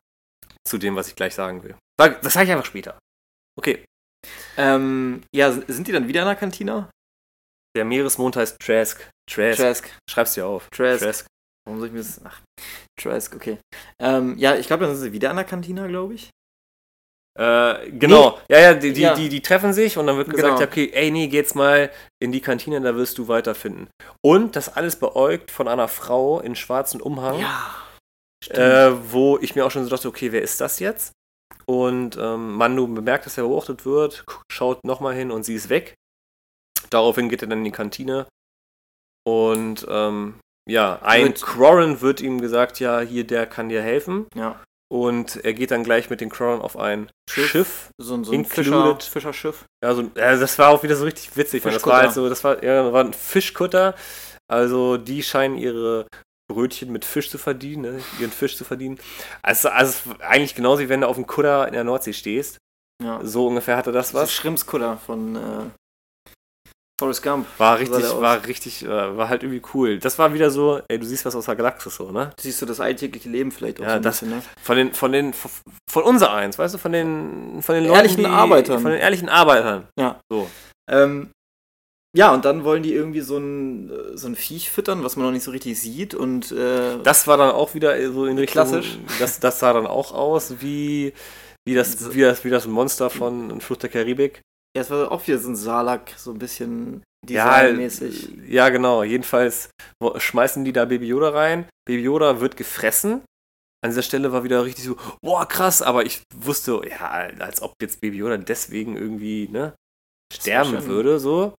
Zu 0.68 0.78
dem, 0.78 0.96
was 0.96 1.08
ich 1.08 1.16
gleich 1.16 1.36
sagen 1.36 1.64
will. 1.64 1.76
Das 1.98 2.34
sage 2.34 2.46
ich 2.46 2.52
einfach 2.52 2.66
später. 2.66 2.98
Okay. 3.58 3.86
Ähm, 4.58 5.24
ja, 5.34 5.52
sind 5.52 5.88
die 5.88 5.92
dann 5.92 6.08
wieder 6.08 6.22
in 6.22 6.28
der 6.28 6.36
Kantine? 6.36 6.90
Der 7.76 7.86
Meeresmond 7.86 8.36
heißt 8.36 8.58
Trask. 8.60 9.10
Trask. 9.30 9.60
Trask. 9.60 9.90
Schreib's 10.10 10.34
dir 10.34 10.48
auf. 10.48 10.68
Trask. 10.72 11.28
Warum 11.66 11.80
soll 11.80 11.88
ich 11.88 11.94
mir 11.94 12.00
das. 12.00 12.22
Ach, 12.24 12.40
Trask, 13.00 13.36
okay. 13.36 13.58
Ähm, 14.00 14.38
ja, 14.38 14.56
ich 14.56 14.68
glaube, 14.68 14.86
dann 14.86 14.96
sind 14.96 15.04
sie 15.06 15.14
wieder 15.14 15.30
in 15.32 15.36
der 15.36 15.46
Kantine, 15.46 15.88
glaube 15.88 16.14
ich. 16.14 16.30
Äh, 17.38 17.92
genau. 17.92 18.40
Ja, 18.50 18.60
ja, 18.60 18.74
die, 18.76 18.94
die, 18.94 19.02
Ja. 19.02 19.14
Die, 19.16 19.28
die 19.28 19.42
treffen 19.42 19.74
sich 19.74 19.98
und 19.98 20.08
dann 20.08 20.16
wird 20.18 20.30
gesagt, 20.30 20.58
Genau. 20.58 20.70
okay, 20.72 20.90
ey, 20.94 21.12
nee, 21.12 21.28
geh 21.28 21.36
jetzt 21.38 21.56
mal 21.56 21.92
in 22.22 22.32
die 22.32 22.40
Kantine, 22.40 22.80
da 22.80 22.96
wirst 22.96 23.18
du 23.18 23.28
weiterfinden. 23.28 23.90
Und 24.24 24.56
das 24.56 24.70
alles 24.74 24.96
beäugt 24.96 25.52
von 25.52 25.68
einer 25.68 25.88
Frau 25.90 26.40
in 26.40 26.56
schwarzen 26.56 27.02
Umhang, 27.02 27.40
Ja. 27.40 27.76
äh, 28.50 28.94
wo 29.12 29.38
ich 29.40 29.54
mir 29.56 29.66
auch 29.66 29.72
schon 29.72 29.84
so 29.84 29.90
dachte, 29.90 30.08
okay, 30.08 30.32
wer 30.32 30.42
ist 30.44 30.62
das 30.62 30.80
jetzt? 30.80 31.12
Und 31.66 32.16
ähm, 32.18 32.54
Mando 32.54 32.88
bemerkt, 32.88 33.26
dass 33.26 33.38
er 33.38 33.44
beobachtet 33.44 33.86
wird, 33.86 34.24
schaut 34.52 34.84
nochmal 34.86 35.16
hin 35.16 35.32
und 35.32 35.44
sie 35.44 35.56
ist 35.56 35.68
weg. 35.70 35.96
Daraufhin 36.90 37.28
geht 37.28 37.42
er 37.42 37.48
dann 37.50 37.58
in 37.60 37.64
die 37.66 37.72
Kantine. 37.72 38.28
Und 39.28 39.86
ähm, 39.90 40.40
ja, 40.68 41.00
ein 41.02 41.26
Wird- 41.28 42.02
wird 42.02 42.22
ihm 42.22 42.42
gesagt, 42.42 42.80
ja, 42.80 43.00
hier, 43.02 43.26
der 43.26 43.46
kann 43.46 43.70
dir 43.70 43.82
helfen. 43.82 44.28
ja. 44.36 44.60
Und 44.88 45.44
er 45.44 45.54
geht 45.54 45.72
dann 45.72 45.84
gleich 45.84 46.12
mit 46.12 46.22
den 46.22 46.30
Quarren 46.30 46.62
auf 46.62 46.78
ein 46.78 47.10
Schiff. 47.28 47.50
Schiff 47.50 47.90
So, 48.00 48.14
ein- 48.14 48.24
so 48.24 48.32
ein. 48.34 48.46
Fischer, 48.46 48.98
Fischerschiff. 49.02 49.66
ja, 49.84 49.96
so, 49.96 50.04
ja, 50.16 50.36
das 50.38 50.60
war 50.60 50.70
auch 50.70 50.84
wieder 50.84 50.96
so 50.96 51.06
richtig 51.06 51.36
witzig. 51.36 51.64
Das 51.64 51.66
war 51.66 51.72
Fischkutter. 51.74 51.98
halt 51.98 52.14
so, 52.14 52.30
das 52.30 52.44
war, 52.44 52.64
ja, 52.64 52.84
das 52.84 52.94
war 52.94 53.04
ein 53.04 53.14
Fischkutter. 53.14 53.96
Also 54.48 54.98
die 54.98 55.24
scheinen 55.24 55.58
ihre 55.58 56.06
Brötchen 56.48 56.92
mit 56.92 57.04
Fisch 57.04 57.32
zu 57.32 57.40
verdienen, 57.40 57.82
ne? 57.82 58.00
ihren 58.20 58.32
Fisch 58.32 58.56
zu 58.58 58.64
verdienen. 58.64 59.00
Also, 59.42 59.70
also 59.70 60.12
eigentlich 60.20 60.54
genauso 60.54 60.84
wie 60.84 60.90
wenn 60.90 61.02
du 61.02 61.08
auf 61.08 61.16
dem 61.16 61.26
Kutter 61.26 61.68
in 61.68 61.74
der 61.74 61.84
Nordsee 61.84 62.14
stehst. 62.14 62.60
Ja. 63.04 63.20
So 63.24 63.48
ungefähr 63.48 63.78
hatte 63.78 63.92
das 63.92 64.12
Das 64.12 64.14
was. 64.14 64.30
ist 64.30 64.36
Schrimpskutter 64.36 64.98
von 64.98 65.36
äh, 65.36 65.40
Forrest 67.00 67.24
Gump. 67.24 67.46
War 67.58 67.78
richtig, 67.80 68.04
war 68.22 68.46
richtig, 68.48 68.86
äh, 68.86 68.88
war 69.18 69.28
halt 69.28 69.44
irgendwie 69.44 69.62
cool. 69.74 70.00
Das 70.00 70.18
war 70.18 70.34
wieder 70.34 70.50
so, 70.50 70.80
ey, 70.88 70.98
du 70.98 71.06
siehst 71.06 71.26
was 71.26 71.36
aus 71.36 71.46
der 71.46 71.56
Galaxis 71.56 71.96
so, 71.96 72.10
ne? 72.12 72.32
Siehst 72.40 72.62
du 72.62 72.66
das 72.66 72.80
alltägliche 72.80 73.28
Leben 73.30 73.52
vielleicht 73.52 73.80
auch 73.80 73.84
Ja, 73.84 73.90
so 73.92 73.96
ein 73.98 74.02
das- 74.02 74.20
bisschen, 74.22 74.30
ne? 74.38 74.44
Von 74.62 74.78
den, 74.78 74.94
von 74.94 75.12
den, 75.12 75.34
von 75.34 76.04
unser 76.04 76.32
eins, 76.34 76.58
weißt 76.58 76.76
du, 76.76 76.78
von 76.78 76.94
den, 76.94 77.62
von 77.62 77.76
den 77.76 77.86
Ehrlichen 77.86 78.26
Arbeitern. 78.26 78.80
Von 78.82 78.92
den 78.92 79.02
ehrlichen 79.02 79.28
Arbeitern. 79.28 79.88
Ja. 80.00 80.22
So. 80.32 80.50
Ähm, 80.90 81.32
ja, 82.16 82.34
und 82.34 82.46
dann 82.46 82.64
wollen 82.64 82.82
die 82.82 82.94
irgendwie 82.94 83.20
so 83.20 83.38
ein, 83.38 83.92
so 84.14 84.28
ein 84.28 84.38
Viech 84.38 84.72
füttern, 84.72 85.04
was 85.04 85.18
man 85.18 85.26
noch 85.26 85.34
nicht 85.34 85.44
so 85.44 85.52
richtig 85.52 85.78
sieht. 85.78 86.14
Und 86.16 86.50
äh, 86.54 86.98
Das 87.04 87.28
war 87.28 87.36
dann 87.36 87.52
auch 87.52 87.74
wieder 87.76 87.92
so 88.14 88.26
in 88.26 88.38
Richtung. 88.38 88.54
Klassisch. 88.54 89.00
Das, 89.20 89.42
das 89.42 89.60
sah 89.60 89.74
dann 89.74 89.86
auch 89.86 90.14
aus 90.14 90.62
wie, 90.62 91.12
wie, 91.68 91.74
das, 91.76 92.14
wie, 92.16 92.22
das, 92.22 92.46
wie 92.46 92.50
das 92.50 92.68
Monster 92.68 93.10
von 93.10 93.60
Flucht 93.60 93.84
der 93.84 93.90
Karibik. 93.90 94.40
Ja, 94.76 94.82
es 94.82 94.90
war 94.90 95.12
auch 95.12 95.26
wieder 95.26 95.38
so 95.38 95.50
ein 95.50 95.56
Salak, 95.56 96.12
so 96.18 96.32
ein 96.32 96.38
bisschen 96.40 97.04
Ja, 97.28 97.62
designmäßig. 97.62 98.30
ja, 98.48 98.70
genau. 98.70 99.04
Jedenfalls 99.04 99.70
schmeißen 100.18 100.66
die 100.66 100.74
da 100.74 100.86
Baby 100.86 101.08
Yoda 101.08 101.30
rein. 101.30 101.68
Baby 101.88 102.04
Yoda 102.04 102.42
wird 102.42 102.58
gefressen. 102.58 103.24
An 103.84 103.92
dieser 103.92 104.02
Stelle 104.02 104.32
war 104.32 104.44
wieder 104.44 104.66
richtig 104.66 104.86
so, 104.86 104.98
boah, 105.24 105.48
krass, 105.48 105.82
aber 105.82 106.06
ich 106.06 106.24
wusste, 106.36 106.82
ja, 106.90 107.30
als 107.40 107.62
ob 107.62 107.74
jetzt 107.82 108.02
Baby 108.02 108.18
Yoda 108.18 108.38
deswegen 108.38 108.98
irgendwie, 108.98 109.48
ne, 109.48 109.76
sterben 110.34 110.86
würde, 110.86 111.20
so. 111.20 111.54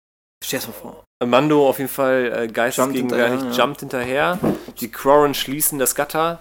Stell 0.45 0.61
dir 0.61 0.67
das 0.67 0.75
mal 0.75 0.81
vor. 0.81 1.05
Mando 1.25 1.69
auf 1.69 1.79
jeden 1.79 1.89
Fall 1.89 2.33
äh, 2.33 2.49
geistesgegenwärtig 2.49 3.41
hinterher, 3.41 3.53
ja. 3.53 3.65
jumpt 3.65 3.81
hinterher. 3.81 4.39
Die 4.81 4.91
Quarren 4.91 5.33
schließen 5.35 5.79
das 5.79 5.95
Gatter 5.95 6.41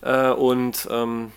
äh, 0.00 0.30
und 0.30 0.88
ähm, 0.90 1.32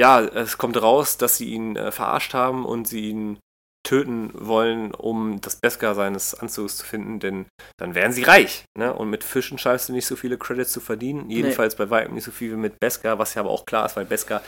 ja, 0.00 0.20
es 0.20 0.58
kommt 0.58 0.80
raus, 0.82 1.18
dass 1.18 1.36
sie 1.36 1.50
ihn 1.50 1.76
äh, 1.76 1.92
verarscht 1.92 2.34
haben 2.34 2.64
und 2.64 2.88
sie 2.88 3.10
ihn 3.10 3.38
töten 3.84 4.30
wollen, 4.34 4.92
um 4.94 5.40
das 5.40 5.56
Beskar 5.56 5.94
seines 5.94 6.34
Anzugs 6.34 6.78
zu 6.78 6.86
finden, 6.86 7.20
denn 7.20 7.46
dann 7.78 7.94
wären 7.94 8.12
sie 8.12 8.22
reich. 8.22 8.64
Ne? 8.78 8.92
Und 8.92 9.10
mit 9.10 9.22
Fischen 9.22 9.58
scheinst 9.58 9.88
du 9.88 9.92
nicht 9.92 10.06
so 10.06 10.16
viele 10.16 10.38
Credits 10.38 10.72
zu 10.72 10.80
verdienen. 10.80 11.28
Jedenfalls 11.30 11.76
bei 11.76 11.90
weitem 11.90 12.14
nicht 12.14 12.24
so 12.24 12.30
viel 12.32 12.52
wie 12.52 12.56
mit 12.56 12.80
Beskar, 12.80 13.18
was 13.18 13.34
ja 13.34 13.42
aber 13.42 13.50
auch 13.50 13.66
klar 13.66 13.84
ist, 13.86 13.96
weil 13.96 14.06
Beskar 14.06 14.40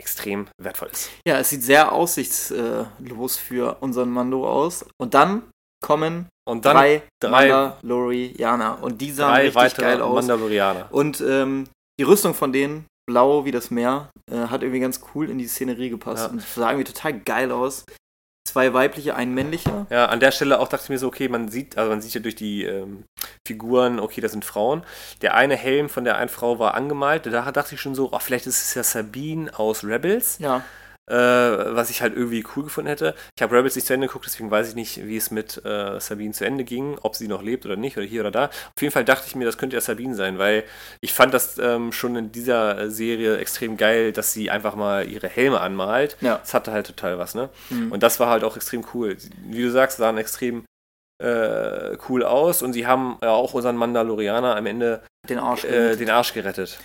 extrem 0.00 0.46
wertvoll 0.62 0.88
ist. 0.92 1.10
Ja, 1.26 1.38
es 1.40 1.50
sieht 1.50 1.64
sehr 1.64 1.90
aussichtslos 1.92 3.36
für 3.36 3.78
unseren 3.80 4.10
Mando 4.10 4.48
aus. 4.48 4.84
Und 5.00 5.14
dann 5.14 5.42
kommen 5.84 6.28
Und 6.48 6.64
dann 6.64 6.76
drei, 6.76 7.02
drei- 7.20 7.48
Mandalorianer. 7.48 8.82
Und 8.82 9.00
die 9.00 9.10
sahen 9.10 9.34
drei 9.34 9.48
richtig 9.48 9.78
geil 9.78 10.00
aus. 10.00 10.14
Mandalorianer. 10.26 10.88
Und 10.92 11.20
ähm, 11.20 11.68
die 11.98 12.04
Rüstung 12.04 12.34
von 12.34 12.52
denen, 12.52 12.86
blau 13.10 13.44
wie 13.44 13.50
das 13.50 13.72
Meer, 13.72 14.10
äh, 14.30 14.36
hat 14.46 14.62
irgendwie 14.62 14.80
ganz 14.80 15.00
cool 15.14 15.28
in 15.28 15.38
die 15.38 15.48
Szenerie 15.48 15.90
gepasst. 15.90 16.26
Ja. 16.26 16.30
Und 16.30 16.42
sah 16.42 16.70
irgendwie 16.70 16.92
total 16.92 17.18
geil 17.20 17.50
aus. 17.50 17.84
Zwei 18.48 18.72
weibliche, 18.72 19.14
ein 19.14 19.34
männlicher. 19.34 19.86
Ja, 19.90 20.06
an 20.06 20.20
der 20.20 20.30
Stelle 20.30 20.58
auch 20.58 20.68
dachte 20.68 20.84
ich 20.84 20.88
mir 20.88 20.98
so, 20.98 21.08
okay, 21.08 21.28
man 21.28 21.50
sieht, 21.50 21.76
also 21.76 21.90
man 21.90 22.00
sieht 22.00 22.14
ja 22.14 22.20
durch 22.20 22.34
die 22.34 22.64
ähm, 22.64 23.04
Figuren, 23.46 24.00
okay, 24.00 24.22
das 24.22 24.32
sind 24.32 24.42
Frauen. 24.42 24.84
Der 25.20 25.34
eine 25.34 25.54
Helm 25.54 25.90
von 25.90 26.04
der 26.04 26.16
einen 26.16 26.30
Frau 26.30 26.58
war 26.58 26.72
angemalt, 26.72 27.26
da 27.26 27.52
dachte 27.52 27.74
ich 27.74 27.80
schon 27.82 27.94
so, 27.94 28.08
oh, 28.10 28.18
vielleicht 28.18 28.46
ist 28.46 28.62
es 28.62 28.74
ja 28.74 28.82
Sabine 28.82 29.50
aus 29.58 29.84
Rebels, 29.84 30.38
Ja, 30.38 30.64
äh, 31.08 31.14
was 31.74 31.90
ich 31.90 32.02
halt 32.02 32.14
irgendwie 32.16 32.44
cool 32.56 32.64
gefunden 32.64 32.88
hätte. 32.88 33.14
Ich 33.36 33.42
habe 33.42 33.56
Rebels 33.56 33.74
nicht 33.74 33.86
zu 33.86 33.94
Ende 33.94 34.06
geguckt, 34.06 34.26
deswegen 34.26 34.50
weiß 34.50 34.68
ich 34.68 34.74
nicht, 34.74 35.06
wie 35.06 35.16
es 35.16 35.30
mit 35.30 35.64
äh, 35.64 35.98
Sabine 36.00 36.32
zu 36.32 36.44
Ende 36.44 36.64
ging, 36.64 36.98
ob 37.02 37.16
sie 37.16 37.28
noch 37.28 37.42
lebt 37.42 37.66
oder 37.66 37.76
nicht, 37.76 37.96
oder 37.96 38.06
hier 38.06 38.20
oder 38.22 38.30
da. 38.30 38.44
Auf 38.46 38.80
jeden 38.82 38.92
Fall 38.92 39.04
dachte 39.04 39.24
ich 39.26 39.34
mir, 39.34 39.44
das 39.44 39.58
könnte 39.58 39.76
ja 39.76 39.80
Sabine 39.80 40.14
sein, 40.14 40.38
weil 40.38 40.64
ich 41.00 41.12
fand 41.12 41.32
das 41.34 41.58
ähm, 41.58 41.92
schon 41.92 42.16
in 42.16 42.32
dieser 42.32 42.90
Serie 42.90 43.38
extrem 43.38 43.76
geil, 43.76 44.12
dass 44.12 44.32
sie 44.32 44.50
einfach 44.50 44.74
mal 44.74 45.08
ihre 45.08 45.28
Helme 45.28 45.60
anmalt. 45.60 46.16
ja. 46.20 46.38
Das 46.38 46.54
hatte 46.54 46.72
halt 46.72 46.86
total 46.86 47.18
was, 47.18 47.34
ne? 47.34 47.48
Mhm. 47.70 47.92
Und 47.92 48.02
das 48.02 48.20
war 48.20 48.30
halt 48.30 48.44
auch 48.44 48.56
extrem 48.56 48.84
cool. 48.94 49.16
Wie 49.46 49.62
du 49.62 49.70
sagst, 49.70 49.98
sahen 49.98 50.18
extrem 50.18 50.64
äh, 51.22 51.96
cool 52.08 52.22
aus 52.24 52.62
und 52.62 52.72
sie 52.72 52.86
haben 52.86 53.18
ja 53.22 53.30
auch 53.30 53.54
unseren 53.54 53.76
Mandalorianer 53.76 54.56
am 54.56 54.66
Ende 54.66 55.02
den 55.28 55.38
Arsch. 55.38 55.64
äh, 55.64 55.96
den 55.96 56.10
Arsch 56.10 56.32
gerettet. 56.32 56.78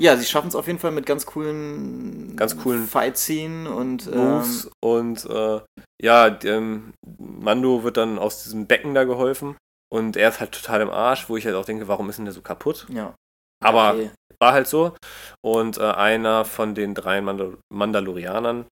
Ja, 0.00 0.16
sie 0.16 0.24
schaffen 0.26 0.48
es 0.48 0.54
auf 0.54 0.66
jeden 0.66 0.78
Fall 0.78 0.90
mit 0.90 1.06
ganz 1.06 1.26
coolen, 1.26 2.34
Ganz 2.36 2.56
coolen 2.58 2.86
Fight-Scene 2.86 3.70
und 3.72 4.06
ähm, 4.06 4.14
Moves 4.16 4.70
und 4.82 5.24
äh, 5.26 5.60
ja, 6.00 6.30
dem 6.30 6.92
Mando 7.18 7.84
wird 7.84 7.96
dann 7.96 8.18
aus 8.18 8.42
diesem 8.42 8.66
Becken 8.66 8.94
da 8.94 9.04
geholfen 9.04 9.56
und 9.92 10.16
er 10.16 10.30
ist 10.30 10.40
halt 10.40 10.52
total 10.52 10.80
im 10.80 10.90
Arsch, 10.90 11.28
wo 11.28 11.36
ich 11.36 11.44
halt 11.46 11.54
auch 11.56 11.64
denke, 11.66 11.88
warum 11.88 12.08
ist 12.10 12.16
denn 12.16 12.24
der 12.24 12.34
so 12.34 12.42
kaputt? 12.42 12.86
ja. 12.90 13.14
Aber 13.64 13.92
Okay. 13.94 14.10
war 14.40 14.52
halt 14.54 14.66
so. 14.66 14.96
Und 15.40 15.78
äh, 15.78 15.82
einer 15.82 16.44
von 16.44 16.74
den 16.74 16.96
drei 16.96 17.20
Mandal 17.20 17.58
Mandalorianern 17.72 18.66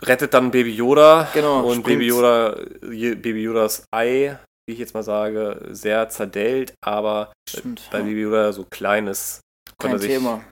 rettet 0.00 0.32
dann 0.34 0.52
Baby 0.52 0.74
Yoda 0.74 1.28
Genau, 1.34 1.66
und 1.66 1.80
springt- 1.80 1.84
Baby 1.98 2.06
Yoda, 2.06 2.56
Baby 2.82 3.42
Yodas 3.42 3.84
Ei, 3.92 4.38
wie 4.66 4.74
ich 4.74 4.78
jetzt 4.78 4.94
mal 4.94 5.02
sage, 5.02 5.68
sehr 5.70 6.08
zerdellt, 6.08 6.74
aber 6.84 7.32
Stimmt. 7.48 7.88
bei 7.90 7.98
ja. 7.98 8.04
Baby 8.04 8.22
Yoda 8.22 8.52
so 8.52 8.64
kleines 8.70 9.40
Kein 9.78 9.92
er 9.92 9.98
sich, 9.98 10.10
Thema. 10.10 10.44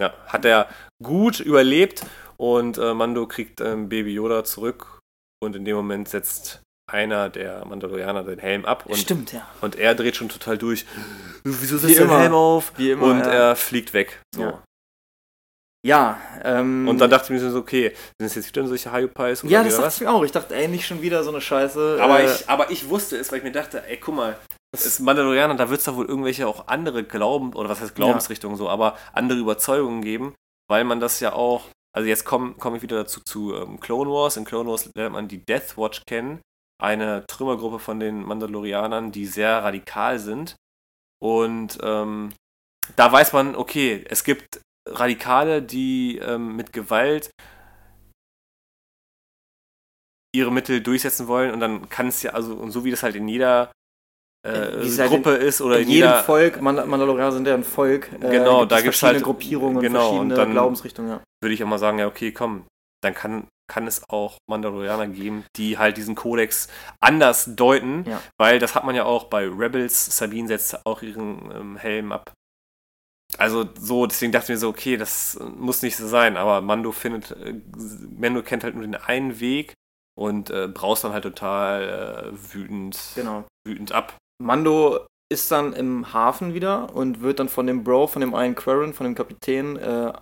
Ja, 0.00 0.14
hat 0.26 0.44
er 0.44 0.68
gut 1.02 1.40
überlebt 1.40 2.04
und 2.36 2.78
äh, 2.78 2.92
Mando 2.94 3.26
kriegt 3.26 3.60
ähm, 3.60 3.88
Baby 3.88 4.12
Yoda 4.14 4.44
zurück 4.44 4.98
und 5.42 5.56
in 5.56 5.64
dem 5.64 5.76
Moment 5.76 6.08
setzt 6.08 6.60
einer 6.90 7.30
der 7.30 7.64
Mandalorianer 7.64 8.22
den 8.22 8.38
Helm 8.38 8.64
ab 8.64 8.86
und, 8.86 8.96
Stimmt, 8.96 9.32
ja. 9.32 9.48
und 9.60 9.76
er 9.76 9.94
dreht 9.94 10.16
schon 10.16 10.28
total 10.28 10.58
durch. 10.58 10.86
Wieso 11.44 11.76
Wie 11.76 11.78
setzt 11.78 11.98
der 11.98 12.04
immer. 12.04 12.20
Helm 12.20 12.34
auf? 12.34 12.72
Wie 12.76 12.90
immer. 12.90 13.06
und 13.06 13.20
ja. 13.20 13.30
er 13.30 13.56
fliegt 13.56 13.92
weg. 13.92 14.22
So. 14.34 14.42
Ja. 14.42 14.62
Ja, 15.86 16.20
ähm, 16.42 16.88
Und 16.88 16.98
dann 16.98 17.08
dachte 17.10 17.32
ich 17.32 17.40
mir 17.40 17.50
so, 17.50 17.58
okay, 17.58 17.92
sind 18.18 18.26
es 18.26 18.34
jetzt 18.34 18.48
wieder 18.48 18.66
solche 18.66 18.90
oder 18.90 18.98
Ja, 19.44 19.62
das 19.62 19.74
dachte 19.74 19.86
was? 19.86 19.94
ich 19.94 20.00
mir 20.00 20.10
auch. 20.10 20.24
Ich 20.24 20.32
dachte, 20.32 20.54
ey, 20.56 20.66
nicht 20.66 20.84
schon 20.84 21.00
wieder 21.00 21.22
so 21.22 21.30
eine 21.30 21.40
Scheiße. 21.40 21.98
Aber, 22.00 22.20
äh, 22.20 22.26
ich, 22.26 22.48
aber 22.48 22.70
ich 22.72 22.88
wusste 22.88 23.16
es, 23.16 23.30
weil 23.30 23.38
ich 23.38 23.44
mir 23.44 23.52
dachte, 23.52 23.86
ey, 23.86 23.96
guck 23.96 24.16
mal, 24.16 24.36
es 24.74 24.84
ist 24.84 24.98
Mandalorianer, 24.98 25.54
da 25.54 25.70
wird 25.70 25.78
es 25.78 25.84
doch 25.84 25.94
wohl 25.94 26.06
irgendwelche 26.06 26.48
auch 26.48 26.66
andere 26.66 27.04
Glauben, 27.04 27.54
oder 27.54 27.68
was 27.68 27.80
heißt 27.80 27.94
Glaubensrichtungen 27.94 28.56
so, 28.56 28.68
aber 28.68 28.98
andere 29.12 29.38
Überzeugungen 29.38 30.02
geben, 30.02 30.34
weil 30.68 30.82
man 30.82 30.98
das 30.98 31.20
ja 31.20 31.32
auch, 31.32 31.66
also 31.96 32.08
jetzt 32.08 32.24
komme 32.24 32.54
komm 32.58 32.74
ich 32.74 32.82
wieder 32.82 32.96
dazu 32.96 33.20
zu 33.24 33.54
ähm, 33.54 33.78
Clone 33.78 34.10
Wars. 34.10 34.36
In 34.36 34.44
Clone 34.44 34.68
Wars 34.68 34.90
lernt 34.96 35.14
man 35.14 35.28
die 35.28 35.44
Death 35.44 35.78
Watch 35.78 36.02
kennen, 36.06 36.40
eine 36.82 37.24
Trümmergruppe 37.28 37.78
von 37.78 38.00
den 38.00 38.24
Mandalorianern, 38.24 39.12
die 39.12 39.26
sehr 39.26 39.62
radikal 39.62 40.18
sind. 40.18 40.56
Und 41.22 41.78
ähm, 41.82 42.32
da 42.96 43.10
weiß 43.10 43.32
man, 43.32 43.54
okay, 43.54 44.04
es 44.08 44.24
gibt 44.24 44.60
Radikale, 44.88 45.62
die 45.62 46.18
ähm, 46.18 46.56
mit 46.56 46.72
Gewalt 46.72 47.30
ihre 50.34 50.52
Mittel 50.52 50.82
durchsetzen 50.82 51.28
wollen 51.28 51.52
und 51.52 51.60
dann 51.60 51.88
kann 51.88 52.08
es 52.08 52.22
ja, 52.22 52.32
also 52.32 52.54
und 52.54 52.70
so 52.70 52.84
wie 52.84 52.90
das 52.90 53.02
halt 53.02 53.14
in 53.16 53.26
jeder 53.26 53.72
äh, 54.46 54.50
es 54.50 54.98
halt 54.98 55.10
Gruppe 55.10 55.30
ist 55.30 55.60
oder 55.62 55.76
in 55.78 55.84
in 55.84 55.88
jedem 55.88 56.08
jeder 56.10 56.22
Volk, 56.24 56.60
Mand 56.60 56.86
Mandalorianer 56.86 57.32
sind 57.32 57.46
ja 57.48 57.54
ein 57.54 57.64
Volk. 57.64 58.12
äh, 58.12 58.18
Genau, 58.30 58.60
gibt 58.60 58.72
da 58.72 58.76
es 58.78 58.82
gibt's 58.84 58.98
verschiedene 58.98 59.14
halt- 59.18 59.24
Gruppierungen 59.24 59.80
genau, 59.80 59.98
und 60.00 60.04
und 60.04 60.10
verschiedene 60.28 60.34
dann- 60.34 60.50
Glaubensrichtungen, 60.52 61.10
ja. 61.10 61.20
würde 61.42 61.54
ich 61.54 61.64
auch 61.64 61.68
mal 61.68 61.78
sagen, 61.78 61.98
ja, 61.98 62.06
okay, 62.06 62.32
komm, 62.32 62.66
dann 63.02 63.14
kann, 63.14 63.48
kann 63.68 63.86
es 63.86 64.02
auch 64.10 64.36
Mandalorianer 64.48 65.06
geben, 65.08 65.44
die 65.56 65.78
halt 65.78 65.96
diesen 65.96 66.14
Kodex 66.14 66.68
anders 67.00 67.56
deuten, 67.56 68.04
Ja. 68.06 68.20
weil 68.38 68.58
das 68.58 68.74
hat 68.74 68.84
man 68.84 68.94
ja 68.94 69.04
auch 69.04 69.24
bei 69.24 69.46
Rebels, 69.48 70.16
Sabine 70.16 70.48
setzt 70.48 70.84
auch 70.86 71.02
ihren 71.02 71.50
ähm, 71.50 71.76
Helm 71.76 72.12
ab. 72.12 72.32
Also 73.38 73.68
so, 73.78 74.06
deswegen 74.06 74.32
dachte 74.32 74.44
ich 74.44 74.56
mir 74.56 74.58
so, 74.58 74.68
okay, 74.68 74.96
das 74.96 75.38
muss 75.56 75.82
nicht 75.82 75.96
so 75.96 76.06
sein, 76.08 76.36
aber 76.36 76.60
Mando 76.60 76.92
findet, 76.92 77.32
äh, 77.32 77.54
Mando 78.16 78.42
kennt 78.42 78.64
halt 78.64 78.74
nur 78.74 78.84
den 78.84 78.94
einen 78.94 79.40
Weg 79.40 79.74
und 80.18 80.50
äh, 80.50 80.68
braust 80.68 81.04
dann 81.04 81.12
halt 81.12 81.24
total 81.24 82.32
äh, 82.32 82.54
wütend, 82.54 82.98
Genau. 83.14 83.44
wütend 83.66 83.92
ab. 83.92 84.16
Mando 84.42 85.06
ist 85.32 85.50
dann 85.50 85.72
im 85.72 86.12
Hafen 86.12 86.54
wieder 86.54 86.94
und 86.94 87.20
wird 87.20 87.40
dann 87.40 87.48
von 87.48 87.66
dem 87.66 87.84
Bro, 87.84 88.06
von 88.08 88.20
dem 88.20 88.34
einen 88.34 88.54
Quarren, 88.54 88.94
von 88.94 89.04
dem 89.04 89.14
Kapitän, 89.14 89.76
äh, 89.76 90.12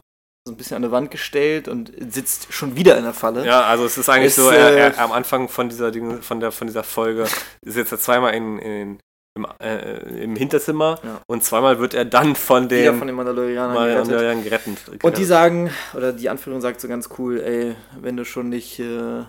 so 0.47 0.53
ein 0.53 0.57
bisschen 0.57 0.77
an 0.77 0.83
die 0.83 0.91
Wand 0.91 1.11
gestellt 1.11 1.69
und 1.69 1.93
sitzt 2.13 2.53
schon 2.53 2.77
wieder 2.77 2.99
in 2.99 3.05
der 3.05 3.15
Falle. 3.15 3.47
Ja, 3.47 3.63
also 3.63 3.85
es 3.87 3.97
ist 3.97 4.09
eigentlich 4.09 4.29
Es, 4.29 4.37
so, 4.37 4.51
er, 4.51 4.71
äh, 4.71 4.79
er, 4.79 4.99
am 4.99 5.13
Anfang 5.13 5.49
von 5.49 5.69
dieser 5.69 5.91
Ding, 5.91 6.21
von 6.23 6.41
der 6.41 6.53
von 6.53 6.67
dieser 6.67 6.85
Folge 6.85 7.27
sitzt 7.65 7.93
er 7.93 7.99
zweimal 7.99 8.35
in, 8.35 8.59
in, 8.59 8.99
im, 9.37 9.47
äh, 9.61 10.23
im 10.23 10.37
Hinterzimmer 10.37 10.99
Ja. 11.03 11.21
und 11.27 11.43
zweimal 11.43 11.79
wird 11.81 11.95
er 11.95 12.05
dann 12.05 12.37
von 12.37 12.71
wieder 12.71 12.93
den 12.93 12.99
von 12.99 13.07
den 13.09 13.17
Mandalorianern 13.17 13.75
gerettet. 13.75 13.99
Mandalorianern 13.99 14.45
gerettet. 14.45 15.05
Und 15.05 15.19
die 15.19 15.25
sagen, 15.25 15.71
oder 15.95 16.13
die 16.13 16.29
Anführerin 16.29 16.61
sagt 16.63 16.81
so 16.81 16.89
ganz 16.89 17.09
cool, 17.19 17.41
ey, 17.41 17.75
wenn 18.01 18.17
du 18.17 18.25
schon 18.25 18.49
nicht, 18.49 18.79
äh, 18.79 19.25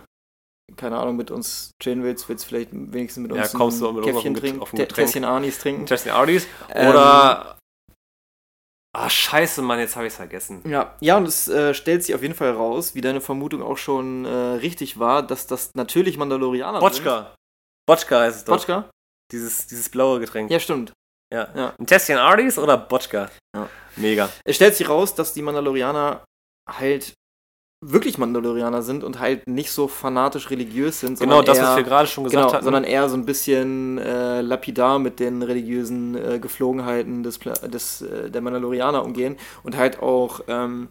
keine 0.78 0.98
Ahnung, 0.98 1.16
mit 1.16 1.32
uns 1.32 1.72
chillen 1.82 2.04
willst, 2.04 2.30
willst 2.30 2.46
du 2.46 2.50
vielleicht 2.50 2.70
wenigstens 2.72 3.22
mit 3.28 3.36
Ja, 3.36 3.44
uns 3.44 3.54
kommst 3.54 3.82
du 3.82 3.92
mit 3.92 4.04
Käffchen 4.06 4.34
ein 4.34 4.40
trinken, 4.40 4.78
ein. 4.82 4.88
Tässchen 4.90 5.24
Anis 5.26 5.58
trinken. 5.60 5.86
Justin 5.88 6.12
Audis 6.12 6.48
Ähm, 6.70 6.90
oder 6.90 7.52
Ah, 8.98 9.10
scheiße, 9.10 9.62
Mann, 9.62 9.80
jetzt 9.80 9.98
habe 9.98 10.06
ich 10.08 10.14
es 10.14 10.18
vergessen. 10.18 10.62
Ja, 10.66 10.96
ja, 11.02 11.18
und 11.18 11.28
es 11.28 11.50
äh, 11.50 11.74
stellt 11.74 12.02
sich 12.06 12.16
auf 12.16 12.22
jeden 12.22 12.34
Fall 12.34 12.52
raus, 12.52 12.96
wie 12.96 13.02
deine 13.02 13.20
Vermutung 13.20 13.62
auch 13.62 13.76
schon 13.76 14.24
äh, 14.24 14.30
richtig 14.30 14.98
war, 14.98 15.22
dass 15.22 15.48
das 15.48 15.72
natürlich 15.76 16.18
Mandalorianer 16.18 16.80
sind. 16.80 16.86
Wotschka. 16.88 17.36
Botschka 17.90 18.20
heißt 18.22 18.38
es 18.38 18.46
doch. 18.46 18.54
Botschka? 18.54 18.90
Dieses, 19.32 19.68
dieses 19.68 19.90
blaue 19.90 20.20
Getränk. 20.20 20.52
Ja, 20.52 20.60
stimmt. 20.60 20.94
Ja. 21.34 21.48
Ja. 21.56 21.74
Ein 21.80 21.88
Testian 21.88 22.20
Ardis 22.20 22.58
oder 22.58 22.78
Botschka? 22.78 23.30
Ja. 23.56 23.70
Mega. 23.96 24.30
Es 24.44 24.56
stellt 24.56 24.76
sich 24.76 24.88
raus, 24.88 25.16
dass 25.16 25.34
die 25.34 25.42
Mandalorianer 25.42 26.24
halt 26.70 27.14
wirklich 27.84 28.18
Mandalorianer 28.18 28.82
sind 28.82 29.04
und 29.04 29.20
halt 29.20 29.48
nicht 29.48 29.72
so 29.72 29.88
fanatisch 29.88 30.50
religiös 30.50 31.00
sind, 31.02 31.20
Genau 31.20 31.42
das, 31.42 31.58
eher, 31.58 31.66
was 31.66 31.76
wir 31.78 31.84
gerade 31.84 32.08
schon 32.08 32.24
gesagt 32.24 32.42
genau, 32.42 32.54
hatten. 32.54 32.64
sondern 32.64 32.84
eher 32.84 33.10
so 33.10 33.18
ein 33.18 33.26
bisschen 33.26 33.98
äh, 34.00 34.42
lapidar 34.42 34.98
mit 34.98 35.20
den 35.20 35.42
religiösen 35.44 36.16
äh, 36.16 36.40
Geflogenheiten 36.40 37.22
des, 37.22 37.40
des, 37.40 38.02
äh, 38.02 38.32
der 38.32 38.42
Mandalorianer 38.42 39.04
umgehen 39.04 39.38
und 39.64 39.78
halt 39.78 40.00
auch 40.00 40.42
ähm, 40.48 40.90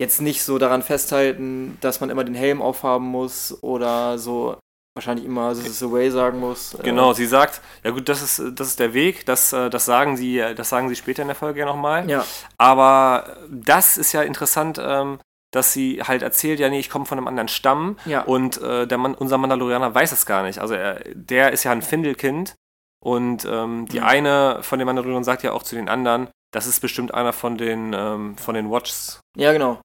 jetzt 0.00 0.20
nicht 0.20 0.42
so 0.42 0.58
daran 0.58 0.82
festhalten, 0.82 1.78
dass 1.80 2.00
man 2.00 2.10
immer 2.10 2.24
den 2.24 2.34
Helm 2.34 2.60
aufhaben 2.60 3.06
muss 3.06 3.62
oder 3.62 4.18
so 4.18 4.58
wahrscheinlich 4.94 5.24
immer 5.24 5.54
This 5.54 5.66
is 5.66 5.78
the 5.78 5.90
way 5.90 6.10
sagen 6.10 6.40
muss. 6.40 6.74
Äh, 6.74 6.82
Genau, 6.82 7.12
sie 7.12 7.26
sagt, 7.26 7.60
ja 7.84 7.90
gut, 7.90 8.08
das 8.08 8.22
ist, 8.22 8.42
das 8.58 8.68
ist 8.68 8.80
der 8.80 8.92
Weg, 8.94 9.24
das, 9.26 9.52
äh, 9.52 9.70
das, 9.70 9.84
sagen 9.84 10.16
sie, 10.16 10.36
das 10.56 10.68
sagen 10.68 10.88
sie 10.88 10.96
später 10.96 11.22
in 11.22 11.28
der 11.28 11.36
Folge 11.36 11.60
ja 11.60 11.66
nochmal. 11.66 12.08
Ja, 12.10 12.24
Aber 12.58 13.36
das 13.50 13.96
ist 13.98 14.12
ja 14.12 14.22
interessant, 14.22 14.78
ähm, 14.82 15.20
dass 15.52 15.72
sie 15.72 16.02
halt 16.02 16.22
erzählt, 16.22 16.60
ja 16.60 16.68
nee, 16.68 16.78
ich 16.78 16.90
komme 16.90 17.06
von 17.06 17.18
einem 17.18 17.26
anderen 17.26 17.48
Stamm 17.48 17.98
ja. 18.04 18.22
und 18.22 18.60
äh, 18.62 18.86
der 18.86 18.98
Mann, 18.98 19.14
unser 19.14 19.36
Mandalorianer 19.38 19.94
weiß 19.94 20.12
es 20.12 20.24
gar 20.26 20.42
nicht. 20.44 20.58
Also 20.60 20.74
er, 20.74 21.00
der 21.14 21.52
ist 21.52 21.64
ja 21.64 21.72
ein 21.72 21.82
Findelkind 21.82 22.54
und 23.02 23.44
ähm, 23.46 23.86
die 23.86 23.98
Mhm. 24.00 24.06
eine 24.06 24.62
von 24.62 24.78
den 24.78 24.86
Mandalorianern 24.86 25.24
sagt 25.24 25.42
ja 25.42 25.52
auch 25.52 25.62
zu 25.64 25.74
den 25.74 25.88
anderen, 25.88 26.28
das 26.52 26.66
ist 26.66 26.80
bestimmt 26.80 27.14
einer 27.14 27.32
von 27.32 27.56
den, 27.58 27.92
ähm, 27.94 28.36
von 28.36 28.54
den 28.54 28.70
Watchs. 28.70 29.20
ja, 29.36 29.52
genau. 29.52 29.80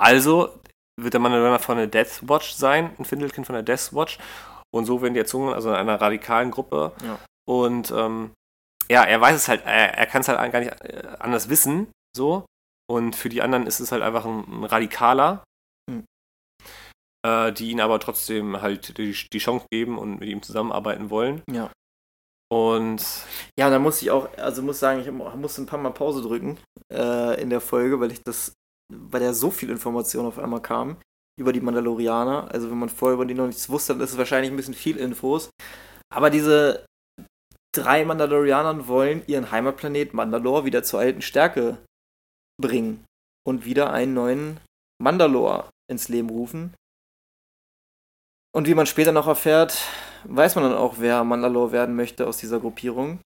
Also 0.00 0.58
wird 1.00 1.14
der 1.14 1.20
Mandalorianer 1.20 1.58
von 1.58 1.76
der 1.78 1.86
Death 1.86 2.20
Watch 2.28 2.52
sein, 2.52 2.94
ein 2.98 3.04
Findelkind 3.04 3.46
von 3.46 3.54
der 3.54 3.62
Death 3.62 3.92
Watch. 3.92 4.18
Und 4.74 4.86
so 4.86 5.02
werden 5.02 5.14
die 5.14 5.20
erzogen, 5.20 5.52
also 5.52 5.68
in 5.70 5.76
einer 5.76 6.00
radikalen 6.00 6.50
Gruppe. 6.50 6.92
Ja. 7.04 7.18
Und 7.48 7.90
ähm, 7.90 8.32
ja, 8.90 9.04
er 9.04 9.20
weiß 9.20 9.36
es 9.36 9.48
halt, 9.48 9.64
er, 9.64 9.94
er 9.98 10.06
kann 10.06 10.20
es 10.22 10.28
halt 10.28 10.52
gar 10.52 10.60
nicht 10.60 10.72
äh, 10.84 11.16
anders 11.18 11.48
wissen, 11.48 11.88
so. 12.16 12.44
Und 12.90 13.16
für 13.16 13.28
die 13.28 13.42
anderen 13.42 13.66
ist 13.66 13.80
es 13.80 13.92
halt 13.92 14.02
einfach 14.02 14.24
ein, 14.24 14.44
ein 14.48 14.64
Radikaler, 14.64 15.44
Mhm. 15.90 16.04
äh, 17.26 17.52
die 17.52 17.70
ihn 17.70 17.80
aber 17.80 17.98
trotzdem 18.00 18.60
halt 18.62 18.98
die, 18.98 19.12
die 19.32 19.38
Chance 19.38 19.66
geben 19.72 19.98
und 19.98 20.20
mit 20.20 20.28
ihm 20.28 20.42
zusammenarbeiten 20.42 21.10
wollen. 21.10 21.42
Ja. 21.50 21.70
Und 22.52 23.02
Ja, 23.58 23.70
da 23.70 23.78
muss 23.78 24.02
ich 24.02 24.10
auch, 24.10 24.28
also 24.36 24.62
muss 24.62 24.78
sagen, 24.78 25.00
ich 25.00 25.10
musste 25.10 25.62
ein 25.62 25.66
paar 25.66 25.78
Mal 25.78 25.90
Pause 25.90 26.22
drücken 26.22 26.58
äh, 26.92 27.40
in 27.40 27.50
der 27.50 27.60
Folge, 27.60 27.98
weil 27.98 28.12
ich 28.12 28.22
das, 28.22 28.52
weil 29.10 29.20
da 29.20 29.32
so 29.32 29.50
viel 29.50 29.70
Information 29.70 30.26
auf 30.26 30.38
einmal 30.38 30.62
kam 30.62 30.96
über 31.38 31.52
die 31.52 31.60
Mandalorianer. 31.60 32.50
Also 32.52 32.70
wenn 32.70 32.78
man 32.78 32.88
vorher 32.88 33.14
über 33.14 33.26
die 33.26 33.34
noch 33.34 33.46
nichts 33.46 33.68
wusste, 33.68 33.94
dann 33.94 34.02
ist 34.02 34.12
es 34.12 34.18
wahrscheinlich 34.18 34.50
ein 34.50 34.56
bisschen 34.56 34.74
viel 34.74 34.96
Infos. 34.96 35.50
Aber 36.12 36.30
diese 36.30 36.84
drei 37.74 38.04
Mandalorianer 38.04 38.86
wollen 38.86 39.22
ihren 39.26 39.50
Heimatplanet 39.50 40.14
Mandalore 40.14 40.64
wieder 40.64 40.82
zur 40.82 41.00
alten 41.00 41.22
Stärke 41.22 41.78
bringen 42.60 43.04
und 43.46 43.64
wieder 43.64 43.92
einen 43.92 44.14
neuen 44.14 44.60
Mandalore 45.02 45.70
ins 45.90 46.08
Leben 46.08 46.30
rufen. 46.30 46.74
Und 48.54 48.66
wie 48.66 48.74
man 48.74 48.86
später 48.86 49.12
noch 49.12 49.26
erfährt, 49.26 49.78
weiß 50.24 50.54
man 50.56 50.64
dann 50.64 50.74
auch, 50.74 50.96
wer 50.98 51.24
Mandalore 51.24 51.72
werden 51.72 51.96
möchte 51.96 52.26
aus 52.26 52.36
dieser 52.36 52.60
Gruppierung. 52.60 53.20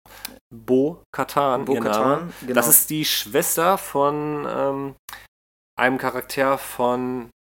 Bo 0.55 1.03
Katan, 1.15 1.67
ihr 1.67 1.81
Name. 1.81 1.81
Bo-Katan, 1.81 2.33
genau. 2.43 2.55
Das 2.55 2.69
ist 2.69 2.91
die 2.91 3.07
Schwester 3.07 3.79
von 3.79 4.47
ähm, 4.47 4.95
einem 5.77 5.99
Charakter 5.99 6.59
von 6.59 7.31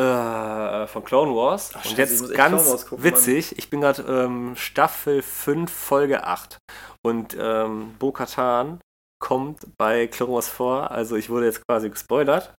äh, 0.00 0.86
von 0.86 1.04
Clone 1.04 1.34
Wars. 1.34 1.72
Ach, 1.74 1.84
Und 1.84 1.98
jetzt 1.98 2.32
ganz 2.34 2.86
gucken, 2.86 3.04
witzig, 3.04 3.58
ich 3.58 3.68
bin 3.70 3.80
gerade 3.80 4.02
ähm, 4.02 4.56
Staffel 4.56 5.22
5, 5.22 5.70
Folge 5.70 6.24
8. 6.24 6.58
Und 7.02 7.36
ähm, 7.38 7.96
Bo 7.98 8.12
Katan 8.12 8.80
kommt 9.20 9.66
bei 9.76 10.06
Clone 10.06 10.32
Wars 10.32 10.48
vor. 10.48 10.90
Also 10.90 11.16
ich 11.16 11.28
wurde 11.28 11.46
jetzt 11.46 11.62
quasi 11.66 11.90
gespoilert. 11.90 12.54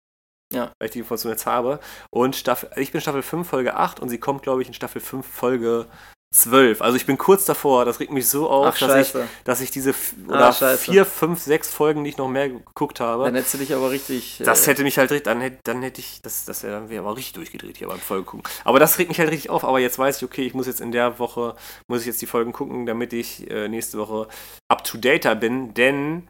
Ja. 0.53 0.73
Weil 0.79 0.87
ich 0.87 0.93
die 0.93 0.99
Information 0.99 1.33
jetzt 1.33 1.47
habe. 1.47 1.79
Und 2.11 2.37
Staffel, 2.37 2.71
ich 2.77 2.93
bin 2.93 3.01
Staffel 3.01 3.23
5, 3.23 3.49
Folge 3.49 3.75
8 3.75 4.01
und 4.01 4.09
sie 4.09 4.19
kommt, 4.19 4.43
glaube 4.43 4.63
ich, 4.63 4.69
in 4.69 4.75
Staffel 4.75 5.01
5, 5.01 5.27
Folge 5.27 5.87
12. 6.33 6.81
Also 6.81 6.97
ich 6.97 7.07
bin 7.07 7.19
kurz 7.19 7.45
davor. 7.45 7.85
Das 7.85 7.99
regt 7.99 8.13
mich 8.13 8.29
so 8.29 8.49
auf, 8.49 8.75
Ach, 8.75 8.79
dass 8.79 9.09
ich 9.09 9.23
dass 9.45 9.61
ich 9.61 9.73
diese 9.73 9.91
Ah, 10.29 10.33
oder 10.33 10.53
scheiße. 10.53 10.79
vier, 10.79 11.05
fünf, 11.05 11.41
sechs 11.41 11.69
Folgen 11.73 12.03
nicht 12.03 12.19
noch 12.19 12.29
mehr 12.29 12.49
geguckt 12.49 13.01
habe. 13.01 13.25
Dann 13.25 13.35
hättest 13.35 13.55
du 13.55 13.59
dich 13.59 13.75
aber 13.75 13.91
richtig. 13.91 14.41
das 14.45 14.65
äh, 14.67 14.71
hätte 14.71 14.85
mich 14.85 14.97
halt 14.97 15.11
richtig, 15.11 15.25
dann 15.25 15.41
hätte, 15.41 15.59
dann 15.65 15.83
hätte 15.83 16.01
ich, 16.01 16.23
das, 16.23 16.45
das 16.45 16.63
wäre 16.63 16.75
dann 16.75 16.89
wäre 16.89 17.05
aber 17.05 17.17
richtig 17.17 17.35
durchgedreht 17.35 17.79
hier 17.79 17.89
beim 17.89 17.99
Folgen 17.99 18.27
gucken. 18.27 18.45
Aber 18.65 18.79
das 18.79 18.99
regt 18.99 19.09
mich 19.09 19.19
halt 19.19 19.31
richtig 19.31 19.51
auf. 19.51 19.65
Aber 19.65 19.81
jetzt 19.81 19.99
weiß 19.99 20.19
ich, 20.19 20.25
okay, 20.25 20.47
ich 20.47 20.55
muss 20.55 20.69
jetzt 20.69 20.81
in 20.81 20.93
der 20.93 21.19
Woche, 21.19 21.57
muss 21.89 22.03
ich 22.03 22.07
jetzt 22.07 22.23
die 22.23 22.27
Folgen 22.27 22.53
gucken, 22.53 22.87
damit 22.87 23.13
ich 23.13 23.51
äh, 23.51 23.69
nächste 23.69 23.99
Woche 23.99 24.29
up 24.69 24.85
to 24.85 24.99
date 24.99 25.41
bin, 25.41 25.75
denn 25.75 26.29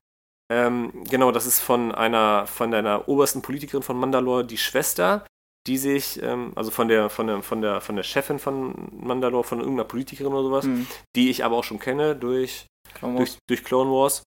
ähm, 0.51 1.05
genau, 1.09 1.31
das 1.31 1.47
ist 1.47 1.61
von 1.61 1.95
einer, 1.95 2.47
von 2.47 2.75
einer 2.75 3.09
obersten 3.09 3.41
Politikerin 3.41 3.83
von 3.85 3.97
Mandalore, 3.97 4.45
die 4.45 4.59
Schwester, 4.59 5.25
die 5.67 5.77
sich, 5.77 6.23
ähm, 6.23 6.53
also 6.57 6.71
von 6.71 6.89
der, 6.89 7.11
von 7.11 7.27
der, 7.27 7.43
von 7.43 7.61
der, 7.61 7.81
von 7.81 7.97
der 7.97 8.03
Chefin 8.03 8.39
von 8.39 8.89
Mandalore, 8.93 9.45
von 9.45 9.61
irgendeiner 9.61 9.87
Politikerin 9.87 10.33
oder 10.33 10.43
sowas, 10.43 10.65
hm, 10.65 10.87
die 11.17 11.31
ich 11.31 11.45
aber 11.45 11.57
auch 11.57 11.65
schon 11.65 11.79
kenne 11.79 12.17
durch 12.17 12.67
Clone 12.95 13.19
Wars. 13.19 13.31
durch, 13.31 13.39
durch 13.49 13.65
Clone 13.65 13.91
Wars. 13.91 14.23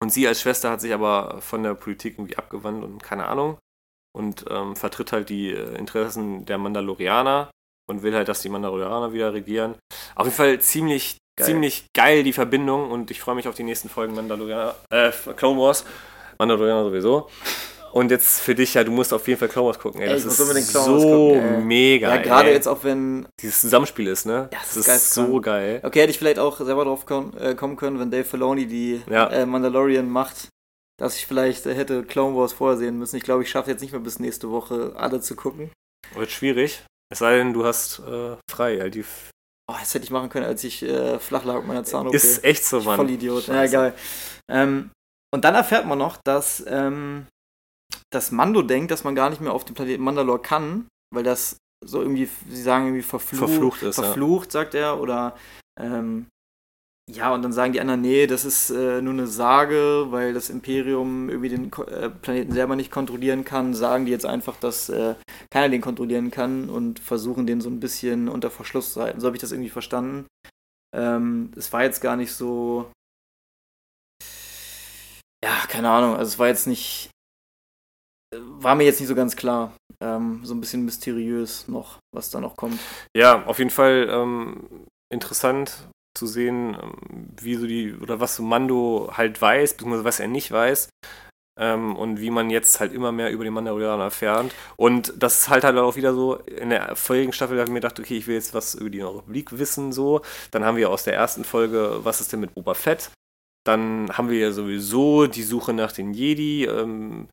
Und 0.00 0.12
sie 0.12 0.26
als 0.26 0.40
Schwester 0.40 0.70
hat 0.70 0.80
sich 0.80 0.92
aber 0.94 1.40
von 1.40 1.62
der 1.62 1.74
Politik 1.74 2.14
irgendwie 2.14 2.36
abgewandt 2.36 2.84
und 2.84 3.02
keine 3.02 3.26
Ahnung. 3.26 3.58
Und 4.16 4.44
ähm, 4.50 4.74
vertritt 4.76 5.12
halt 5.12 5.28
die 5.28 5.50
äh, 5.50 5.76
Interessen 5.76 6.44
der 6.44 6.58
Mandalorianer 6.58 7.50
und 7.88 8.02
will 8.02 8.14
halt, 8.14 8.28
dass 8.28 8.42
die 8.42 8.48
Mandalorianer 8.48 9.12
wieder 9.12 9.32
regieren. 9.32 9.76
Auf 10.14 10.26
jeden 10.26 10.36
Fall 10.36 10.60
ziemlich, 10.60 11.18
Geil. 11.36 11.46
ziemlich 11.46 11.84
geil 11.94 12.22
die 12.22 12.32
Verbindung 12.32 12.90
und 12.90 13.10
ich 13.10 13.20
freue 13.20 13.34
mich 13.34 13.46
auf 13.46 13.54
die 13.54 13.62
nächsten 13.62 13.88
Folgen 13.88 14.14
Mandalorianer, 14.14 14.74
äh, 14.90 15.10
Clone 15.36 15.60
Wars. 15.60 15.84
Mandalorianer 16.38 16.84
sowieso. 16.84 17.28
Und 17.92 18.10
jetzt 18.10 18.40
für 18.40 18.54
dich 18.54 18.74
ja, 18.74 18.84
du 18.84 18.92
musst 18.92 19.12
auf 19.12 19.26
jeden 19.26 19.38
Fall 19.38 19.48
Clone 19.48 19.66
Wars 19.68 19.78
gucken. 19.78 20.00
Ey, 20.00 20.08
Ey, 20.08 20.14
das 20.14 20.24
muss 20.24 20.38
ist 20.38 20.72
so 20.72 20.86
gucken, 20.96 21.54
ey. 21.54 21.60
mega. 21.62 22.14
Ja, 22.14 22.22
gerade 22.22 22.48
ey. 22.48 22.54
jetzt 22.54 22.68
auch 22.68 22.84
wenn. 22.84 23.26
Dieses 23.40 23.60
Zusammenspiel 23.60 24.06
ist, 24.06 24.26
ne? 24.26 24.48
Ja, 24.52 24.58
das 24.60 24.68
das 24.68 24.76
ist 24.76 24.86
ist 24.86 24.86
geil, 25.16 25.26
so 25.26 25.40
geil. 25.40 25.80
Okay, 25.82 26.00
hätte 26.02 26.10
ich 26.10 26.18
vielleicht 26.18 26.38
auch 26.38 26.58
selber 26.60 26.84
drauf 26.84 27.04
kommen, 27.06 27.36
äh, 27.36 27.54
kommen 27.54 27.76
können, 27.76 27.98
wenn 27.98 28.10
Dave 28.10 28.24
Filoni 28.24 28.66
die 28.66 29.02
Ja. 29.10 29.28
äh, 29.28 29.44
Mandalorian 29.46 30.08
macht, 30.08 30.48
dass 31.00 31.16
ich 31.16 31.26
vielleicht 31.26 31.66
äh, 31.66 31.74
hätte 31.74 32.04
Clone 32.04 32.36
Wars 32.36 32.52
vorsehen 32.52 32.98
müssen. 32.98 33.16
Ich 33.16 33.22
glaube, 33.24 33.42
ich 33.42 33.50
schaffe 33.50 33.70
jetzt 33.70 33.80
nicht 33.80 33.92
mehr 33.92 34.00
bis 34.00 34.18
nächste 34.20 34.50
Woche 34.50 34.92
alle 34.96 35.20
zu 35.20 35.34
gucken. 35.34 35.70
Wird 36.14 36.30
schwierig. 36.30 36.84
Es 37.12 37.18
sei 37.18 37.38
denn, 37.38 37.52
du 37.52 37.64
hast 37.64 38.02
frei. 38.50 38.78
Halt 38.80 38.94
die 38.94 39.04
Oh, 39.70 39.74
das 39.78 39.94
hätte 39.94 40.04
ich 40.04 40.10
machen 40.10 40.30
können, 40.30 40.46
als 40.46 40.64
ich 40.64 40.82
äh, 40.82 41.20
flach 41.20 41.44
lag 41.44 41.58
mit 41.58 41.66
meiner 41.68 41.84
Zahn-OP. 41.84 42.12
Ist 42.12 42.42
echt 42.42 42.64
so, 42.64 42.80
Mann. 42.80 42.96
Voll 42.96 43.10
Idiot. 43.10 43.46
Ja, 43.46 43.64
geil. 43.66 43.94
Ähm, 44.50 44.90
und 45.32 45.44
dann 45.44 45.54
erfährt 45.54 45.86
man 45.86 45.96
noch, 45.96 46.16
dass, 46.24 46.64
ähm, 46.66 47.26
dass 48.12 48.30
Mando 48.32 48.62
denkt, 48.62 48.90
dass 48.90 49.04
man 49.04 49.14
gar 49.14 49.30
nicht 49.30 49.40
mehr 49.40 49.52
auf 49.52 49.64
dem 49.64 49.74
Planeten 49.74 50.02
Mandalore 50.02 50.40
kann, 50.40 50.88
weil 51.14 51.24
das 51.24 51.56
so 51.84 52.00
irgendwie, 52.02 52.28
sie 52.48 52.62
sagen 52.62 52.86
irgendwie 52.86 53.02
verflucht, 53.02 53.50
Verflucht 53.50 53.82
ist, 53.82 53.96
ja. 53.96 54.02
verflucht 54.04 54.52
sagt 54.52 54.74
er, 54.74 55.00
oder 55.00 55.36
ähm, 55.80 56.26
ja, 57.10 57.34
und 57.34 57.42
dann 57.42 57.52
sagen 57.52 57.72
die 57.72 57.80
anderen, 57.80 58.02
nee, 58.02 58.26
das 58.28 58.44
ist 58.44 58.70
äh, 58.70 59.02
nur 59.02 59.14
eine 59.14 59.26
Sage, 59.26 60.06
weil 60.10 60.32
das 60.32 60.48
Imperium 60.48 61.28
irgendwie 61.28 61.48
den 61.48 61.70
Ko- 61.70 61.84
äh, 61.84 62.08
Planeten 62.08 62.52
selber 62.52 62.76
nicht 62.76 62.92
kontrollieren 62.92 63.44
kann, 63.44 63.74
sagen 63.74 64.04
die 64.04 64.12
jetzt 64.12 64.26
einfach, 64.26 64.56
dass 64.56 64.88
äh, 64.90 65.16
keiner 65.50 65.68
den 65.68 65.80
kontrollieren 65.80 66.30
kann 66.30 66.68
und 66.68 67.00
versuchen 67.00 67.46
den 67.46 67.60
so 67.60 67.68
ein 67.68 67.80
bisschen 67.80 68.28
unter 68.28 68.50
Verschluss 68.50 68.92
zu 68.92 69.02
halten. 69.02 69.20
So 69.20 69.26
habe 69.26 69.36
ich 69.36 69.40
das 69.40 69.50
irgendwie 69.50 69.70
verstanden. 69.70 70.26
Ähm, 70.94 71.50
es 71.56 71.72
war 71.72 71.82
jetzt 71.82 72.00
gar 72.00 72.14
nicht 72.14 72.32
so. 72.32 72.92
Ja, 75.42 75.66
keine 75.68 75.90
Ahnung. 75.90 76.14
Also 76.14 76.28
es 76.28 76.38
war 76.38 76.48
jetzt 76.48 76.66
nicht. 76.66 77.10
War 78.32 78.74
mir 78.74 78.84
jetzt 78.84 79.00
nicht 79.00 79.08
so 79.08 79.14
ganz 79.14 79.36
klar. 79.36 79.72
Ähm, 80.00 80.40
so 80.44 80.54
ein 80.54 80.60
bisschen 80.60 80.84
mysteriös 80.84 81.68
noch, 81.68 81.98
was 82.14 82.30
da 82.30 82.40
noch 82.40 82.56
kommt. 82.56 82.78
Ja, 83.16 83.44
auf 83.46 83.58
jeden 83.58 83.70
Fall 83.70 84.08
ähm, 84.10 84.86
interessant 85.12 85.88
zu 86.16 86.26
sehen, 86.26 86.76
ähm, 86.80 87.28
wie 87.40 87.56
so 87.56 87.66
die, 87.66 87.94
oder 87.94 88.20
was 88.20 88.36
so 88.36 88.42
Mando 88.42 89.10
halt 89.12 89.40
weiß, 89.40 89.74
beziehungsweise 89.74 90.04
was 90.04 90.20
er 90.20 90.28
nicht 90.28 90.50
weiß. 90.52 90.88
Ähm, 91.58 91.96
und 91.96 92.20
wie 92.20 92.30
man 92.30 92.48
jetzt 92.48 92.80
halt 92.80 92.92
immer 92.92 93.12
mehr 93.12 93.30
über 93.32 93.44
die 93.44 93.50
Mandalorianer 93.50 94.04
erfährt. 94.04 94.54
Und 94.76 95.12
das 95.18 95.40
ist 95.40 95.48
halt 95.48 95.64
halt 95.64 95.76
auch 95.76 95.96
wieder 95.96 96.14
so, 96.14 96.36
in 96.36 96.70
der 96.70 96.96
vorigen 96.96 97.32
Staffel 97.32 97.58
habe 97.58 97.68
ich 97.68 97.72
mir 97.72 97.80
gedacht, 97.80 97.98
okay, 97.98 98.16
ich 98.16 98.26
will 98.26 98.36
jetzt 98.36 98.54
was 98.54 98.74
über 98.74 98.88
die 98.90 99.00
Republik 99.00 99.58
wissen, 99.58 99.92
so. 99.92 100.22
Dann 100.52 100.64
haben 100.64 100.76
wir 100.76 100.88
aus 100.88 101.04
der 101.04 101.14
ersten 101.14 101.44
Folge, 101.44 102.00
was 102.04 102.20
ist 102.20 102.32
denn 102.32 102.40
mit 102.40 102.54
Boba 102.54 102.74
Fett? 102.74 103.10
Dann 103.66 104.08
haben 104.16 104.30
wir 104.30 104.38
ja 104.38 104.52
sowieso 104.52 105.26
die 105.26 105.42
Suche 105.42 105.74
nach 105.74 105.92
den 105.92 106.14
Jedi, 106.14 106.64
ähm, 106.64 107.28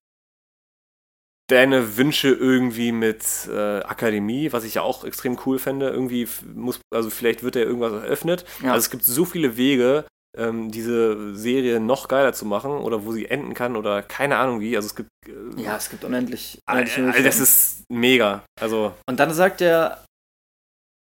deine 1.48 1.98
Wünsche 1.98 2.30
irgendwie 2.30 2.92
mit 2.92 3.24
äh, 3.50 3.80
Akademie, 3.82 4.52
was 4.52 4.64
ich 4.64 4.76
ja 4.76 4.82
auch 4.82 5.04
extrem 5.04 5.38
cool 5.46 5.60
fände. 5.60 5.90
Irgendwie 5.90 6.28
muss, 6.54 6.80
also 6.94 7.10
vielleicht 7.10 7.44
wird 7.44 7.56
ja 7.56 7.62
irgendwas 7.62 7.94
eröffnet. 7.94 8.46
Ja. 8.62 8.74
Also 8.74 8.86
es 8.86 8.90
gibt 8.90 9.06
so 9.06 9.24
viele 9.26 9.56
Wege, 9.58 10.06
ähm, 10.38 10.72
diese 10.72 11.36
Serie 11.36 11.80
noch 11.80 12.08
geiler 12.08 12.34
zu 12.34 12.46
machen 12.46 12.72
oder 12.72 13.06
wo 13.06 13.12
sie 13.14 13.26
enden 13.26 13.54
kann 13.54 13.76
oder 13.76 14.04
keine 14.04 14.38
Ahnung 14.38 14.60
wie. 14.60 14.76
Also 14.76 14.88
es 14.88 14.96
gibt. 14.96 15.10
Äh, 15.26 15.62
Ja, 15.62 15.78
es 15.78 15.90
gibt 15.90 16.04
unendlich. 16.04 16.60
unendlich 16.70 16.98
all, 16.98 17.24
das 17.24 17.40
ist 17.40 17.84
mega. 17.90 18.44
Also 18.60 18.94
Und 19.10 19.20
dann 19.20 19.34
sagt 19.34 19.62
er, 19.62 20.04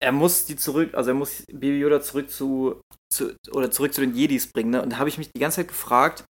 er 0.03 0.13
muss 0.13 0.47
die 0.47 0.57
zurück, 0.57 0.95
also 0.95 1.11
er 1.11 1.15
muss 1.15 1.45
Baby 1.47 1.79
Yoda 1.79 2.01
zurück 2.01 2.31
zu, 2.31 2.81
zu 3.13 3.37
oder 3.53 3.71
zurück 3.71 3.95
zu 3.95 4.01
den 4.01 4.15
Jedis 4.17 4.51
bringen. 4.51 4.71
Ne? 4.71 4.83
Und 4.83 4.91
da 4.91 4.99
habe 4.99 5.09
ich 5.09 5.19
mich 5.19 5.31
die 5.31 5.41
ganze 5.41 5.57
Zeit 5.57 5.69
gefragt, 5.69 6.25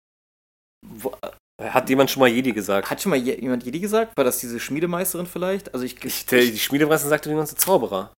wo, 0.87 1.15
hat 1.61 1.89
jemand 1.89 2.11
schon 2.11 2.21
mal 2.21 2.29
Jedi 2.29 2.53
gesagt? 2.53 2.91
Hat 2.91 3.03
schon 3.03 3.11
mal 3.11 3.17
je, 3.17 3.41
jemand 3.41 3.65
Jedi 3.65 3.81
gesagt? 3.81 4.17
War 4.17 4.25
das 4.25 4.39
diese 4.39 4.61
Schmiedemeisterin 4.61 5.27
vielleicht? 5.27 5.75
Also 5.75 5.85
ich, 5.85 6.03
ich 6.05 6.27
der, 6.27 6.41
die 6.41 6.59
Schmiedemeisterin 6.59 7.11
sagte 7.11 7.29
die 7.29 7.35
ganze 7.35 7.57
Zauberer. 7.57 8.13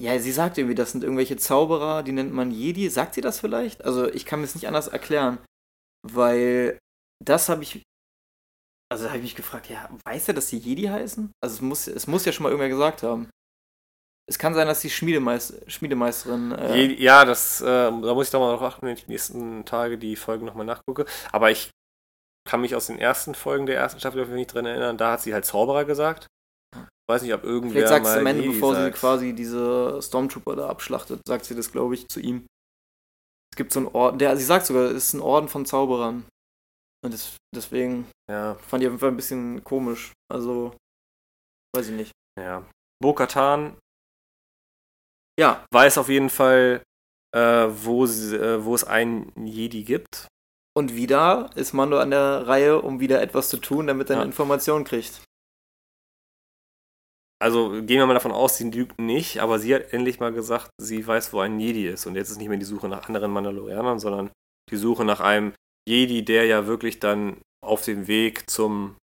Ja, 0.00 0.18
sie 0.18 0.32
sagt 0.32 0.58
irgendwie, 0.58 0.76
das 0.76 0.92
sind 0.92 1.02
irgendwelche 1.02 1.36
Zauberer, 1.36 2.02
die 2.02 2.12
nennt 2.12 2.32
man 2.32 2.50
Jedi. 2.50 2.88
Sagt 2.88 3.14
sie 3.14 3.20
das 3.20 3.40
vielleicht? 3.40 3.84
Also 3.84 4.08
ich 4.08 4.26
kann 4.26 4.40
mir 4.40 4.44
es 4.44 4.54
nicht 4.54 4.68
anders 4.68 4.88
erklären, 4.88 5.38
weil 6.06 6.78
das 7.24 7.48
habe 7.48 7.62
ich 7.62 7.82
also 8.90 9.04
da 9.04 9.10
habe 9.10 9.18
ich 9.18 9.24
mich 9.24 9.36
gefragt, 9.36 9.68
ja, 9.68 9.88
weiß 10.06 10.28
er, 10.28 10.34
dass 10.34 10.48
die 10.48 10.58
Jedi 10.58 10.84
heißen? 10.84 11.30
Also 11.42 11.56
es 11.56 11.60
muss, 11.60 11.88
es 11.88 12.06
muss 12.06 12.24
ja 12.24 12.32
schon 12.32 12.44
mal 12.44 12.50
irgendwer 12.50 12.70
gesagt 12.70 13.02
haben. 13.02 13.28
Es 14.26 14.38
kann 14.38 14.54
sein, 14.54 14.66
dass 14.66 14.80
die 14.80 14.90
Schmiedemeister, 14.90 15.54
Schmiedemeisterin. 15.70 16.52
Äh 16.52 16.94
ja, 16.94 17.24
das, 17.24 17.60
äh, 17.60 17.64
da 17.64 17.90
muss 17.90 18.26
ich 18.26 18.30
doch 18.30 18.40
mal 18.40 18.50
drauf 18.52 18.62
achten, 18.62 18.86
wenn 18.86 18.94
ich 18.94 19.04
die 19.04 19.10
nächsten 19.10 19.64
Tage 19.64 19.98
die 19.98 20.16
Folgen 20.16 20.46
nochmal 20.46 20.66
nachgucke. 20.66 21.06
Aber 21.32 21.50
ich 21.50 21.70
kann 22.48 22.62
mich 22.62 22.74
aus 22.74 22.86
den 22.86 22.98
ersten 22.98 23.34
Folgen 23.34 23.66
der 23.66 23.76
ersten 23.76 24.00
Staffel 24.00 24.26
nicht 24.28 24.54
dran 24.54 24.64
erinnern. 24.64 24.96
Da 24.96 25.12
hat 25.12 25.20
sie 25.20 25.34
halt 25.34 25.44
Zauberer 25.44 25.84
gesagt. 25.84 26.26
Ich 26.74 27.12
weiß 27.14 27.22
nicht, 27.22 27.34
ob 27.34 27.44
irgendwer. 27.44 27.86
Vielleicht 27.86 27.88
sagt 27.88 28.06
sie 28.06 28.18
am 28.18 28.26
Ende, 28.26 28.42
bevor 28.42 28.74
sagt. 28.74 28.94
sie 28.94 29.00
quasi 29.00 29.32
diese 29.34 30.00
Stormtrooper 30.00 30.56
da 30.56 30.68
abschlachtet, 30.68 31.20
sagt 31.28 31.44
sie 31.44 31.54
das, 31.54 31.70
glaube 31.70 31.94
ich, 31.94 32.08
zu 32.08 32.20
ihm. 32.20 32.46
Es 33.52 33.56
gibt 33.56 33.72
so 33.72 33.80
einen 33.80 33.88
Orden, 33.88 34.18
der, 34.18 34.36
sie 34.36 34.44
sagt 34.44 34.64
sogar, 34.64 34.84
es 34.84 35.08
ist 35.08 35.12
ein 35.12 35.20
Orden 35.20 35.48
von 35.48 35.66
Zauberern. 35.66 36.26
Und 37.04 37.14
das, 37.14 37.36
deswegen 37.54 38.10
ja. 38.30 38.54
fand 38.54 38.82
ich 38.82 38.88
auf 38.88 38.92
jeden 38.92 38.98
Fall 38.98 39.10
ein 39.10 39.16
bisschen 39.16 39.62
komisch. 39.62 40.12
Also, 40.32 40.74
weiß 41.76 41.88
ich 41.88 41.94
nicht. 41.94 42.12
Ja. 42.40 42.64
Bo-Katan 43.02 43.76
ja. 45.38 45.64
weiß 45.70 45.98
auf 45.98 46.08
jeden 46.08 46.30
Fall, 46.30 46.82
äh, 47.34 47.40
wo, 47.68 48.06
äh, 48.06 48.64
wo 48.64 48.74
es 48.74 48.84
einen 48.84 49.32
Jedi 49.46 49.84
gibt. 49.84 50.26
Und 50.78 50.94
wieder 50.94 51.50
ist 51.56 51.72
Mando 51.72 51.98
an 51.98 52.12
der 52.12 52.46
Reihe, 52.46 52.80
um 52.80 53.00
wieder 53.00 53.20
etwas 53.20 53.48
zu 53.48 53.56
tun, 53.56 53.88
damit 53.88 54.10
er 54.10 54.14
ja. 54.14 54.22
eine 54.22 54.30
Information 54.30 54.84
kriegt. 54.84 55.24
Also 57.42 57.70
gehen 57.70 57.98
wir 57.98 58.06
mal 58.06 58.14
davon 58.14 58.30
aus, 58.30 58.58
sie 58.58 58.70
lügt 58.70 59.00
nicht, 59.00 59.40
aber 59.40 59.58
sie 59.58 59.74
hat 59.74 59.92
endlich 59.92 60.20
mal 60.20 60.32
gesagt, 60.32 60.70
sie 60.80 61.04
weiß, 61.04 61.32
wo 61.32 61.40
ein 61.40 61.58
Jedi 61.58 61.88
ist. 61.88 62.06
Und 62.06 62.14
jetzt 62.14 62.30
ist 62.30 62.38
nicht 62.38 62.48
mehr 62.48 62.58
die 62.58 62.64
Suche 62.64 62.88
nach 62.88 63.08
anderen 63.08 63.32
Mandalorianern, 63.32 63.98
sondern 63.98 64.30
die 64.70 64.76
Suche 64.76 65.04
nach 65.04 65.18
einem 65.18 65.52
Jedi, 65.88 66.24
der 66.24 66.46
ja 66.46 66.68
wirklich 66.68 67.00
dann 67.00 67.38
auf 67.60 67.82
dem 67.82 68.06
Weg 68.06 68.48
zum, 68.48 68.96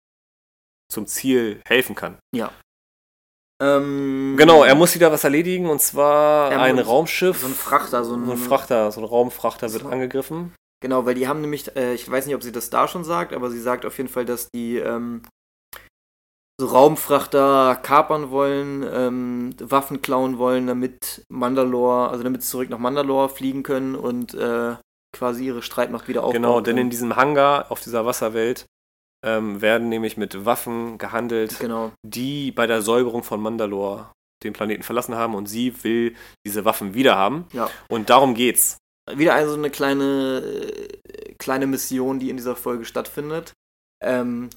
zum 0.89 1.07
Ziel 1.07 1.59
helfen 1.67 1.95
kann. 1.95 2.19
Ja. 2.33 2.53
Ähm, 3.61 4.35
genau, 4.37 4.63
er 4.63 4.75
muss 4.75 4.95
wieder 4.95 5.11
was 5.11 5.25
erledigen 5.25 5.69
und 5.69 5.81
zwar 5.81 6.51
ein 6.51 6.79
Raumschiff. 6.79 7.41
So 7.41 7.47
ein 7.47 7.53
Frachter, 7.53 8.05
so 8.05 8.15
ein, 8.15 8.25
so 8.25 8.31
ein 8.31 8.37
Frachter, 8.37 8.89
so 8.93 9.01
ein 9.01 9.05
Raumfrachter 9.05 9.73
wird 9.73 9.83
so. 9.83 9.89
angegriffen. 9.89 10.53
Genau, 10.81 11.05
weil 11.05 11.15
die 11.15 11.27
haben 11.27 11.41
nämlich, 11.41 11.75
äh, 11.75 11.93
ich 11.93 12.09
weiß 12.09 12.25
nicht, 12.25 12.35
ob 12.35 12.43
sie 12.43 12.51
das 12.51 12.69
da 12.69 12.87
schon 12.87 13.03
sagt, 13.03 13.33
aber 13.33 13.49
sie 13.49 13.59
sagt 13.59 13.85
auf 13.85 13.97
jeden 13.97 14.09
Fall, 14.09 14.25
dass 14.25 14.49
die 14.51 14.77
ähm, 14.77 15.23
so 16.59 16.67
Raumfrachter 16.67 17.79
kapern 17.81 18.29
wollen, 18.29 18.85
ähm, 18.89 19.55
Waffen 19.59 20.01
klauen 20.01 20.37
wollen, 20.37 20.67
damit 20.67 21.25
Mandalore, 21.29 22.09
also 22.09 22.23
damit 22.23 22.43
sie 22.43 22.49
zurück 22.49 22.69
nach 22.69 22.77
Mandalore 22.77 23.29
fliegen 23.29 23.63
können 23.63 23.95
und 23.95 24.33
äh, 24.33 24.75
quasi 25.13 25.47
ihre 25.47 25.61
Streitmacht 25.61 26.07
wieder 26.07 26.23
aufbauen. 26.23 26.41
Genau, 26.41 26.61
denn 26.61 26.77
in 26.77 26.89
diesem 26.89 27.15
Hangar 27.15 27.71
auf 27.71 27.81
dieser 27.81 28.05
Wasserwelt 28.05 28.65
ähm, 29.25 29.61
werden 29.61 29.89
nämlich 29.89 30.17
mit 30.17 30.45
Waffen 30.45 30.97
gehandelt, 30.97 31.59
genau. 31.59 31.91
die 32.03 32.51
bei 32.51 32.67
der 32.67 32.81
Säuberung 32.81 33.23
von 33.23 33.41
Mandalore 33.41 34.11
den 34.43 34.53
Planeten 34.53 34.83
verlassen 34.83 35.15
haben 35.15 35.35
und 35.35 35.47
sie 35.47 35.83
will 35.83 36.15
diese 36.45 36.65
Waffen 36.65 36.93
wieder 36.93 37.15
haben. 37.15 37.47
Ja. 37.51 37.69
Und 37.89 38.09
darum 38.09 38.35
geht's. 38.35 38.77
Wieder 39.13 39.35
also 39.35 39.53
eine 39.53 39.69
kleine, 39.69 40.41
kleine 41.37 41.67
Mission, 41.67 42.19
die 42.19 42.29
in 42.29 42.37
dieser 42.37 42.55
Folge 42.55 42.85
stattfindet. 42.85 43.53
Ähm, 44.03 44.49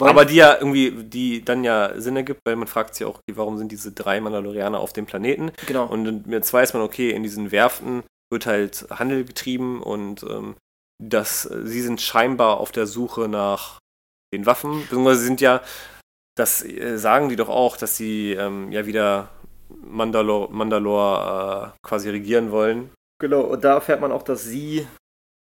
aber 0.00 0.24
die 0.24 0.36
ja 0.36 0.56
irgendwie, 0.56 1.04
die 1.04 1.44
dann 1.44 1.64
ja 1.64 2.00
Sinn 2.00 2.16
ergibt, 2.16 2.40
weil 2.46 2.56
man 2.56 2.68
fragt 2.68 2.94
sich 2.94 3.06
auch, 3.06 3.20
warum 3.30 3.58
sind 3.58 3.72
diese 3.72 3.92
drei 3.92 4.20
Mandalorianer 4.20 4.80
auf 4.80 4.94
dem 4.94 5.04
Planeten? 5.04 5.52
Genau. 5.66 5.86
Und 5.86 6.26
jetzt 6.28 6.52
weiß 6.52 6.72
man, 6.72 6.82
okay, 6.82 7.10
in 7.10 7.22
diesen 7.22 7.52
Werften 7.52 8.04
wird 8.30 8.46
halt 8.46 8.86
Handel 8.90 9.24
getrieben 9.24 9.82
und 9.82 10.22
ähm, 10.22 10.56
dass 11.02 11.42
sie 11.42 11.82
sind 11.82 12.00
scheinbar 12.00 12.58
auf 12.58 12.72
der 12.72 12.86
Suche 12.86 13.28
nach 13.28 13.80
den 14.32 14.46
Waffen, 14.46 14.80
beziehungsweise 14.82 15.20
sind 15.20 15.40
ja, 15.40 15.62
das 16.36 16.64
äh, 16.64 16.96
sagen 16.96 17.28
die 17.28 17.36
doch 17.36 17.50
auch, 17.50 17.76
dass 17.76 17.96
sie 17.96 18.32
ähm, 18.32 18.72
ja 18.72 18.86
wieder 18.86 19.28
Mandalore, 19.68 20.50
Mandalore 20.52 21.74
äh, 21.74 21.78
quasi 21.86 22.08
regieren 22.08 22.50
wollen. 22.50 22.90
Genau, 23.24 23.40
und 23.40 23.64
da 23.64 23.76
erfährt 23.76 24.02
man 24.02 24.12
auch, 24.12 24.22
dass 24.22 24.44
sie 24.44 24.86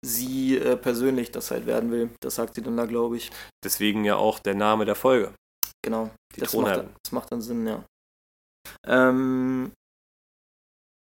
sie 0.05 0.57
äh, 0.57 0.77
persönlich 0.77 1.31
das 1.31 1.51
halt 1.51 1.65
werden 1.65 1.91
will. 1.91 2.11
Das 2.21 2.36
sagt 2.36 2.55
sie 2.55 2.61
dann 2.61 2.77
da, 2.77 2.86
glaube 2.86 3.17
ich. 3.17 3.29
Deswegen 3.61 4.05
ja 4.05 4.15
auch 4.15 4.39
der 4.39 4.55
Name 4.55 4.86
der 4.86 4.95
Folge. 4.95 5.34
Genau, 5.84 6.09
die 6.34 6.39
das 6.39 6.53
macht, 6.53 6.86
das 7.03 7.11
macht 7.11 7.29
dann 7.29 7.41
Sinn, 7.41 7.67
ja. 7.67 7.84
Ähm, 8.88 9.73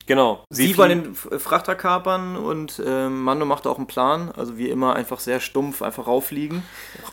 Genau. 0.06 0.44
Sie, 0.50 0.68
sie 0.68 0.78
wollen 0.78 1.02
den 1.02 1.14
Frachter 1.14 1.74
kapern 1.74 2.36
und 2.36 2.82
äh, 2.84 3.10
Mando 3.10 3.44
macht 3.44 3.66
auch 3.66 3.76
einen 3.76 3.86
Plan. 3.86 4.30
Also 4.32 4.56
wie 4.56 4.70
immer 4.70 4.96
einfach 4.96 5.20
sehr 5.20 5.40
stumpf, 5.40 5.82
einfach 5.82 6.06
rauffliegen. 6.06 6.62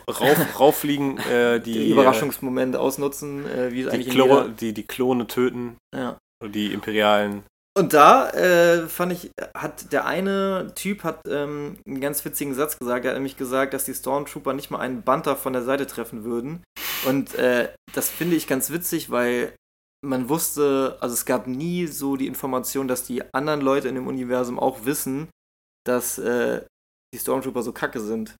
Rauf, 0.08 0.38
rauffliegen, 0.60 1.18
äh, 1.18 1.60
die 1.60 1.74
Den 1.74 1.90
Überraschungsmoment 1.90 2.76
ausnutzen, 2.76 3.46
äh, 3.46 3.72
wie 3.72 3.84
die, 3.84 4.04
Klo 4.04 4.48
die, 4.48 4.72
die 4.72 4.86
Klone 4.86 5.26
töten. 5.26 5.76
Ja. 5.94 6.18
Die 6.42 6.72
imperialen. 6.72 7.44
Und 7.74 7.94
da 7.94 8.28
äh, 8.30 8.86
fand 8.86 9.12
ich, 9.12 9.30
hat 9.56 9.92
der 9.92 10.04
eine 10.04 10.72
Typ 10.74 11.04
hat 11.04 11.20
ähm, 11.26 11.78
einen 11.86 12.02
ganz 12.02 12.22
witzigen 12.24 12.54
Satz 12.54 12.78
gesagt. 12.78 13.04
Er 13.04 13.12
hat 13.12 13.16
nämlich 13.16 13.38
gesagt, 13.38 13.72
dass 13.72 13.86
die 13.86 13.94
Stormtrooper 13.94 14.52
nicht 14.52 14.70
mal 14.70 14.80
einen 14.80 15.02
Banter 15.02 15.36
von 15.36 15.54
der 15.54 15.62
Seite 15.62 15.86
treffen 15.86 16.24
würden. 16.24 16.62
Und 17.06 17.34
äh, 17.34 17.72
das 17.94 18.10
finde 18.10 18.36
ich 18.36 18.46
ganz 18.46 18.70
witzig, 18.70 19.10
weil 19.10 19.54
man 20.04 20.28
wusste, 20.28 20.98
also 21.00 21.14
es 21.14 21.24
gab 21.24 21.46
nie 21.46 21.86
so 21.86 22.16
die 22.16 22.26
Information, 22.26 22.88
dass 22.88 23.04
die 23.04 23.22
anderen 23.32 23.62
Leute 23.62 23.88
in 23.88 23.94
dem 23.94 24.06
Universum 24.06 24.58
auch 24.58 24.84
wissen, 24.84 25.30
dass 25.84 26.18
äh, 26.18 26.64
die 27.14 27.18
Stormtrooper 27.18 27.62
so 27.62 27.72
kacke 27.72 28.00
sind. 28.00 28.34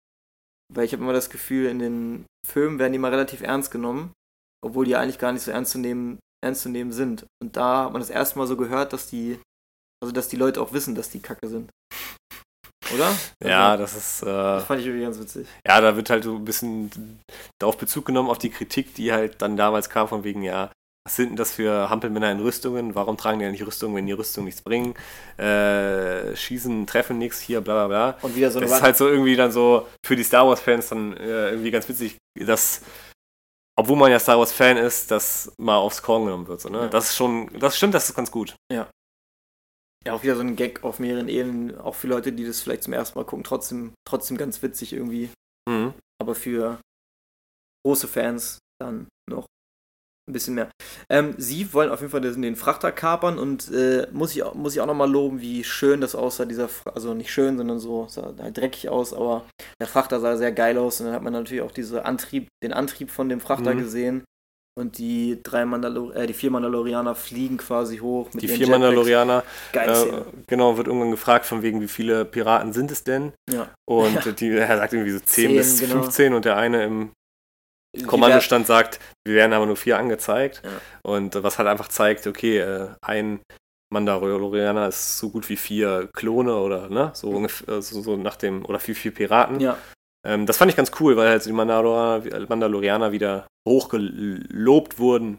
Weil 0.74 0.84
ich 0.84 0.92
habe 0.92 1.02
immer 1.02 1.12
das 1.12 1.30
Gefühl, 1.30 1.68
in 1.68 1.78
den 1.78 2.26
Filmen 2.46 2.78
werden 2.78 2.92
die 2.92 2.98
mal 2.98 3.10
relativ 3.10 3.40
ernst 3.40 3.70
genommen, 3.70 4.12
obwohl 4.62 4.84
die 4.84 4.96
eigentlich 4.96 5.18
gar 5.18 5.32
nicht 5.32 5.42
so 5.42 5.50
ernst 5.50 5.72
zu 5.72 5.78
nehmen, 5.78 6.18
ernst 6.42 6.62
zu 6.62 6.68
nehmen 6.68 6.92
sind. 6.92 7.26
Und 7.42 7.56
da 7.56 7.84
hat 7.84 7.92
man 7.92 8.02
das 8.02 8.10
erste 8.10 8.38
Mal 8.38 8.46
so 8.46 8.56
gehört, 8.56 8.92
dass 8.92 9.08
die, 9.08 9.38
also 10.02 10.12
dass 10.12 10.28
die 10.28 10.36
Leute 10.36 10.60
auch 10.60 10.72
wissen, 10.72 10.94
dass 10.94 11.10
die 11.10 11.20
kacke 11.20 11.48
sind. 11.48 11.70
Oder? 12.94 13.16
Ja, 13.42 13.70
also, 13.70 13.82
das 13.82 13.96
ist. 13.96 14.22
Äh, 14.22 14.26
das 14.26 14.64
fand 14.64 14.80
ich 14.80 14.86
irgendwie 14.86 15.04
ganz 15.04 15.18
witzig. 15.18 15.46
Ja, 15.66 15.80
da 15.80 15.96
wird 15.96 16.10
halt 16.10 16.24
so 16.24 16.36
ein 16.36 16.44
bisschen 16.44 17.20
darauf 17.60 17.78
Bezug 17.78 18.04
genommen, 18.04 18.28
auf 18.28 18.38
die 18.38 18.50
Kritik, 18.50 18.94
die 18.94 19.12
halt 19.12 19.40
dann 19.40 19.56
damals 19.56 19.88
kam, 19.88 20.08
von 20.08 20.24
wegen, 20.24 20.42
ja, 20.42 20.70
was 21.04 21.16
sind 21.16 21.30
denn 21.30 21.36
das 21.36 21.52
für 21.52 21.90
Hampelmänner 21.90 22.30
in 22.30 22.40
Rüstungen? 22.40 22.94
Warum 22.94 23.16
tragen 23.16 23.40
die 23.40 23.44
ja 23.44 23.50
nicht 23.50 23.66
Rüstungen, 23.66 23.96
wenn 23.96 24.06
die 24.06 24.12
Rüstung 24.12 24.44
nichts 24.44 24.62
bringen? 24.62 24.94
Äh, 25.36 26.36
schießen, 26.36 26.86
treffen 26.86 27.18
nichts, 27.18 27.40
hier, 27.40 27.60
bla 27.60 27.86
bla 27.86 28.12
bla. 28.12 28.18
Und 28.22 28.36
wieder 28.36 28.50
so 28.50 28.60
Das 28.60 28.70
ist 28.70 28.82
halt 28.82 28.96
so 28.96 29.08
irgendwie 29.08 29.34
dann 29.34 29.50
so 29.50 29.88
für 30.06 30.14
die 30.14 30.22
Star 30.22 30.46
Wars-Fans 30.46 30.90
dann 30.90 31.16
äh, 31.16 31.50
irgendwie 31.50 31.72
ganz 31.72 31.88
witzig, 31.88 32.18
dass, 32.38 32.82
obwohl 33.76 33.96
man 33.96 34.10
ja 34.10 34.18
Star 34.18 34.38
Wars-Fan 34.38 34.76
ist, 34.76 35.10
das 35.10 35.52
mal 35.58 35.76
aufs 35.76 36.02
Korn 36.02 36.24
genommen 36.24 36.46
wird. 36.46 36.60
So, 36.60 36.68
ne? 36.68 36.82
Ja. 36.82 36.88
Das 36.88 37.10
ist 37.10 37.16
schon, 37.16 37.48
das 37.58 37.76
stimmt, 37.76 37.94
das 37.94 38.08
ist 38.08 38.14
ganz 38.14 38.30
gut. 38.30 38.54
Ja. 38.70 38.90
Ja, 40.04 40.14
auch 40.14 40.22
wieder 40.22 40.34
so 40.34 40.42
ein 40.42 40.56
Gag 40.56 40.82
auf 40.82 40.98
mehreren 40.98 41.28
Ebenen, 41.28 41.78
auch 41.78 41.94
für 41.94 42.08
Leute, 42.08 42.32
die 42.32 42.44
das 42.44 42.60
vielleicht 42.60 42.82
zum 42.82 42.92
ersten 42.92 43.18
Mal 43.18 43.24
gucken, 43.24 43.44
trotzdem, 43.44 43.92
trotzdem 44.04 44.36
ganz 44.36 44.60
witzig 44.62 44.92
irgendwie. 44.92 45.30
Mhm. 45.68 45.94
Aber 46.20 46.34
für 46.34 46.80
große 47.86 48.08
Fans 48.08 48.58
dann 48.80 49.08
noch 49.28 49.46
ein 50.32 50.34
bisschen 50.34 50.54
mehr. 50.54 50.70
Ähm, 51.08 51.34
sie 51.36 51.72
wollen 51.72 51.90
auf 51.90 52.00
jeden 52.00 52.10
Fall 52.10 52.22
den, 52.22 52.42
den 52.42 52.56
Frachter 52.56 52.90
kapern 52.90 53.38
und 53.38 53.70
äh, 53.70 54.06
muss, 54.12 54.34
ich, 54.34 54.42
muss 54.54 54.74
ich 54.74 54.80
auch 54.80 54.86
nochmal 54.86 55.10
loben, 55.10 55.40
wie 55.40 55.62
schön 55.62 56.00
das 56.00 56.14
aussah, 56.14 56.46
dieser, 56.46 56.68
also 56.94 57.14
nicht 57.14 57.30
schön, 57.30 57.56
sondern 57.56 57.78
so, 57.78 58.06
sah 58.08 58.34
halt 58.40 58.56
dreckig 58.56 58.88
aus, 58.88 59.12
aber 59.12 59.44
der 59.80 59.86
Frachter 59.86 60.20
sah 60.20 60.36
sehr 60.36 60.52
geil 60.52 60.78
aus 60.78 61.00
und 61.00 61.06
dann 61.06 61.14
hat 61.14 61.22
man 61.22 61.32
natürlich 61.32 61.62
auch 61.62 61.70
diese 61.70 62.04
Antrieb, 62.04 62.48
den 62.64 62.72
Antrieb 62.72 63.10
von 63.10 63.28
dem 63.28 63.40
Frachter 63.40 63.74
mhm. 63.74 63.78
gesehen. 63.78 64.24
Und 64.74 64.96
die 64.96 65.38
drei 65.42 65.66
Mandalor 65.66 66.16
äh, 66.16 66.26
die 66.26 66.32
vier 66.32 66.50
Mandalorianer 66.50 67.14
fliegen 67.14 67.58
quasi 67.58 67.98
hoch. 67.98 68.30
die 68.32 68.48
vier 68.48 68.56
Jetpacks. 68.56 68.70
Mandalorianer, 68.70 69.44
äh, 69.74 70.22
genau, 70.46 70.78
wird 70.78 70.86
irgendwann 70.86 71.10
gefragt, 71.10 71.44
von 71.44 71.60
wegen, 71.60 71.82
wie 71.82 71.88
viele 71.88 72.24
Piraten 72.24 72.72
sind 72.72 72.90
es 72.90 73.04
denn? 73.04 73.34
Ja. 73.50 73.68
Und 73.86 74.24
ja. 74.24 74.32
Die, 74.32 74.48
er 74.48 74.78
sagt 74.78 74.94
irgendwie 74.94 75.12
so 75.12 75.20
10, 75.20 75.48
10 75.48 75.56
bis 75.56 75.80
genau. 75.80 76.02
15 76.04 76.32
und 76.32 76.46
der 76.46 76.56
eine 76.56 76.84
im 76.84 77.10
Kommandostand 78.06 78.66
sagt, 78.66 79.00
wir 79.24 79.34
werden 79.34 79.52
aber 79.52 79.66
nur 79.66 79.76
vier 79.76 79.98
angezeigt. 79.98 80.62
Ja. 80.64 80.70
Und 81.02 81.42
was 81.42 81.58
halt 81.58 81.68
einfach 81.68 81.88
zeigt, 81.88 82.26
okay, 82.26 82.58
äh, 82.58 82.88
ein 83.02 83.40
Mandalorianer 83.92 84.88
ist 84.88 85.18
so 85.18 85.28
gut 85.30 85.48
wie 85.48 85.56
vier 85.56 86.08
Klone 86.14 86.56
oder 86.56 86.88
ne, 86.88 87.10
so 87.14 87.28
mhm. 87.28 87.36
ungefähr, 87.36 87.82
so, 87.82 88.00
so, 88.00 88.16
nach 88.16 88.36
dem, 88.36 88.64
oder 88.64 88.80
vier, 88.80 88.96
vier 88.96 89.12
Piraten. 89.12 89.60
Ja. 89.60 89.76
Ähm, 90.26 90.46
das 90.46 90.56
fand 90.56 90.70
ich 90.70 90.76
ganz 90.76 90.92
cool, 91.00 91.16
weil 91.16 91.28
halt 91.28 91.44
die 91.44 91.52
Mandalorianer, 91.52 92.46
Mandalorianer 92.48 93.12
wieder 93.12 93.46
hochgelobt 93.68 94.98
wurden 94.98 95.38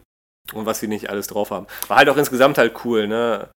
und 0.52 0.66
was 0.66 0.80
sie 0.80 0.88
nicht 0.88 1.10
alles 1.10 1.26
drauf 1.26 1.50
haben. 1.50 1.66
War 1.88 1.98
halt 1.98 2.08
auch 2.08 2.16
insgesamt 2.16 2.58
halt 2.58 2.84
cool, 2.84 3.08
ne? 3.08 3.50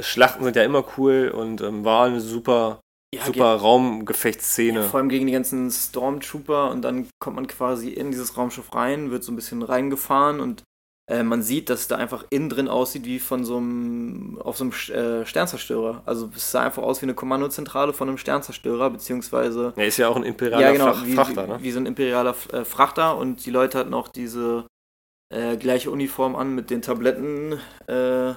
Schlachten 0.00 0.44
sind 0.44 0.56
ja 0.56 0.62
immer 0.62 0.84
cool 0.96 1.32
und 1.34 1.60
ähm, 1.62 1.84
war 1.84 2.06
eine 2.06 2.20
super, 2.20 2.80
Ja, 3.14 3.24
super 3.24 3.54
Raumgefechtsszene. 3.54 4.80
Ja, 4.80 4.88
vor 4.88 4.98
allem 5.00 5.08
gegen 5.08 5.26
die 5.26 5.32
ganzen 5.32 5.70
Stormtrooper 5.70 6.70
und 6.70 6.82
dann 6.82 7.08
kommt 7.18 7.36
man 7.36 7.46
quasi 7.46 7.90
in 7.90 8.10
dieses 8.10 8.36
Raumschiff 8.36 8.74
rein, 8.74 9.10
wird 9.10 9.24
so 9.24 9.32
ein 9.32 9.36
bisschen 9.36 9.62
reingefahren 9.62 10.40
und 10.40 10.64
äh, 11.08 11.22
man 11.22 11.42
sieht, 11.42 11.70
dass 11.70 11.80
es 11.80 11.88
da 11.88 11.96
einfach 11.96 12.24
innen 12.30 12.48
drin 12.48 12.68
aussieht 12.68 13.04
wie 13.04 13.20
von 13.20 13.44
so 13.44 13.58
einem, 13.58 14.38
auf 14.42 14.56
so 14.56 14.64
einem 14.64 14.72
äh, 14.72 15.24
Sternzerstörer. 15.24 16.02
Also 16.04 16.30
es 16.34 16.50
sah 16.50 16.64
einfach 16.64 16.82
aus 16.82 17.00
wie 17.00 17.06
eine 17.06 17.14
Kommandozentrale 17.14 17.92
von 17.92 18.08
einem 18.08 18.18
Sternzerstörer, 18.18 18.90
beziehungsweise 18.90 19.72
Er 19.76 19.86
ist 19.86 19.98
ja 19.98 20.08
auch 20.08 20.16
ein 20.16 20.24
imperialer 20.24 20.66
ja, 20.66 20.72
genau, 20.72 20.92
Frach 20.92 21.06
wie, 21.06 21.14
Frachter, 21.14 21.46
ne? 21.46 21.58
wie 21.62 21.70
so 21.70 21.78
ein 21.78 21.86
imperialer 21.86 22.34
äh, 22.52 22.64
Frachter 22.64 23.16
und 23.18 23.46
die 23.46 23.50
Leute 23.50 23.78
hatten 23.78 23.94
auch 23.94 24.08
diese 24.08 24.66
äh, 25.32 25.56
gleiche 25.56 25.92
Uniform 25.92 26.34
an 26.34 26.56
mit 26.56 26.70
den 26.70 26.82
Tabletten, 26.82 27.60
äh, 27.86 28.34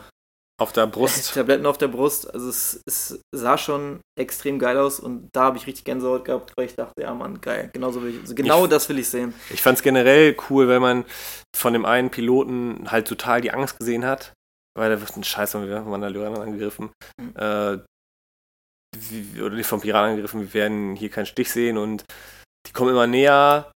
Auf 0.60 0.73
der 0.73 0.88
Brust. 0.88 1.34
Tabletten 1.34 1.65
auf 1.65 1.77
der 1.77 1.88
Brust. 1.88 2.31
Also 2.34 2.49
es, 2.49 2.81
es 2.86 3.19
sah 3.34 3.57
schon 3.57 4.02
extrem 4.19 4.60
geil 4.60 4.77
aus 4.77 4.99
und 4.99 5.30
da 5.34 5.44
habe 5.45 5.57
ich 5.57 5.65
richtig 5.65 5.86
Gänsehaut 5.86 6.26
gehabt, 6.26 6.53
weil 6.57 6.65
ich 6.65 6.76
dachte, 6.76 7.02
ja 7.02 7.14
Mann, 7.14 7.40
geil, 7.41 7.69
genauso 7.73 8.02
will 8.03 8.14
ich, 8.15 8.19
also 8.22 8.36
genau 8.36 8.65
Ich- 8.65 8.69
das 8.69 8.88
will 8.90 8.99
ich 8.99 9.10
sehen. 9.10 9.34
Ich 9.49 9.61
fand 9.61 9.77
es 9.77 9.84
generell 9.84 10.36
cool, 10.49 10.68
wenn 10.68 10.81
man 10.81 11.06
von 11.56 11.73
dem 11.73 11.86
einen 11.86 12.10
Piloten 12.11 12.91
halt 12.91 13.07
total 13.07 13.41
die 13.41 13.52
Angst 13.52 13.80
gesehen 13.80 14.06
hat, 14.06 14.34
weil 14.77 14.90
da 14.90 14.99
wird 14.99 15.15
ein 15.15 15.23
Scheiß 15.23 15.53
von 15.53 15.68
Mandalorianern 15.90 16.41
angegriffen. 16.41 16.91
Mhm. 17.19 17.34
Äh, 17.36 17.80
wie, 18.98 19.41
oder 19.41 19.56
nicht 19.56 19.68
vom 19.68 19.81
Piraten 19.81 20.10
angegriffen, 20.11 20.41
wir 20.41 20.53
werden 20.53 20.95
hier 20.95 21.10
keinen 21.10 21.26
Stich 21.26 21.52
sehen 21.52 21.77
und 21.77 22.03
die 22.68 22.73
kommen 22.73 22.90
immer 22.91 23.07
näher 23.07 23.72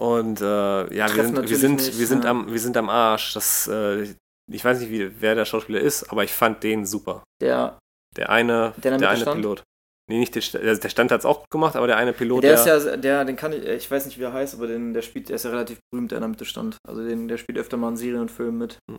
und 0.00 0.40
äh, 0.40 0.44
ja, 0.44 0.88
wir 0.90 1.06
Treffen 1.06 1.36
sind, 1.36 1.48
wir 1.50 1.56
sind, 1.58 1.74
nicht, 1.76 1.98
wir 1.98 2.06
sind 2.06 2.24
ja. 2.24 2.30
am, 2.30 2.50
wir 2.50 2.58
sind 2.60 2.76
am 2.76 2.88
Arsch. 2.88 3.34
Das, 3.34 3.68
äh, 3.68 4.14
ich 4.54 4.64
weiß 4.64 4.80
nicht, 4.80 4.90
wie, 4.90 5.20
wer 5.20 5.34
der 5.34 5.44
Schauspieler 5.44 5.80
ist, 5.80 6.10
aber 6.10 6.24
ich 6.24 6.32
fand 6.32 6.62
den 6.62 6.84
super. 6.86 7.22
Der, 7.40 7.78
Der 8.16 8.30
eine, 8.30 8.72
Der 8.76 8.90
der 8.92 8.98
der 8.98 9.10
eine 9.10 9.20
stand? 9.22 9.40
Pilot. 9.40 9.62
Nee, 10.10 10.18
nicht 10.18 10.34
der, 10.34 10.60
der 10.60 10.76
der 10.76 10.88
Stand 10.88 11.12
hat 11.12 11.20
es 11.20 11.24
auch 11.26 11.40
gut 11.40 11.50
gemacht, 11.50 11.76
aber 11.76 11.86
der 11.86 11.96
eine 11.96 12.12
Pilot, 12.12 12.42
der 12.42 12.54
ist 12.54 12.66
ja, 12.66 12.96
der, 12.96 13.24
den 13.24 13.36
kann 13.36 13.52
ich, 13.52 13.64
ich 13.64 13.90
weiß 13.90 14.04
nicht, 14.06 14.18
wie 14.18 14.24
er 14.24 14.32
heißt, 14.32 14.54
aber 14.54 14.66
den, 14.66 14.92
der 14.94 15.02
spielt, 15.02 15.28
der 15.28 15.36
ist 15.36 15.44
ja 15.44 15.50
relativ 15.50 15.78
berühmt, 15.90 16.10
der 16.10 16.18
in 16.18 16.22
der 16.22 16.28
Mitte 16.28 16.44
stand. 16.44 16.76
Also 16.86 17.04
den, 17.06 17.28
der 17.28 17.38
spielt 17.38 17.56
öfter 17.56 17.76
mal 17.76 17.88
in 17.90 17.96
Serien 17.96 18.20
und 18.20 18.30
Filmen 18.30 18.58
mit. 18.58 18.78
Hm. 18.90 18.98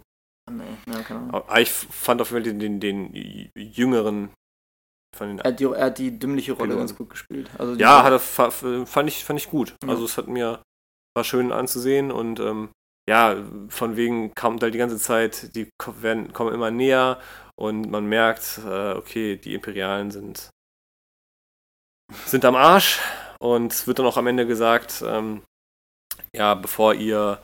Ah, 0.50 0.52
nee, 0.52 0.64
ja, 0.92 1.02
keine 1.02 1.20
Ahnung. 1.20 1.34
Aber 1.34 1.60
ich 1.60 1.72
fand 1.72 2.22
auf 2.22 2.32
jeden 2.32 2.44
Fall 2.46 2.58
den, 2.58 2.80
den, 2.80 3.12
den 3.12 3.50
jüngeren 3.56 4.30
von 5.16 5.28
den 5.28 5.40
Er 5.40 5.52
hat, 5.52 5.60
die, 5.60 5.66
er 5.66 5.86
hat 5.86 5.98
die 6.00 6.18
dümmliche 6.18 6.54
Rolle 6.54 6.70
Piloten. 6.70 6.80
ganz 6.88 6.98
gut 6.98 7.10
gespielt. 7.12 7.50
Also 7.58 7.76
Ja, 7.76 8.04
hat 8.04 8.12
er, 8.14 8.20
fa- 8.20 8.50
fand, 8.52 9.08
ich, 9.10 9.24
fand 9.24 9.40
ich 9.40 9.50
gut. 9.50 9.76
Ja. 9.84 9.90
Also 9.90 10.06
es 10.06 10.18
hat 10.18 10.28
mir, 10.28 10.62
war 11.16 11.24
schön 11.24 11.52
anzusehen 11.52 12.12
und 12.12 12.40
ähm, 12.40 12.70
ja, 13.10 13.36
von 13.70 13.96
wegen 13.96 14.34
kam 14.34 14.60
halt 14.60 14.74
die 14.74 14.80
ganze 14.80 14.98
Zeit, 14.98 15.56
die 15.56 15.70
werden, 16.02 16.32
kommen 16.34 16.54
immer 16.54 16.72
näher 16.72 17.20
und 17.56 17.90
man 17.90 18.06
merkt, 18.06 18.60
äh, 18.66 18.94
okay, 18.94 19.38
die 19.38 19.54
Imperialen 19.54 20.12
sind, 20.12 20.50
sind 22.26 22.46
am 22.46 22.56
Arsch 22.56 23.00
und 23.40 23.74
es 23.74 23.88
wird 23.88 24.00
dann 24.00 24.06
auch 24.06 24.18
am 24.18 24.28
Ende 24.28 24.48
gesagt, 24.48 25.04
ähm, 25.06 25.44
ja, 26.36 26.56
bevor 26.56 26.94
ihr 26.94 27.40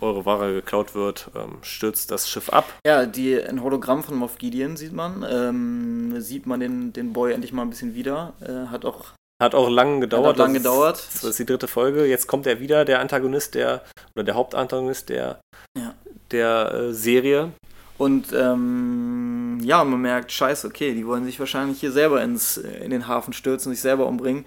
eure 0.00 0.24
Ware 0.24 0.54
geklaut 0.54 0.94
wird, 0.94 1.30
ähm, 1.34 1.58
stürzt 1.62 2.10
das 2.10 2.28
Schiff 2.28 2.48
ab. 2.48 2.72
Ja, 2.86 3.06
die, 3.06 3.38
ein 3.38 3.62
Hologramm 3.62 4.02
von 4.02 4.16
Moff 4.16 4.38
Gideon 4.38 4.76
sieht 4.76 4.92
man. 4.92 5.24
Ähm, 5.28 6.20
sieht 6.20 6.46
man 6.46 6.60
den, 6.60 6.92
den 6.92 7.12
Boy 7.12 7.32
endlich 7.32 7.52
mal 7.52 7.62
ein 7.62 7.70
bisschen 7.70 7.94
wieder. 7.94 8.32
Äh, 8.40 8.70
hat 8.70 8.84
auch 8.84 9.12
Hat 9.42 9.54
auch 9.54 9.68
lang 9.68 10.00
gedauert. 10.00 10.26
hat 10.26 10.36
lang 10.38 10.54
das 10.54 10.62
gedauert. 10.62 11.08
Das 11.14 11.24
ist 11.24 11.38
die 11.38 11.46
dritte 11.46 11.66
Folge. 11.68 12.06
Jetzt 12.06 12.26
kommt 12.26 12.46
er 12.46 12.60
wieder, 12.60 12.84
der 12.84 13.00
Antagonist 13.00 13.54
der, 13.54 13.82
oder 14.14 14.24
der 14.24 14.34
Hauptantagonist 14.34 15.08
der, 15.08 15.40
Ja. 15.76 15.94
der 16.30 16.72
äh, 16.72 16.92
Serie. 16.92 17.50
Und 17.98 18.32
ähm, 18.32 19.58
ja, 19.62 19.84
man 19.84 20.00
merkt, 20.00 20.32
scheiße, 20.32 20.66
okay, 20.66 20.94
die 20.94 21.06
wollen 21.06 21.24
sich 21.24 21.38
wahrscheinlich 21.38 21.78
hier 21.80 21.92
selber 21.92 22.22
ins, 22.22 22.56
in 22.56 22.90
den 22.90 23.06
Hafen 23.06 23.32
stürzen, 23.32 23.72
sich 23.72 23.80
selber 23.80 24.06
umbringen. 24.06 24.46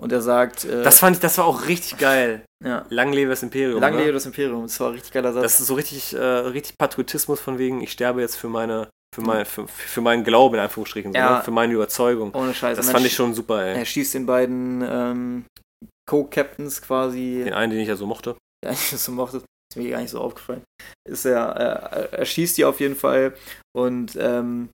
Und 0.00 0.12
er 0.12 0.20
sagt, 0.22 0.64
äh, 0.64 0.82
Das 0.84 1.00
fand 1.00 1.16
ich, 1.16 1.20
das 1.20 1.38
war 1.38 1.44
auch 1.46 1.66
richtig 1.66 1.98
geil. 1.98 2.44
ja, 2.64 2.84
Lang 2.88 3.12
lebe 3.12 3.30
das 3.30 3.42
Imperium. 3.42 3.80
lang 3.80 3.94
ne? 3.94 4.00
lebe 4.02 4.12
das 4.12 4.26
Imperium. 4.26 4.62
Das 4.62 4.78
war 4.78 4.88
ein 4.88 4.94
richtig 4.94 5.12
geiler 5.12 5.32
Satz. 5.32 5.42
Das 5.42 5.60
ist 5.60 5.66
so 5.66 5.74
richtig, 5.74 6.14
äh, 6.14 6.18
richtig 6.22 6.76
Patriotismus 6.78 7.40
von 7.40 7.58
wegen, 7.58 7.80
ich 7.80 7.90
sterbe 7.92 8.20
jetzt 8.20 8.36
für 8.36 8.48
meine, 8.48 8.88
für 9.14 9.22
mein, 9.22 9.44
für, 9.46 9.66
für 9.68 10.00
meinen 10.00 10.24
Glauben, 10.24 10.54
in 10.56 10.60
Anführungsstrichen, 10.60 11.12
so, 11.12 11.18
Ja. 11.18 11.38
ne? 11.38 11.42
für 11.44 11.50
meine 11.50 11.72
Überzeugung. 11.72 12.34
Ohne 12.34 12.54
Scheiß. 12.54 12.76
Das 12.76 12.90
fand 12.90 13.04
ich 13.06 13.14
schon 13.14 13.34
super, 13.34 13.62
Er 13.64 13.76
ey. 13.76 13.86
schießt 13.86 14.14
den 14.14 14.26
beiden 14.26 14.82
ähm, 14.86 15.44
Co-Captains 16.08 16.82
quasi. 16.82 17.42
Den 17.44 17.54
einen, 17.54 17.72
den 17.72 17.80
ich 17.80 17.88
ja 17.88 17.96
so 17.96 18.06
mochte. 18.06 18.36
Ja, 18.64 18.72
ich 18.72 18.90
das 18.90 19.04
so 19.04 19.12
mochte, 19.12 19.36
ist 19.36 19.76
mir 19.76 19.88
gar 19.90 20.00
nicht 20.00 20.10
so 20.10 20.20
aufgefallen. 20.20 20.64
Ist 21.08 21.24
er, 21.24 22.10
äh, 22.12 22.16
er 22.16 22.24
schießt 22.26 22.58
die 22.58 22.64
auf 22.64 22.80
jeden 22.80 22.96
Fall 22.96 23.36
und 23.72 24.16
ähm, 24.20 24.70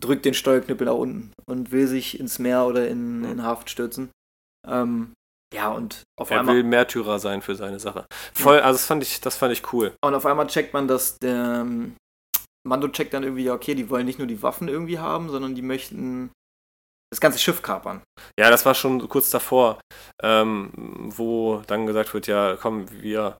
drückt 0.00 0.24
den 0.24 0.32
Steuerknüppel 0.32 0.86
nach 0.86 0.94
unten 0.94 1.32
und 1.46 1.72
will 1.72 1.86
sich 1.88 2.18
ins 2.18 2.38
Meer 2.38 2.64
oder 2.64 2.88
in, 2.88 3.22
in 3.24 3.28
den 3.32 3.42
Hafen 3.42 3.68
stürzen. 3.68 4.10
Ähm, 4.66 5.12
ja, 5.54 5.68
und 5.70 6.04
auf 6.18 6.30
Er 6.30 6.40
einmal 6.40 6.54
will 6.56 6.62
Märtyrer 6.64 7.18
sein 7.18 7.42
für 7.42 7.54
seine 7.54 7.78
Sache. 7.78 8.06
Voll, 8.32 8.60
also 8.60 8.78
das 8.78 8.86
fand 8.86 9.02
ich, 9.02 9.20
das 9.20 9.36
fand 9.36 9.52
ich 9.52 9.70
cool. 9.74 9.92
und 10.02 10.14
auf 10.14 10.24
einmal 10.24 10.46
checkt 10.46 10.72
man, 10.72 10.88
dass 10.88 11.18
der 11.18 11.60
ähm, 11.66 11.96
Mando 12.66 12.88
checkt 12.88 13.14
dann 13.14 13.22
irgendwie, 13.22 13.44
ja, 13.44 13.54
okay, 13.54 13.74
die 13.74 13.88
wollen 13.88 14.06
nicht 14.06 14.18
nur 14.18 14.28
die 14.28 14.42
Waffen 14.42 14.68
irgendwie 14.68 14.98
haben, 14.98 15.30
sondern 15.30 15.54
die 15.54 15.62
möchten 15.62 16.30
das 17.12 17.20
ganze 17.20 17.38
Schiff 17.38 17.62
kapern. 17.62 18.02
Ja, 18.38 18.50
das 18.50 18.66
war 18.66 18.74
schon 18.74 19.08
kurz 19.08 19.30
davor, 19.30 19.78
ähm, 20.22 20.70
wo 21.16 21.62
dann 21.66 21.86
gesagt 21.86 22.12
wird, 22.14 22.26
ja, 22.26 22.56
komm, 22.60 22.86
wir. 22.90 23.38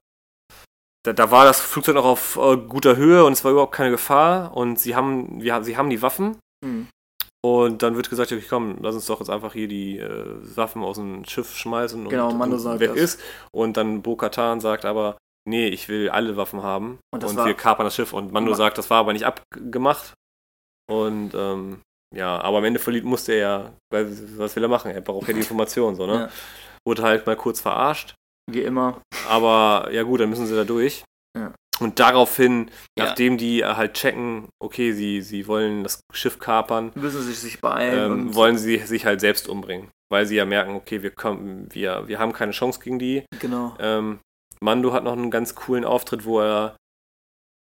Da, 1.05 1.13
da 1.13 1.31
war 1.31 1.45
das 1.45 1.61
Flugzeug 1.61 1.95
noch 1.95 2.05
auf 2.05 2.35
äh, 2.37 2.57
guter 2.57 2.95
Höhe 2.97 3.23
und 3.23 3.33
es 3.33 3.43
war 3.43 3.51
überhaupt 3.51 3.73
keine 3.75 3.91
Gefahr 3.91 4.55
und 4.55 4.79
sie 4.79 4.95
haben, 4.95 5.41
wir, 5.41 5.63
sie 5.63 5.77
haben 5.77 5.89
die 5.89 6.01
Waffen 6.01 6.37
Hm. 6.65 6.87
und 7.45 7.83
dann 7.83 7.95
wird 7.95 8.09
gesagt, 8.09 8.31
okay, 8.31 8.43
komm, 8.49 8.77
lass 8.81 8.95
uns 8.95 9.05
doch 9.05 9.19
jetzt 9.19 9.29
einfach 9.29 9.53
hier 9.53 9.67
die 9.67 9.99
äh, 9.99 10.25
Waffen 10.57 10.83
aus 10.83 10.97
dem 10.97 11.23
Schiff 11.25 11.55
schmeißen 11.55 12.01
und, 12.03 12.09
Genau, 12.09 12.33
Mando 12.33 12.55
und 12.55 12.61
sagt 12.61 12.79
weg 12.79 12.89
das. 12.93 12.97
ist. 12.99 13.21
Und 13.51 13.77
dann 13.77 14.01
Bo-Katan 14.01 14.59
sagt 14.59 14.83
aber, 14.85 15.17
nee, 15.47 15.67
ich 15.67 15.87
will 15.89 16.09
alle 16.09 16.37
Waffen 16.37 16.61
haben 16.63 16.99
Und 17.13 17.23
und, 17.23 17.37
wir 17.45 17.53
kapern 17.53 17.85
das 17.85 17.95
Schiff. 17.95 18.13
Und 18.13 18.31
Mando 18.31 18.51
Ma- 18.51 18.57
sagt, 18.57 18.77
das 18.77 18.89
war 18.89 18.99
aber 18.99 19.13
nicht 19.13 19.25
abgemacht. 19.25 20.13
Und 20.89 21.31
ähm, 21.35 21.81
ja, 22.15 22.39
aber 22.39 22.59
am 22.59 22.63
Ende 22.63 22.79
verliert 22.79 23.03
musste 23.05 23.33
er 23.33 23.37
ja, 23.39 23.73
weil, 23.91 24.07
was 24.37 24.55
will 24.55 24.63
er 24.63 24.69
machen? 24.69 24.91
Er 24.91 25.01
braucht 25.01 25.27
ja 25.27 25.33
die 25.33 25.39
Information, 25.41 25.95
so, 25.95 26.05
ne? 26.07 26.13
Ja. 26.13 26.29
Wurde 26.87 27.03
halt 27.03 27.25
mal 27.25 27.35
kurz 27.35 27.59
verarscht. 27.59 28.15
Wie 28.49 28.61
immer. 28.61 29.01
Aber 29.27 29.89
ja 29.91 30.03
gut, 30.03 30.21
dann 30.21 30.29
müssen 30.29 30.45
sie 30.47 30.55
da 30.55 30.63
durch. 30.63 31.03
Ja. 31.37 31.53
Und 31.79 31.99
daraufhin, 31.99 32.71
Ja. 32.97 33.05
nachdem 33.07 33.37
die 33.37 33.63
halt 33.65 33.93
checken, 33.95 34.47
okay, 34.63 34.93
sie, 34.93 35.21
sie 35.21 35.47
wollen 35.47 35.83
das 35.83 35.99
Schiff 36.13 36.39
kapern, 36.39 36.91
Müssen 36.95 37.21
sich 37.21 37.39
sich 37.39 37.59
beeilen. 37.59 38.11
ähm, 38.29 38.35
wollen 38.35 38.57
sie 38.57 38.77
sich 38.79 39.05
halt 39.05 39.19
selbst 39.19 39.49
umbringen. 39.49 39.89
Weil 40.09 40.25
sie 40.25 40.37
ja 40.37 40.45
merken, 40.45 40.75
okay, 40.75 41.03
wir, 41.03 41.11
kommen, 41.11 41.67
wir, 41.73 42.07
wir 42.07 42.17
haben 42.19 42.31
keine 42.31 42.53
Chance 42.53 42.79
gegen 42.79 42.97
die. 42.99 43.25
Genau. 43.41 43.75
Ähm, 43.79 44.19
Mando 44.61 44.93
hat 44.93 45.03
noch 45.03 45.13
einen 45.13 45.31
ganz 45.31 45.55
coolen 45.55 45.85
Auftritt, 45.85 46.25
wo 46.25 46.39
er 46.41 46.75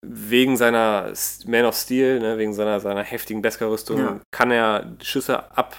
wegen 0.05 0.57
seiner 0.57 1.13
Man 1.45 1.65
of 1.65 1.75
Steel, 1.75 2.19
ne, 2.19 2.37
wegen 2.37 2.53
seiner, 2.53 2.79
seiner 2.79 3.03
heftigen 3.03 3.41
Beskar-Rüstung, 3.41 3.97
Ja. 3.99 4.19
kann 4.31 4.51
er 4.51 4.93
Schüsse 5.01 5.51
ab 5.55 5.75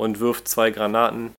und 0.00 0.20
wirft 0.20 0.46
zwei 0.48 0.70
Granaten. 0.70 1.34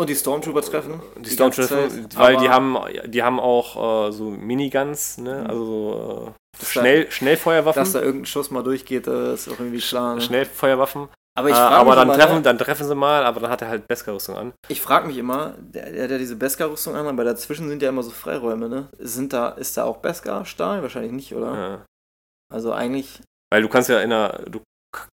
Und 0.00 0.08
die 0.10 0.14
Stormtrooper 0.14 0.62
treffen. 0.62 1.00
Die, 1.16 1.34
ganze 1.36 1.64
Stormtrooper, 1.64 2.08
Zeit, 2.10 2.18
weil 2.18 2.36
die 2.36 2.48
haben, 2.48 2.76
die 3.06 3.22
haben 3.22 3.40
auch 3.40 4.08
äh, 4.08 4.12
so 4.12 4.30
Miniguns, 4.30 5.18
ne, 5.18 5.40
Mhm. 5.42 5.46
also 5.46 5.64
so, 5.64 6.26
äh, 6.28 6.32
Das 6.60 6.70
Schnell, 6.72 7.10
Schnellfeuerwaffen. 7.10 7.80
Dass 7.80 7.92
da 7.92 8.00
irgendein 8.00 8.26
Schuss 8.26 8.50
mal 8.50 8.62
durchgeht, 8.64 9.06
äh, 9.06 9.34
ist 9.34 9.48
auch 9.48 9.58
irgendwie 9.60 9.78
klar. 9.80 10.16
Ne? 10.16 10.20
Schnellfeuerwaffen. 10.20 11.08
Aber 11.38 11.48
ich 11.48 11.54
Äh, 11.54 11.58
frage 11.58 11.74
aber 11.76 11.90
mich, 11.90 11.94
dann, 11.96 12.08
immer, 12.08 12.16
treffen, 12.18 12.36
ne? 12.36 12.42
dann 12.42 12.58
treffen 12.58 12.86
sie 12.88 12.94
mal, 12.96 13.24
aber 13.24 13.40
dann 13.40 13.50
hat 13.50 13.62
er 13.62 13.68
halt 13.68 13.86
Beskar-Rüstung 13.86 14.36
an. 14.36 14.52
ich 14.68 14.80
frag 14.80 15.06
mich 15.06 15.16
immer, 15.16 15.54
der, 15.58 15.92
der 15.92 16.04
hat 16.04 16.10
ja 16.10 16.18
diese 16.18 16.34
Beskar-Rüstung 16.36 16.96
an, 16.96 17.06
aber 17.06 17.22
dazwischen 17.24 17.68
sind 17.68 17.80
ja 17.80 17.90
immer 17.90 18.02
so 18.02 18.10
Freiräume, 18.10 18.68
ne? 18.68 18.88
Sind 18.98 19.32
da, 19.32 19.50
ist 19.50 19.76
da 19.76 19.84
auch 19.84 19.98
Beskar-Stahl? 19.98 20.82
Wahrscheinlich 20.82 21.12
nicht, 21.12 21.34
oder? 21.34 21.54
Ja. 21.54 21.86
Also 22.52 22.72
eigentlich, 22.72 23.22
Weil 23.52 23.62
du 23.62 23.68
kannst 23.68 23.88
ja 23.88 24.00
in 24.00 24.12
einer, 24.12 24.30
du 24.50 24.60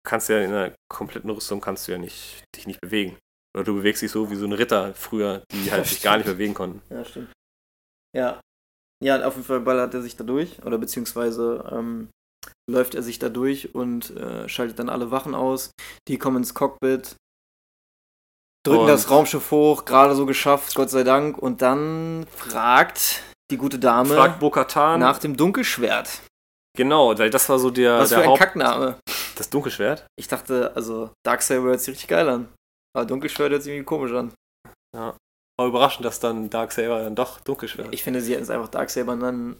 kannst 0.03 0.29
ja 0.29 0.39
in 0.39 0.51
einer 0.51 0.73
kompletten 0.89 1.29
Rüstung 1.29 1.61
kannst 1.61 1.87
du 1.87 1.91
ja 1.91 1.97
nicht, 1.99 2.43
dich 2.55 2.65
nicht 2.65 2.81
bewegen. 2.81 3.17
Oder 3.55 3.63
du 3.65 3.75
bewegst 3.75 4.01
dich 4.01 4.11
so 4.11 4.31
wie 4.31 4.35
so 4.35 4.45
ein 4.45 4.53
Ritter 4.53 4.93
früher, 4.95 5.43
die 5.51 5.69
halt 5.71 5.85
sich 5.85 6.01
gar 6.01 6.17
nicht 6.17 6.25
bewegen 6.25 6.53
konnten. 6.55 6.81
ja, 6.89 7.05
stimmt. 7.05 7.31
Ja. 8.15 8.39
Ja, 9.03 9.27
auf 9.27 9.35
jeden 9.35 9.45
Fall 9.45 9.59
ballert 9.59 9.93
er 9.93 10.01
sich 10.01 10.15
da 10.15 10.23
durch, 10.23 10.63
oder 10.65 10.77
beziehungsweise 10.77 11.63
ähm, 11.71 12.09
läuft 12.69 12.95
er 12.95 13.03
sich 13.03 13.19
da 13.19 13.29
durch 13.29 13.75
und 13.75 14.15
äh, 14.17 14.47
schaltet 14.49 14.79
dann 14.79 14.89
alle 14.89 15.11
Wachen 15.11 15.35
aus. 15.35 15.71
Die 16.07 16.17
kommen 16.17 16.37
ins 16.37 16.53
Cockpit, 16.53 17.15
drücken 18.65 18.81
Und- 18.81 18.87
das 18.87 19.09
Raumschiff 19.09 19.51
hoch, 19.51 19.85
gerade 19.85 20.15
so 20.15 20.25
geschafft, 20.25 20.75
Gott 20.75 20.89
sei 20.89 21.03
Dank. 21.03 21.37
Und 21.37 21.61
dann 21.61 22.25
fragt 22.35 23.23
die 23.51 23.57
gute 23.57 23.77
Dame 23.77 24.15
Fragt 24.15 24.39
Bo-Katan. 24.39 24.99
nach 24.99 25.19
dem 25.19 25.37
Dunkelschwert. 25.37 26.21
Genau, 26.75 27.17
weil 27.17 27.29
das 27.29 27.47
war 27.47 27.59
so 27.59 27.69
der, 27.69 27.99
Was 27.99 28.09
für 28.09 28.15
der 28.15 28.23
ein 28.23 28.29
Haupt... 28.31 28.39
Kackname. 28.39 28.97
Das 29.35 29.49
Dunkelschwert? 29.49 30.07
Ich 30.19 30.27
dachte, 30.27 30.71
also 30.75 31.11
Darksaber 31.25 31.67
hört 31.69 31.79
sich 31.79 31.89
richtig 31.89 32.07
geil 32.07 32.27
an. 32.27 32.49
Aber 32.95 33.05
Dunkelschwert 33.05 33.51
hört 33.51 33.63
sich 33.63 33.71
irgendwie 33.73 33.85
komisch 33.85 34.11
an. 34.13 34.33
War 34.93 35.67
überraschend, 35.67 36.05
dass 36.05 36.19
dann 36.19 36.49
Darksaber 36.49 37.03
dann 37.03 37.15
doch 37.15 37.39
Dunkelschwert. 37.41 37.93
Ich 37.93 38.03
finde, 38.03 38.19
sie 38.21 38.33
hätten 38.33 38.43
es 38.43 38.49
einfach 38.49 38.67
Darksaber 38.69 39.15
dann 39.15 39.57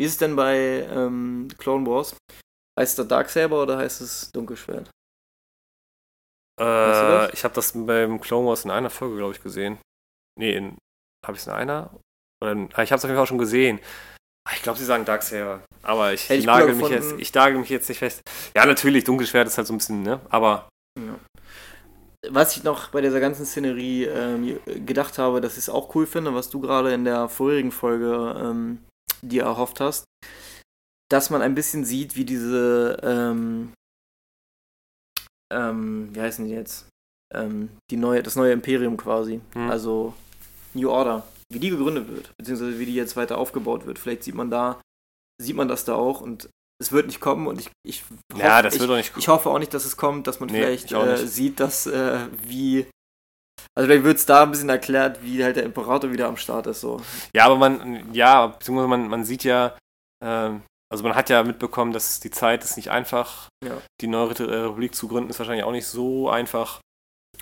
Wie 0.00 0.04
ist 0.06 0.12
es 0.12 0.16
denn 0.16 0.34
bei 0.34 0.56
ähm, 0.90 1.48
Clone 1.58 1.86
Wars? 1.86 2.16
Heißt 2.80 2.98
es 2.98 3.06
Darksaber 3.06 3.64
oder 3.64 3.76
heißt 3.76 4.00
es 4.00 4.32
Dunkelschwert? 4.32 4.88
Äh, 6.58 7.30
ich 7.34 7.44
habe 7.44 7.52
das 7.52 7.74
beim 7.74 8.18
Clone 8.18 8.48
Wars 8.48 8.64
in 8.64 8.70
einer 8.70 8.88
Folge, 8.88 9.18
glaube 9.18 9.34
ich, 9.34 9.42
gesehen. 9.42 9.76
Nee, 10.38 10.54
in, 10.54 10.78
habe 11.26 11.36
ich 11.36 11.40
es 11.40 11.48
in 11.48 11.52
einer? 11.52 11.94
Oder 12.42 12.52
in, 12.52 12.70
ah, 12.72 12.82
ich 12.82 12.92
habe 12.92 12.96
es 12.96 13.04
auf 13.04 13.10
jeden 13.10 13.18
Fall 13.18 13.26
schon 13.26 13.36
gesehen. 13.36 13.78
Ah, 14.48 14.52
ich 14.56 14.62
glaube, 14.62 14.78
sie 14.78 14.86
sagen 14.86 15.04
Darksaber. 15.04 15.60
Aber 15.82 16.14
ich, 16.14 16.30
ich 16.30 16.46
nagel 16.46 16.74
mich 16.76 16.88
jetzt, 16.88 17.12
ich 17.18 17.34
nagel 17.34 17.58
mich 17.58 17.68
jetzt 17.68 17.90
nicht 17.90 17.98
fest. 17.98 18.22
Ja, 18.56 18.64
natürlich, 18.64 19.04
Dunkelschwert 19.04 19.48
ist 19.48 19.58
halt 19.58 19.66
so 19.66 19.74
ein 19.74 19.78
bisschen, 19.78 20.02
ne? 20.02 20.18
Aber 20.30 20.70
Ja. 20.98 21.18
Was 22.30 22.56
ich 22.56 22.64
noch 22.64 22.88
bei 22.88 23.02
dieser 23.02 23.20
ganzen 23.20 23.44
Szenerie 23.44 24.04
ähm, 24.04 24.60
gedacht 24.86 25.18
habe, 25.18 25.42
dass 25.42 25.58
ich 25.58 25.64
es 25.64 25.68
auch 25.68 25.94
cool 25.94 26.06
finde, 26.06 26.34
was 26.34 26.48
du 26.48 26.58
gerade 26.58 26.94
in 26.94 27.04
der 27.04 27.28
vorherigen 27.28 27.72
Folge 27.72 28.34
ähm, 28.38 28.78
dir 29.22 29.42
erhofft 29.44 29.80
hast, 29.80 30.04
dass 31.10 31.30
man 31.30 31.42
ein 31.42 31.54
bisschen 31.54 31.84
sieht, 31.84 32.16
wie 32.16 32.24
diese, 32.24 32.98
ähm, 33.02 33.72
ähm, 35.52 36.08
wie 36.14 36.20
heißen 36.20 36.46
die 36.46 36.52
jetzt? 36.52 36.86
Ähm, 37.34 37.70
die 37.90 37.96
neue, 37.96 38.22
das 38.22 38.36
neue 38.36 38.52
Imperium 38.52 38.96
quasi, 38.96 39.40
Hm. 39.54 39.70
also 39.70 40.14
New 40.74 40.90
Order, 40.90 41.26
wie 41.52 41.58
die 41.60 41.70
gegründet 41.70 42.08
wird, 42.08 42.32
beziehungsweise 42.36 42.78
wie 42.78 42.86
die 42.86 42.94
jetzt 42.94 43.16
weiter 43.16 43.38
aufgebaut 43.38 43.86
wird. 43.86 43.98
Vielleicht 43.98 44.24
sieht 44.24 44.34
man 44.34 44.50
da, 44.50 44.80
sieht 45.40 45.56
man 45.56 45.68
das 45.68 45.84
da 45.84 45.94
auch 45.94 46.20
und 46.20 46.48
es 46.80 46.92
wird 46.92 47.06
nicht 47.06 47.20
kommen 47.20 47.46
und 47.46 47.60
ich, 47.60 47.70
ich 47.86 48.04
ja, 48.36 48.56
hoffe- 48.56 48.62
das 48.62 48.74
ich, 49.00 49.16
ich 49.16 49.28
hoffe 49.28 49.50
auch 49.50 49.58
nicht, 49.58 49.74
dass 49.74 49.84
es 49.84 49.96
kommt, 49.96 50.26
dass 50.26 50.40
man 50.40 50.48
Nee, 50.48 50.58
vielleicht 50.60 50.92
äh, 50.92 51.26
sieht, 51.26 51.60
dass 51.60 51.86
äh, 51.86 52.26
wie. 52.44 52.86
Also 53.76 53.86
vielleicht 53.86 54.04
wird 54.04 54.16
es 54.18 54.26
da 54.26 54.42
ein 54.42 54.50
bisschen 54.50 54.68
erklärt, 54.68 55.22
wie 55.22 55.42
halt 55.44 55.56
der 55.56 55.64
Imperator 55.64 56.12
wieder 56.12 56.28
am 56.28 56.36
Start 56.36 56.66
ist. 56.66 56.80
So. 56.80 57.00
Ja, 57.34 57.46
aber 57.46 57.56
man, 57.56 58.12
ja, 58.12 58.48
beziehungsweise 58.48 58.88
man, 58.88 59.08
man 59.08 59.24
sieht 59.24 59.44
ja, 59.44 59.76
ähm, 60.24 60.62
also 60.92 61.04
man 61.04 61.14
hat 61.14 61.30
ja 61.30 61.42
mitbekommen, 61.44 61.92
dass 61.92 62.18
die 62.20 62.30
Zeit 62.32 62.64
ist 62.64 62.76
nicht 62.76 62.90
einfach. 62.90 63.48
Ja. 63.64 63.78
Die 64.00 64.08
neue 64.08 64.38
Re- 64.38 64.64
Republik 64.64 64.94
zu 64.94 65.06
gründen 65.08 65.30
ist 65.30 65.38
wahrscheinlich 65.38 65.64
auch 65.64 65.72
nicht 65.72 65.86
so 65.86 66.28
einfach. 66.28 66.80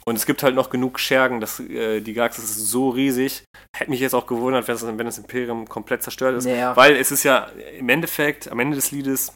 Und 0.05 0.17
es 0.17 0.27
gibt 0.27 0.43
halt 0.43 0.55
noch 0.55 0.71
genug 0.71 1.01
Schergen, 1.01 1.41
dass 1.41 1.61
äh, 1.61 2.01
die 2.01 2.13
Galaxis 2.13 2.45
ist 2.45 2.69
so 2.69 2.91
riesig. 2.91 3.45
Hätte 3.77 3.91
mich 3.91 4.01
jetzt 4.01 4.15
auch 4.15 4.27
gewundert, 4.27 4.69
wenn 4.69 4.75
das, 4.75 4.87
wenn 4.87 4.99
das 4.99 5.19
Imperium 5.19 5.69
komplett 5.69 6.03
zerstört 6.03 6.37
ist. 6.37 6.45
Naja. 6.45 6.77
Weil 6.77 6.97
es 6.97 7.11
ist 7.11 7.25
ja 7.25 7.45
im 7.77 7.89
Endeffekt, 7.89 8.51
am 8.51 8.61
Ende 8.61 8.77
des 8.77 8.91
Liedes, 8.91 9.33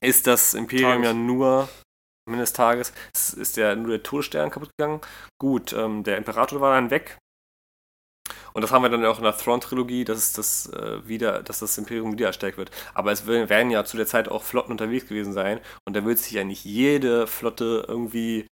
ist 0.00 0.26
das 0.26 0.54
Imperium 0.54 1.02
Tages. 1.02 1.06
ja 1.06 1.12
nur, 1.12 1.68
Ende 2.26 2.40
des 2.40 2.52
Tages, 2.52 2.92
es 3.12 3.34
ist 3.34 3.56
ja 3.56 3.74
nur 3.74 3.88
der 3.88 4.02
Todesstern 4.02 4.50
kaputt 4.50 4.70
gegangen. 4.78 5.00
Gut, 5.38 5.72
ähm, 5.72 6.04
der 6.04 6.16
Imperator 6.16 6.60
war 6.60 6.74
dann 6.74 6.90
weg. 6.90 7.18
Und 8.54 8.62
das 8.62 8.72
haben 8.72 8.82
wir 8.82 8.88
dann 8.88 9.04
auch 9.04 9.18
in 9.18 9.24
der 9.24 9.36
Thrawn-Trilogie, 9.36 10.04
dass 10.04 10.32
das 10.32 10.68
äh, 10.72 11.06
wieder, 11.06 11.42
dass 11.42 11.58
das 11.58 11.76
Imperium 11.76 12.12
wieder 12.12 12.28
erstärkt 12.28 12.56
wird. 12.56 12.70
Aber 12.94 13.12
es 13.12 13.26
werden 13.26 13.70
ja 13.70 13.84
zu 13.84 13.96
der 13.96 14.06
Zeit 14.06 14.28
auch 14.28 14.42
Flotten 14.44 14.72
unterwegs 14.72 15.08
gewesen 15.08 15.32
sein. 15.32 15.60
Und 15.86 15.94
da 15.96 16.04
wird 16.04 16.18
sich 16.18 16.32
ja 16.32 16.44
nicht 16.44 16.64
jede 16.64 17.26
Flotte 17.26 17.84
irgendwie 17.86 18.46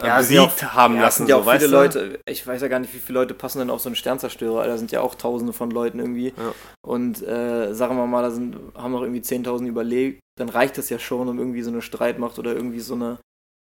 Ja, 0.00 0.06
ja 0.06 0.18
besiegt 0.18 0.74
haben 0.74 0.96
ja, 0.96 1.02
lassen. 1.02 1.26
ja 1.26 1.36
so, 1.36 1.42
auch 1.42 1.44
viele 1.44 1.54
weißt 1.54 1.66
du? 1.66 1.70
Leute, 1.70 2.20
ich 2.26 2.46
weiß 2.46 2.62
ja 2.62 2.68
gar 2.68 2.78
nicht, 2.78 2.94
wie 2.94 2.98
viele 2.98 3.18
Leute 3.20 3.34
passen 3.34 3.58
denn 3.58 3.70
auf 3.70 3.80
so 3.80 3.88
einen 3.88 3.96
Sternzerstörer. 3.96 4.66
Da 4.66 4.78
sind 4.78 4.92
ja 4.92 5.00
auch 5.00 5.14
tausende 5.14 5.52
von 5.52 5.70
Leuten 5.70 5.98
irgendwie. 5.98 6.28
Ja. 6.36 6.54
Und 6.86 7.22
äh, 7.22 7.72
sagen 7.74 7.96
wir 7.96 8.06
mal, 8.06 8.22
da 8.22 8.30
sind, 8.30 8.56
haben 8.74 8.92
noch 8.92 9.02
irgendwie 9.02 9.20
10.000 9.22 9.66
überlegt. 9.66 10.20
Dann 10.38 10.48
reicht 10.48 10.78
das 10.78 10.90
ja 10.90 10.98
schon, 10.98 11.28
um 11.28 11.38
irgendwie 11.38 11.62
so 11.62 11.70
eine 11.70 11.82
Streitmacht 11.82 12.38
oder 12.38 12.54
irgendwie 12.54 12.80
so 12.80 12.94
eine 12.94 13.18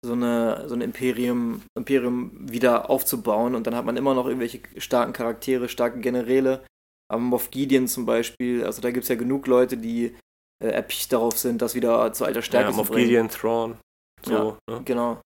so 0.05 0.13
eine, 0.13 0.63
so 0.67 0.75
ein 0.75 0.81
Imperium, 0.81 1.61
Imperium 1.77 2.31
wieder 2.49 2.89
aufzubauen 2.89 3.53
und 3.53 3.67
dann 3.67 3.75
hat 3.75 3.83
man 3.85 3.97
immer 3.97 4.13
noch 4.13 4.27
irgendwelche 4.27 4.61
starken 4.77 5.11
Charaktere, 5.13 5.67
starke 5.67 5.99
Generäle. 5.99 6.65
Am 7.11 7.25
Moff 7.25 7.51
Gideon 7.51 7.87
zum 7.87 8.05
Beispiel, 8.05 8.63
also 8.63 8.81
da 8.81 8.91
gibt 8.91 9.03
es 9.03 9.09
ja 9.09 9.15
genug 9.15 9.47
Leute, 9.47 9.75
die 9.77 10.15
äh, 10.63 10.69
erpicht 10.69 11.11
darauf 11.11 11.37
sind, 11.37 11.61
das 11.61 11.75
wieder 11.75 12.13
zu 12.13 12.23
alter 12.23 12.41
Stärke 12.41 12.67
Ja, 12.67 12.71
zu 12.71 12.77
Moff 12.77 12.89
bringen. 12.89 13.07
Gideon, 13.07 13.29
Thrawn. 13.29 13.77
So, 14.23 14.57
ne? 14.69 14.81
Genau. 14.85 15.21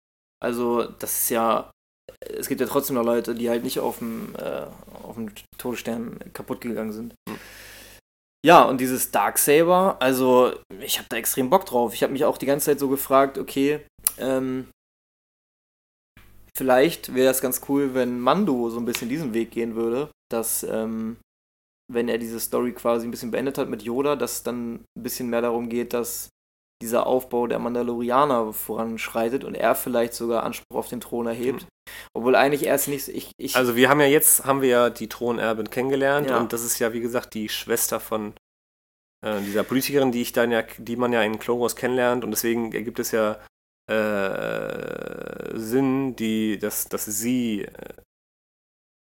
Also, 0.41 0.83
das 0.83 1.19
ist 1.19 1.29
ja. 1.29 1.71
Es 2.21 2.47
gibt 2.47 2.59
ja 2.59 2.67
trotzdem 2.67 2.95
noch 2.95 3.05
Leute, 3.05 3.35
die 3.35 3.49
halt 3.49 3.63
nicht 3.63 3.79
auf 3.79 3.99
dem, 3.99 4.35
äh, 4.35 4.65
auf 5.03 5.15
dem 5.15 5.31
Todesstern 5.57 6.19
kaputt 6.33 6.59
gegangen 6.59 6.91
sind. 6.91 7.13
Hm. 7.29 7.37
Ja, 8.45 8.63
und 8.63 8.79
dieses 8.79 9.11
Darksaber, 9.11 9.97
also 9.99 10.53
ich 10.79 10.97
habe 10.97 11.07
da 11.09 11.17
extrem 11.17 11.49
Bock 11.49 11.65
drauf. 11.65 11.93
Ich 11.93 12.03
habe 12.03 12.13
mich 12.13 12.23
auch 12.23 12.37
die 12.37 12.45
ganze 12.45 12.67
Zeit 12.67 12.79
so 12.79 12.87
gefragt, 12.87 13.37
okay, 13.37 13.85
ähm, 14.17 14.67
vielleicht 16.55 17.13
wäre 17.13 17.31
es 17.31 17.41
ganz 17.41 17.61
cool, 17.67 17.93
wenn 17.93 18.19
Mando 18.19 18.69
so 18.69 18.79
ein 18.79 18.85
bisschen 18.85 19.09
diesen 19.09 19.33
Weg 19.33 19.51
gehen 19.51 19.75
würde, 19.75 20.09
dass, 20.31 20.63
ähm, 20.63 21.17
wenn 21.91 22.07
er 22.07 22.17
diese 22.17 22.39
Story 22.39 22.71
quasi 22.71 23.07
ein 23.07 23.11
bisschen 23.11 23.31
beendet 23.31 23.57
hat 23.57 23.69
mit 23.69 23.81
Yoda, 23.83 24.15
dass 24.15 24.33
es 24.33 24.43
dann 24.43 24.75
ein 24.75 25.03
bisschen 25.03 25.29
mehr 25.29 25.41
darum 25.41 25.67
geht, 25.67 25.93
dass 25.93 26.29
dieser 26.81 27.07
Aufbau 27.07 27.47
der 27.47 27.59
Mandalorianer 27.59 28.53
voranschreitet 28.53 29.43
und 29.43 29.55
er 29.55 29.75
vielleicht 29.75 30.13
sogar 30.13 30.43
Anspruch 30.43 30.77
auf 30.77 30.87
den 30.87 31.01
Thron 31.01 31.27
erhebt. 31.27 31.65
Obwohl 32.13 32.35
eigentlich 32.35 32.65
erst 32.65 32.87
nicht, 32.87 33.07
ich, 33.07 33.31
ich 33.37 33.55
Also 33.55 33.75
wir 33.75 33.89
haben 33.89 33.99
ja 33.99 34.07
jetzt, 34.07 34.45
haben 34.45 34.61
wir 34.61 34.69
ja 34.69 34.89
die 34.89 35.09
Thronerbin 35.09 35.69
kennengelernt 35.69 36.29
Ja. 36.29 36.39
und 36.39 36.53
das 36.53 36.63
ist 36.63 36.79
ja, 36.79 36.93
wie 36.93 37.01
gesagt, 37.01 37.33
die 37.33 37.49
Schwester 37.49 37.99
von 37.99 38.33
äh, 39.25 39.41
dieser 39.41 39.63
Politikerin, 39.63 40.11
die 40.11 40.21
ich 40.21 40.31
dann 40.31 40.51
ja, 40.51 40.63
die 40.77 40.95
man 40.95 41.11
ja 41.11 41.21
in 41.23 41.39
Wars 41.39 41.75
kennenlernt 41.75 42.23
und 42.23 42.31
deswegen 42.31 42.71
ergibt 42.71 42.99
es 42.99 43.11
ja 43.11 43.37
äh, 43.89 45.57
Sinn, 45.57 46.15
die, 46.15 46.59
dass, 46.59 46.87
dass 46.87 47.05
sie 47.05 47.63
äh, 47.63 47.93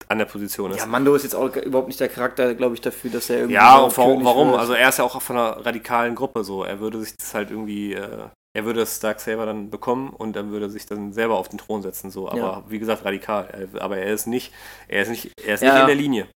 an 0.09 0.18
der 0.18 0.24
Position 0.24 0.70
ist. 0.70 0.78
ja, 0.78 0.86
Mando 0.86 1.14
ist 1.14 1.22
jetzt 1.24 1.35
auch 1.35 1.55
überhaupt 1.56 1.89
nicht 1.89 2.01
der 2.01 2.09
Charakter, 2.09 2.55
glaube 2.55 2.74
ich, 2.74 2.80
dafür, 2.80 3.10
dass 3.10 3.28
er 3.30 3.36
irgendwie. 3.39 3.55
Ja, 3.55 3.78
und 3.78 3.97
warum, 3.97 4.24
warum? 4.24 4.55
Also 4.55 4.72
er 4.72 4.89
ist 4.89 4.98
ja 4.98 5.05
auch 5.05 5.20
von 5.20 5.36
einer 5.36 5.64
radikalen 5.66 6.14
Gruppe 6.14 6.44
so. 6.44 6.64
Er 6.64 6.80
würde 6.80 7.01
sich 7.01 7.14
das 7.16 7.35
halt 7.35 7.51
irgendwie, 7.51 7.93
äh, 7.94 8.28
er 8.56 8.64
würde 8.64 8.80
das 8.80 9.01
Darksaber 9.01 9.44
dann 9.47 9.70
bekommen 9.70 10.10
und 10.10 10.35
dann 10.35 10.51
würde 10.51 10.70
sich 10.70 10.86
dann 10.86 11.12
selber 11.12 11.36
auf 11.39 11.48
den 11.48 11.59
Thron 11.59 11.82
setzen 11.82 12.10
so. 12.10 12.28
Aber 12.28 12.39
Ja. 12.39 12.62
wie 12.68 12.78
gesagt, 12.78 13.05
radikal. 13.05 13.68
Er, 13.72 13.82
aber 13.82 13.98
er 13.98 14.12
ist 14.14 14.26
nicht, 14.26 14.52
er 14.89 15.02
ist 15.02 15.09
nicht, 15.10 15.30
er 15.44 15.55
ist 15.55 15.62
Ja, 15.62 15.68
nicht 15.68 15.76
ja. 15.76 15.80
in 15.82 15.86
der 15.86 15.97
Linie. 15.97 16.28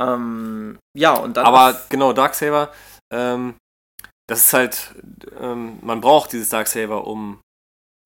ähm, 0.00 0.78
ja, 0.96 1.14
und 1.14 1.36
dann. 1.36 1.44
Aber 1.46 1.78
genau, 1.88 2.12
Darksaber, 2.12 2.70
ähm, 3.12 3.54
das 4.28 4.40
ist 4.46 4.52
halt, 4.52 4.94
ähm, 5.40 5.78
man 5.82 6.00
braucht 6.00 6.32
dieses 6.32 6.48
Darksaber, 6.50 7.06
um, 7.06 7.40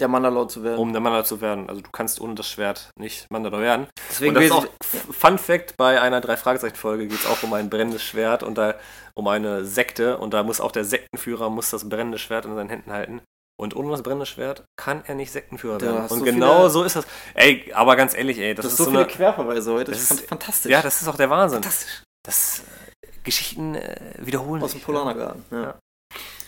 der 0.02 0.08
Mandalore 0.08 0.48
zu 0.48 0.62
werden. 0.62 0.78
um 0.78 0.92
der 0.92 1.00
Mandalor 1.00 1.24
zu 1.24 1.40
werden. 1.40 1.68
Also 1.68 1.80
du 1.80 1.90
kannst 1.90 2.20
ohne 2.20 2.34
das 2.34 2.48
Schwert 2.48 2.90
nicht 2.98 3.30
Mandalor 3.30 3.60
werden. 3.60 3.86
Deswegen 4.10 4.30
und 4.30 4.34
das 4.34 4.44
ist 4.44 4.52
auch 4.52 4.66
Fun 5.12 5.38
Fact, 5.38 5.76
bei 5.78 6.00
einer 6.00 6.20
Drei-Fragezeichen-Folge 6.20 7.06
geht 7.06 7.20
es 7.20 7.26
auch 7.26 7.42
um 7.42 7.52
ein 7.54 7.70
brennendes 7.70 8.02
Schwert 8.02 8.42
und 8.42 8.58
da 8.58 8.74
um 9.14 9.28
eine 9.28 9.64
Sekte 9.64 10.18
und 10.18 10.34
da 10.34 10.42
muss 10.42 10.60
auch 10.60 10.72
der 10.72 10.84
Sektenführer 10.84 11.48
muss 11.50 11.70
das 11.70 11.88
brennende 11.88 12.18
Schwert 12.18 12.44
in 12.44 12.54
seinen 12.54 12.68
Händen 12.68 12.92
halten. 12.92 13.22
Und 13.60 13.76
ohne 13.76 13.90
das 13.90 14.02
brennende 14.02 14.26
Schwert 14.26 14.64
kann 14.76 15.04
er 15.06 15.14
nicht 15.14 15.30
Sektenführer 15.30 15.78
Da 15.78 15.86
werden. 15.86 16.08
Und 16.08 16.18
so 16.20 16.24
genau 16.24 16.68
so 16.68 16.82
ist 16.82 16.96
das. 16.96 17.06
Ey, 17.34 17.70
aber 17.74 17.94
ganz 17.96 18.14
ehrlich, 18.14 18.38
ey, 18.38 18.54
das, 18.54 18.64
das 18.64 18.72
ist 18.72 18.78
so 18.78 18.84
so 18.84 18.90
viele 18.90 19.04
eine. 19.04 19.12
Querverweise 19.12 19.72
heute. 19.72 19.92
Das, 19.92 20.08
das 20.08 20.18
ist 20.20 20.28
fantastisch. 20.28 20.72
Ja, 20.72 20.82
das 20.82 21.00
ist 21.00 21.06
auch 21.08 21.16
der 21.16 21.30
Wahnsinn. 21.30 21.62
fantastisch. 21.62 22.02
Das 22.24 22.60
äh, 23.02 23.06
Geschichten 23.22 23.74
äh, 23.76 23.96
wiederholen 24.18 24.62
Aus 24.62 24.72
dem 24.72 24.78
sich. 24.78 24.84
Polanergarten. 24.86 25.44
Ja. 25.52 25.62
Ja. 25.62 25.74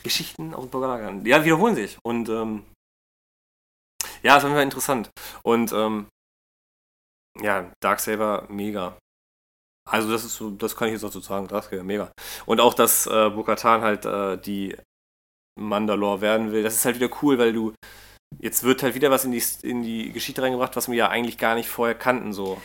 Geschichten 0.03 0.55
aus 0.55 0.65
dem 0.65 0.71
Polanergarten. 0.71 1.25
Ja, 1.25 1.45
wiederholen 1.45 1.75
sich. 1.77 1.99
Und 2.03 2.29
ähm, 2.29 2.65
ja, 4.25 4.37
ist 4.37 4.45
auf 4.45 4.51
jeden 4.51 4.63
interessant. 4.63 5.11
Und 5.43 5.73
ähm, 5.73 6.09
ja, 7.41 7.71
Darksaber, 7.83 8.47
mega. 8.49 8.97
Also 9.89 10.11
das 10.11 10.25
ist 10.25 10.37
so, 10.37 10.51
das 10.51 10.77
kann 10.77 10.89
ich 10.89 10.95
jetzt 10.95 11.05
auch 11.05 11.13
so 11.13 11.21
sagen, 11.21 11.49
Darksaber, 11.49 11.83
mega. 11.83 12.13
Und 12.47 12.61
auch, 12.61 12.75
dass 12.75 13.07
äh, 13.07 13.31
Bo-Katan 13.31 13.83
halt 13.83 14.07
äh, 14.07 14.39
die 14.39 14.77
Mandalore 15.61 16.21
werden 16.21 16.53
will, 16.53 16.63
das 16.63 16.75
ist 16.75 16.85
halt 16.85 16.97
wieder 16.97 17.15
cool, 17.23 17.39
weil 17.39 17.53
du 17.53 17.75
jetzt 18.39 18.65
wird 18.65 18.83
halt 18.83 18.95
wieder 18.95 19.11
was 19.11 19.25
in 19.25 19.33
die, 19.33 19.43
in 19.63 19.83
die 19.83 20.13
Geschichte 20.13 20.43
reingebracht, 20.43 20.77
was 20.77 20.89
wir 20.89 20.97
ja 20.97 21.09
eigentlich 21.09 21.39
gar 21.39 21.55
nicht 21.55 21.69
vorher 21.69 21.95
kannten, 21.95 22.33
so. 22.33 22.61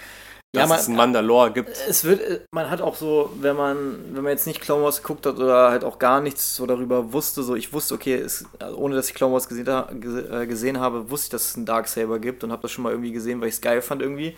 Ja, 0.55 0.63
Dass 0.63 0.69
man- 0.69 0.79
es 0.79 0.87
einen 0.87 0.97
Mandalore 0.97 1.53
gibt. 1.53 1.69
Es 1.69 2.03
wird, 2.03 2.21
äh, 2.21 2.39
man 2.51 2.71
hat 2.71 2.81
auch 2.81 2.95
so, 2.95 3.31
wenn 3.39 3.55
man, 3.55 4.15
wenn 4.15 4.23
man 4.23 4.31
jetzt 4.31 4.47
nicht 4.47 4.61
Clone 4.61 4.83
Wars 4.83 5.03
geguckt 5.03 5.27
hat 5.27 5.37
oder 5.37 5.69
halt 5.69 5.83
auch 5.83 5.99
gar 5.99 6.21
nichts 6.21 6.55
so 6.55 6.65
darüber 6.65 7.13
wusste, 7.13 7.43
so 7.43 7.53
ich 7.55 7.71
wusste, 7.71 7.93
okay, 7.93 8.15
es, 8.15 8.45
also 8.57 8.75
ohne 8.77 8.95
dass 8.95 9.09
ich 9.09 9.13
Clone 9.13 9.31
Wars 9.31 9.47
gesehen, 9.47 9.67
äh, 9.67 10.47
gesehen 10.47 10.79
habe, 10.79 11.11
wusste 11.11 11.25
ich, 11.25 11.29
dass 11.29 11.49
es 11.49 11.55
einen 11.55 11.67
Darksaber 11.67 12.17
gibt 12.17 12.43
und 12.43 12.51
habe 12.51 12.63
das 12.63 12.71
schon 12.71 12.83
mal 12.83 12.91
irgendwie 12.91 13.11
gesehen, 13.11 13.41
weil 13.41 13.49
ich 13.49 13.55
es 13.55 13.61
geil 13.61 13.81
fand 13.83 14.01
irgendwie. 14.01 14.35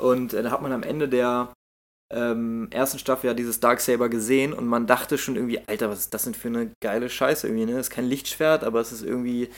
Und 0.00 0.32
äh, 0.32 0.44
da 0.44 0.52
hat 0.52 0.62
man 0.62 0.70
am 0.72 0.84
Ende 0.84 1.08
der 1.08 1.52
ähm, 2.14 2.68
ersten 2.70 3.00
Staffel 3.00 3.26
ja 3.26 3.34
dieses 3.34 3.58
Darksaber 3.58 4.08
gesehen 4.08 4.52
und 4.52 4.66
man 4.66 4.86
dachte 4.86 5.18
schon 5.18 5.34
irgendwie, 5.34 5.60
Alter, 5.66 5.90
was 5.90 5.98
ist 5.98 6.14
das 6.14 6.22
denn 6.22 6.34
für 6.34 6.48
eine 6.48 6.70
geile 6.80 7.10
Scheiße 7.10 7.48
irgendwie, 7.48 7.66
ne? 7.66 7.72
Es 7.72 7.88
ist 7.88 7.90
kein 7.90 8.06
Lichtschwert, 8.06 8.62
aber 8.62 8.80
es 8.80 8.92
ist 8.92 9.02
irgendwie 9.02 9.50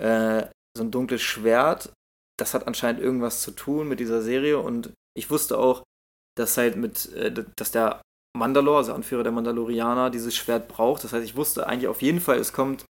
äh, 0.00 0.42
so 0.76 0.82
ein 0.82 0.90
dunkles 0.90 1.22
Schwert. 1.22 1.92
Das 2.38 2.54
hat 2.54 2.66
anscheinend 2.66 3.00
irgendwas 3.00 3.40
zu 3.40 3.52
tun 3.52 3.88
mit 3.88 4.00
dieser 4.00 4.20
Serie 4.20 4.58
und 4.58 4.92
ich 5.16 5.30
wusste 5.30 5.58
auch, 5.58 5.82
dass 6.36 6.56
halt 6.56 6.76
mit, 6.76 7.12
äh, 7.12 7.32
dass 7.56 7.70
der 7.70 8.02
Mandalore, 8.36 8.78
also 8.78 8.94
Anführer 8.94 9.22
der 9.22 9.32
Mandalorianer, 9.32 10.10
dieses 10.10 10.34
Schwert 10.34 10.68
braucht. 10.68 11.04
Das 11.04 11.12
heißt, 11.12 11.24
ich 11.24 11.36
wusste 11.36 11.66
eigentlich 11.66 11.88
auf 11.88 12.02
jeden 12.02 12.20
Fall, 12.20 12.38
es 12.38 12.52
kommt, 12.52 12.84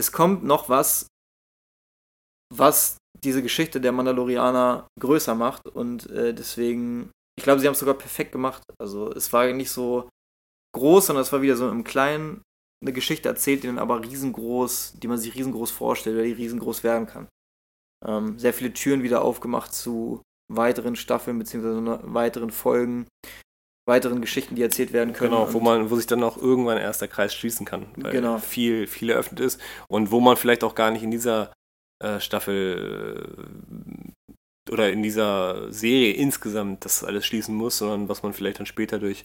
es 0.00 0.10
kommt 0.12 0.44
noch 0.44 0.68
was, 0.68 1.06
was 2.54 2.96
diese 3.22 3.42
Geschichte 3.42 3.80
der 3.80 3.92
Mandalorianer 3.92 4.86
größer 5.00 5.34
macht 5.34 5.68
und 5.68 6.08
äh, 6.10 6.34
deswegen, 6.34 7.10
ich 7.36 7.44
glaube, 7.44 7.60
sie 7.60 7.66
haben 7.66 7.74
es 7.74 7.80
sogar 7.80 7.94
perfekt 7.94 8.32
gemacht. 8.32 8.62
Also 8.78 9.12
es 9.12 9.32
war 9.32 9.46
nicht 9.52 9.70
so, 9.70 10.08
groß, 10.74 11.06
sondern 11.06 11.22
es 11.22 11.32
war 11.32 11.40
wieder 11.40 11.56
so 11.56 11.70
im 11.70 11.84
Kleinen 11.84 12.42
eine 12.82 12.92
Geschichte 12.92 13.28
erzählt, 13.30 13.62
die 13.62 13.68
dann 13.68 13.78
aber 13.78 14.02
riesengroß, 14.02 14.94
die 15.02 15.08
man 15.08 15.16
sich 15.16 15.34
riesengroß 15.34 15.70
vorstellt 15.70 16.16
oder 16.16 16.26
die 16.26 16.32
riesengroß 16.32 16.84
werden 16.84 17.06
kann. 17.06 17.28
Ähm, 18.04 18.38
sehr 18.38 18.52
viele 18.52 18.74
Türen 18.74 19.02
wieder 19.02 19.22
aufgemacht 19.22 19.72
zu 19.72 20.20
weiteren 20.52 20.96
Staffeln 20.96 21.38
beziehungsweise 21.38 22.00
weiteren 22.12 22.50
Folgen, 22.50 23.06
weiteren 23.88 24.20
Geschichten, 24.20 24.54
die 24.54 24.62
erzählt 24.62 24.92
werden 24.92 25.12
können. 25.12 25.30
Genau, 25.32 25.52
wo 25.52 25.60
man, 25.60 25.90
wo 25.90 25.96
sich 25.96 26.06
dann 26.06 26.22
auch 26.22 26.36
irgendwann 26.36 26.78
erst 26.78 27.00
der 27.00 27.08
Kreis 27.08 27.34
schließen 27.34 27.66
kann, 27.66 27.86
weil 27.96 28.12
Genau. 28.12 28.38
viel, 28.38 28.86
viel 28.86 29.10
eröffnet 29.10 29.40
ist 29.40 29.60
und 29.88 30.10
wo 30.10 30.20
man 30.20 30.36
vielleicht 30.36 30.64
auch 30.64 30.74
gar 30.74 30.90
nicht 30.90 31.02
in 31.02 31.10
dieser 31.10 31.52
äh, 32.02 32.20
Staffel 32.20 33.26
äh, 34.68 34.72
oder 34.72 34.90
in 34.90 35.02
dieser 35.02 35.70
Serie 35.72 36.12
insgesamt 36.14 36.84
das 36.84 37.04
alles 37.04 37.26
schließen 37.26 37.54
muss, 37.54 37.78
sondern 37.78 38.08
was 38.08 38.22
man 38.22 38.32
vielleicht 38.32 38.58
dann 38.58 38.66
später 38.66 38.98
durch, 38.98 39.24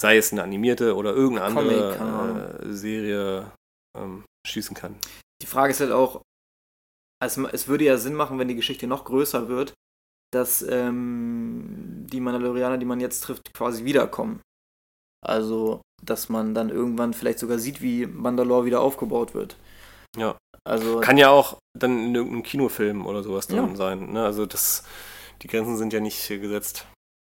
sei 0.00 0.18
es 0.18 0.32
eine 0.32 0.42
animierte 0.42 0.94
oder 0.94 1.14
irgendeine 1.14 1.54
Comic, 1.54 2.00
andere 2.00 2.62
äh, 2.62 2.72
Serie 2.72 3.50
ähm, 3.96 4.24
schließen 4.46 4.76
kann. 4.76 4.96
Die 5.42 5.46
Frage 5.46 5.70
ist 5.72 5.80
halt 5.80 5.92
auch, 5.92 6.20
also 7.22 7.48
es 7.48 7.68
würde 7.68 7.84
ja 7.84 7.96
Sinn 7.96 8.14
machen, 8.14 8.38
wenn 8.38 8.48
die 8.48 8.54
Geschichte 8.54 8.86
noch 8.86 9.04
größer 9.06 9.48
wird, 9.48 9.72
dass 10.32 10.62
ähm, 10.62 12.06
die 12.10 12.20
Mandalorianer, 12.20 12.78
die 12.78 12.86
man 12.86 13.00
jetzt 13.00 13.20
trifft, 13.22 13.52
quasi 13.54 13.84
wiederkommen. 13.84 14.40
Also, 15.26 15.82
dass 16.02 16.28
man 16.28 16.54
dann 16.54 16.70
irgendwann 16.70 17.12
vielleicht 17.12 17.38
sogar 17.38 17.58
sieht, 17.58 17.82
wie 17.82 18.06
Mandalore 18.06 18.64
wieder 18.64 18.80
aufgebaut 18.80 19.34
wird. 19.34 19.56
Ja. 20.16 20.36
Also, 20.64 21.00
Kann 21.00 21.18
ja 21.18 21.30
auch 21.30 21.58
dann 21.78 22.06
in 22.06 22.14
irgendeinem 22.14 22.42
Kinofilm 22.42 23.06
oder 23.06 23.22
sowas 23.22 23.46
drin 23.46 23.68
Ja. 23.70 23.76
sein. 23.76 24.12
Ne? 24.12 24.24
Also 24.24 24.46
das, 24.46 24.84
die 25.42 25.46
Grenzen 25.48 25.76
sind 25.76 25.92
ja 25.92 26.00
nicht 26.00 26.30
äh, 26.30 26.38
gesetzt. 26.38 26.86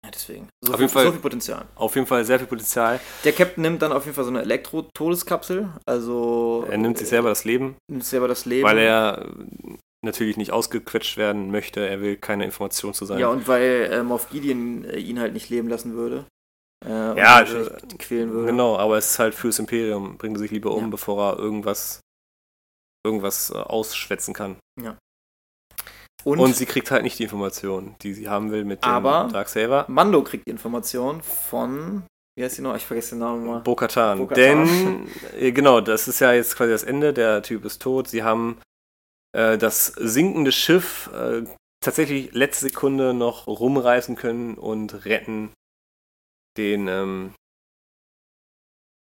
ja, 0.04 0.10
deswegen. 0.10 0.48
So, 0.64 0.72
Auf 0.72 0.78
viel, 0.78 0.84
jeden 0.86 0.92
Fall- 0.92 1.06
so 1.06 1.12
viel 1.12 1.20
Potenzial. 1.20 1.66
Auf 1.74 1.94
jeden 1.94 2.06
Fall 2.06 2.24
sehr 2.24 2.38
viel 2.38 2.48
Potenzial. 2.48 3.00
Der 3.24 3.32
Captain 3.32 3.62
nimmt 3.62 3.82
dann 3.82 3.92
auf 3.92 4.04
jeden 4.04 4.14
Fall 4.14 4.24
so 4.24 4.30
eine 4.30 4.42
Elektro-Todeskapsel. 4.42 5.68
Also. 5.86 6.66
Er 6.68 6.78
nimmt 6.78 6.98
sich 6.98 7.08
selber 7.08 7.28
das 7.28 7.44
Leben, 7.44 7.76
nimmt 7.90 8.02
sich 8.04 8.10
selber 8.10 8.28
das 8.28 8.44
Leben. 8.46 8.66
weil 8.66 8.78
er 8.78 9.26
äh, 9.26 9.76
natürlich 10.04 10.36
nicht 10.36 10.52
ausgequetscht 10.52 11.16
werden 11.16 11.50
möchte. 11.50 11.86
Er 11.88 12.00
will 12.00 12.16
keine 12.16 12.44
Information 12.44 12.92
zu 12.94 13.04
sein. 13.04 13.18
Ja, 13.18 13.28
und 13.28 13.46
weil 13.48 13.88
äh, 13.92 14.02
Moff 14.02 14.28
Gideon 14.30 14.84
äh, 14.84 14.98
ihn 14.98 15.20
halt 15.20 15.32
nicht 15.32 15.48
leben 15.50 15.68
lassen 15.68 15.94
würde. 15.94 16.26
Äh, 16.84 16.88
Ja, 16.90 17.38
wahrscheinlich 17.40 17.98
quälen 17.98 18.30
würde. 18.32 18.46
Genau, 18.48 18.76
aber 18.76 18.98
es 18.98 19.10
ist 19.12 19.18
halt 19.18 19.34
fürs 19.34 19.58
Imperium. 19.60 20.18
Bringt 20.18 20.36
er 20.36 20.40
sich 20.40 20.50
lieber 20.50 20.72
um, 20.72 20.84
Ja. 20.84 20.88
bevor 20.90 21.32
er 21.34 21.38
irgendwas, 21.38 22.00
irgendwas 23.06 23.50
äh, 23.50 23.54
ausschwätzen 23.58 24.34
kann. 24.34 24.56
Und, 26.24 26.38
Und, 26.38 26.54
sie 26.54 26.66
kriegt 26.66 26.90
halt 26.92 27.02
nicht 27.02 27.18
die 27.18 27.24
Information, 27.24 27.96
die 28.02 28.14
sie 28.14 28.28
haben 28.28 28.52
will 28.52 28.64
mit 28.64 28.84
dem 28.84 28.90
Aber- 28.90 29.28
Darksaber. 29.32 29.86
Mando 29.88 30.22
kriegt 30.22 30.46
die 30.46 30.52
Information 30.52 31.20
von. 31.20 32.04
Wie 32.36 32.44
heißt 32.44 32.58
die 32.58 32.62
noch? 32.62 32.76
Ich 32.76 32.86
vergesse 32.86 33.10
den 33.16 33.18
Namen 33.18 33.44
mal. 33.44 33.60
Bo-Katan. 33.60 34.18
Bo-Katan. 34.18 34.36
Denn, 34.66 35.08
äh, 35.38 35.50
genau, 35.52 35.80
das 35.80 36.06
ist 36.08 36.20
ja 36.20 36.32
jetzt 36.32 36.56
quasi 36.56 36.70
das 36.70 36.84
Ende. 36.84 37.12
Der 37.12 37.42
Typ 37.42 37.64
ist 37.64 37.82
tot. 37.82 38.08
Sie 38.08 38.22
haben 38.22 38.56
äh, 39.32 39.58
das 39.58 39.86
sinkende 39.86 40.52
Schiff 40.52 41.08
äh, 41.12 41.44
tatsächlich 41.82 42.32
letzte 42.32 42.66
Sekunde 42.66 43.14
noch 43.14 43.46
rumreißen 43.46 44.16
können 44.16 44.54
und 44.54 45.04
retten 45.04 45.52
den, 46.56 46.86
ähm, 46.88 47.34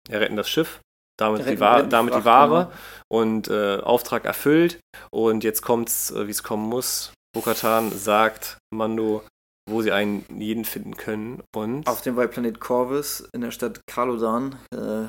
ja, 0.07 0.17
retten 0.19 0.35
das 0.35 0.49
Schiff. 0.49 0.79
Damit, 1.19 1.41
Retten- 1.41 1.51
die, 1.55 1.59
Wa 1.59 1.75
retten 1.77 1.89
damit 1.89 2.13
die 2.15 2.23
Ware. 2.23 2.65
genau. 2.67 2.77
Und 3.09 3.47
äh, 3.49 3.77
Auftrag 3.81 4.23
erfüllt. 4.25 4.79
Und 5.11 5.43
jetzt 5.43 5.61
kommt's, 5.61 6.11
äh, 6.11 6.27
wie 6.27 6.31
es 6.31 6.43
kommen 6.43 6.69
muss. 6.69 7.11
Bo-Katan 7.33 7.91
sagt 7.91 8.57
Mando, 8.73 9.23
wo 9.69 9.81
sie 9.81 9.91
einen 9.91 10.25
jeden 10.39 10.63
finden 10.63 10.95
können. 10.95 11.43
Und 11.53 11.87
Auf 11.87 12.01
dem 12.01 12.15
Waldplanet 12.15 12.59
Corvus 12.61 13.19
in 13.33 13.41
der 13.41 13.51
Stadt 13.51 13.81
Kalodan. 13.87 14.57
Äh, 14.73 15.07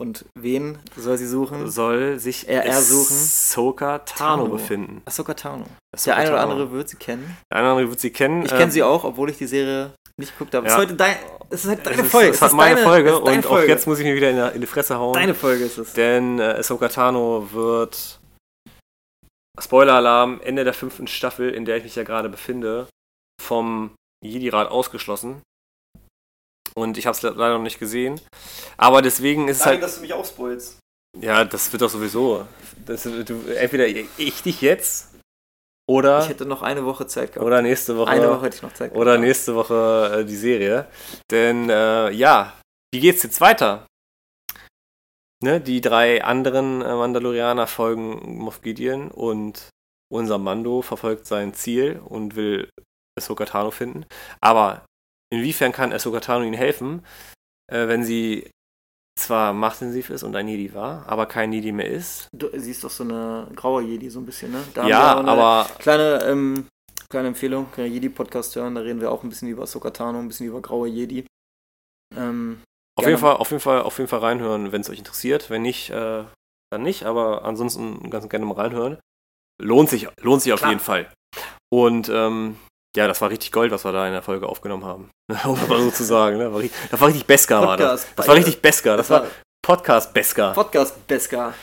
und 0.00 0.24
wen 0.38 0.78
soll 0.96 1.16
sie 1.18 1.26
suchen? 1.26 1.70
soll 1.70 2.18
sich 2.18 2.48
Er- 2.48 2.64
er 2.64 2.80
suchen. 2.80 3.16
Ahsoka 3.16 3.98
Tano, 4.00 4.44
Tano. 4.44 4.48
befinden. 4.56 5.02
Ahsoka 5.04 5.34
Tano. 5.34 5.64
Ahsoka 5.94 6.14
Der 6.14 6.16
eine 6.16 6.30
oder 6.30 6.40
andere 6.42 6.70
wird 6.72 6.88
sie 6.88 6.96
kennen. 6.96 7.36
Der 7.50 7.58
eine 7.58 7.66
oder 7.68 7.72
andere 7.76 7.90
wird 7.90 8.00
sie 8.00 8.10
kennen. 8.12 8.44
Ich 8.44 8.52
äh, 8.52 8.56
kenne 8.56 8.70
sie 8.72 8.82
auch, 8.82 9.04
obwohl 9.04 9.30
ich 9.30 9.38
die 9.38 9.46
Serie 9.46 9.92
nicht 10.16 10.32
geguckt 10.36 10.54
habe. 10.54 10.66
Es 10.66 10.72
Ja. 10.72 10.78
ist 10.78 10.84
heute 10.86 10.94
dein, 10.96 11.16
es 11.50 11.64
ist 11.64 11.68
halt 11.70 11.78
Es 11.80 11.84
deine 11.84 12.02
ist, 12.02 12.10
Folge. 12.10 12.30
Es 12.30 12.36
Es 12.42 12.46
ist 12.48 12.52
meine 12.54 12.74
deine, 12.76 12.86
Folge 12.86 13.08
es 13.10 13.14
ist 13.16 13.20
und 13.22 13.46
auch 13.46 13.48
Folge. 13.50 13.68
jetzt 13.68 13.86
muss 13.86 13.98
ich 13.98 14.04
mir 14.04 14.14
wieder 14.14 14.30
in, 14.30 14.36
der, 14.36 14.52
in 14.52 14.60
die 14.60 14.66
Fresse 14.66 14.96
hauen. 14.98 15.14
Deine 15.14 15.34
Folge 15.34 15.64
ist 15.64 15.78
es. 15.78 15.92
Denn 15.94 16.38
äh, 16.38 16.42
Ahsoka 16.58 16.88
Tano 16.88 17.48
wird 17.52 18.18
Spoiler-Alarm, 19.60 20.40
Ende 20.42 20.64
der 20.64 20.74
fünften 20.74 21.06
Staffel, 21.08 21.50
in 21.50 21.64
der 21.64 21.76
ich 21.78 21.84
mich 21.84 21.96
ja 21.96 22.04
gerade 22.04 22.28
befinde, 22.28 22.86
vom 23.42 23.90
Jedi-Rat 24.24 24.70
ausgeschlossen. 24.70 25.42
Und 26.78 26.98
ich 26.98 27.06
habe 27.06 27.16
es 27.16 27.22
leider 27.22 27.56
noch 27.56 27.62
nicht 27.62 27.78
gesehen. 27.78 28.20
Aber 28.76 29.02
deswegen 29.02 29.48
ist 29.48 29.60
es 29.60 29.66
halt. 29.66 29.82
dass 29.82 29.96
du 29.96 30.02
mich 30.02 30.12
auch 30.12 30.24
spoilst. 30.24 30.78
Ja, 31.20 31.44
das 31.44 31.72
wird 31.72 31.82
doch 31.82 31.90
sowieso. 31.90 32.46
Das, 32.86 33.02
du, 33.02 33.42
entweder 33.56 33.86
ich 33.86 34.42
dich 34.42 34.60
jetzt 34.60 35.08
oder, 35.88 36.20
Ich 36.20 36.28
hätte 36.28 36.44
noch 36.44 36.60
eine 36.62 36.84
Woche 36.84 37.06
Zeit 37.06 37.32
gehabt. 37.32 37.46
oder 37.46 37.62
nächste 37.62 37.96
Woche. 37.96 38.10
eine 38.10 38.28
Woche 38.28 38.46
hätte 38.46 38.56
ich 38.56 38.62
noch 38.62 38.74
Zeit 38.74 38.90
gehabt. 38.90 39.00
Oder 39.00 39.16
nächste 39.16 39.54
Woche 39.54 40.18
äh, 40.20 40.24
die 40.24 40.36
Serie. 40.36 40.86
Denn 41.30 41.70
äh, 41.70 42.10
ja, 42.10 42.52
wie 42.92 43.00
geht's 43.00 43.22
jetzt 43.22 43.40
weiter? 43.40 43.86
Ne, 45.42 45.60
die 45.60 45.80
drei 45.80 46.22
anderen 46.22 46.82
äh, 46.82 46.94
Mandalorianer 46.94 47.66
folgen 47.66 48.38
Moff 48.38 48.60
Gideon 48.60 49.10
und 49.10 49.70
unser 50.12 50.36
Mando 50.36 50.82
verfolgt 50.82 51.26
sein 51.26 51.54
Ziel 51.54 52.00
und 52.04 52.36
will 52.36 52.68
Ahsoka 53.18 53.46
Tano 53.46 53.70
finden. 53.70 54.04
Aber 54.40 54.84
inwiefern 55.30 55.72
kann 55.72 55.92
Ahsoka 55.92 56.20
Tano 56.20 56.44
ihnen 56.44 56.54
helfen, 56.54 57.04
äh, 57.72 57.88
wenn 57.88 58.04
sie 58.04 58.50
zwar 59.18 59.52
machtintensiv 59.52 60.10
ist 60.10 60.22
und 60.22 60.36
ein 60.36 60.48
Jedi 60.48 60.72
war, 60.74 61.06
aber 61.08 61.26
kein 61.26 61.52
Jedi 61.52 61.72
mehr 61.72 61.88
ist? 61.88 62.28
Du 62.32 62.48
siehst 62.58 62.84
doch 62.84 62.90
so 62.90 63.04
eine 63.04 63.48
graue 63.54 63.82
Jedi 63.82 64.08
so 64.10 64.20
ein 64.20 64.26
bisschen, 64.26 64.52
ne? 64.52 64.64
Da 64.74 64.86
ja, 64.86 65.16
aber 65.16 65.68
Kleine, 65.78 66.24
ähm, 66.24 66.68
kleine 67.10 67.28
Empfehlung, 67.28 67.70
kann 67.72 67.86
Jedi-Podcast 67.86 68.54
hören, 68.56 68.74
da 68.74 68.82
reden 68.82 69.00
wir 69.00 69.10
auch 69.10 69.22
ein 69.22 69.28
bisschen 69.28 69.48
über 69.48 69.64
Ahsoka 69.64 69.90
Tano, 69.90 70.18
ein 70.18 70.28
bisschen 70.28 70.46
über 70.46 70.60
graue 70.62 70.88
Jedi. 70.88 71.26
Ähm, 72.16 72.62
Auf 72.96 73.04
Gerne. 73.04 73.10
jeden, 73.10 73.20
Fall, 73.20 73.36
auf, 73.36 73.50
jeden 73.50 73.60
Fall, 73.60 73.82
auf 73.82 73.98
jeden 73.98 74.08
Fall 74.08 74.20
reinhören, 74.20 74.72
wenn 74.72 74.80
es 74.80 74.90
euch 74.90 74.98
interessiert. 74.98 75.50
Wenn 75.50 75.62
nicht, 75.62 75.90
äh, 75.90 76.24
dann 76.70 76.82
nicht, 76.82 77.04
aber 77.04 77.44
ansonsten 77.44 78.10
ganz 78.10 78.28
gerne 78.28 78.46
mal 78.46 78.54
reinhören. 78.54 78.98
Lohnt 79.60 79.88
sich, 79.88 80.08
lohnt 80.20 80.42
sich 80.42 80.52
auf 80.52 80.60
Klar. 80.60 80.70
jeden 80.70 80.82
Fall. 80.82 81.12
Und 81.70 82.08
ähm, 82.08 82.56
ja, 82.98 83.06
das 83.06 83.20
war 83.20 83.30
richtig 83.30 83.52
Gold, 83.52 83.70
was 83.70 83.84
wir 83.84 83.92
da 83.92 84.08
in 84.08 84.12
der 84.12 84.22
Folge 84.22 84.48
aufgenommen 84.48 84.84
haben. 84.84 85.10
um 85.44 85.68
mal 85.68 85.80
so 85.80 85.92
zu 85.92 86.02
sagen. 86.02 86.36
Ne? 86.36 86.70
Das 86.90 87.00
war 87.00 87.06
richtig 87.06 87.26
Beska, 87.26 87.64
war 87.64 87.76
das. 87.76 88.08
Das 88.16 88.26
war 88.26 88.34
richtig 88.34 88.60
Beska. 88.60 88.96
Das 88.96 89.08
war 89.08 89.24
Podcast 89.64 90.12
Beska. 90.12 90.52
Podcast 90.52 91.06
Beska. 91.06 91.54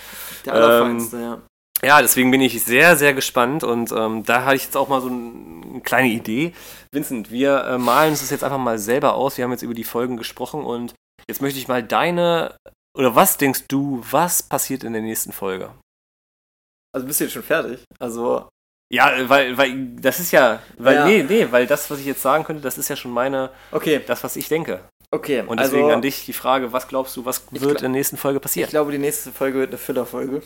Der 0.45 0.53
Ähm, 0.53 0.61
allerfeinste, 0.63 1.19
ja. 1.19 1.41
Ja, 1.83 2.01
deswegen 2.01 2.31
bin 2.31 2.39
ich 2.39 2.63
sehr, 2.63 2.95
sehr 2.95 3.13
gespannt 3.13 3.65
und 3.65 3.91
ähm, 3.91 4.23
da 4.23 4.45
hatte 4.45 4.55
ich 4.55 4.63
jetzt 4.63 4.77
auch 4.77 4.87
mal 4.87 5.01
so 5.01 5.09
ein, 5.09 5.65
eine 5.71 5.81
kleine 5.81 6.07
Idee. 6.07 6.53
Vincent, 6.93 7.29
wir 7.31 7.65
äh, 7.65 7.77
malen 7.77 8.11
uns 8.11 8.21
das 8.21 8.29
jetzt 8.29 8.45
einfach 8.45 8.57
mal 8.57 8.79
selber 8.79 9.15
aus. 9.15 9.37
Wir 9.37 9.43
haben 9.43 9.51
jetzt 9.51 9.61
über 9.61 9.73
die 9.73 9.83
Folgen 9.83 10.15
gesprochen 10.15 10.63
und 10.63 10.93
jetzt 11.27 11.41
möchte 11.41 11.59
ich 11.59 11.67
mal 11.67 11.83
deine, 11.83 12.55
oder 12.97 13.15
was 13.15 13.35
denkst 13.35 13.65
du, 13.67 14.01
was 14.09 14.41
passiert 14.41 14.85
in 14.85 14.93
der 14.93 15.01
nächsten 15.01 15.33
Folge? 15.33 15.73
Also 16.95 17.05
bist 17.05 17.19
du 17.19 17.25
jetzt 17.25 17.33
schon 17.33 17.43
fertig? 17.43 17.83
Also, 17.99 18.47
Ja, 18.91 19.27
weil, 19.29 19.57
weil 19.57 19.95
das 19.95 20.19
ist 20.19 20.31
ja, 20.31 20.61
weil, 20.77 20.95
Ja. 20.95 21.05
nee, 21.05 21.23
nee, 21.23 21.51
weil 21.51 21.65
das, 21.65 21.89
was 21.89 21.99
ich 21.99 22.05
jetzt 22.05 22.21
sagen 22.21 22.43
könnte, 22.43 22.61
das 22.61 22.77
ist 22.77 22.87
ja 22.87 22.95
schon 22.95 23.11
meine, 23.11 23.51
okay, 23.71 23.99
das, 24.05 24.23
was 24.23 24.35
ich 24.35 24.47
denke. 24.47 24.87
okay. 25.11 25.41
Und 25.41 25.59
deswegen 25.59 25.85
also, 25.85 25.95
an 25.95 26.01
dich 26.01 26.25
die 26.25 26.33
Frage, 26.33 26.71
was 26.71 26.87
glaubst 26.87 27.15
du, 27.17 27.25
was 27.25 27.47
Ich 27.51 27.61
wird 27.61 27.77
in 27.77 27.81
der 27.83 27.89
nächsten 27.89 28.17
Folge 28.17 28.37
Ich 28.37 28.43
passieren? 28.43 28.69
glaube, 28.69 28.91
die 28.91 28.97
nächste 28.99 29.31
Folge 29.31 29.59
wird 29.59 29.69
eine 29.69 29.77
Füllerfolge. 29.79 30.43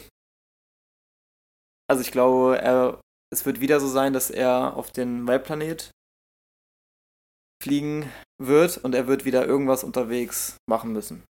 Also 1.89 2.01
ich 2.01 2.11
glaube, 2.11 2.57
er, 2.59 3.01
es 3.33 3.45
wird 3.45 3.59
wieder 3.61 3.79
so 3.79 3.87
sein, 3.87 4.13
dass 4.13 4.29
er 4.29 4.75
auf 4.77 4.91
den 4.91 5.27
Waldplanet 5.27 5.91
fliegen 7.61 8.09
wird 8.41 8.77
und 8.77 8.95
er 8.95 9.07
wird 9.07 9.25
wieder 9.25 9.45
irgendwas 9.45 9.83
unterwegs 9.83 10.55
machen 10.69 10.93
müssen. 10.93 11.23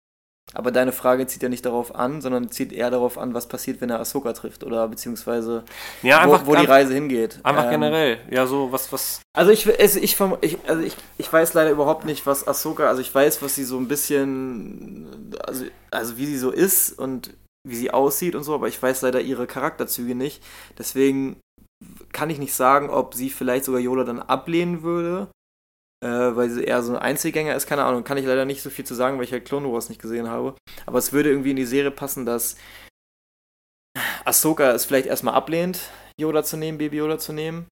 Aber 0.54 0.72
deine 0.72 0.92
Frage 0.92 1.28
zieht 1.28 1.44
ja 1.44 1.50
nicht 1.50 1.66
darauf 1.66 1.94
an, 1.94 2.22
sondern 2.22 2.50
zieht 2.50 2.74
eher 2.74 2.90
darauf 2.90 3.18
an, 3.18 3.34
was 3.34 3.48
passiert, 3.48 3.82
wenn 3.82 3.90
er 3.92 4.00
Ahsoka 4.00 4.34
trifft 4.34 4.64
oder 4.64 4.88
beziehungsweise 4.88 5.64
ja, 6.02 6.20
einfach, 6.20 6.46
wo, 6.46 6.52
wo 6.52 6.56
die 6.56 6.66
Reise 6.66 6.94
hingeht. 6.94 7.40
einfach 7.44 7.66
Ähm, 7.66 7.72
generell. 7.72 8.20
Ja, 8.32 8.48
so, 8.48 8.72
was, 8.72 8.92
was, 8.92 9.22
Also 9.34 9.52
ich, 9.52 9.68
es, 9.68 9.96
ich, 9.96 10.18
ich, 10.42 10.58
also 10.68 10.82
ich, 10.82 10.96
ich 11.18 11.32
weiß 11.32 11.54
leider 11.54 11.70
überhaupt 11.70 12.06
nicht, 12.06 12.26
was 12.26 12.48
Ahsoka, 12.48 12.88
also 12.88 13.02
ich 13.02 13.14
weiß, 13.14 13.42
was 13.44 13.56
sie 13.56 13.64
so 13.64 13.78
ein 13.78 13.88
bisschen, 13.88 15.32
also, 15.46 15.66
also 15.92 16.18
wie 16.18 16.26
sie 16.26 16.38
so 16.38 16.50
ist 16.50 16.98
und 16.98 17.32
wie 17.68 17.76
sie 17.76 17.92
aussieht 17.92 18.34
und 18.34 18.44
so, 18.44 18.56
aber 18.56 18.68
ich 18.68 18.82
weiß 18.82 19.04
leider 19.04 19.22
ihre 19.22 19.46
Charakterzüge 19.46 20.16
nicht. 20.16 20.44
Deswegen 20.80 21.38
kann 22.12 22.30
ich 22.30 22.40
nicht 22.40 22.54
sagen, 22.54 22.90
ob 22.90 23.14
sie 23.14 23.30
vielleicht 23.30 23.66
sogar 23.66 23.82
Yoda 23.82 24.04
dann 24.04 24.20
ablehnen 24.20 24.82
würde, 24.82 25.28
äh, 26.04 26.08
weil 26.08 26.50
sie 26.50 26.64
eher 26.64 26.82
so 26.82 26.94
ein 26.94 27.00
Einzelgänger 27.00 27.56
ist, 27.56 27.68
keine 27.68 27.84
Ahnung. 27.84 28.04
Kann 28.04 28.18
ich 28.18 28.26
leider 28.26 28.46
nicht 28.46 28.62
so 28.62 28.70
viel 28.70 28.86
zu 28.86 28.96
sagen, 28.96 29.18
weil 29.18 29.26
ich 29.26 29.32
halt 29.32 29.46
Clone 29.46 29.72
Wars 29.72 29.90
nicht 29.90 30.02
gesehen 30.02 30.30
habe. 30.30 30.56
Aber 30.86 31.00
es 31.00 31.12
würde 31.14 31.30
irgendwie 31.30 31.52
in 31.52 31.58
die 31.58 31.66
Serie 31.66 31.92
passen, 31.92 32.26
dass 32.26 32.56
Ahsoka 34.26 34.72
es 34.72 34.86
vielleicht 34.86 35.08
erstmal 35.08 35.34
ablehnt, 35.34 35.90
Yoda 36.20 36.44
zu 36.44 36.58
nehmen, 36.58 36.78
Baby 36.78 36.98
Yoda 36.98 37.18
zu 37.18 37.34
nehmen 37.34 37.68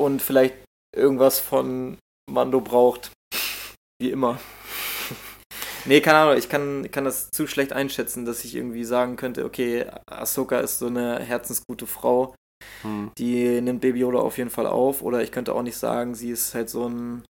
und 0.00 0.22
vielleicht 0.22 0.54
irgendwas 0.94 1.40
von 1.40 1.98
Mando 2.30 2.60
braucht. 2.60 3.12
Wie 4.00 4.10
immer. 4.10 4.40
Nee, 5.88 6.00
keine 6.00 6.18
Ahnung, 6.18 6.36
ich 6.36 6.48
kann, 6.48 6.90
kann 6.90 7.04
das 7.04 7.30
zu 7.30 7.46
schlecht 7.46 7.72
einschätzen, 7.72 8.24
dass 8.24 8.44
ich 8.44 8.56
irgendwie 8.56 8.82
sagen 8.82 9.14
könnte, 9.14 9.44
okay, 9.44 9.86
Ahsoka 10.10 10.58
ist 10.58 10.80
so 10.80 10.88
eine 10.88 11.20
herzensgute 11.20 11.86
Frau, 11.86 12.34
hm. 12.82 13.12
die 13.18 13.60
nimmt 13.60 13.80
Baby 13.80 14.00
Yoda 14.00 14.18
auf 14.18 14.38
jeden 14.38 14.50
Fall 14.50 14.66
auf. 14.66 15.02
Oder 15.02 15.22
ich 15.22 15.32
könnte 15.32 15.54
auch 15.54 15.62
nicht 15.62 15.76
sagen, 15.76 16.14
sie 16.14 16.30
ist 16.30 16.54
halt 16.54 16.70
so 16.70 16.88
ein 16.88 17.24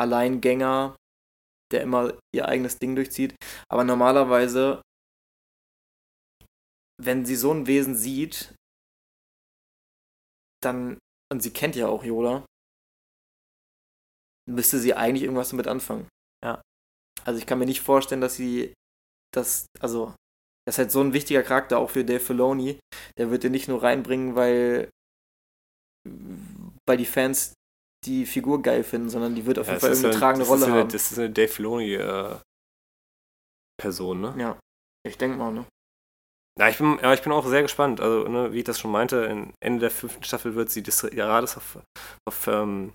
Alleingänger, 0.00 0.96
der 1.72 1.82
immer 1.82 2.18
ihr 2.34 2.48
eigenes 2.48 2.78
Ding 2.78 2.94
durchzieht. 2.96 3.34
Aber 3.68 3.84
normalerweise, 3.84 4.82
wenn 7.00 7.24
sie 7.24 7.36
so 7.36 7.52
ein 7.52 7.66
Wesen 7.66 7.94
sieht, 7.94 8.54
dann, 10.62 10.98
und 11.32 11.42
sie 11.42 11.52
kennt 11.52 11.76
ja 11.76 11.88
auch 11.88 12.04
Yoda, 12.04 12.44
müsste 14.48 14.78
sie 14.78 14.94
eigentlich 14.94 15.22
irgendwas 15.22 15.50
damit 15.50 15.66
anfangen. 15.66 16.08
Ja. 16.44 16.60
Also 17.24 17.38
ich 17.38 17.46
kann 17.46 17.58
mir 17.58 17.66
nicht 17.66 17.80
vorstellen, 17.80 18.20
dass 18.20 18.34
sie 18.34 18.74
das, 19.32 19.66
also, 19.78 20.14
das 20.66 20.74
ist 20.74 20.78
halt 20.78 20.90
so 20.90 21.00
ein 21.00 21.12
wichtiger 21.12 21.42
Charakter 21.42 21.78
auch 21.78 21.90
für 21.90 22.04
Dave 22.04 22.20
Filoni. 22.20 22.78
Der 23.18 23.30
wird 23.30 23.44
den 23.44 23.52
nicht 23.52 23.68
nur 23.68 23.82
reinbringen, 23.82 24.34
weil, 24.34 24.90
weil 26.86 26.96
die 26.96 27.06
Fans 27.06 27.54
die 28.04 28.24
Figur 28.26 28.62
geil 28.62 28.84
finden, 28.84 29.10
sondern 29.10 29.34
die 29.34 29.46
wird 29.46 29.58
auf 29.58 29.66
ja, 29.66 29.74
jeden 29.74 29.80
Fall 29.80 29.90
irgendeine 29.90 30.14
eine, 30.14 30.20
tragende 30.20 30.46
Rolle 30.46 30.66
eine, 30.66 30.74
haben. 30.74 30.88
Das 30.88 31.10
ist 31.10 31.18
eine 31.18 31.30
Dave 31.30 31.48
Filoni 31.48 31.94
äh, 31.94 32.36
Person, 33.80 34.20
ne? 34.20 34.34
Ja, 34.38 34.58
ich 35.06 35.18
denke 35.18 35.36
mal, 35.36 35.52
ne? 35.52 35.66
Ja, 36.58 36.68
ich 36.68 36.78
bin, 36.78 36.98
ja, 37.00 37.14
ich 37.14 37.22
bin 37.22 37.32
auch 37.32 37.46
sehr 37.46 37.62
gespannt. 37.62 38.00
Also, 38.00 38.28
ne, 38.28 38.52
wie 38.52 38.58
ich 38.58 38.64
das 38.64 38.78
schon 38.78 38.90
meinte, 38.90 39.26
Ende 39.62 39.80
der 39.80 39.90
fünften 39.90 40.24
Staffel 40.24 40.54
wird 40.54 40.70
sie 40.70 40.82
gerade 40.82 41.44
auf, 41.44 41.78
auf 42.28 42.46
ähm, 42.46 42.92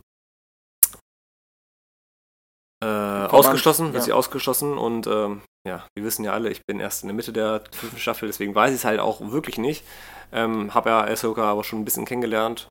äh, 2.84 2.86
ausgeschlossen, 2.86 3.88
wird 3.88 3.96
ja. 3.96 4.02
sie 4.02 4.14
ausgeschlossen 4.14 4.78
und 4.78 5.08
ähm, 5.08 5.42
ja, 5.68 5.88
wir 5.96 6.06
wissen 6.06 6.24
ja 6.24 6.34
alle, 6.34 6.50
ich 6.52 6.62
bin 6.66 6.80
erst 6.80 7.04
in 7.04 7.08
der 7.08 7.16
Mitte 7.16 7.34
der 7.34 7.64
fünften 7.72 8.00
Staffel, 8.00 8.28
deswegen 8.28 8.54
weiß 8.54 8.72
ich 8.72 8.78
es 8.78 8.86
halt 8.86 9.00
auch 9.00 9.20
wirklich 9.32 9.58
nicht. 9.58 9.84
Ähm, 10.32 10.74
habe 10.74 10.90
ja 10.90 11.04
Ahsoka 11.04 11.44
aber 11.44 11.64
schon 11.64 11.80
ein 11.82 11.86
bisschen 11.86 12.06
kennengelernt 12.06 12.68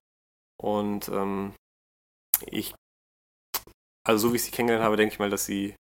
und 0.61 1.09
ähm, 1.09 1.55
ich, 2.47 2.75
also 4.07 4.29
so 4.29 4.33
wie 4.33 4.37
ich 4.37 4.45
sie 4.45 4.51
kennengelernt 4.51 4.85
habe, 4.85 4.97
denke 4.97 5.13
ich 5.13 5.19
mal, 5.19 5.31
dass 5.31 5.47
sie 5.47 5.75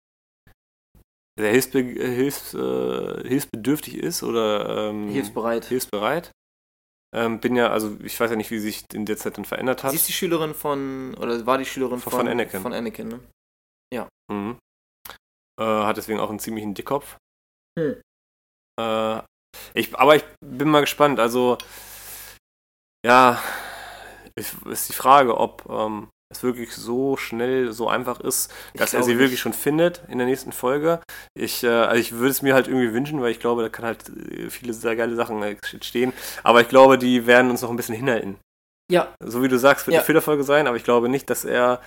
sehr 1.38 1.50
hilfsbe 1.50 1.80
hilfs 1.80 2.54
äh, 2.54 3.28
hilfsbedürftig 3.28 3.96
ist 3.96 4.22
oder 4.22 4.90
ähm, 4.90 5.08
hilfsbereit. 5.08 5.64
hilfsbereit. 5.64 6.30
Ähm, 7.14 7.40
bin 7.40 7.56
ja, 7.56 7.70
also 7.70 7.96
ich 8.02 8.18
weiß 8.18 8.30
ja 8.30 8.36
nicht, 8.36 8.50
wie 8.50 8.58
sie 8.58 8.70
sich 8.70 8.84
in 8.94 9.04
der 9.04 9.18
Zeit 9.18 9.36
dann 9.36 9.44
verändert 9.44 9.84
hat. 9.84 9.90
Sie 9.90 9.96
ist 9.96 10.08
die 10.08 10.14
Schülerin 10.14 10.54
von, 10.54 11.14
oder 11.14 11.44
war 11.44 11.58
die 11.58 11.66
Schülerin 11.66 12.00
von, 12.00 12.12
von 12.12 12.28
Anakin. 12.28 12.62
Von 12.62 12.72
Anakin, 12.72 13.08
ne? 13.08 13.20
Ja. 13.92 14.08
Mhm. 14.30 14.56
Äh, 15.62 15.84
hat 15.84 15.96
deswegen 15.96 16.18
auch 16.18 16.30
einen 16.30 16.40
ziemlichen 16.40 16.74
Dickkopf. 16.74 17.16
Hm. 17.78 18.00
Äh, 18.80 19.20
ich, 19.74 19.96
aber 19.96 20.16
ich 20.16 20.24
bin 20.44 20.68
mal 20.68 20.80
gespannt. 20.80 21.20
Also, 21.20 21.58
ja, 23.06 23.40
ist 24.34 24.88
die 24.88 24.94
Frage, 24.94 25.36
ob 25.36 25.68
ähm, 25.68 26.08
es 26.32 26.42
wirklich 26.42 26.74
so 26.74 27.16
schnell, 27.16 27.72
so 27.72 27.88
einfach 27.88 28.20
ist, 28.20 28.52
dass 28.74 28.94
er 28.94 29.02
sie 29.02 29.12
nicht. 29.12 29.20
wirklich 29.20 29.40
schon 29.40 29.52
findet 29.52 30.02
in 30.08 30.18
der 30.18 30.26
nächsten 30.26 30.52
Folge. 30.52 31.00
Ich, 31.34 31.62
äh, 31.62 31.68
also 31.68 32.00
ich 32.00 32.12
würde 32.12 32.30
es 32.30 32.42
mir 32.42 32.54
halt 32.54 32.66
irgendwie 32.66 32.92
wünschen, 32.92 33.20
weil 33.20 33.30
ich 33.30 33.40
glaube, 33.40 33.62
da 33.62 33.68
kann 33.68 33.84
halt 33.84 34.08
äh, 34.08 34.50
viele 34.50 34.72
sehr 34.72 34.96
geile 34.96 35.14
Sachen 35.14 35.42
entstehen. 35.42 36.12
Aber 36.42 36.60
ich 36.60 36.68
glaube, 36.68 36.98
die 36.98 37.26
werden 37.26 37.50
uns 37.50 37.62
noch 37.62 37.70
ein 37.70 37.76
bisschen 37.76 37.94
hinhalten. 37.94 38.38
Ja. 38.90 39.14
So 39.24 39.42
wie 39.42 39.48
du 39.48 39.58
sagst, 39.58 39.86
wird 39.86 39.94
ja. 39.94 40.00
eine 40.00 40.06
Fehlerfolge 40.06 40.42
sein, 40.42 40.66
aber 40.66 40.76
ich 40.76 40.84
glaube 40.84 41.08
nicht, 41.08 41.30
dass 41.30 41.44
er 41.44 41.80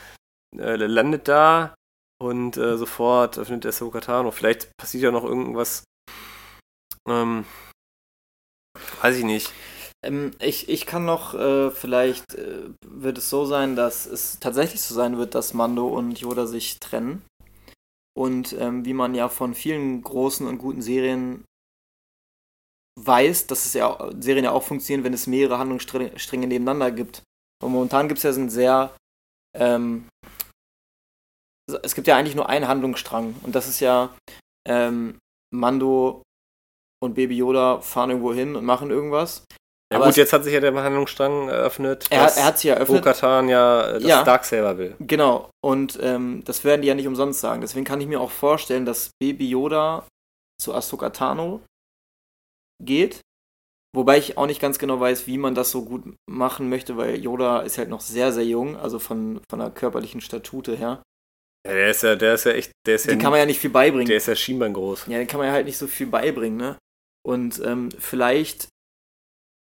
äh, 0.57 0.75
landet 0.75 1.27
da 1.27 1.75
und 2.21 2.57
äh, 2.57 2.77
sofort 2.77 3.37
öffnet 3.37 3.65
er 3.65 3.71
Sokatano. 3.71 4.31
Vielleicht 4.31 4.75
passiert 4.77 5.03
ja 5.03 5.11
noch 5.11 5.23
irgendwas. 5.23 5.83
Ähm, 7.07 7.45
weiß 9.01 9.17
ich 9.17 9.23
nicht. 9.23 9.51
Ähm, 10.03 10.31
ich, 10.39 10.69
ich 10.69 10.85
kann 10.85 11.05
noch, 11.05 11.33
äh, 11.33 11.71
vielleicht 11.71 12.35
äh, 12.35 12.69
wird 12.85 13.17
es 13.17 13.29
so 13.29 13.45
sein, 13.45 13.75
dass 13.75 14.05
es 14.05 14.39
tatsächlich 14.39 14.81
so 14.81 14.93
sein 14.93 15.17
wird, 15.17 15.35
dass 15.35 15.53
Mando 15.53 15.87
und 15.87 16.19
Yoda 16.19 16.47
sich 16.47 16.79
trennen. 16.79 17.23
Und 18.17 18.53
ähm, 18.53 18.85
wie 18.85 18.93
man 18.93 19.13
ja 19.13 19.27
von 19.27 19.53
vielen 19.53 20.01
großen 20.01 20.47
und 20.47 20.57
guten 20.57 20.81
Serien 20.81 21.43
weiß, 22.97 23.47
dass 23.47 23.65
es 23.65 23.73
ja 23.73 24.09
Serien 24.19 24.45
ja 24.45 24.51
auch 24.51 24.63
funktionieren, 24.63 25.03
wenn 25.03 25.13
es 25.13 25.27
mehrere 25.27 25.57
Handlungsstränge 25.59 26.47
nebeneinander 26.47 26.91
gibt. 26.91 27.23
Und 27.61 27.73
momentan 27.73 28.07
gibt 28.07 28.19
es 28.19 28.23
ja 28.23 28.31
so 28.31 28.39
einen 28.39 28.49
sehr 28.49 28.95
ähm, 29.57 30.07
es 31.83 31.95
gibt 31.95 32.07
ja 32.07 32.17
eigentlich 32.17 32.35
nur 32.35 32.49
einen 32.49 32.67
Handlungsstrang 32.67 33.35
und 33.43 33.55
das 33.55 33.67
ist 33.67 33.79
ja 33.79 34.15
ähm, 34.67 35.19
Mando 35.53 36.23
und 37.03 37.15
Baby 37.15 37.37
Yoda 37.37 37.81
fahren 37.81 38.09
irgendwo 38.09 38.33
hin 38.33 38.55
und 38.55 38.65
machen 38.65 38.91
irgendwas. 38.91 39.43
Ja 39.91 39.97
Aber 39.97 40.07
gut, 40.07 40.17
jetzt 40.17 40.33
hat 40.33 40.43
sich 40.43 40.53
ja 40.53 40.59
der 40.59 40.73
Handlungsstrang 40.73 41.47
eröffnet. 41.47 42.07
Er, 42.09 42.25
er 42.25 42.45
hat 42.45 42.57
sich 42.57 42.71
eröffnet. 42.71 43.03
Bo-Katan 43.03 43.49
ja 43.49 43.93
das 43.93 44.03
ja, 44.03 44.23
Darksaber 44.23 44.77
will. 44.77 44.95
Genau, 44.99 45.49
und 45.63 45.99
ähm, 46.01 46.43
das 46.43 46.63
werden 46.63 46.81
die 46.81 46.87
ja 46.87 46.95
nicht 46.95 47.07
umsonst 47.07 47.39
sagen. 47.39 47.61
Deswegen 47.61 47.85
kann 47.85 48.01
ich 48.01 48.07
mir 48.07 48.19
auch 48.19 48.31
vorstellen, 48.31 48.85
dass 48.85 49.11
Baby 49.21 49.49
Yoda 49.49 50.07
zu 50.59 50.73
Ahsoka 50.73 51.11
Tano 51.11 51.61
geht. 52.83 53.21
Wobei 53.95 54.17
ich 54.17 54.37
auch 54.37 54.47
nicht 54.47 54.59
ganz 54.59 54.79
genau 54.79 54.99
weiß, 54.99 55.27
wie 55.27 55.37
man 55.37 55.55
das 55.55 55.71
so 55.71 55.85
gut 55.85 56.03
machen 56.29 56.67
möchte, 56.67 56.97
weil 56.97 57.17
Yoda 57.17 57.61
ist 57.61 57.77
halt 57.77 57.89
noch 57.89 58.01
sehr, 58.01 58.33
sehr 58.33 58.43
jung, 58.43 58.75
also 58.75 58.99
von, 58.99 59.39
von 59.49 59.59
der 59.59 59.69
körperlichen 59.69 60.19
Statute 60.19 60.75
her. 60.75 61.01
Ja, 61.65 61.73
der 61.73 61.89
ist 61.89 62.03
ja, 62.03 62.15
der 62.15 62.35
ist 62.35 62.43
ja 62.45 62.51
echt, 62.51 62.71
der 62.85 62.95
ist 62.95 63.07
Den 63.07 63.17
ja. 63.17 63.23
kann 63.23 63.31
man 63.31 63.39
ja 63.39 63.45
nicht 63.45 63.59
viel 63.59 63.71
beibringen. 63.71 64.07
Der 64.07 64.17
ist 64.17 64.27
ja 64.27 64.35
Schienbein 64.35 64.73
groß. 64.73 65.07
Ja, 65.07 65.17
den 65.17 65.27
kann 65.27 65.39
man 65.39 65.47
ja 65.47 65.53
halt 65.53 65.65
nicht 65.65 65.77
so 65.77 65.87
viel 65.87 66.07
beibringen, 66.07 66.57
ne? 66.57 66.77
Und 67.25 67.59
ähm, 67.65 67.89
vielleicht 67.91 68.69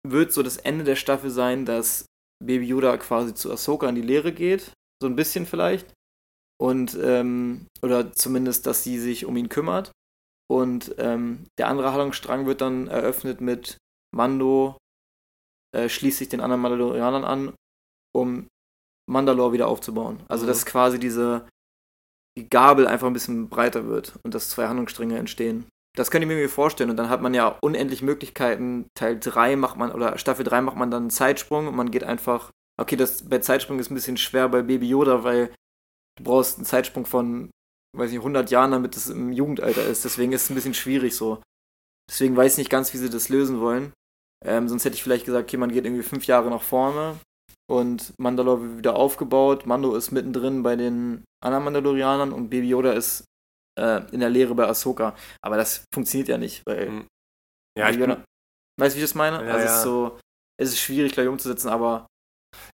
wird 0.06 0.32
so 0.32 0.42
das 0.42 0.56
Ende 0.56 0.84
der 0.84 0.96
Staffel 0.96 1.30
sein, 1.30 1.64
dass 1.64 2.06
Baby 2.44 2.66
Yoda 2.66 2.96
quasi 2.96 3.34
zu 3.34 3.52
Ahsoka 3.52 3.88
in 3.88 3.94
die 3.94 4.02
Lehre 4.02 4.32
geht. 4.32 4.72
So 5.00 5.06
ein 5.06 5.14
bisschen 5.14 5.46
vielleicht. 5.46 5.92
Und, 6.60 6.98
ähm, 7.00 7.66
oder 7.82 8.12
zumindest, 8.12 8.66
dass 8.66 8.82
sie 8.82 8.98
sich 8.98 9.24
um 9.24 9.36
ihn 9.36 9.48
kümmert. 9.48 9.92
Und 10.50 10.94
ähm, 10.98 11.46
der 11.58 11.68
andere 11.68 11.92
Handlungsstrang 11.92 12.46
wird 12.46 12.60
dann 12.60 12.88
eröffnet 12.88 13.40
mit 13.40 13.78
Mando 14.14 14.76
äh, 15.74 15.88
schließt 15.88 16.18
sich 16.18 16.28
den 16.28 16.40
anderen 16.40 16.60
Mandalorianern 16.62 17.24
an, 17.24 17.54
um 18.14 18.48
Mandalore 19.10 19.52
wieder 19.52 19.68
aufzubauen. 19.68 20.22
Also, 20.28 20.44
mhm. 20.44 20.48
dass 20.48 20.66
quasi 20.66 20.98
diese 20.98 21.48
die 22.38 22.48
Gabel 22.48 22.86
einfach 22.86 23.06
ein 23.06 23.12
bisschen 23.12 23.48
breiter 23.48 23.86
wird 23.86 24.14
und 24.24 24.34
dass 24.34 24.50
zwei 24.50 24.68
Handlungsstränge 24.68 25.18
entstehen. 25.18 25.66
Das 25.94 26.10
könnte 26.10 26.26
ich 26.26 26.34
mir 26.34 26.48
vorstellen. 26.48 26.90
Und 26.90 26.96
dann 26.96 27.10
hat 27.10 27.20
man 27.20 27.34
ja 27.34 27.58
unendlich 27.60 28.02
Möglichkeiten. 28.02 28.86
Teil 28.94 29.18
3 29.20 29.56
macht 29.56 29.76
man, 29.76 29.92
oder 29.92 30.16
Staffel 30.18 30.44
3 30.44 30.62
macht 30.62 30.76
man 30.76 30.90
dann 30.90 31.04
einen 31.04 31.10
Zeitsprung 31.10 31.66
und 31.66 31.76
man 31.76 31.90
geht 31.90 32.04
einfach. 32.04 32.50
Okay, 32.80 32.96
das 32.96 33.28
bei 33.28 33.38
Zeitsprung 33.38 33.78
ist 33.78 33.90
ein 33.90 33.94
bisschen 33.94 34.16
schwer 34.16 34.48
bei 34.48 34.62
Baby 34.62 34.88
Yoda, 34.88 35.24
weil 35.24 35.54
du 36.16 36.24
brauchst 36.24 36.56
einen 36.56 36.64
Zeitsprung 36.64 37.04
von, 37.04 37.50
weiß 37.94 38.10
ich, 38.10 38.18
100 38.18 38.50
Jahren, 38.50 38.70
damit 38.70 38.96
es 38.96 39.10
im 39.10 39.32
Jugendalter 39.32 39.84
ist. 39.86 40.04
Deswegen 40.06 40.32
ist 40.32 40.44
es 40.44 40.50
ein 40.50 40.54
bisschen 40.54 40.74
schwierig 40.74 41.14
so. 41.14 41.42
Deswegen 42.10 42.36
weiß 42.36 42.52
ich 42.52 42.58
nicht 42.58 42.70
ganz, 42.70 42.94
wie 42.94 42.98
sie 42.98 43.10
das 43.10 43.28
lösen 43.28 43.60
wollen. 43.60 43.92
Ähm, 44.44 44.68
sonst 44.68 44.86
hätte 44.86 44.94
ich 44.94 45.02
vielleicht 45.02 45.26
gesagt, 45.26 45.48
okay, 45.48 45.58
man 45.58 45.70
geht 45.70 45.84
irgendwie 45.84 46.02
fünf 46.02 46.26
Jahre 46.26 46.48
nach 46.48 46.62
vorne 46.62 47.18
und 47.70 48.12
Mandalore 48.18 48.62
wird 48.62 48.78
wieder 48.78 48.96
aufgebaut. 48.96 49.66
Mando 49.66 49.94
ist 49.94 50.10
mittendrin 50.10 50.62
bei 50.62 50.76
den 50.76 51.24
anderen 51.42 51.64
Mandalorianern 51.64 52.32
und 52.32 52.50
Baby 52.50 52.68
Yoda 52.68 52.92
ist 52.92 53.24
äh, 53.78 54.02
in 54.12 54.20
der 54.20 54.30
Lehre 54.30 54.54
bei 54.54 54.66
Ahsoka. 54.66 55.14
Aber 55.42 55.56
das 55.56 55.84
funktioniert 55.92 56.28
ja 56.28 56.38
nicht, 56.38 56.62
weil. 56.66 56.90
Mhm. 56.90 57.06
Ja, 57.78 57.88
ich 57.88 57.96
Yoda, 57.96 58.22
Weißt 58.78 58.94
du, 58.94 58.98
wie 58.98 59.04
ich 59.04 59.10
das 59.10 59.14
meine? 59.14 59.44
Ja, 59.46 59.54
also 59.54 59.58
ja. 59.58 59.64
es 59.64 59.76
ist 59.76 59.82
so, 59.82 60.18
es 60.60 60.68
ist 60.70 60.80
schwierig 60.80 61.12
gleich 61.12 61.28
umzusetzen, 61.28 61.68
aber. 61.68 62.06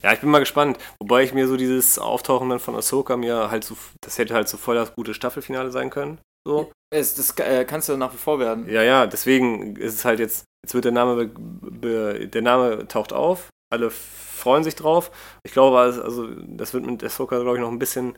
Ja, 0.02 0.12
ich 0.12 0.20
bin 0.20 0.30
mal 0.30 0.40
gespannt. 0.40 0.78
Wobei 1.00 1.22
ich 1.22 1.32
mir 1.32 1.46
so 1.46 1.56
dieses 1.56 1.98
Auftauchen 1.98 2.48
dann 2.48 2.58
von 2.58 2.74
Ahsoka 2.74 3.16
mir 3.16 3.50
halt 3.50 3.64
so, 3.64 3.76
das 4.00 4.18
hätte 4.18 4.34
halt 4.34 4.48
so 4.48 4.56
voll 4.56 4.74
das 4.74 4.94
gute 4.94 5.14
Staffelfinale 5.14 5.70
sein 5.70 5.90
können. 5.90 6.20
So. 6.46 6.72
Es, 6.90 7.14
das 7.14 7.36
äh, 7.38 7.64
kannst 7.64 7.88
du 7.88 7.96
nach 7.96 8.12
wie 8.12 8.18
vor 8.18 8.38
werden. 8.40 8.68
Ja, 8.68 8.82
ja, 8.82 9.06
deswegen 9.06 9.76
ist 9.76 9.94
es 9.94 10.04
halt 10.04 10.18
jetzt, 10.18 10.44
jetzt 10.64 10.74
wird 10.74 10.86
der 10.86 10.92
Name, 10.92 11.28
der 11.28 12.42
Name 12.42 12.88
taucht 12.88 13.12
auf, 13.12 13.50
alle 13.70 13.90
freuen 13.90 14.64
sich 14.64 14.74
drauf. 14.74 15.10
Ich 15.44 15.52
glaube, 15.52 15.78
also 15.78 16.28
das 16.46 16.72
wird 16.72 16.86
mit 16.86 17.02
Ahsoka, 17.04 17.38
glaube 17.40 17.56
ich, 17.56 17.62
noch 17.62 17.70
ein 17.70 17.78
bisschen, 17.78 18.16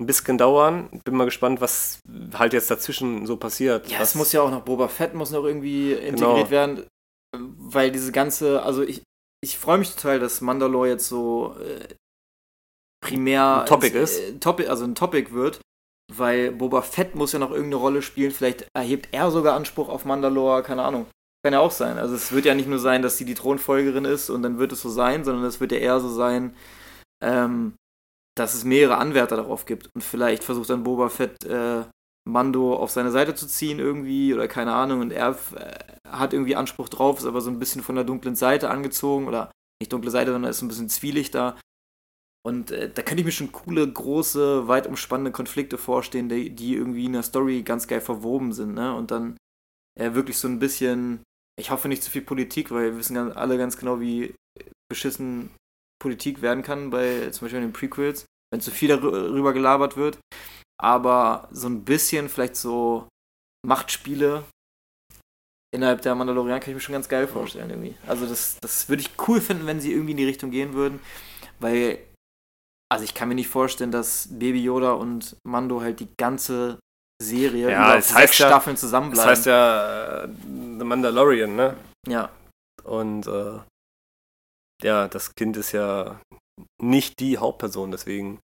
ein 0.00 0.06
bisschen 0.06 0.38
dauern. 0.38 0.88
Bin 1.04 1.16
mal 1.16 1.24
gespannt, 1.24 1.60
was 1.60 2.00
halt 2.34 2.52
jetzt 2.52 2.70
dazwischen 2.70 3.26
so 3.26 3.36
passiert. 3.36 3.88
Ja, 3.88 4.00
es 4.00 4.14
muss 4.14 4.32
ja 4.32 4.42
auch 4.42 4.50
noch 4.50 4.62
Boba 4.62 4.88
Fett 4.88 5.14
muss 5.14 5.30
noch 5.30 5.44
irgendwie 5.44 5.92
integriert 5.92 6.36
genau. 6.36 6.50
werden, 6.50 6.86
weil 7.34 7.90
diese 7.90 8.12
ganze, 8.12 8.62
also 8.62 8.82
ich, 8.82 9.02
ich 9.42 9.58
freue 9.58 9.78
mich 9.78 9.94
total, 9.94 10.18
dass 10.18 10.40
Mandalore 10.40 10.88
jetzt 10.88 11.08
so 11.08 11.56
äh, 11.58 11.94
primär 13.00 13.62
ein 13.62 13.66
Topic 13.66 13.96
ins, 13.96 14.12
ist. 14.12 14.20
Äh, 14.20 14.38
Topic, 14.38 14.68
also 14.68 14.84
ein 14.84 14.94
Topic 14.94 15.32
wird, 15.32 15.60
weil 16.12 16.52
Boba 16.52 16.82
Fett 16.82 17.14
muss 17.14 17.32
ja 17.32 17.38
noch 17.38 17.50
irgendeine 17.50 17.76
Rolle 17.76 18.02
spielen. 18.02 18.32
Vielleicht 18.32 18.66
erhebt 18.76 19.08
er 19.12 19.30
sogar 19.30 19.54
Anspruch 19.54 19.88
auf 19.88 20.04
Mandalore, 20.04 20.62
keine 20.62 20.82
Ahnung. 20.82 21.06
Kann 21.42 21.54
ja 21.54 21.60
auch 21.60 21.70
sein. 21.70 21.98
Also 21.98 22.14
es 22.14 22.32
wird 22.32 22.44
ja 22.44 22.54
nicht 22.54 22.68
nur 22.68 22.78
sein, 22.78 23.02
dass 23.02 23.16
sie 23.16 23.24
die 23.24 23.34
Thronfolgerin 23.34 24.04
ist 24.04 24.28
und 24.28 24.42
dann 24.42 24.58
wird 24.58 24.72
es 24.72 24.82
so 24.82 24.90
sein, 24.90 25.24
sondern 25.24 25.44
es 25.44 25.60
wird 25.60 25.72
ja 25.72 25.78
eher 25.78 26.00
so 26.00 26.10
sein, 26.10 26.54
ähm, 27.22 27.74
dass 28.36 28.54
es 28.54 28.64
mehrere 28.64 28.98
Anwärter 28.98 29.36
darauf 29.36 29.64
gibt. 29.64 29.88
Und 29.94 30.02
vielleicht 30.02 30.44
versucht 30.44 30.68
dann 30.68 30.84
Boba 30.84 31.08
Fett 31.08 31.42
äh, 31.44 31.84
Mando 32.28 32.76
auf 32.76 32.90
seine 32.90 33.10
Seite 33.10 33.34
zu 33.34 33.46
ziehen 33.46 33.78
irgendwie 33.78 34.34
oder 34.34 34.48
keine 34.48 34.74
Ahnung 34.74 35.00
und 35.00 35.12
er 35.12 35.36
äh, 35.56 36.08
hat 36.08 36.32
irgendwie 36.32 36.56
Anspruch 36.56 36.88
drauf, 36.88 37.18
ist 37.18 37.24
aber 37.24 37.40
so 37.40 37.50
ein 37.50 37.58
bisschen 37.58 37.82
von 37.82 37.94
der 37.94 38.04
dunklen 38.04 38.36
Seite 38.36 38.68
angezogen 38.68 39.26
oder 39.26 39.50
nicht 39.80 39.92
dunkle 39.92 40.10
Seite, 40.10 40.32
sondern 40.32 40.50
ist 40.50 40.58
so 40.58 40.66
ein 40.66 40.68
bisschen 40.68 40.90
zwielichter. 40.90 41.58
Und 42.42 42.70
äh, 42.70 42.90
da 42.90 43.02
könnte 43.02 43.20
ich 43.20 43.26
mir 43.26 43.32
schon 43.32 43.52
coole, 43.52 43.90
große, 43.90 44.68
weit 44.68 44.86
umspannende 44.86 45.32
Konflikte 45.32 45.78
vorstellen, 45.78 46.28
die, 46.28 46.50
die 46.50 46.74
irgendwie 46.74 47.06
in 47.06 47.12
der 47.12 47.22
Story 47.22 47.62
ganz 47.62 47.86
geil 47.86 48.00
verwoben 48.00 48.52
sind, 48.52 48.74
ne? 48.74 48.94
Und 48.94 49.10
dann 49.10 49.36
äh, 49.98 50.14
wirklich 50.14 50.38
so 50.38 50.48
ein 50.48 50.58
bisschen, 50.58 51.22
ich 51.60 51.70
hoffe 51.70 51.88
nicht 51.88 52.02
zu 52.02 52.10
viel 52.10 52.22
Politik, 52.22 52.70
weil 52.70 52.92
wir 52.92 52.98
wissen 52.98 53.16
alle 53.16 53.58
ganz 53.58 53.76
genau, 53.76 54.00
wie 54.00 54.34
beschissen 54.90 55.50
Politik 56.02 56.42
werden 56.42 56.62
kann, 56.62 56.90
bei 56.90 57.30
zum 57.30 57.44
Beispiel 57.44 57.60
in 57.60 57.68
den 57.68 57.72
Prequels, 57.72 58.24
wenn 58.50 58.60
zu 58.60 58.70
viel 58.70 58.88
darüber 58.88 59.52
gelabert 59.52 59.96
wird. 59.96 60.18
Aber 60.82 61.48
so 61.52 61.68
ein 61.68 61.84
bisschen 61.84 62.28
vielleicht 62.28 62.56
so 62.56 63.08
Machtspiele 63.66 64.44
innerhalb 65.72 66.02
der 66.02 66.14
Mandalorian 66.14 66.58
kann 66.58 66.70
ich 66.70 66.74
mir 66.74 66.80
schon 66.80 66.94
ganz 66.94 67.08
geil 67.08 67.28
vorstellen 67.28 67.70
irgendwie. 67.70 67.94
Also 68.06 68.26
das, 68.26 68.56
das 68.60 68.88
würde 68.88 69.02
ich 69.02 69.10
cool 69.28 69.40
finden, 69.40 69.66
wenn 69.66 69.80
sie 69.80 69.92
irgendwie 69.92 70.12
in 70.12 70.16
die 70.16 70.24
Richtung 70.24 70.50
gehen 70.50 70.72
würden, 70.72 71.00
weil 71.60 71.98
also 72.90 73.04
ich 73.04 73.14
kann 73.14 73.28
mir 73.28 73.36
nicht 73.36 73.48
vorstellen, 73.48 73.92
dass 73.92 74.28
Baby 74.30 74.64
Yoda 74.64 74.92
und 74.92 75.36
Mando 75.46 75.80
halt 75.80 76.00
die 76.00 76.08
ganze 76.18 76.80
Serie 77.20 77.70
ja, 77.70 77.92
über 77.92 78.02
sechs 78.02 78.38
ja, 78.38 78.46
Staffeln 78.46 78.76
zusammenbleiben. 78.76 79.28
Das 79.28 79.38
heißt 79.38 79.46
ja 79.46 80.24
äh, 80.24 80.28
The 80.78 80.84
Mandalorian, 80.84 81.54
ne? 81.54 81.76
Ja. 82.08 82.30
Und 82.82 83.26
äh, 83.26 83.58
ja, 84.82 85.08
das 85.08 85.34
Kind 85.34 85.56
ist 85.56 85.72
ja 85.72 86.20
nicht 86.82 87.20
die 87.20 87.38
Hauptperson, 87.38 87.90
deswegen 87.90 88.40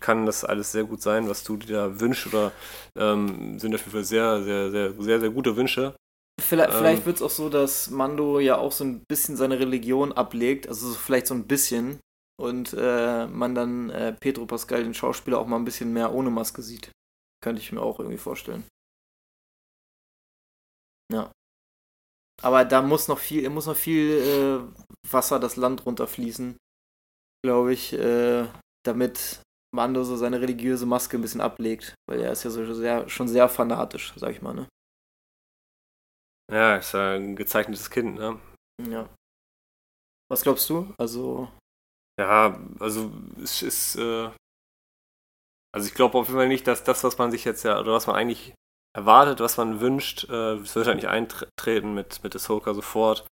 kann 0.00 0.26
das 0.26 0.44
alles 0.44 0.72
sehr 0.72 0.84
gut 0.84 1.00
sein, 1.00 1.28
was 1.28 1.44
du 1.44 1.56
dir 1.56 1.76
da 1.76 2.00
wünschst 2.00 2.26
oder 2.26 2.52
ähm, 2.98 3.58
sind 3.58 3.74
auf 3.74 3.80
jeden 3.80 3.92
Fall 3.92 4.04
sehr, 4.04 4.42
sehr, 4.42 4.70
sehr, 4.70 4.92
sehr, 4.92 5.20
sehr 5.20 5.30
gute 5.30 5.56
Wünsche. 5.56 5.94
Vielleicht, 6.40 6.70
ähm, 6.72 6.78
vielleicht 6.78 7.06
wird 7.06 7.16
es 7.16 7.22
auch 7.22 7.30
so, 7.30 7.48
dass 7.48 7.90
Mando 7.90 8.40
ja 8.40 8.56
auch 8.56 8.72
so 8.72 8.84
ein 8.84 9.02
bisschen 9.08 9.36
seine 9.36 9.58
Religion 9.58 10.12
ablegt, 10.12 10.68
also 10.68 10.92
vielleicht 10.92 11.26
so 11.26 11.34
ein 11.34 11.46
bisschen, 11.46 11.98
und 12.38 12.74
äh, 12.78 13.26
man 13.26 13.54
dann 13.54 13.90
äh, 13.90 14.12
Pedro 14.12 14.44
Pascal, 14.44 14.82
den 14.82 14.92
Schauspieler, 14.92 15.38
auch 15.38 15.46
mal 15.46 15.56
ein 15.56 15.64
bisschen 15.64 15.92
mehr 15.92 16.12
ohne 16.12 16.30
Maske 16.30 16.60
sieht. 16.62 16.90
Könnte 17.46 17.62
ich 17.62 17.70
mir 17.70 17.80
auch 17.80 18.00
irgendwie 18.00 18.18
vorstellen. 18.18 18.64
Ja. 21.12 21.30
Aber 22.42 22.64
da 22.64 22.82
muss 22.82 23.06
noch 23.06 23.20
viel, 23.20 23.48
muss 23.50 23.66
noch 23.66 23.76
viel 23.76 24.10
äh, 24.74 25.08
Wasser 25.08 25.38
das 25.38 25.54
Land 25.54 25.86
runterfließen, 25.86 26.56
glaube 27.44 27.72
ich, 27.72 27.92
äh, 27.92 28.48
damit 28.84 29.42
Mando 29.72 30.02
so 30.02 30.16
seine 30.16 30.40
religiöse 30.40 30.86
Maske 30.86 31.18
ein 31.18 31.22
bisschen 31.22 31.40
ablegt, 31.40 31.94
weil 32.10 32.20
er 32.20 32.32
ist 32.32 32.42
ja 32.42 32.50
so 32.50 32.74
sehr, 32.74 33.08
schon 33.08 33.28
sehr 33.28 33.48
fanatisch, 33.48 34.12
sag 34.16 34.32
ich 34.32 34.42
mal, 34.42 34.52
ne? 34.52 34.66
Ja, 36.52 36.78
ist 36.78 36.94
ja 36.94 37.14
ein 37.14 37.36
gezeichnetes 37.36 37.90
Kind, 37.90 38.16
ne? 38.16 38.40
Ja. 38.82 39.08
Was 40.28 40.42
glaubst 40.42 40.68
du? 40.68 40.92
Also. 40.98 41.48
Ja, 42.18 42.60
also 42.80 43.12
es 43.40 43.62
ist, 43.62 43.94
äh, 43.94 44.32
also 45.76 45.88
ich 45.88 45.94
glaube 45.94 46.16
auf 46.16 46.28
jeden 46.28 46.38
Fall 46.38 46.48
nicht, 46.48 46.66
dass 46.66 46.84
das, 46.84 47.04
was 47.04 47.18
man 47.18 47.30
sich 47.30 47.44
jetzt 47.44 47.62
ja, 47.62 47.78
oder 47.78 47.92
was 47.92 48.06
man 48.06 48.16
eigentlich 48.16 48.54
erwartet, 48.96 49.40
was 49.40 49.58
man 49.58 49.78
wünscht, 49.80 50.26
äh, 50.30 50.54
es 50.54 50.74
wird 50.74 50.86
halt 50.86 50.96
nicht 50.96 51.08
eintreten 51.08 51.92
mit, 51.92 52.24
mit 52.24 52.34
Ahsoka 52.34 52.72
sofort. 52.72 53.26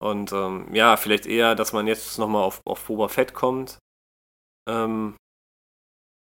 Und 0.00 0.30
ähm, 0.30 0.72
ja, 0.72 0.96
vielleicht 0.96 1.26
eher, 1.26 1.56
dass 1.56 1.72
man 1.72 1.88
jetzt 1.88 2.18
nochmal 2.20 2.44
auf, 2.44 2.60
auf 2.64 2.86
Boba 2.86 3.08
Fett 3.08 3.34
kommt. 3.34 3.78
Ähm, 4.68 5.16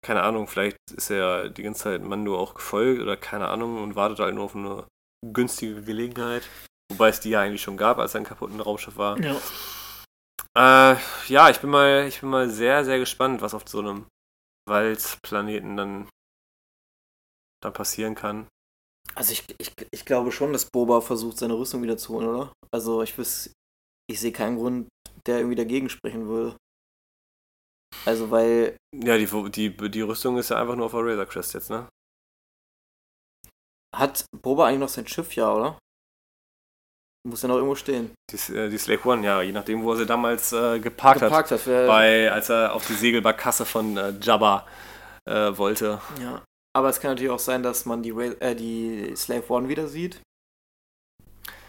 keine 0.02 0.24
Ahnung, 0.24 0.48
vielleicht 0.48 0.78
ist 0.96 1.10
er 1.10 1.50
die 1.50 1.64
ganze 1.64 1.84
Zeit 1.84 2.04
Mando 2.04 2.40
auch 2.40 2.54
gefolgt 2.54 3.02
oder 3.02 3.18
keine 3.18 3.50
Ahnung 3.50 3.84
und 3.84 3.98
wartet 3.98 4.20
halt 4.20 4.36
nur 4.36 4.46
auf 4.46 4.56
eine 4.56 4.86
günstige 5.26 5.82
Gelegenheit. 5.82 6.48
Wobei 6.90 7.10
es 7.10 7.20
die 7.20 7.32
ja 7.32 7.42
eigentlich 7.42 7.64
schon 7.64 7.76
gab, 7.76 8.00
als 8.00 8.16
er 8.16 8.22
ein 8.22 8.26
kaputten 8.26 8.62
Raumschiff 8.62 8.96
war. 8.96 9.20
Ja. 9.20 9.36
Äh, 10.56 10.98
ja, 11.28 11.50
ich 11.50 11.60
bin 11.60 11.70
mal, 11.70 12.06
ich 12.08 12.22
bin 12.22 12.30
mal 12.30 12.50
sehr, 12.50 12.86
sehr 12.86 13.00
gespannt, 13.00 13.42
was 13.42 13.54
auf 13.54 13.64
so 13.68 13.80
einem 13.80 14.06
Waldplaneten 14.68 15.78
dann, 15.78 16.10
dann 17.62 17.74
passieren 17.74 18.16
kann. 18.16 18.48
Also 19.16 19.34
ich, 19.34 19.44
ich, 19.58 19.72
ich 19.92 20.06
glaube 20.06 20.32
schon, 20.32 20.54
dass 20.54 20.70
Boba 20.70 21.02
versucht, 21.02 21.38
seine 21.38 21.54
Rüstung 21.54 21.84
wieder 21.84 21.98
zu 21.98 22.14
holen, 22.14 22.28
oder? 22.28 22.54
Also 22.72 23.04
ich 23.04 23.18
wüs, 23.18 23.52
ich 24.10 24.20
sehe 24.20 24.32
keinen 24.32 24.58
Grund, 24.58 24.88
der 25.26 25.38
irgendwie 25.38 25.56
dagegen 25.56 25.90
sprechen 25.90 26.28
würde. 26.28 26.58
Also 28.06 28.32
weil. 28.32 28.78
Ja, 28.94 29.18
die, 29.18 29.28
die, 29.52 29.92
die 29.92 30.02
Rüstung 30.02 30.38
ist 30.38 30.50
ja 30.50 30.60
einfach 30.60 30.76
nur 30.76 30.88
auf 30.88 30.92
der 30.94 31.02
Razor 31.06 31.26
Crest 31.26 31.54
jetzt, 31.54 31.70
ne? 31.70 31.88
Hat 33.96 34.26
Boba 34.42 34.68
eigentlich 34.68 34.80
noch 34.80 34.90
sein 34.90 35.08
Schiff, 35.08 35.36
ja, 35.36 35.54
oder? 35.54 35.80
Muss 37.26 37.42
ja 37.42 37.48
noch 37.48 37.56
irgendwo 37.56 37.76
stehen. 37.76 38.12
Die, 38.30 38.54
äh, 38.54 38.70
die 38.70 38.78
Slave 38.78 39.08
One, 39.08 39.26
ja, 39.26 39.42
je 39.42 39.54
nachdem, 39.54 39.82
wo 39.84 39.92
er 39.92 39.98
sie 39.98 40.06
damals 40.06 40.52
äh, 40.52 40.80
geparkt, 40.80 41.22
geparkt, 41.22 41.52
hat. 41.52 41.66
hat 41.66 41.88
bei, 41.88 42.30
als 42.30 42.50
er 42.50 42.74
auf 42.74 42.86
die 42.86 42.94
Segelbarkasse 42.94 43.66
von 43.66 43.96
äh, 43.96 44.14
Jabba 44.22 44.68
äh, 45.26 45.58
wollte. 45.58 46.02
Ja. 46.22 46.44
Aber 46.76 46.90
es 46.90 47.00
kann 47.00 47.12
natürlich 47.12 47.32
auch 47.32 47.40
sein, 47.40 47.64
dass 47.64 47.86
man 47.86 48.04
die, 48.04 48.10
äh, 48.10 48.56
die 48.56 49.16
Slave 49.16 49.44
One 49.48 49.70
wieder 49.70 49.88
sieht. 49.88 50.20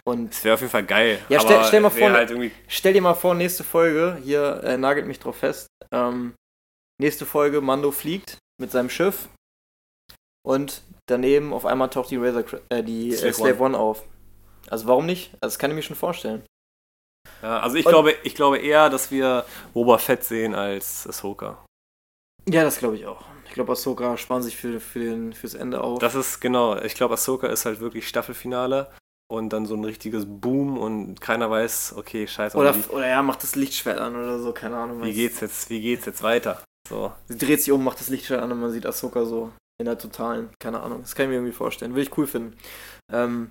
Und 0.06 0.30
das 0.30 0.44
wäre 0.44 0.54
auf 0.54 0.60
jeden 0.60 0.72
Fall 0.72 0.84
geil. 0.84 1.20
Ja, 1.28 1.40
stell, 1.40 1.64
stell, 1.64 1.80
mal 1.80 1.90
vor, 1.90 2.10
halt 2.10 2.32
stell 2.66 2.92
dir 2.92 3.00
mal 3.00 3.14
vor, 3.14 3.34
nächste 3.34 3.64
Folge, 3.64 4.18
hier 4.22 4.76
nagelt 4.76 5.06
mich 5.06 5.18
drauf 5.18 5.36
fest. 5.36 5.66
Ähm, 5.92 6.34
nächste 7.00 7.24
Folge, 7.24 7.62
Mando 7.62 7.90
fliegt 7.90 8.36
mit 8.60 8.70
seinem 8.70 8.90
Schiff 8.90 9.28
und 10.46 10.82
daneben 11.06 11.54
auf 11.54 11.64
einmal 11.64 11.88
taucht 11.88 12.10
die 12.10 12.18
Razor, 12.18 12.44
die 12.82 13.12
Slave, 13.12 13.32
Slave. 13.32 13.60
One 13.62 13.78
auf. 13.78 14.04
Also 14.70 14.86
warum 14.86 15.06
nicht? 15.06 15.32
Also 15.34 15.54
das 15.54 15.58
kann 15.58 15.70
ich 15.70 15.76
mir 15.76 15.82
schon 15.82 15.96
vorstellen. 15.96 16.44
Ja, 17.42 17.60
also 17.60 17.76
ich 17.76 17.84
glaube, 17.84 18.14
ich 18.22 18.34
glaube 18.34 18.58
eher, 18.58 18.90
dass 18.90 19.10
wir 19.10 19.44
Boba 19.72 19.98
Fett 19.98 20.24
sehen 20.24 20.54
als 20.54 21.06
Ahsoka. 21.06 21.64
Ja, 22.48 22.62
das 22.62 22.78
glaube 22.78 22.96
ich 22.96 23.06
auch. 23.06 23.24
Ich 23.46 23.52
glaube, 23.52 23.72
Ahsoka 23.72 24.16
sparen 24.16 24.42
sich 24.42 24.56
für, 24.56 24.80
für 24.80 24.98
den, 24.98 25.32
fürs 25.32 25.54
Ende 25.54 25.82
auf. 25.82 25.98
Das 25.98 26.14
ist 26.14 26.40
genau. 26.40 26.76
Ich 26.78 26.94
glaube, 26.94 27.14
Ahsoka 27.14 27.46
ist 27.46 27.66
halt 27.66 27.80
wirklich 27.80 28.08
Staffelfinale 28.08 28.90
und 29.30 29.52
dann 29.52 29.66
so 29.66 29.74
ein 29.74 29.84
richtiges 29.84 30.24
Boom 30.26 30.78
und 30.78 31.20
keiner 31.20 31.50
weiß, 31.50 31.94
okay, 31.96 32.26
scheiße. 32.26 32.56
Oder, 32.56 32.74
oder 32.90 33.08
ja, 33.08 33.22
macht 33.22 33.42
das 33.42 33.56
Lichtschwert 33.56 33.98
an 33.98 34.16
oder 34.16 34.38
so, 34.38 34.52
keine 34.52 34.76
Ahnung. 34.76 35.02
Wie 35.02 35.12
geht's 35.12 35.40
jetzt, 35.40 35.70
wie 35.70 35.80
geht's 35.80 36.06
jetzt 36.06 36.22
weiter? 36.22 36.62
So. 36.88 37.12
Sie 37.28 37.38
dreht 37.38 37.62
sich 37.62 37.72
um, 37.72 37.82
macht 37.82 38.00
das 38.00 38.08
Lichtschwert 38.08 38.42
an 38.42 38.52
und 38.52 38.60
man 38.60 38.70
sieht 38.70 38.86
Ahsoka 38.86 39.24
so 39.24 39.52
in 39.78 39.86
der 39.86 39.98
totalen, 39.98 40.50
keine 40.60 40.80
Ahnung. 40.80 41.02
Das 41.02 41.14
kann 41.14 41.24
ich 41.24 41.30
mir 41.30 41.36
irgendwie 41.36 41.52
vorstellen. 41.52 41.92
Würde 41.92 42.02
ich 42.02 42.18
cool 42.18 42.26
finden. 42.26 42.56
Ähm, 43.12 43.50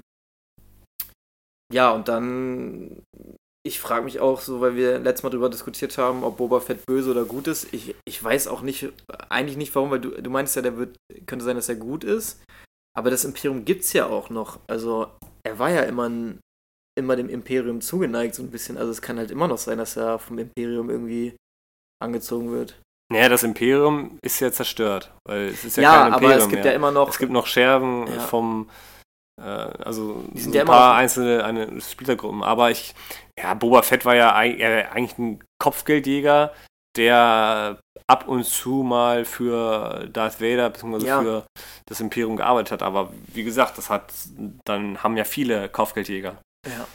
ja, 1.73 1.91
und 1.91 2.07
dann, 2.07 3.03
ich 3.65 3.79
frage 3.79 4.05
mich 4.05 4.19
auch 4.19 4.39
so, 4.39 4.61
weil 4.61 4.75
wir 4.75 4.99
letztes 4.99 5.23
Mal 5.23 5.31
darüber 5.31 5.49
diskutiert 5.49 5.97
haben, 5.97 6.23
ob 6.23 6.37
Boba 6.37 6.59
Fett 6.59 6.85
böse 6.85 7.11
oder 7.11 7.25
gut 7.25 7.47
ist. 7.47 7.73
Ich, 7.73 7.95
ich 8.05 8.23
weiß 8.23 8.47
auch 8.47 8.61
nicht, 8.61 8.89
eigentlich 9.29 9.57
nicht 9.57 9.73
warum, 9.73 9.89
weil 9.89 9.99
du, 9.99 10.09
du 10.11 10.29
meinst 10.29 10.55
ja, 10.55 10.61
der 10.61 10.77
wird, 10.77 10.97
könnte 11.25 11.43
sein, 11.43 11.55
dass 11.55 11.69
er 11.69 11.75
gut 11.75 12.03
ist. 12.03 12.43
Aber 12.95 13.09
das 13.09 13.25
Imperium 13.25 13.65
gibt 13.65 13.83
es 13.83 13.93
ja 13.93 14.05
auch 14.05 14.29
noch. 14.29 14.59
Also, 14.67 15.07
er 15.43 15.57
war 15.57 15.71
ja 15.71 15.81
immer, 15.81 16.07
ein, 16.07 16.39
immer 16.95 17.15
dem 17.15 17.27
Imperium 17.27 17.81
zugeneigt, 17.81 18.35
so 18.35 18.43
ein 18.43 18.51
bisschen. 18.51 18.77
Also, 18.77 18.91
es 18.91 19.01
kann 19.01 19.17
halt 19.17 19.31
immer 19.31 19.47
noch 19.47 19.57
sein, 19.57 19.79
dass 19.79 19.97
er 19.97 20.19
vom 20.19 20.37
Imperium 20.37 20.91
irgendwie 20.91 21.35
angezogen 21.99 22.51
wird. 22.51 22.79
Naja, 23.11 23.29
das 23.29 23.43
Imperium 23.43 24.19
ist 24.21 24.39
ja 24.39 24.51
zerstört, 24.51 25.11
weil 25.27 25.47
es 25.47 25.65
ist 25.65 25.77
ja, 25.77 25.83
ja 25.83 25.89
kein 25.89 26.13
Imperium 26.13 26.31
aber 26.31 26.41
es 26.43 26.49
gibt 26.49 26.63
mehr. 26.63 26.71
ja 26.71 26.75
immer 26.75 26.91
noch... 26.91 27.09
Es 27.09 27.17
gibt 27.17 27.31
noch 27.31 27.47
Scherben 27.47 28.07
ja. 28.07 28.19
vom 28.19 28.69
also 29.41 30.23
die 30.31 30.41
sind 30.41 30.55
ja 30.55 30.61
ein 30.61 30.67
paar 30.67 30.95
einzelne 30.95 31.43
eine 31.43 31.81
Spielergruppen. 31.81 32.43
Aber 32.43 32.71
ich, 32.71 32.93
ja, 33.37 33.53
Boba 33.53 33.81
Fett 33.81 34.05
war 34.05 34.15
ja 34.15 34.35
eigentlich 34.35 35.17
ein 35.17 35.43
Kopfgeldjäger, 35.59 36.53
der 36.95 37.79
ab 38.07 38.27
und 38.27 38.45
zu 38.45 38.83
mal 38.83 39.25
für 39.25 40.07
Darth 40.11 40.39
Vader 40.41 40.69
bzw. 40.69 41.05
Ja. 41.05 41.21
für 41.21 41.45
das 41.87 41.99
Imperium 41.99 42.35
gearbeitet 42.35 42.71
hat. 42.71 42.83
Aber 42.83 43.11
wie 43.27 43.43
gesagt, 43.43 43.77
das 43.77 43.89
hat, 43.89 44.13
dann 44.65 45.01
haben 45.01 45.17
ja 45.17 45.23
viele 45.23 45.69
Kopfgeldjäger. 45.69 46.37
Ja. 46.67 46.87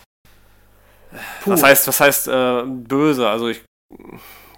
Was 1.47 1.63
heißt, 1.63 1.89
was 1.89 2.01
heißt 2.01 2.29
äh, 2.29 2.63
böse? 2.67 3.29
Also 3.29 3.49
ich 3.49 3.63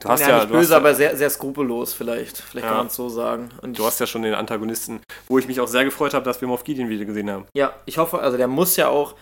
Du 0.01 0.09
hast 0.09 0.21
ja, 0.21 0.29
ja 0.29 0.37
nicht 0.41 0.51
böse, 0.51 0.75
aber 0.75 0.95
sehr, 0.95 1.17
sehr 1.17 1.29
skrupellos 1.29 1.93
vielleicht. 1.93 2.39
Vielleicht 2.39 2.65
ja. 2.65 2.71
kann 2.71 2.79
man 2.79 2.87
es 2.87 2.97
so 2.97 3.09
sagen. 3.09 3.51
Und 3.61 3.79
du 3.79 3.85
hast 3.85 4.01
ja 4.01 4.07
schon 4.07 4.23
den 4.23 4.35
Antagonisten, 4.35 5.01
wo 5.29 5.39
ich 5.39 5.47
mich 5.47 5.61
auch 5.61 5.69
sehr 5.69 5.85
gefreut 5.85 6.15
habe, 6.15 6.25
dass 6.25 6.41
wir 6.41 6.49
Moff 6.49 6.65
Gideon 6.65 6.89
wieder 6.89 7.05
gesehen 7.05 7.31
haben. 7.31 7.47
Ja, 7.55 7.75
ich 7.85 7.99
hoffe, 7.99 8.19
also 8.19 8.37
der 8.37 8.49
muss 8.49 8.77
ja 8.77 8.89
auch, 8.89 9.15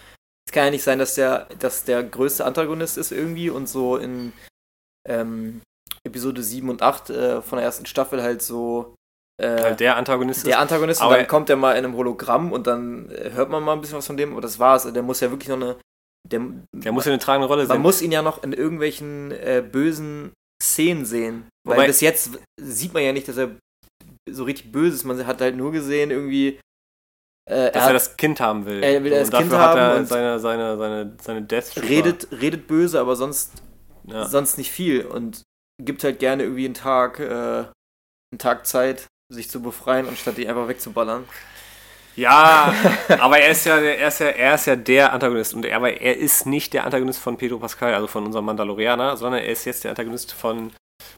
es 0.47 0.53
kann 0.53 0.67
ja 0.67 0.71
nicht 0.71 0.85
sein, 0.85 1.01
dass 1.01 1.15
der, 1.15 1.49
dass 1.59 1.85
der 1.85 2.05
größte 2.05 2.45
Antagonist 2.45 2.97
ist 2.97 3.11
irgendwie 3.11 3.51
und 3.51 3.69
so 3.69 3.97
in 3.97 4.33
ähm, 5.09 5.63
Episode 6.05 6.43
7 6.43 6.69
und 6.71 6.81
8 6.81 7.11
äh, 7.11 7.43
von 7.43 7.59
der 7.59 7.67
ersten 7.67 7.87
Staffel 7.87 8.23
halt 8.23 8.41
so 8.41 8.95
äh, 9.41 9.75
der 9.77 9.97
Antagonist 9.97 10.47
Der 10.47 10.59
Antagonist 10.59 11.03
und 11.03 11.11
dann 11.11 11.27
kommt 11.27 11.49
er 11.49 11.57
mal 11.57 11.73
in 11.73 11.85
einem 11.85 11.97
Hologramm 11.97 12.53
und 12.53 12.67
dann 12.67 13.11
äh, 13.11 13.31
hört 13.33 13.51
man 13.51 13.63
mal 13.63 13.73
ein 13.73 13.81
bisschen 13.81 13.99
was 13.99 14.07
von 14.07 14.17
dem, 14.17 14.33
aber 14.33 14.41
das 14.41 14.59
war's. 14.59 14.93
Der 14.93 15.03
muss 15.03 15.21
ja 15.21 15.31
wirklich 15.31 15.49
noch 15.49 15.57
eine. 15.57 15.77
Der, 16.27 16.41
der 16.73 16.93
muss 16.93 17.05
ja 17.05 17.13
eine 17.13 17.21
tragende 17.21 17.47
Rolle 17.47 17.65
sein. 17.65 17.77
Man 17.77 17.83
muss 17.83 18.03
ihn 18.03 18.13
ja 18.13 18.23
noch 18.23 18.43
in 18.43 18.53
irgendwelchen 18.53 19.31
äh, 19.31 19.63
bösen 19.63 20.33
Szenen 20.63 21.05
sehen. 21.05 21.49
Weil 21.67 21.77
Wobei, 21.77 21.87
bis 21.87 22.01
jetzt 22.01 22.39
sieht 22.61 22.93
man 22.95 23.03
ja 23.03 23.13
nicht, 23.13 23.29
dass 23.29 23.37
er 23.37 23.57
so 24.31 24.45
richtig 24.45 24.73
böse 24.73 24.97
ist. 24.97 25.05
Man 25.05 25.27
hat 25.27 25.41
halt 25.41 25.57
nur 25.57 25.73
gesehen, 25.73 26.11
irgendwie. 26.11 26.61
Äh, 27.49 27.73
Dass 27.73 27.87
er, 27.87 27.93
das 27.95 28.17
Kind 28.17 28.41
haben 28.41 28.67
will. 28.67 28.83
er 28.83 29.03
will 29.03 29.11
das 29.11 29.31
und 29.31 29.39
Kind 29.39 29.53
dafür 29.53 29.59
hat 29.59 29.69
haben 29.71 29.79
er 29.79 29.97
und 29.97 30.07
seine, 30.07 30.39
seine, 30.39 30.77
seine, 30.77 31.17
seine 31.23 31.43
Death 31.43 31.77
redet, 31.83 32.29
redet 32.31 32.67
böse, 32.67 33.01
aber 33.01 33.17
sonst, 33.17 33.63
Ja. 34.07 34.27
sonst 34.27 34.59
nicht 34.59 34.71
viel. 34.71 35.07
Und 35.07 35.43
gibt 35.83 36.05
halt 36.05 36.19
gerne 36.19 36.43
irgendwie 36.43 36.67
einen 36.67 36.75
Tag, 36.75 37.19
äh, 37.21 37.25
einen 37.31 38.39
Tag 38.39 38.67
Zeit, 38.67 39.07
sich 39.33 39.49
zu 39.49 39.63
befreien, 39.63 40.07
anstatt 40.09 40.37
die 40.37 40.47
einfach 40.49 40.69
wegzuballern. 40.69 41.25
Ja, 42.19 42.75
aber 43.21 43.39
er 43.39 43.51
ist 43.53 43.65
ja, 43.65 43.79
der- 43.81 43.99
er 43.99 44.09
ist 44.09 44.19
ja, 44.21 44.27
er 44.29 44.55
ist 44.55 44.67
ja 44.67 44.77
der 44.77 45.13
Antagonist 45.13 45.55
und 45.55 45.65
er, 45.65 45.77
aber 45.77 46.01
er 46.01 46.17
ist 46.17 46.47
nicht 46.47 46.73
der 46.73 46.85
Antagonist 46.85 47.21
von 47.21 47.37
Pedro 47.37 47.59
Pascal, 47.59 47.95
also 47.95 48.09
von 48.09 48.27
unserem 48.27 48.45
Mandalorianer, 48.47 49.17
sondern 49.17 49.41
er 49.43 49.49
ist 49.53 49.65
jetzt 49.65 49.85
der 49.85 49.93
Antagonist 49.93 50.33
von 50.33 50.73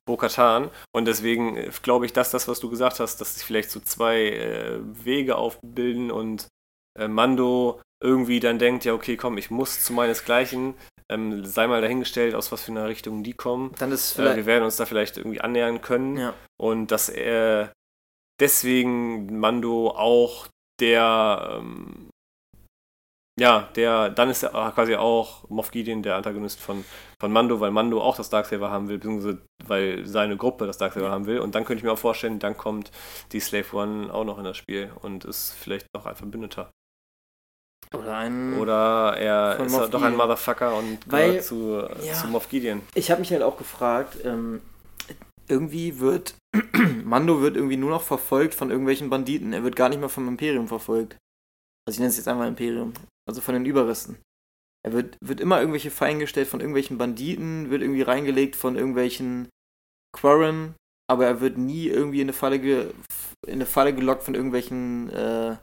Bo-Katan 0.06 0.70
und 0.94 1.06
deswegen 1.06 1.56
äh, 1.56 1.70
glaube 1.82 2.04
ich, 2.06 2.12
dass 2.12 2.30
das, 2.30 2.48
was 2.48 2.60
du 2.60 2.68
gesagt 2.68 3.00
hast, 3.00 3.20
dass 3.20 3.34
sich 3.34 3.44
vielleicht 3.44 3.70
so 3.70 3.80
zwei 3.80 4.20
äh, 4.26 4.78
Wege 5.04 5.36
aufbilden 5.36 6.10
und 6.10 6.48
äh, 6.98 7.08
Mando 7.08 7.80
irgendwie 8.02 8.40
dann 8.40 8.58
denkt, 8.58 8.84
ja 8.84 8.92
okay, 8.92 9.16
komm, 9.16 9.38
ich 9.38 9.50
muss 9.50 9.82
zu 9.82 9.92
meinesgleichen, 9.94 10.74
ähm, 11.10 11.44
sei 11.46 11.66
mal 11.66 11.80
dahingestellt, 11.80 12.34
aus 12.34 12.52
was 12.52 12.62
für 12.62 12.72
einer 12.72 12.88
Richtung 12.88 13.22
die 13.22 13.32
kommen. 13.34 13.72
Dann 13.78 13.90
ist 13.92 14.18
Äh, 14.18 14.36
wir 14.36 14.46
werden 14.46 14.64
uns 14.64 14.76
da 14.76 14.84
vielleicht 14.86 15.16
irgendwie 15.16 15.40
annähern 15.40 15.80
können 15.80 16.18
ja. 16.18 16.34
und 16.60 16.88
dass 16.90 17.08
er 17.08 17.72
deswegen 18.40 19.38
Mando 19.38 19.90
auch 19.90 20.46
der, 20.80 21.58
ähm, 21.58 22.08
ja, 23.38 23.68
der, 23.74 24.10
dann 24.10 24.28
ist 24.28 24.42
er 24.42 24.72
quasi 24.72 24.96
auch 24.96 25.48
Moff 25.48 25.70
Gideon 25.70 26.02
der 26.02 26.16
Antagonist 26.16 26.60
von, 26.60 26.84
von 27.20 27.32
Mando, 27.32 27.60
weil 27.60 27.70
Mando 27.70 28.02
auch 28.02 28.16
das 28.16 28.28
Darksaber 28.28 28.70
haben 28.70 28.88
will, 28.88 28.98
beziehungsweise 28.98 29.38
weil 29.66 30.06
seine 30.06 30.36
Gruppe 30.36 30.66
das 30.66 30.78
Darksaber 30.78 31.10
haben 31.10 31.26
will. 31.26 31.38
Und 31.40 31.54
dann 31.54 31.64
könnte 31.64 31.78
ich 31.78 31.84
mir 31.84 31.92
auch 31.92 31.98
vorstellen, 31.98 32.38
dann 32.38 32.56
kommt 32.56 32.90
die 33.32 33.40
Slave 33.40 33.74
One 33.74 34.12
auch 34.12 34.24
noch 34.24 34.38
in 34.38 34.44
das 34.44 34.56
Spiel 34.56 34.90
und 35.02 35.24
ist 35.24 35.52
vielleicht 35.52 35.86
noch 35.94 36.06
ein 36.06 36.16
Verbündeter. 36.16 36.70
Oder 37.96 38.16
ein. 38.18 38.58
Oder 38.58 39.16
er 39.16 39.58
ist 39.58 39.74
doch 39.90 40.02
ein. 40.02 40.16
Motherfucker 40.16 40.76
und 40.76 40.98
Weil- 41.06 41.28
gehört 41.28 41.44
zu, 41.44 41.88
ja. 42.04 42.12
zu 42.12 42.28
Moff 42.28 42.48
Gideon. 42.48 42.82
Ich 42.94 43.10
habe 43.10 43.20
mich 43.20 43.32
halt 43.32 43.42
auch 43.42 43.56
gefragt, 43.56 44.18
ähm, 44.24 44.60
irgendwie 45.50 45.98
wird 46.00 46.34
Mando 47.04 47.40
wird 47.40 47.56
irgendwie 47.56 47.76
nur 47.76 47.90
noch 47.90 48.02
verfolgt 48.02 48.54
von 48.54 48.70
irgendwelchen 48.70 49.10
Banditen. 49.10 49.52
Er 49.52 49.62
wird 49.62 49.76
gar 49.76 49.88
nicht 49.88 50.00
mehr 50.00 50.08
vom 50.08 50.28
Imperium 50.28 50.68
verfolgt. 50.68 51.16
Also 51.86 51.96
ich 51.96 51.98
nenne 52.00 52.10
es 52.10 52.16
jetzt 52.16 52.28
einmal 52.28 52.48
Imperium. 52.48 52.92
Also 53.28 53.40
von 53.40 53.54
den 53.54 53.64
Überresten. 53.64 54.18
Er 54.84 54.92
wird, 54.92 55.16
wird 55.20 55.40
immer 55.40 55.60
irgendwelche 55.60 55.90
Fallen 55.90 56.18
gestellt 56.18 56.48
von 56.48 56.60
irgendwelchen 56.60 56.98
Banditen, 56.98 57.70
wird 57.70 57.82
irgendwie 57.82 58.02
reingelegt 58.02 58.56
von 58.56 58.76
irgendwelchen 58.76 59.48
Quarren, 60.16 60.74
aber 61.10 61.26
er 61.26 61.40
wird 61.40 61.58
nie 61.58 61.86
irgendwie 61.86 62.20
in 62.20 62.26
eine 62.26 62.32
Falle, 62.32 62.58
ge 62.58 62.90
in 63.46 63.54
eine 63.54 63.66
Falle 63.66 63.94
gelockt 63.94 64.22
von 64.22 64.34
irgendwelchen 64.34 65.10
äh, 65.10 65.50
Ja, 65.50 65.58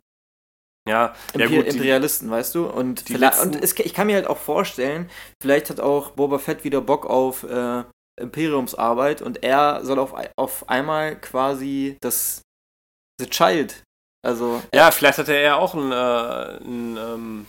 ja 0.87 1.15
Imper 1.33 1.47
gut, 1.47 1.65
die, 1.65 1.69
Imperialisten, 1.69 2.29
weißt 2.29 2.53
du? 2.55 2.67
Und, 2.67 3.09
und 3.09 3.63
es, 3.63 3.77
ich 3.79 3.93
kann 3.93 4.07
mir 4.07 4.15
halt 4.15 4.27
auch 4.27 4.37
vorstellen, 4.37 5.09
vielleicht 5.41 5.71
hat 5.71 5.79
auch 5.79 6.11
Boba 6.11 6.37
Fett 6.37 6.63
wieder 6.63 6.81
Bock 6.81 7.07
auf 7.07 7.43
äh, 7.43 7.83
Imperiumsarbeit 8.19 9.21
und 9.21 9.43
er 9.43 9.83
soll 9.83 9.99
auf, 9.99 10.13
auf 10.37 10.69
einmal 10.69 11.15
quasi 11.19 11.97
das 12.01 12.41
The 13.19 13.29
Child, 13.29 13.83
also 14.25 14.61
Ja, 14.73 14.91
vielleicht 14.91 15.17
hatte 15.19 15.33
er 15.35 15.57
auch 15.57 15.73
einen, 15.73 15.91
äh, 15.91 15.95
einen 16.63 16.97
ähm, 16.97 17.45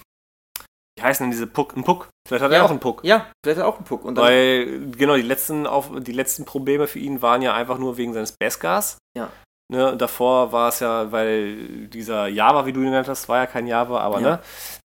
wie 0.99 1.03
heißen 1.03 1.25
denn 1.25 1.31
diese 1.31 1.47
Puck? 1.47 1.75
Einen 1.75 1.85
Puck? 1.85 2.09
Vielleicht 2.27 2.43
hat 2.45 2.51
Ja. 2.53 2.59
er 2.59 2.65
auch 2.65 2.71
einen 2.71 2.81
Puck. 2.81 3.05
ja, 3.05 3.27
vielleicht 3.45 3.59
hat 3.59 3.65
er 3.65 3.69
auch 3.69 3.77
einen 3.77 3.85
Puck. 3.85 4.05
Und 4.05 4.17
Weil, 4.17 4.91
genau, 4.91 5.15
die 5.17 5.23
letzten, 5.23 5.67
auf, 5.67 5.91
die 5.99 6.13
letzten 6.13 6.45
Probleme 6.45 6.87
für 6.87 6.99
ihn 6.99 7.23
waren 7.23 7.43
ja 7.43 7.55
einfach 7.55 7.79
nur 7.79 7.97
wegen 7.97 8.13
seines 8.15 8.33
Beskars. 8.33 8.99
Ja. 9.17 9.31
Ne, 9.71 9.97
davor 9.99 10.51
war 10.51 10.71
es 10.71 10.81
ja, 10.81 11.13
weil 11.13 11.87
dieser 11.89 12.27
Java, 12.29 12.65
wie 12.65 12.73
du 12.73 12.81
ihn 12.81 12.87
genannt 12.87 13.07
hast, 13.09 13.29
war 13.29 13.37
ja 13.39 13.47
kein 13.47 13.67
Java, 13.67 14.01
aber 14.01 14.21
Ja. 14.21 14.31
ne, 14.31 14.41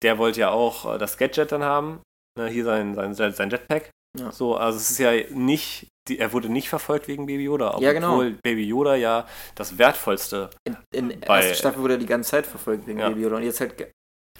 der 0.03 0.17
wollte 0.19 0.39
ja 0.39 0.51
auch 0.51 0.93
äh, 0.93 0.97
das 0.99 1.17
Gadget 1.17 1.51
dann 1.51 1.63
haben. 1.63 1.99
Ne, 2.39 2.47
hier 2.47 2.63
sein, 2.63 2.93
sein, 3.13 3.33
sein 3.33 3.49
Jetpack. 3.49 3.89
Ja. 4.17 4.31
So, 4.31 4.55
also 4.55 4.77
es 4.77 4.89
ist 4.91 4.97
ja 4.99 5.11
nicht, 5.31 5.87
die, 6.07 6.19
er 6.19 6.33
wurde 6.33 6.49
nicht 6.49 6.69
verfolgt 6.69 7.07
wegen 7.07 7.25
Baby 7.25 7.43
Yoda, 7.45 7.77
Ja, 7.79 7.93
genau. 7.93 8.11
obwohl 8.13 8.37
Baby 8.43 8.63
Yoda 8.65 8.95
ja 8.95 9.27
das 9.55 9.77
wertvollste 9.77 10.49
in, 10.67 10.77
in 10.93 11.09
der 11.09 11.27
bei- 11.27 11.39
ersten 11.41 11.55
Staffel 11.55 11.81
wurde 11.81 11.95
er 11.95 11.99
die 11.99 12.05
ganze 12.05 12.31
Zeit 12.31 12.47
verfolgt 12.47 12.87
wegen 12.87 12.99
Ja. 12.99 13.09
Baby 13.09 13.21
Yoda 13.23 13.37
und 13.37 13.43
jetzt 13.43 13.59
halt 13.59 13.91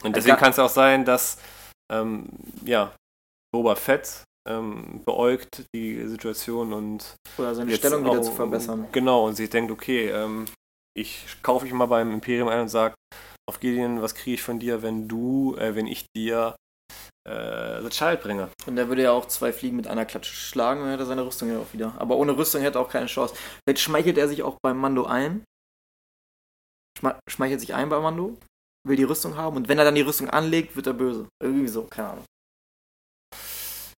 Und 0.03 0.15
deswegen 0.15 0.37
kann 0.37 0.51
es 0.51 0.59
auch 0.59 0.69
sein, 0.69 1.05
dass 1.05 1.37
ähm, 1.91 2.27
ja, 2.65 2.93
Boba 3.53 3.75
Fett 3.75 4.23
ähm, 4.49 5.01
beäugt 5.05 5.63
die 5.75 6.07
Situation 6.07 6.73
und 6.73 7.15
oder 7.37 7.53
seine 7.53 7.75
Stellung 7.75 8.03
wieder 8.05 8.19
auch- 8.19 8.21
zu 8.23 8.31
verbessern. 8.31 8.87
Genau, 8.91 9.27
und 9.27 9.35
sie 9.35 9.49
denkt, 9.49 9.71
okay, 9.71 10.09
ähm, 10.09 10.45
ich 10.97 11.25
kaufe 11.43 11.65
mich 11.65 11.73
mal 11.73 11.85
beim 11.85 12.11
Imperium 12.13 12.47
ein 12.47 12.61
und 12.61 12.69
sage, 12.69 12.95
auf 13.47 13.59
Gideon, 13.59 14.01
was 14.01 14.15
kriege 14.15 14.35
ich 14.35 14.41
von 14.41 14.59
dir, 14.59 14.81
wenn 14.81 15.07
du, 15.07 15.55
äh, 15.57 15.75
wenn 15.75 15.85
ich 15.87 16.05
dir 16.15 16.55
äh, 17.27 17.81
The 17.81 17.89
Child 17.89 18.21
bringe? 18.21 18.49
Und 18.65 18.77
er 18.77 18.87
würde 18.87 19.03
ja 19.03 19.11
auch 19.11 19.25
zwei 19.25 19.53
Fliegen 19.53 19.75
mit 19.75 19.87
einer 19.87 20.05
Klatsche 20.05 20.33
schlagen 20.33 20.79
und 20.79 20.85
dann 20.85 20.91
hätte 20.93 21.03
er 21.03 21.07
seine 21.07 21.25
Rüstung 21.25 21.49
ja 21.51 21.59
auch 21.59 21.73
wieder. 21.73 21.93
Aber 21.97 22.17
ohne 22.17 22.37
Rüstung 22.37 22.61
hätte 22.61 22.79
er 22.79 22.81
auch 22.81 22.89
keine 22.89 23.07
Chance. 23.07 23.35
Vielleicht 23.65 23.81
schmeichelt 23.81 24.17
er 24.17 24.27
sich 24.27 24.43
auch 24.43 24.57
beim 24.63 24.77
Mando 24.77 25.05
ein. 25.05 25.43
Schme 26.97 27.19
schmeichelt 27.29 27.59
sich 27.59 27.75
ein 27.75 27.89
bei 27.89 27.99
Mando, 27.99 28.37
will 28.87 28.95
die 28.95 29.03
Rüstung 29.03 29.35
haben 29.35 29.55
und 29.57 29.67
wenn 29.67 29.77
er 29.77 29.85
dann 29.85 29.95
die 29.95 30.01
Rüstung 30.01 30.29
anlegt, 30.29 30.75
wird 30.75 30.87
er 30.87 30.93
böse. 30.93 31.27
Irgendwie 31.41 31.67
so, 31.67 31.83
keine 31.83 32.09
Ahnung. 32.09 32.25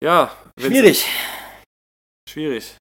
Ja, 0.04 0.32
Schwierig. 0.60 1.08
Schwierig. 2.30 2.78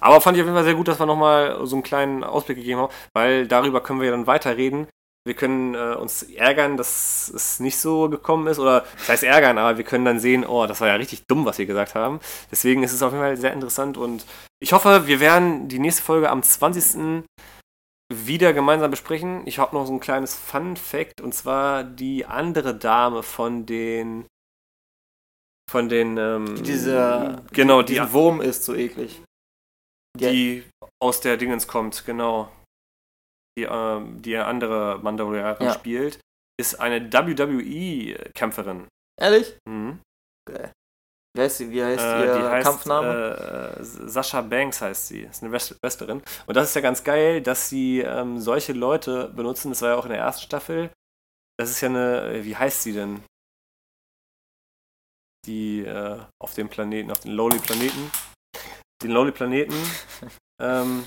Aber 0.00 0.20
fand 0.20 0.36
ich 0.36 0.42
auf 0.42 0.46
jeden 0.46 0.56
Fall 0.56 0.64
sehr 0.64 0.74
gut, 0.74 0.88
dass 0.88 0.98
wir 0.98 1.06
nochmal 1.06 1.66
so 1.66 1.76
einen 1.76 1.82
kleinen 1.82 2.24
Ausblick 2.24 2.58
gegeben 2.58 2.80
haben, 2.80 2.92
weil 3.14 3.46
darüber 3.46 3.82
können 3.82 4.00
wir 4.00 4.06
ja 4.06 4.12
dann 4.12 4.26
weiterreden. 4.26 4.88
Wir 5.26 5.34
können 5.34 5.74
äh, 5.74 5.94
uns 5.96 6.22
ärgern, 6.22 6.76
dass 6.76 7.28
es 7.34 7.58
nicht 7.58 7.78
so 7.78 8.08
gekommen 8.08 8.46
ist, 8.46 8.60
oder 8.60 8.82
das 8.96 9.08
heißt 9.08 9.22
ärgern, 9.24 9.58
aber 9.58 9.76
wir 9.76 9.84
können 9.84 10.04
dann 10.04 10.20
sehen, 10.20 10.46
oh, 10.46 10.66
das 10.66 10.80
war 10.80 10.86
ja 10.86 10.94
richtig 10.94 11.24
dumm, 11.26 11.44
was 11.44 11.58
wir 11.58 11.66
gesagt 11.66 11.96
haben. 11.96 12.20
Deswegen 12.50 12.84
ist 12.84 12.92
es 12.92 13.02
auf 13.02 13.10
jeden 13.10 13.24
Fall 13.24 13.36
sehr 13.36 13.52
interessant 13.52 13.96
und 13.98 14.24
ich 14.62 14.72
hoffe, 14.72 15.08
wir 15.08 15.18
werden 15.18 15.68
die 15.68 15.80
nächste 15.80 16.02
Folge 16.02 16.30
am 16.30 16.44
20. 16.44 17.24
wieder 18.14 18.52
gemeinsam 18.52 18.92
besprechen. 18.92 19.42
Ich 19.46 19.58
habe 19.58 19.74
noch 19.74 19.84
so 19.86 19.92
ein 19.92 20.00
kleines 20.00 20.36
Fun-Fact 20.36 21.20
und 21.20 21.34
zwar 21.34 21.82
die 21.82 22.24
andere 22.24 22.76
Dame 22.76 23.24
von 23.24 23.66
den 23.66 24.26
von 25.68 25.88
den 25.88 26.16
ähm, 26.16 26.62
Dieser 26.62 27.42
genau 27.52 27.82
die 27.82 27.94
Dieser 27.94 28.12
Wurm 28.12 28.40
ist 28.40 28.62
so 28.64 28.76
eklig. 28.76 29.20
die 30.16 30.62
aus 31.02 31.20
der 31.20 31.36
Dingens 31.36 31.66
kommt, 31.66 32.06
genau. 32.06 32.48
Die, 33.58 33.64
ähm, 33.64 34.20
die 34.22 34.36
eine 34.36 34.46
andere 34.46 34.98
Mandalorianerin 35.02 35.66
Ja. 35.66 35.72
spielt, 35.74 36.20
ist 36.60 36.78
eine 36.80 37.10
WWE-Kämpferin. 37.12 38.86
Ehrlich? 39.20 39.56
Mhm. 39.68 40.00
Wie 40.48 41.40
heißt, 41.42 41.58
sie? 41.58 41.70
Wie 41.70 41.82
heißt 41.84 42.02
Äh, 42.04 42.26
ihr 42.26 42.34
die 42.38 42.48
heißt 42.48 42.66
Kampfname? 42.66 43.76
äh, 43.78 43.82
Sascha 43.84 44.40
Banks 44.42 44.80
heißt 44.80 45.08
sie. 45.08 45.20
Ist 45.22 45.42
eine 45.42 45.52
Wrestlerin. 45.52 46.22
Und 46.46 46.54
das 46.56 46.68
ist 46.68 46.74
ja 46.74 46.80
ganz 46.80 47.04
geil, 47.04 47.42
dass 47.42 47.68
sie 47.68 48.00
ähm, 48.00 48.40
solche 48.40 48.72
Leute 48.72 49.28
benutzen. 49.28 49.70
Das 49.70 49.82
war 49.82 49.90
ja 49.90 49.96
auch 49.96 50.04
in 50.06 50.10
der 50.12 50.20
ersten 50.20 50.42
Staffel. 50.44 50.90
Das 51.58 51.70
ist 51.70 51.80
ja 51.80 51.88
eine, 51.88 52.42
wie 52.44 52.56
heißt 52.56 52.82
sie 52.82 52.92
denn? 52.92 53.22
Die 55.46 55.80
äh, 55.84 56.20
auf 56.42 56.54
dem 56.54 56.68
Planeten, 56.68 57.10
auf 57.10 57.20
den 57.20 57.32
Lowly-Planeten. 57.32 58.10
Den 59.02 59.10
Lowly-Planeten. 59.10 59.74
ähm, 60.60 61.06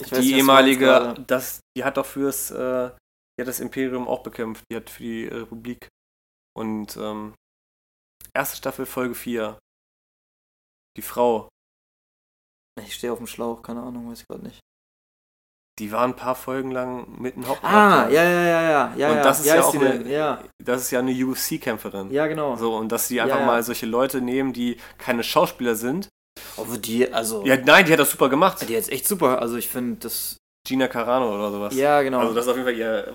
Ich 0.00 0.10
die 0.10 0.34
ehemalige, 0.34 1.14
das, 1.26 1.60
die 1.76 1.84
hat 1.84 1.96
doch 1.96 2.06
fürs, 2.06 2.50
äh, 2.50 2.90
die 3.38 3.42
hat 3.42 3.48
das 3.48 3.60
Imperium 3.60 4.08
auch 4.08 4.22
bekämpft, 4.22 4.64
die 4.70 4.76
hat 4.76 4.90
für 4.90 5.02
die 5.02 5.26
Republik. 5.26 5.88
Und 6.56 6.96
ähm, 6.96 7.34
erste 8.34 8.56
Staffel, 8.56 8.86
Folge 8.86 9.14
4. 9.14 9.58
Die 10.96 11.02
Frau, 11.02 11.48
Ich 12.82 12.94
stehe 12.94 13.12
auf 13.12 13.18
dem 13.18 13.26
Schlauch, 13.26 13.62
keine 13.62 13.82
Ahnung, 13.82 14.10
weiß 14.10 14.22
ich 14.22 14.26
gerade 14.26 14.42
nicht. 14.44 14.60
die 15.78 15.92
war 15.92 16.04
ein 16.04 16.16
paar 16.16 16.34
Folgen 16.34 16.72
lang 16.72 17.18
mit 17.20 17.36
dem 17.36 17.44
Ah, 17.44 17.48
Hauptcharakter. 17.48 18.10
ja, 18.12 18.22
ja, 18.24 18.42
ja, 18.42 18.62
ja. 18.62 18.94
ja 18.96 19.10
Und 19.10 19.16
ja. 19.16 19.22
das 19.22 19.38
ist 19.40 19.44
Wie 19.46 19.48
ja 19.48 19.62
auch 19.62 19.74
eine-? 19.74 20.08
Ja, 20.10 20.44
Das 20.62 20.82
ist 20.82 20.90
ja 20.90 20.98
eine 20.98 21.12
UFC-Kämpferin. 21.12 22.10
ja, 22.10 22.26
genau. 22.26 22.56
So, 22.56 22.76
und 22.76 22.90
dass 22.92 23.08
sie 23.08 23.20
einfach 23.20 23.36
Ja, 23.36 23.40
ja. 23.42 23.46
mal 23.46 23.62
solche 23.62 23.86
Leute 23.86 24.20
nehmen, 24.20 24.52
die 24.52 24.76
keine 24.98 25.22
Schauspieler 25.22 25.76
sind. 25.76 26.08
Aber 26.56 26.78
die, 26.78 27.12
also. 27.12 27.44
Ja, 27.46 27.56
nein, 27.56 27.84
die 27.86 27.92
hat 27.92 27.98
das 28.00 28.10
super 28.10 28.28
gemacht. 28.28 28.64
die 28.68 28.72
jetzt 28.72 28.90
echt 28.90 29.06
super. 29.06 29.40
Also 29.40 29.56
ich 29.56 29.68
finde 29.68 29.96
das. 30.00 30.36
Gina 30.66 30.88
Carano 30.88 31.34
oder 31.34 31.50
sowas. 31.50 31.74
Ja, 31.74 32.02
genau. 32.02 32.18
Also 32.20 32.34
das 32.34 32.44
ist 32.44 32.50
auf 32.50 32.56
jeden 32.56 32.66
Fall 32.68 32.76
ihr 32.76 33.14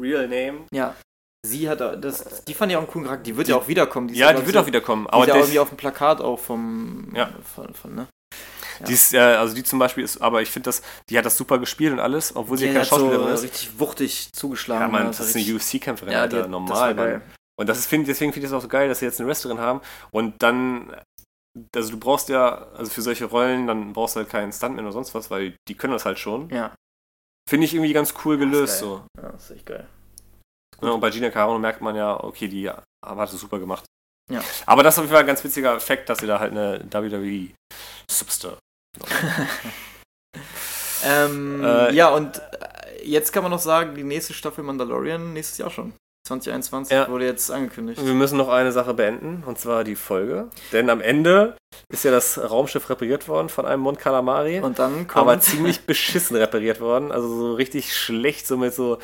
Real 0.00 0.28
Name. 0.28 0.60
ja. 0.72 0.94
Sie 1.46 1.68
hat 1.68 1.78
da- 1.82 1.94
das. 1.94 2.42
Die 2.44 2.54
fand 2.54 2.72
ich 2.72 2.76
auch 2.76 2.80
einen 2.80 2.90
coolen 2.90 3.04
Charakter. 3.04 3.24
Die 3.24 3.36
wird 3.36 3.48
ja 3.48 3.56
auch 3.56 3.68
wiederkommen. 3.68 4.08
ist 4.08 4.16
Ja, 4.16 4.32
die 4.32 4.38
wird 4.38 4.48
ich, 4.48 4.56
auch 4.56 4.66
wiederkommen. 4.66 5.04
Die 5.04 5.12
Aber 5.12 5.24
ist 5.24 5.28
ja 5.28 5.34
das- 5.34 5.42
irgendwie 5.44 5.58
auf 5.58 5.68
dem 5.68 5.76
Plakat 5.76 6.22
auch 6.22 6.38
vom. 6.38 7.12
Ja. 7.14 7.28
Von, 7.54 7.74
von, 7.74 7.94
ne? 7.94 8.06
Ja. 8.80 8.86
Die 8.86 8.92
ist, 8.94 9.12
äh, 9.12 9.18
also 9.18 9.54
die 9.54 9.62
zum 9.62 9.78
Beispiel 9.78 10.04
ist, 10.04 10.22
aber 10.22 10.40
ich 10.40 10.50
finde 10.50 10.68
das, 10.68 10.80
die 11.10 11.18
hat 11.18 11.26
das 11.26 11.36
super 11.36 11.58
gespielt 11.58 11.92
und 11.92 12.00
alles, 12.00 12.34
obwohl 12.34 12.56
sie 12.56 12.64
Die 12.64 12.72
keine 12.72 12.80
hat 12.80 12.88
so 12.88 12.96
Schauspielerin 12.98 13.34
ist. 13.34 13.42
richtig 13.42 13.78
wuchtig 13.78 14.32
zugeschlagen. 14.32 14.80
Ja, 14.82 14.88
man, 14.88 15.06
Also 15.08 15.18
das 15.22 15.34
ist 15.34 15.36
eine 15.36 15.44
UFC-Kämpferin, 15.54 16.12
Ja, 16.14 16.26
die 16.26 16.36
Alter, 16.36 16.44
hat- 16.44 16.50
normal, 16.50 16.94
das. 16.94 17.20
Und 17.56 17.68
das 17.68 17.78
ist, 17.78 17.86
find, 17.86 18.08
deswegen 18.08 18.32
finde 18.32 18.46
ich 18.46 18.50
es 18.50 18.56
auch 18.56 18.62
so 18.62 18.68
geil, 18.68 18.88
dass 18.88 19.00
sie 19.00 19.04
jetzt 19.04 19.20
eine 19.20 19.28
Wrestlerin 19.28 19.58
haben. 19.60 19.80
Und 20.12 20.42
dann, 20.42 20.92
also 21.74 21.90
du 21.90 21.98
brauchst 21.98 22.28
ja, 22.28 22.68
also 22.72 22.90
für 22.90 23.02
solche 23.02 23.26
Rollen, 23.26 23.66
dann 23.66 23.92
brauchst 23.92 24.16
du 24.16 24.20
halt 24.20 24.30
keinen 24.30 24.52
Stuntman 24.52 24.84
oder 24.84 24.92
sonst 24.92 25.14
was, 25.14 25.30
weil 25.30 25.56
die 25.68 25.76
können 25.76 25.92
das 25.92 26.04
halt 26.04 26.18
schon. 26.18 26.48
Ja. 26.50 26.74
Finde 27.48 27.66
ich 27.66 27.74
irgendwie 27.74 27.92
ganz 27.92 28.14
cool 28.24 28.38
gelöst. 28.38 28.78
so. 28.78 29.04
Ja, 29.20 29.32
das 29.32 29.44
ist 29.44 29.56
echt 29.56 29.66
geil. 29.66 29.86
Ja, 30.82 30.90
und 30.90 31.00
bei 31.00 31.10
Gina 31.10 31.30
Carano 31.30 31.58
merkt 31.58 31.80
man 31.80 31.94
ja, 31.94 32.22
okay, 32.22 32.48
die 32.48 32.68
haben 32.68 33.18
das 33.18 33.32
super 33.32 33.58
gemacht. 33.58 33.84
Ja. 34.30 34.42
Aber 34.66 34.82
das 34.82 34.94
ist 34.94 34.98
auf 34.98 35.04
jeden 35.04 35.12
Fall 35.12 35.20
ein 35.22 35.26
ganz 35.26 35.44
witziger 35.44 35.74
Effekt, 35.74 36.08
dass 36.08 36.18
sie 36.18 36.26
da 36.26 36.40
halt 36.40 36.52
eine 36.52 36.84
WWE 36.90 37.50
Superstar. 38.10 38.58
Ähm, 41.04 41.62
Äh, 41.62 41.92
ja, 41.94 42.08
und 42.08 42.38
äh, 42.38 43.04
jetzt 43.04 43.32
kann 43.32 43.42
man 43.42 43.52
noch 43.52 43.58
sagen, 43.58 43.94
die 43.94 44.04
nächste 44.04 44.32
Staffel 44.32 44.64
Mandalorian 44.64 45.32
nächstes 45.32 45.58
Jahr 45.58 45.70
schon. 45.70 45.92
2021 46.26 46.92
Ja. 46.92 47.08
wurde 47.08 47.26
jetzt 47.26 47.50
angekündigt. 47.50 48.04
Wir 48.04 48.14
müssen 48.14 48.38
noch 48.38 48.48
eine 48.48 48.72
Sache 48.72 48.94
beenden, 48.94 49.42
und 49.44 49.58
zwar 49.58 49.84
die 49.84 49.96
Folge. 49.96 50.48
Denn 50.72 50.88
am 50.88 51.00
Ende 51.00 51.56
ist 51.92 52.04
ja 52.04 52.10
das 52.10 52.38
Raumschiff 52.38 52.88
repariert 52.88 53.28
worden 53.28 53.48
von 53.48 53.66
einem 53.66 53.82
Mon 53.82 53.96
Calamari. 53.96 54.60
Und 54.60 54.78
dann 54.78 55.06
kommt 55.06 55.16
aber 55.16 55.40
ziemlich 55.40 55.82
beschissen 55.86 56.36
repariert 56.36 56.80
worden. 56.80 57.12
Also 57.12 57.28
so 57.28 57.54
richtig 57.54 57.94
schlecht, 57.96 58.46
so 58.46 58.56
mit 58.56 58.74
so. 58.74 58.98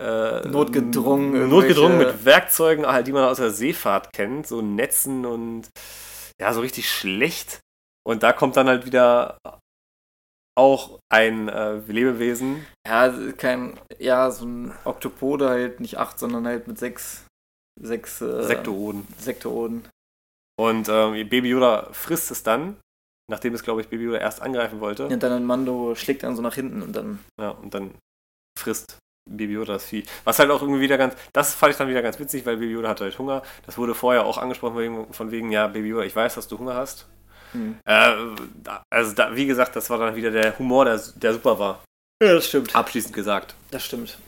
Äh, 0.00 0.48
Notgedrungen 0.48 1.48
Notgedrungen 1.48 1.98
mit 1.98 2.24
Werkzeugen, 2.24 2.86
halt, 2.86 3.06
die 3.06 3.12
man 3.12 3.24
aus 3.24 3.36
der 3.36 3.50
Seefahrt 3.50 4.12
kennt, 4.12 4.46
so 4.48 4.60
Netzen 4.60 5.24
und 5.26 5.68
ja, 6.40 6.52
so 6.52 6.60
richtig 6.60 6.90
schlecht. 6.90 7.60
Und 8.04 8.22
da 8.24 8.32
kommt 8.32 8.56
dann 8.56 8.66
halt 8.68 8.84
wieder 8.84 9.38
auch 10.54 10.98
ein 11.08 11.48
äh, 11.48 11.78
Lebewesen. 11.78 12.66
ja, 12.86 13.12
kein, 13.36 13.78
ja, 13.98 14.30
so 14.30 14.46
ein 14.46 14.72
Oktopode 14.84 15.48
halt 15.48 15.80
nicht 15.80 15.98
acht, 15.98 16.18
sondern 16.18 16.46
halt 16.46 16.68
mit 16.68 16.78
sechs, 16.78 17.24
sechs 17.80 18.20
äh, 18.20 18.42
Sektooden. 18.42 19.06
Sektooden. 19.18 19.88
Und 20.58 20.88
ähm, 20.88 21.28
Baby 21.28 21.48
Yoda 21.48 21.88
frisst 21.92 22.30
es 22.30 22.42
dann, 22.42 22.76
nachdem 23.30 23.54
es, 23.54 23.62
glaube 23.62 23.80
ich, 23.80 23.88
Baby 23.88 24.04
Yoda 24.04 24.18
erst 24.18 24.42
angreifen 24.42 24.80
wollte. 24.80 25.06
Und 25.06 25.22
dann 25.22 25.32
ein 25.32 25.44
Mando 25.44 25.94
schlägt 25.94 26.22
dann 26.22 26.36
so 26.36 26.42
nach 26.42 26.54
hinten 26.54 26.82
und 26.82 26.94
dann. 26.94 27.20
Ja, 27.40 27.50
und 27.50 27.72
dann 27.72 27.94
frisst 28.58 28.98
Baby 29.30 29.54
Yoda 29.54 29.74
das 29.74 29.86
Vieh. 29.86 30.04
Was 30.24 30.38
halt 30.38 30.50
auch 30.50 30.60
irgendwie 30.60 30.80
wieder 30.80 30.98
ganz, 30.98 31.14
das 31.32 31.54
fand 31.54 31.72
ich 31.72 31.78
dann 31.78 31.88
wieder 31.88 32.02
ganz 32.02 32.18
witzig, 32.18 32.44
weil 32.44 32.56
Baby 32.56 32.72
Yoda 32.72 32.90
hatte 32.90 33.04
halt 33.04 33.18
Hunger. 33.18 33.42
Das 33.64 33.78
wurde 33.78 33.94
vorher 33.94 34.26
auch 34.26 34.38
angesprochen, 34.38 35.12
von 35.12 35.30
wegen 35.30 35.50
ja, 35.50 35.68
Baby 35.68 35.88
Yoda, 35.88 36.04
ich 36.04 36.14
weiß, 36.14 36.34
dass 36.34 36.48
du 36.48 36.58
Hunger 36.58 36.74
hast. 36.74 37.08
Hm. 37.52 37.78
Äh, 37.84 38.16
also, 38.90 39.12
da, 39.14 39.34
wie 39.34 39.46
gesagt, 39.46 39.76
das 39.76 39.90
war 39.90 39.98
dann 39.98 40.16
wieder 40.16 40.30
der 40.30 40.58
Humor, 40.58 40.84
der, 40.84 41.00
der 41.16 41.34
super 41.34 41.58
war. 41.58 41.84
Ja, 42.22 42.34
das 42.34 42.48
stimmt. 42.48 42.74
Abschließend 42.74 43.14
gesagt. 43.14 43.54
Das 43.70 43.84
stimmt. 43.84 44.18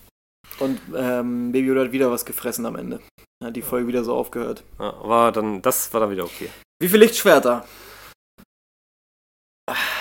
Und 0.58 0.80
ähm, 0.96 1.52
Baby 1.52 1.68
Yoda 1.68 1.82
hat 1.82 1.92
wieder 1.92 2.10
was 2.10 2.24
gefressen 2.24 2.66
am 2.66 2.76
Ende. 2.76 3.00
Hat 3.42 3.56
die 3.56 3.62
Folge 3.62 3.88
wieder 3.88 4.04
so 4.04 4.14
aufgehört. 4.14 4.62
Ja, 4.78 4.94
war 5.02 5.32
dann, 5.32 5.62
das 5.62 5.92
war 5.92 6.00
dann 6.00 6.10
wieder 6.10 6.24
okay. 6.24 6.50
Wie 6.80 6.88
viele 6.88 7.04
Lichtschwerter? 7.04 7.66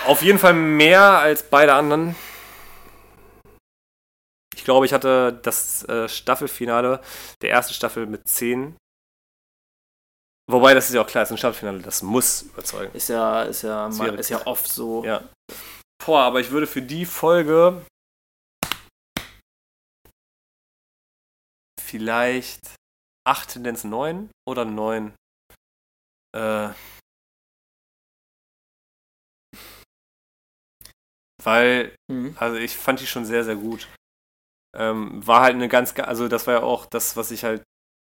Auf 0.05 0.21
jeden 0.21 0.39
Fall 0.39 0.53
mehr 0.53 1.01
als 1.01 1.43
beide 1.43 1.73
anderen. 1.73 2.15
Ich 4.55 4.63
glaube, 4.63 4.85
ich 4.85 4.93
hatte 4.93 5.39
das 5.43 5.83
äh, 5.89 6.07
Staffelfinale 6.07 7.01
der 7.41 7.51
ersten 7.51 7.73
Staffel 7.73 8.05
mit 8.05 8.27
10. 8.27 8.75
Wobei, 10.51 10.73
das 10.73 10.89
ist 10.89 10.95
ja 10.95 11.01
auch 11.01 11.07
klar, 11.07 11.23
es 11.23 11.29
ist 11.29 11.35
ein 11.35 11.37
Staffelfinale, 11.37 11.79
das 11.81 12.03
muss 12.03 12.43
überzeugen. 12.43 12.93
Ist 12.95 13.09
ja, 13.09 13.43
ist 13.43 13.61
ja, 13.61 13.87
mal, 13.89 14.19
ist 14.19 14.29
ja 14.29 14.45
oft 14.45 14.67
so. 14.67 15.03
Ja. 15.05 15.23
Boah, 16.05 16.21
aber 16.21 16.41
ich 16.41 16.51
würde 16.51 16.67
für 16.67 16.81
die 16.81 17.05
Folge 17.05 17.85
vielleicht 21.79 22.75
8 23.25 23.49
Tendenz 23.49 23.83
9 23.83 24.29
oder 24.47 24.65
9. 24.65 25.13
Äh, 26.35 26.69
weil 31.41 31.95
Mhm. 32.11 32.35
Also 32.37 32.57
ich 32.57 32.75
fand 32.75 32.99
die 32.99 33.07
schon 33.07 33.25
sehr, 33.25 33.43
sehr 33.43 33.55
gut. 33.55 33.87
Ähm, 34.75 35.25
war 35.25 35.41
halt 35.41 35.55
eine 35.55 35.69
ganz, 35.69 35.97
also 35.99 36.27
das 36.27 36.47
war 36.47 36.55
ja 36.55 36.63
auch 36.63 36.85
das, 36.85 37.15
was 37.15 37.31
ich 37.31 37.43
halt 37.43 37.63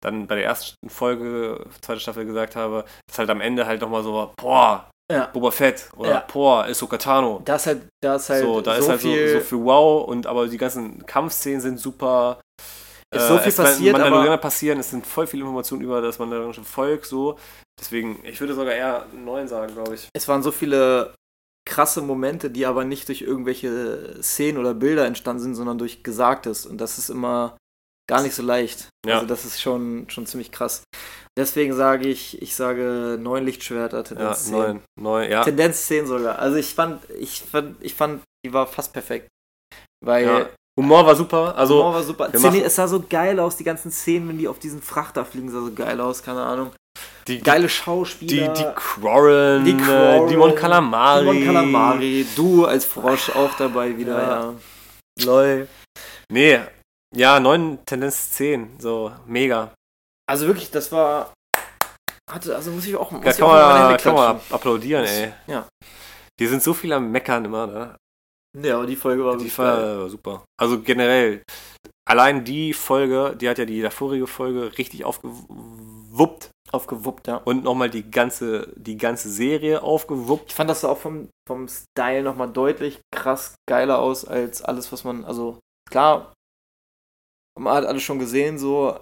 dann 0.04 0.26
bei 0.26 0.36
der 0.36 0.44
ersten 0.44 0.88
Folge, 0.88 1.64
zweite 1.80 2.00
Staffel 2.00 2.24
gesagt 2.24 2.54
habe, 2.56 2.84
dass 3.08 3.18
halt 3.18 3.30
am 3.30 3.40
Ende 3.40 3.66
halt 3.66 3.80
nochmal 3.80 4.02
so 4.02 4.32
boah, 4.36 4.88
Ja. 5.10 5.26
Boba 5.26 5.50
Fett 5.50 5.90
oder 5.96 6.10
Ja. 6.10 6.24
boah, 6.32 6.64
Ahsoka 6.64 6.96
Tano. 6.96 7.42
Da 7.44 7.56
ist 7.56 7.66
halt, 7.66 7.82
da 8.02 8.16
ist 8.16 8.30
halt 8.30 8.42
so, 8.42 8.60
da 8.60 8.76
ist 8.76 8.88
halt 8.88 9.00
so, 9.00 9.08
viel. 9.08 9.28
so 9.28 9.40
für 9.40 9.64
wow 9.64 10.06
und 10.06 10.26
aber 10.26 10.46
die 10.46 10.56
ganzen 10.58 11.04
Kampfszenen 11.06 11.60
sind 11.60 11.78
super. 11.78 12.40
Ist 13.14 13.28
so 13.28 13.38
viel 13.38 13.48
es 13.48 13.56
passiert, 13.56 13.92
Mandalorianer 13.92 14.38
passieren, 14.38 14.80
es 14.80 14.90
sind 14.90 15.06
voll 15.06 15.26
viele 15.26 15.42
Informationen 15.42 15.82
über 15.82 16.00
das 16.00 16.18
mandalorische 16.18 16.64
Volk, 16.64 17.04
so. 17.04 17.38
Deswegen, 17.80 18.18
ich 18.24 18.40
würde 18.40 18.54
sogar 18.54 18.74
eher 18.74 19.06
neun 19.12 19.46
sagen, 19.46 19.72
glaube 19.74 19.94
ich. 19.94 20.08
es 20.14 20.26
waren 20.26 20.42
so 20.42 20.50
viele 20.50 21.14
krasse 21.66 22.02
Momente, 22.02 22.50
die 22.50 22.66
aber 22.66 22.84
nicht 22.84 23.08
durch 23.08 23.22
irgendwelche 23.22 24.20
Szenen 24.22 24.58
oder 24.58 24.74
Bilder 24.74 25.06
entstanden 25.06 25.42
sind, 25.42 25.54
sondern 25.54 25.78
durch 25.78 26.02
Gesagtes. 26.02 26.66
Und 26.66 26.78
das 26.78 26.98
ist 26.98 27.08
immer 27.08 27.56
gar 28.08 28.22
nicht 28.22 28.34
so 28.34 28.42
leicht. 28.42 28.88
Ja. 29.06 29.14
Also 29.16 29.26
das 29.26 29.44
ist 29.44 29.60
schon, 29.60 30.06
schon 30.08 30.26
ziemlich 30.26 30.50
krass. 30.52 30.82
Deswegen 31.36 31.74
sage 31.74 32.06
ich, 32.08 32.40
ich 32.42 32.54
sage 32.54 33.18
neun 33.20 33.44
Lichtschwerter, 33.44 33.98
Ja, 33.98 34.02
Tendenz 34.04 34.44
10. 34.44 34.52
neun, 34.52 34.82
neun, 35.00 35.30
ja. 35.30 35.42
Tendenz 35.42 35.86
10 35.86 36.06
sogar. 36.06 36.38
Also 36.38 36.56
ich 36.56 36.74
fand, 36.74 37.02
ich 37.18 37.40
fand, 37.42 37.76
ich 37.82 37.94
fand, 37.94 38.22
die 38.46 38.52
war 38.52 38.66
fast 38.66 38.92
perfekt. 38.92 39.28
Weil 40.04 40.24
ja. 40.26 40.48
Humor 40.78 41.06
war 41.06 41.16
super, 41.16 41.56
also 41.56 41.78
Humor 41.78 41.94
war 41.94 42.02
super. 42.02 42.30
Szene, 42.36 42.62
es 42.62 42.74
sah 42.76 42.86
so 42.88 43.02
geil 43.08 43.38
aus, 43.40 43.56
die 43.56 43.64
ganzen 43.64 43.90
Szenen, 43.90 44.28
wenn 44.28 44.38
die 44.38 44.48
auf 44.48 44.58
diesen 44.58 44.82
Frachter 44.82 45.24
fliegen, 45.24 45.48
sah 45.50 45.60
so 45.60 45.72
geil 45.72 46.00
aus, 46.00 46.22
keine 46.22 46.42
Ahnung. 46.42 46.72
die, 47.28 47.40
Geile 47.40 47.64
die, 47.64 47.68
Schauspieler. 47.70 48.52
die 48.52 48.64
Quarren, 48.74 49.64
Die 49.64 49.72
die, 49.76 49.82
Quarren, 49.82 50.28
die 50.28 50.36
Mon 50.36 50.54
Calamari. 50.54 51.20
Simon 51.26 51.44
Calamari, 51.44 52.26
du 52.36 52.64
als 52.66 52.84
Frosch 52.84 53.30
auch 53.30 53.54
dabei 53.56 53.96
wieder, 53.96 54.18
Ja. 54.22 54.28
ja. 54.28 54.54
Lol. 55.24 55.68
Nee, 56.30 56.60
ja, 57.14 57.40
9, 57.40 57.78
Tendenz 57.86 58.32
10, 58.32 58.78
so 58.78 59.12
mega. 59.26 59.72
Also 60.26 60.46
wirklich, 60.46 60.70
das 60.70 60.90
war. 60.92 61.32
Hatte, 62.30 62.56
also 62.56 62.70
muss 62.70 62.86
ich 62.86 62.96
auch, 62.96 63.10
muss 63.10 63.24
Ja, 63.24 63.32
kann 63.32 63.42
auch 63.44 63.88
man, 63.90 63.96
kann 63.98 64.14
man 64.14 64.40
applaudieren, 64.50 65.04
ey. 65.04 65.32
Ja. 65.46 65.68
Die 66.40 66.46
sind 66.46 66.62
so 66.62 66.72
viel 66.74 66.92
am 66.92 67.10
Meckern 67.10 67.44
immer, 67.44 67.66
ne? 67.66 67.96
Ja, 68.56 68.76
aber 68.76 68.86
die 68.86 68.96
Folge 68.96 69.24
war 69.24 69.36
Die 69.36 69.48
geil. 69.48 69.98
war 69.98 70.08
super. 70.08 70.44
Also 70.58 70.80
generell, 70.80 71.42
allein 72.08 72.44
die 72.44 72.72
Folge, 72.72 73.36
die 73.38 73.48
hat 73.48 73.58
ja 73.58 73.64
die 73.64 73.82
vorige 73.90 74.26
Folge 74.26 74.76
richtig 74.78 75.04
aufgewuppt 75.04 76.50
aufgewuppt, 76.74 77.28
ja. 77.28 77.36
und 77.36 77.64
nochmal 77.64 77.88
die 77.88 78.10
ganze, 78.10 78.72
die 78.76 78.96
ganze 78.96 79.30
Serie 79.30 79.82
aufgewuppt. 79.82 80.50
Ich 80.50 80.54
fand 80.54 80.68
das 80.68 80.84
auch 80.84 80.98
vom, 80.98 81.28
vom 81.46 81.68
Style 81.68 82.22
nochmal 82.22 82.50
deutlich 82.52 83.00
krass 83.14 83.54
geiler 83.68 84.00
aus 84.00 84.24
als 84.24 84.62
alles, 84.62 84.90
was 84.92 85.04
man, 85.04 85.24
also 85.24 85.58
klar, 85.88 86.33
man 87.58 87.74
hat 87.74 87.86
alles 87.86 88.02
schon 88.02 88.18
gesehen, 88.18 88.58
so 88.58 89.00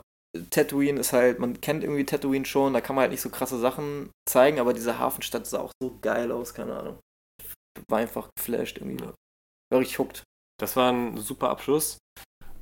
Tatooine 0.50 1.00
ist 1.00 1.12
halt, 1.12 1.38
man 1.38 1.60
kennt 1.60 1.82
irgendwie 1.84 2.04
Tatooine 2.04 2.44
schon, 2.46 2.72
da 2.72 2.80
kann 2.80 2.96
man 2.96 3.02
halt 3.02 3.12
nicht 3.12 3.20
so 3.20 3.30
krasse 3.30 3.58
Sachen 3.58 4.10
zeigen, 4.28 4.58
aber 4.60 4.72
diese 4.72 4.98
Hafenstadt 4.98 5.46
sah 5.46 5.60
auch 5.60 5.72
so 5.82 5.98
geil 6.00 6.32
aus, 6.32 6.54
keine 6.54 6.74
Ahnung. 6.76 6.98
War 7.88 7.98
einfach 7.98 8.28
geflasht 8.36 8.78
irgendwie. 8.78 9.02
War 9.02 9.80
richtig 9.80 9.98
hooked. 9.98 10.22
Das 10.60 10.76
war 10.76 10.92
ein 10.92 11.18
super 11.18 11.50
Abschluss. 11.50 11.98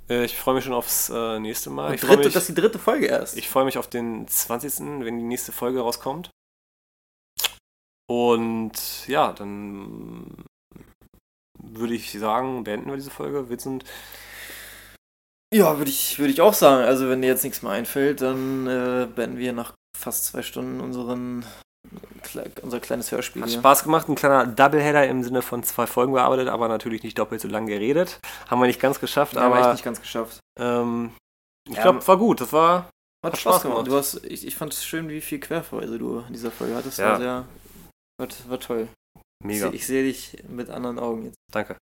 Äh, 0.08 0.24
Ich 0.24 0.36
freue 0.36 0.54
mich 0.54 0.64
schon 0.64 0.72
aufs 0.72 1.10
äh, 1.10 1.38
nächste 1.38 1.70
Mal. 1.70 1.88
Und 1.88 1.94
Ich 1.94 2.00
freue 2.00 2.16
dritte, 2.16 2.28
mich, 2.28 2.34
das 2.34 2.48
ist 2.48 2.56
die 2.56 2.60
dritte 2.60 2.78
Folge 2.78 3.06
erst. 3.06 3.36
ich 3.36 3.48
freu 3.48 3.64
mich 3.64 3.78
auf 3.78 3.88
den 3.88 4.26
20., 4.26 4.80
wenn 5.04 5.18
die 5.18 5.24
nächste 5.24 5.52
Folge 5.52 5.80
rauskommt. 5.80 6.30
Und 8.08 9.06
ja, 9.06 9.32
dann 9.32 10.44
würde 11.62 11.94
ich 11.94 12.10
sagen, 12.12 12.64
beenden 12.64 12.88
wir 12.90 12.96
diese 12.96 13.10
Folge. 13.10 13.48
Vincent, 13.48 13.84
ja, 15.52 15.78
würde 15.78 15.90
ich, 15.90 16.18
würde 16.18 16.32
ich 16.32 16.40
auch 16.40 16.54
sagen. 16.54 16.84
Also 16.84 17.08
wenn 17.08 17.22
dir 17.22 17.28
jetzt 17.28 17.44
nichts 17.44 17.62
mehr 17.62 17.72
einfällt, 17.72 18.20
dann 18.20 18.66
äh, 18.66 19.06
beenden 19.14 19.38
wir 19.38 19.52
nach 19.52 19.74
fast 19.98 20.26
zwei 20.26 20.42
Stunden 20.42 20.80
unseren, 20.80 21.44
unser 22.62 22.80
kleines 22.80 23.10
Hörspiel. 23.12 23.42
Hat 23.42 23.50
hier. 23.50 23.58
Spaß 23.58 23.84
gemacht, 23.84 24.08
ein 24.08 24.14
kleiner 24.14 24.46
Doubleheader 24.46 25.06
im 25.08 25.22
Sinne 25.22 25.42
von 25.42 25.62
zwei 25.62 25.86
Folgen 25.86 26.12
bearbeitet, 26.12 26.48
aber 26.48 26.68
natürlich 26.68 27.02
nicht 27.02 27.18
doppelt 27.18 27.40
so 27.40 27.48
lang 27.48 27.66
geredet. 27.66 28.20
Haben 28.48 28.60
wir 28.60 28.66
nicht 28.66 28.80
ganz 28.80 29.00
geschafft, 29.00 29.34
Ja, 29.34 29.42
aber 29.42 29.56
echt 29.56 29.64
aber 29.64 29.72
nicht 29.74 29.84
ganz 29.84 30.00
geschafft. 30.00 30.40
ähm, 30.58 31.12
ich 31.68 31.76
Ja, 31.76 31.82
glaube, 31.82 32.06
war 32.06 32.16
gut. 32.16 32.40
Das 32.40 32.52
war 32.52 32.84
Hat, 33.24 33.32
Hat 33.32 33.38
Spaß 33.38 33.56
Spaß 33.56 33.62
gemacht. 33.62 33.86
Du 33.86 33.96
hast, 33.96 34.24
ich, 34.24 34.46
ich 34.46 34.54
fand 34.56 34.72
es 34.72 34.84
schön, 34.84 35.08
wie 35.08 35.20
viel 35.20 35.40
Querverweise 35.40 35.98
du 35.98 36.20
in 36.20 36.32
dieser 36.32 36.50
Folge 36.50 36.74
hattest. 36.76 36.98
Ja. 36.98 37.10
War 37.10 37.18
sehr, 37.18 37.44
war, 38.18 38.28
war 38.48 38.60
toll. 38.60 38.88
mega. 39.44 39.68
Ich, 39.68 39.74
ich 39.74 39.86
sehe 39.86 40.04
dich 40.04 40.42
mit 40.48 40.70
anderen 40.70 40.98
Augen 40.98 41.24
jetzt. 41.26 41.36
Danke. 41.52 41.76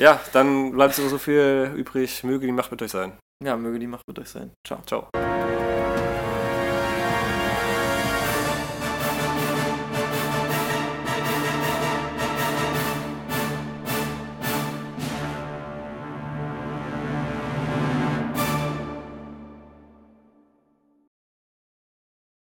Ja, 0.00 0.18
dann 0.32 0.72
bleibt 0.72 0.94
so 0.94 1.06
so 1.08 1.18
viel 1.18 1.72
übrig. 1.76 2.24
Möge 2.24 2.46
die 2.46 2.52
Macht 2.52 2.70
mit 2.70 2.80
euch 2.80 2.90
sein. 2.90 3.12
Ja, 3.44 3.54
möge 3.56 3.78
die 3.78 3.86
Macht 3.86 4.08
mit 4.08 4.18
euch 4.18 4.30
sein. 4.30 4.50
Ciao. 4.66 4.80
Ciao. 4.86 5.10